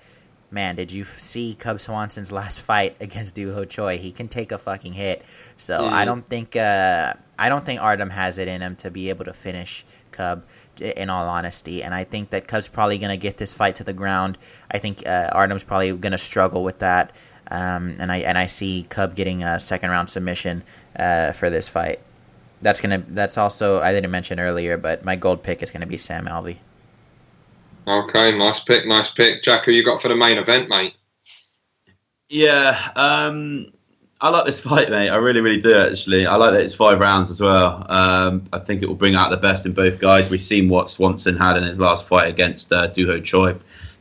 man, 0.54 0.76
did 0.76 0.92
you 0.92 1.04
see 1.04 1.54
Cub 1.58 1.80
Swanson's 1.80 2.32
last 2.32 2.60
fight 2.70 2.96
against 3.00 3.34
Doo 3.34 3.52
Ho 3.52 3.64
Choi? 3.64 3.98
He 3.98 4.12
can 4.12 4.28
take 4.28 4.52
a 4.52 4.58
fucking 4.58 4.94
hit. 4.94 5.22
So 5.58 5.80
mm-hmm. 5.80 5.92
I 5.92 6.04
don't 6.04 6.24
think 6.24 6.56
uh, 6.56 7.14
I 7.38 7.48
don't 7.48 7.66
think 7.66 7.82
Artem 7.82 8.10
has 8.10 8.38
it 8.38 8.48
in 8.48 8.62
him 8.62 8.76
to 8.76 8.90
be 8.90 9.10
able 9.10 9.26
to 9.26 9.34
finish 9.34 9.84
Cub. 10.12 10.44
In 10.80 11.08
all 11.08 11.28
honesty, 11.28 11.84
and 11.84 11.94
I 11.94 12.02
think 12.02 12.30
that 12.30 12.48
Cub's 12.48 12.66
probably 12.66 12.98
going 12.98 13.10
to 13.10 13.16
get 13.16 13.36
this 13.36 13.54
fight 13.54 13.76
to 13.76 13.84
the 13.84 13.92
ground. 13.92 14.38
I 14.68 14.78
think 14.78 15.06
uh, 15.06 15.30
Artem's 15.30 15.62
probably 15.62 15.92
going 15.92 16.10
to 16.10 16.18
struggle 16.18 16.64
with 16.64 16.80
that, 16.80 17.12
um, 17.48 17.94
and 18.00 18.10
I 18.10 18.16
and 18.18 18.36
I 18.36 18.46
see 18.46 18.84
Cub 18.88 19.14
getting 19.14 19.44
a 19.44 19.60
second 19.60 19.90
round 19.90 20.10
submission 20.10 20.64
uh, 20.96 21.30
for 21.30 21.48
this 21.48 21.68
fight. 21.68 22.00
That's 22.60 22.80
gonna. 22.80 23.04
That's 23.06 23.38
also 23.38 23.80
I 23.82 23.92
didn't 23.92 24.10
mention 24.10 24.40
earlier, 24.40 24.76
but 24.76 25.04
my 25.04 25.14
gold 25.14 25.44
pick 25.44 25.62
is 25.62 25.70
going 25.70 25.82
to 25.82 25.86
be 25.86 25.96
Sam 25.96 26.26
Alvey. 26.26 26.56
Okay, 27.86 28.36
nice 28.36 28.60
pick, 28.60 28.86
nice 28.86 29.10
pick. 29.10 29.42
Jack, 29.42 29.64
who 29.64 29.72
you 29.72 29.84
got 29.84 30.00
for 30.00 30.08
the 30.08 30.16
main 30.16 30.38
event, 30.38 30.68
mate? 30.68 30.94
Yeah, 32.28 32.92
um, 32.96 33.72
I 34.20 34.30
like 34.30 34.46
this 34.46 34.60
fight, 34.68 34.90
mate. 34.90 35.10
I 35.10 35.16
really, 35.16 35.40
really 35.40 35.60
do, 35.60 35.78
actually. 35.78 36.26
I 36.26 36.36
like 36.36 36.52
that 36.52 36.62
it's 36.62 36.74
five 36.74 36.98
rounds 36.98 37.30
as 37.30 37.40
well. 37.40 37.84
Um, 37.90 38.44
I 38.52 38.58
think 38.58 38.82
it 38.82 38.88
will 38.88 38.94
bring 38.94 39.14
out 39.14 39.30
the 39.30 39.36
best 39.36 39.66
in 39.66 39.72
both 39.72 39.98
guys. 39.98 40.30
We've 40.30 40.40
seen 40.40 40.68
what 40.68 40.88
Swanson 40.88 41.36
had 41.36 41.56
in 41.56 41.64
his 41.64 41.78
last 41.78 42.06
fight 42.06 42.28
against 42.28 42.72
uh, 42.72 42.86
Doo 42.86 43.06
Ho 43.06 43.20
Choi. 43.20 43.54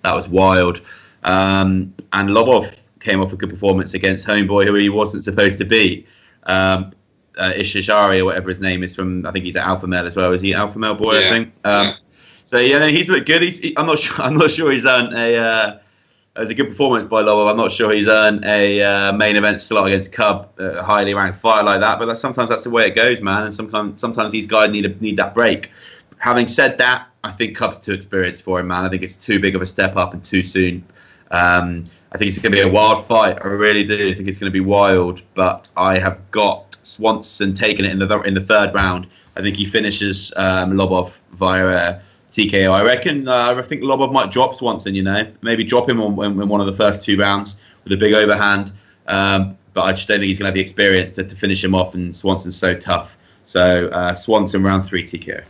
That 0.04 0.16
was 0.16 0.28
wild. 0.30 0.82
Um, 1.24 1.94
and 2.14 2.30
Lobov 2.30 2.76
came 3.00 3.22
off 3.22 3.34
a 3.34 3.36
good 3.36 3.50
performance 3.50 3.94
against 3.94 4.26
Homeboy, 4.26 4.66
who 4.66 4.76
he 4.76 4.90
wasn't 4.90 5.24
supposed 5.24 5.58
to 5.58 5.66
beat. 5.66 6.08
Um, 6.44 6.94
uh, 7.38 7.52
Ishishari, 7.56 8.20
or 8.20 8.26
whatever 8.26 8.50
his 8.50 8.62
name 8.62 8.84
is 8.84 8.96
from, 8.96 9.26
I 9.26 9.32
think 9.32 9.46
he's 9.46 9.56
an 9.56 9.64
Alpha 9.64 9.88
Male 9.88 10.06
as 10.06 10.16
well. 10.16 10.32
Is 10.34 10.42
he 10.42 10.54
Alpha 10.54 10.78
Male 10.78 10.96
boy? 10.96 11.20
Yeah. 11.20 11.26
I 11.26 11.30
think. 11.30 11.54
Um, 11.64 11.88
yeah. 11.88 11.96
So 12.45 12.60
yeah, 12.60 12.80
no, 12.80 12.88
he's 12.88 13.10
looked 13.10 13.28
good. 13.28 13.41
He's, 13.41 13.60
he, 13.60 13.78
I'm 13.78 13.86
not 13.86 13.99
sure. 13.99 14.15
I'm 14.26 14.36
not 14.36 14.52
sure 14.52 14.72
he's 14.72 14.86
earned 14.86 15.14
a. 15.14 15.38
Uh, 15.38 15.80
it 16.36 16.40
was 16.40 16.49
a 16.49 16.56
good 16.56 16.70
performance 16.70 17.06
by 17.06 17.22
Lowell. 17.22 17.48
I'm 17.48 17.57
not 17.57 17.72
sure 17.72 17.91
he's 17.91 18.07
earned 18.07 18.44
a 18.44 18.82
uh, 18.82 19.14
main 19.14 19.36
event 19.36 19.61
slot 19.61 19.86
against 19.86 20.11
Cub, 20.11 20.49
a 20.57 20.82
highly 20.82 21.14
ranked 21.14 21.38
fighter 21.38 21.64
like 21.64 21.80
that. 21.82 21.99
But 21.99 22.07
that's, 22.07 22.22
sometimes 22.22 22.49
that's 22.49 22.64
the 22.64 22.72
way 22.72 22.88
it 22.88 22.95
goes, 22.95 23.22
man. 23.22 23.44
And 23.44 23.53
sometimes 23.53 24.02
sometimes 24.02 24.32
these 24.32 24.48
guys 24.48 24.72
need 24.72 24.86
a, 24.86 24.90
need 24.99 25.18
that 25.18 25.36
break. 25.36 25.70
Having 26.18 26.48
said 26.48 26.78
that, 26.80 27.07
I 27.24 27.32
think 27.32 27.56
Cub's 27.56 27.78
too 27.78 27.91
experienced 27.91 28.44
for 28.44 28.60
him, 28.60 28.68
man. 28.68 28.84
I 28.84 28.90
think 28.90 29.03
it's 29.03 29.15
too 29.15 29.40
big 29.40 29.56
of 29.56 29.61
a 29.61 29.68
step 29.68 29.95
up 29.95 30.14
and 30.14 30.24
too 30.24 30.41
soon. 30.41 30.84
Um, 31.30 31.84
I 32.11 32.18
think 32.18 32.30
it's 32.30 32.40
going 32.40 32.52
to 32.52 32.57
be 32.57 32.68
a 32.68 32.72
wild 32.72 33.06
fight. 33.06 33.38
I 33.44 33.48
really 33.48 33.84
do. 33.84 34.10
I 34.10 34.14
think 34.15 34.28
it's 34.28 34.40
going 34.40 34.52
to 34.52 34.53
be 34.53 34.60
wild. 34.60 35.22
But 35.36 35.70
I 35.78 35.99
have 35.99 36.20
got 36.32 36.78
Swanson 36.82 37.53
taking 37.53 37.86
it 37.86 37.91
in 37.91 37.99
the 37.99 38.22
in 38.22 38.34
the 38.34 38.41
third 38.41 38.74
round. 38.74 39.06
I 39.36 39.41
think 39.41 39.56
he 39.56 39.65
finishes 39.65 40.34
um, 40.36 40.74
Lobov 40.74 41.20
via. 41.34 41.68
Uh, 41.68 41.99
TKO. 42.34 42.72
I 42.72 42.84
reckon. 42.84 43.28
Uh, 43.28 43.56
I 43.56 43.62
think 43.62 43.84
Lobov 43.84 44.12
might 44.12 44.32
drop 44.32 44.56
Swanson. 44.56 44.96
You 44.96 45.04
know, 45.04 45.32
maybe 45.42 45.64
drop 45.64 45.88
him 45.88 46.02
on, 46.02 46.20
in, 46.24 46.50
one 46.50 46.60
of 46.60 46.68
the 46.68 46.74
first 46.74 47.02
two 47.02 47.16
rounds 47.16 47.62
with 47.84 47.94
a 47.94 47.98
big 47.98 48.14
overhand. 48.14 48.74
Um, 49.08 49.58
but 49.74 49.84
I 49.84 49.94
just 49.94 50.08
don't 50.08 50.20
think 50.20 50.30
he's 50.30 50.40
going 50.40 50.46
to 50.46 50.50
have 50.50 50.56
the 50.56 50.62
experience 50.62 51.12
to, 51.12 51.24
to 51.24 51.36
finish 51.36 51.64
him 51.64 51.76
off. 51.76 51.94
And 51.94 52.16
Swanson's 52.16 52.58
so 52.58 52.74
tough. 52.74 53.18
So 53.44 53.88
uh, 53.90 54.16
Swanson 54.16 54.64
round 54.64 54.84
three 54.84 55.04
TKO. 55.04 55.44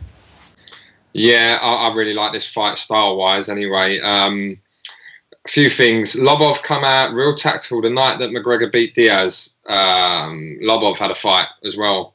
Yeah, 1.14 1.58
I, 1.62 1.88
I, 1.88 1.94
really 1.94 2.12
like 2.12 2.32
this 2.32 2.50
fight 2.50 2.76
style 2.76 3.16
wise. 3.16 3.48
Anyway, 3.48 4.00
um, 4.00 4.58
a 5.44 5.48
few 5.48 5.70
things. 5.70 6.16
Lobov 6.16 6.62
come 6.64 6.84
out 6.84 7.14
real 7.14 7.34
tactical 7.34 7.80
the 7.80 7.90
night 7.90 8.18
that 8.18 8.30
McGregor 8.30 8.70
beat 8.70 8.94
Diaz. 8.94 9.56
Um, 9.66 10.58
Lobov 10.62 10.98
had 10.98 11.10
a 11.10 11.14
fight 11.14 11.46
as 11.64 11.76
well 11.76 12.13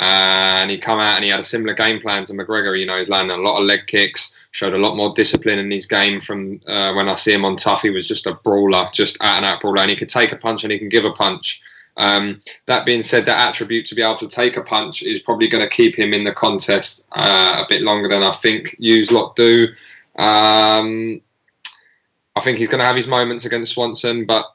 and 0.00 0.70
he 0.70 0.78
come 0.78 0.98
out 0.98 1.16
and 1.16 1.24
he 1.24 1.30
had 1.30 1.40
a 1.40 1.44
similar 1.44 1.74
game 1.74 2.00
plan 2.00 2.24
to 2.24 2.32
McGregor. 2.32 2.78
You 2.78 2.86
know, 2.86 2.98
he's 2.98 3.10
landing 3.10 3.36
a 3.36 3.40
lot 3.40 3.60
of 3.60 3.66
leg 3.66 3.86
kicks, 3.86 4.34
showed 4.50 4.72
a 4.72 4.78
lot 4.78 4.96
more 4.96 5.12
discipline 5.14 5.58
in 5.58 5.70
his 5.70 5.86
game 5.86 6.22
from 6.22 6.58
uh, 6.66 6.94
when 6.94 7.08
I 7.08 7.16
see 7.16 7.34
him 7.34 7.44
on 7.44 7.56
TUF. 7.56 7.82
He 7.82 7.90
was 7.90 8.08
just 8.08 8.26
a 8.26 8.34
brawler, 8.34 8.88
just 8.92 9.22
out 9.22 9.36
and 9.36 9.44
out 9.44 9.60
brawler, 9.60 9.82
and 9.82 9.90
he 9.90 9.96
could 9.96 10.08
take 10.08 10.32
a 10.32 10.36
punch 10.36 10.64
and 10.64 10.72
he 10.72 10.78
can 10.78 10.88
give 10.88 11.04
a 11.04 11.12
punch. 11.12 11.62
Um, 11.98 12.40
that 12.64 12.86
being 12.86 13.02
said, 13.02 13.26
that 13.26 13.48
attribute 13.48 13.84
to 13.86 13.94
be 13.94 14.00
able 14.00 14.16
to 14.16 14.28
take 14.28 14.56
a 14.56 14.62
punch 14.62 15.02
is 15.02 15.20
probably 15.20 15.48
going 15.48 15.62
to 15.62 15.76
keep 15.76 15.94
him 15.98 16.14
in 16.14 16.24
the 16.24 16.32
contest 16.32 17.06
uh, 17.12 17.62
a 17.62 17.66
bit 17.68 17.82
longer 17.82 18.08
than 18.08 18.22
I 18.22 18.32
think 18.32 18.74
Hughes 18.78 19.10
lot 19.10 19.36
do. 19.36 19.66
Um, 20.16 21.20
I 22.36 22.40
think 22.42 22.56
he's 22.56 22.68
going 22.68 22.80
to 22.80 22.86
have 22.86 22.96
his 22.96 23.06
moments 23.06 23.44
against 23.44 23.72
Swanson, 23.74 24.24
but 24.24 24.46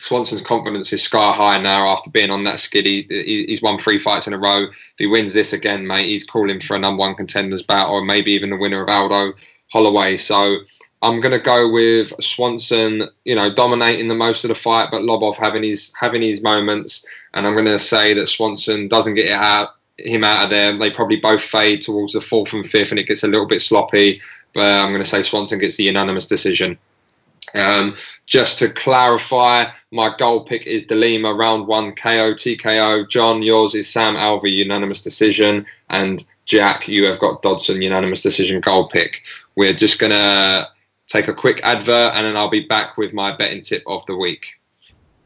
Swanson's 0.00 0.42
confidence 0.42 0.92
is 0.92 1.02
sky 1.02 1.32
high 1.32 1.58
now 1.58 1.86
after 1.86 2.10
being 2.10 2.30
on 2.30 2.44
that 2.44 2.60
skid. 2.60 2.86
He, 2.86 3.44
he's 3.48 3.62
won 3.62 3.78
three 3.78 3.98
fights 3.98 4.26
in 4.26 4.32
a 4.32 4.38
row. 4.38 4.64
If 4.64 4.72
he 4.98 5.06
wins 5.06 5.32
this 5.32 5.52
again, 5.52 5.86
mate, 5.86 6.06
he's 6.06 6.24
calling 6.24 6.60
for 6.60 6.76
a 6.76 6.78
number 6.78 7.00
one 7.00 7.14
contenders 7.14 7.62
bout 7.62 7.90
or 7.90 8.04
maybe 8.04 8.32
even 8.32 8.50
the 8.50 8.56
winner 8.56 8.82
of 8.82 8.88
Aldo 8.88 9.32
Holloway. 9.72 10.16
So 10.16 10.58
I'm 11.02 11.20
going 11.20 11.32
to 11.32 11.38
go 11.38 11.70
with 11.70 12.12
Swanson, 12.20 13.08
you 13.24 13.34
know, 13.34 13.52
dominating 13.52 14.08
the 14.08 14.14
most 14.14 14.44
of 14.44 14.48
the 14.48 14.54
fight, 14.54 14.88
but 14.90 15.02
Lobov 15.02 15.36
having 15.36 15.62
his 15.64 15.92
having 15.98 16.22
his 16.22 16.42
moments. 16.42 17.04
And 17.34 17.46
I'm 17.46 17.54
going 17.54 17.66
to 17.66 17.80
say 17.80 18.14
that 18.14 18.28
Swanson 18.28 18.88
doesn't 18.88 19.14
get 19.14 19.30
out 19.30 19.70
him 19.98 20.24
out 20.24 20.44
of 20.44 20.50
there. 20.50 20.76
They 20.76 20.90
probably 20.90 21.16
both 21.16 21.42
fade 21.42 21.82
towards 21.82 22.12
the 22.12 22.20
fourth 22.20 22.52
and 22.52 22.66
fifth, 22.66 22.90
and 22.90 23.00
it 23.00 23.08
gets 23.08 23.24
a 23.24 23.28
little 23.28 23.46
bit 23.46 23.62
sloppy. 23.62 24.20
But 24.54 24.62
I'm 24.62 24.90
going 24.92 25.02
to 25.02 25.08
say 25.08 25.22
Swanson 25.22 25.58
gets 25.58 25.76
the 25.76 25.84
unanimous 25.84 26.26
decision. 26.26 26.78
Um, 27.54 27.96
just 28.26 28.58
to 28.58 28.68
clarify, 28.68 29.66
my 29.90 30.14
goal 30.16 30.44
pick 30.44 30.66
is 30.66 30.86
De 30.86 30.94
Lima, 30.94 31.32
round 31.32 31.66
one 31.66 31.94
KO, 31.94 32.34
TKO. 32.34 33.08
John, 33.08 33.42
yours 33.42 33.74
is 33.74 33.88
Sam 33.88 34.14
Alvey, 34.16 34.52
unanimous 34.52 35.02
decision. 35.02 35.66
And 35.90 36.26
Jack, 36.44 36.88
you 36.88 37.06
have 37.06 37.18
got 37.18 37.42
Dodson, 37.42 37.80
unanimous 37.82 38.22
decision 38.22 38.60
goal 38.60 38.88
pick. 38.88 39.22
We're 39.56 39.74
just 39.74 39.98
going 39.98 40.12
to 40.12 40.68
take 41.08 41.28
a 41.28 41.34
quick 41.34 41.60
advert 41.62 42.14
and 42.14 42.26
then 42.26 42.36
I'll 42.36 42.50
be 42.50 42.66
back 42.66 42.96
with 42.96 43.12
my 43.12 43.34
betting 43.34 43.62
tip 43.62 43.82
of 43.86 44.04
the 44.06 44.16
week. 44.16 44.46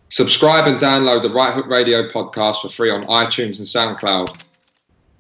Subscribe 0.08 0.66
and 0.66 0.78
download 0.80 1.22
the 1.22 1.30
Right 1.30 1.54
Hook 1.54 1.66
Radio 1.66 2.08
podcast 2.08 2.60
for 2.60 2.68
free 2.68 2.90
on 2.90 3.04
iTunes 3.06 3.58
and 3.58 3.98
SoundCloud. 3.98 4.44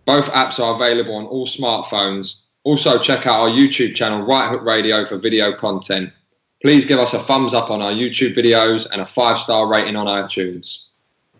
Both 0.04 0.26
apps 0.32 0.60
are 0.60 0.74
available 0.74 1.14
on 1.14 1.24
all 1.24 1.46
smartphones. 1.46 2.42
Also, 2.64 2.98
check 2.98 3.26
out 3.26 3.40
our 3.40 3.48
YouTube 3.48 3.94
channel, 3.94 4.22
Right 4.22 4.48
Hook 4.48 4.62
Radio, 4.62 5.04
for 5.04 5.16
video 5.16 5.52
content. 5.52 6.12
Please 6.62 6.84
give 6.84 7.00
us 7.00 7.12
a 7.12 7.18
thumbs 7.18 7.54
up 7.54 7.70
on 7.70 7.82
our 7.82 7.90
YouTube 7.90 8.36
videos 8.36 8.88
and 8.88 9.02
a 9.02 9.06
five 9.06 9.36
star 9.36 9.66
rating 9.66 9.96
on 9.96 10.06
iTunes. 10.06 10.86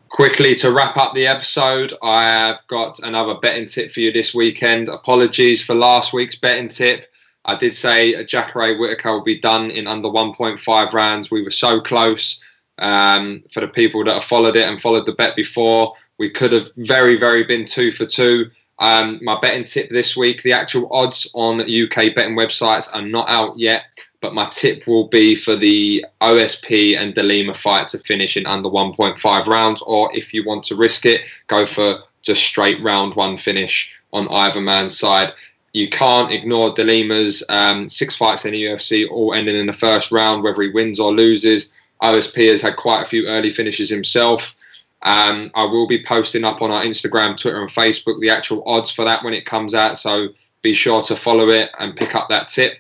Quickly 0.09 0.57
to 0.57 0.73
wrap 0.73 0.97
up 0.97 1.15
the 1.15 1.29
episode, 1.29 1.95
I 2.03 2.25
have 2.25 2.61
got 2.67 2.99
another 2.99 3.37
betting 3.37 3.67
tip 3.67 3.93
for 3.93 4.01
you 4.01 4.13
this 4.13 4.35
weekend. 4.35 4.89
Apologies 4.89 5.63
for 5.63 5.77
last 5.77 6.13
week's 6.13 6.35
betting 6.35 6.69
tip. 6.69 7.07
I 7.45 7.55
did 7.55 7.75
say 7.75 8.25
Jacare 8.25 8.77
Whittaker 8.77 9.13
will 9.13 9.23
be 9.23 9.39
done 9.39 9.71
in 9.71 9.87
under 9.87 10.09
1.5 10.09 10.93
rounds. 10.93 11.31
We 11.31 11.43
were 11.43 11.51
so 11.51 11.81
close. 11.81 12.43
Um, 12.79 13.45
for 13.53 13.61
the 13.61 13.69
people 13.69 14.03
that 14.05 14.15
have 14.15 14.25
followed 14.25 14.57
it 14.57 14.67
and 14.67 14.83
followed 14.83 15.07
the 15.07 15.13
bet 15.13 15.37
before, 15.37 15.95
we 16.19 16.31
could 16.31 16.53
have 16.53 16.69
very, 16.77 17.17
very 17.17 17.45
been 17.45 17.65
two 17.65 17.93
for 17.93 18.07
two. 18.07 18.51
Um, 18.81 19.21
my 19.23 19.39
betting 19.41 19.65
tip 19.65 19.89
this 19.91 20.17
week: 20.17 20.43
the 20.43 20.53
actual 20.53 20.93
odds 20.93 21.31
on 21.35 21.61
UK 21.61 22.15
betting 22.15 22.37
websites 22.37 22.93
are 22.93 23.07
not 23.07 23.29
out 23.29 23.57
yet, 23.57 23.85
but 24.23 24.33
my 24.35 24.49
tip 24.51 24.87
will 24.87 25.09
be 25.09 25.35
for 25.35 25.57
the 25.57 26.05
OSP 26.23 26.97
and 26.99 27.15
De 27.15 27.21
Delima 27.21 27.53
fight 27.53 27.89
to 27.89 27.99
finish 27.99 28.39
in 28.39 28.47
under 28.47 28.71
1.5 28.71 29.47
rounds. 29.47 29.83
Or 29.83 30.11
if 30.17 30.33
you 30.33 30.45
want 30.45 30.65
to 30.65 30.77
risk 30.77 31.05
it, 31.05 31.21
go 31.49 31.67
for 31.67 31.99
just 32.23 32.43
straight 32.43 32.83
round 32.83 33.15
one 33.17 33.37
finish 33.37 33.95
on 34.13 34.29
either 34.29 34.61
man's 34.61 34.97
side 34.97 35.35
you 35.73 35.89
can't 35.89 36.33
ignore 36.33 36.71
De 36.71 36.85
Lima's 36.85 37.43
um, 37.49 37.89
six 37.89 38.17
fights 38.17 38.45
in 38.45 38.53
the 38.53 38.65
UFC, 38.65 39.09
all 39.11 39.35
ending 39.35 39.57
in 39.57 39.67
the 39.67 39.73
first 39.73 40.13
round, 40.13 40.43
whether 40.43 40.63
he 40.63 40.69
wins 40.69 41.01
or 41.01 41.13
loses. 41.13 41.73
OSP 42.03 42.51
has 42.51 42.61
had 42.61 42.77
quite 42.77 43.03
a 43.03 43.09
few 43.09 43.27
early 43.27 43.51
finishes 43.51 43.89
himself. 43.89 44.55
Um, 45.03 45.51
I 45.55 45.65
will 45.65 45.89
be 45.89 46.05
posting 46.05 46.45
up 46.45 46.63
on 46.63 46.71
our 46.71 46.83
Instagram, 46.83 47.37
Twitter, 47.37 47.61
and 47.61 47.71
Facebook 47.71 48.21
the 48.21 48.31
actual 48.31 48.63
odds 48.67 48.91
for 48.91 49.05
that 49.05 49.25
when 49.25 49.35
it 49.35 49.47
comes 49.47 49.75
out. 49.75 49.99
So 49.99 50.29
be 50.61 50.75
sure 50.75 51.03
to 51.03 51.17
follow 51.17 51.49
it 51.49 51.71
and 51.79 51.97
pick 51.97 52.15
up 52.15 52.29
that 52.29 52.49
tip. 52.49 52.79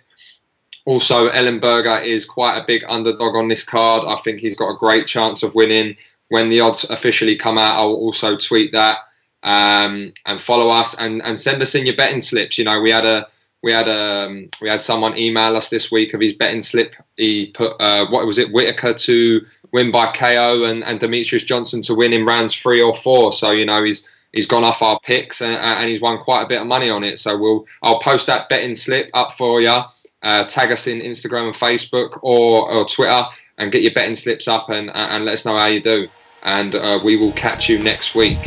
Also, 0.84 1.28
Ellenberger 1.30 2.04
is 2.04 2.24
quite 2.24 2.56
a 2.56 2.64
big 2.66 2.82
underdog 2.88 3.36
on 3.36 3.48
this 3.48 3.64
card. 3.64 4.04
I 4.06 4.16
think 4.16 4.40
he's 4.40 4.56
got 4.56 4.70
a 4.70 4.78
great 4.78 5.06
chance 5.06 5.42
of 5.42 5.54
winning. 5.54 5.96
When 6.28 6.48
the 6.48 6.60
odds 6.60 6.84
officially 6.84 7.36
come 7.36 7.58
out, 7.58 7.80
I 7.80 7.84
will 7.84 7.96
also 7.96 8.36
tweet 8.36 8.72
that 8.72 8.98
um, 9.42 10.12
and 10.26 10.40
follow 10.40 10.68
us 10.68 10.94
and, 10.98 11.22
and 11.22 11.38
send 11.38 11.62
us 11.62 11.74
in 11.74 11.86
your 11.86 11.96
betting 11.96 12.20
slips. 12.20 12.58
You 12.58 12.64
know, 12.64 12.80
we 12.80 12.90
had 12.90 13.04
a 13.04 13.26
we 13.62 13.72
had 13.72 13.88
um, 13.88 14.48
we 14.60 14.68
had 14.68 14.82
someone 14.82 15.16
email 15.16 15.56
us 15.56 15.68
this 15.68 15.92
week 15.92 16.14
of 16.14 16.20
his 16.20 16.32
betting 16.32 16.62
slip. 16.62 16.94
He 17.16 17.46
put 17.46 17.74
uh, 17.80 18.06
what 18.10 18.26
was 18.26 18.38
it 18.38 18.52
Whittaker 18.52 18.94
to 18.94 19.40
win 19.72 19.90
by 19.90 20.12
KO 20.12 20.64
and, 20.64 20.84
and 20.84 21.00
Demetrious 21.00 21.46
Johnson 21.46 21.80
to 21.82 21.94
win 21.94 22.12
in 22.12 22.24
rounds 22.24 22.54
three 22.54 22.82
or 22.82 22.94
four. 22.94 23.32
So 23.32 23.52
you 23.52 23.64
know 23.64 23.82
he's 23.82 24.08
he's 24.32 24.46
gone 24.46 24.64
off 24.64 24.82
our 24.82 24.98
picks 25.00 25.42
and, 25.42 25.56
and 25.56 25.88
he's 25.88 26.00
won 26.00 26.18
quite 26.18 26.42
a 26.42 26.48
bit 26.48 26.60
of 26.60 26.66
money 26.66 26.90
on 26.90 27.04
it. 27.04 27.18
So 27.18 27.36
we'll 27.36 27.66
I'll 27.82 28.00
post 28.00 28.26
that 28.26 28.48
betting 28.48 28.74
slip 28.74 29.10
up 29.14 29.32
for 29.32 29.60
you. 29.60 29.78
Uh, 30.22 30.44
tag 30.44 30.72
us 30.72 30.86
in 30.86 31.00
Instagram 31.00 31.46
and 31.46 31.56
Facebook 31.56 32.18
or, 32.22 32.70
or 32.70 32.84
Twitter 32.84 33.22
and 33.58 33.72
get 33.72 33.82
your 33.82 33.92
betting 33.92 34.16
slips 34.16 34.48
up 34.48 34.70
and, 34.70 34.90
and 34.94 35.24
let 35.24 35.34
us 35.34 35.44
know 35.44 35.56
how 35.56 35.66
you 35.66 35.80
do. 35.80 36.08
And 36.44 36.74
uh, 36.74 37.00
we 37.02 37.16
will 37.16 37.32
catch 37.32 37.68
you 37.68 37.78
next 37.78 38.14
week. 38.14 38.38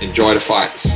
Enjoy 0.00 0.34
the 0.34 0.40
fights. 0.40 0.92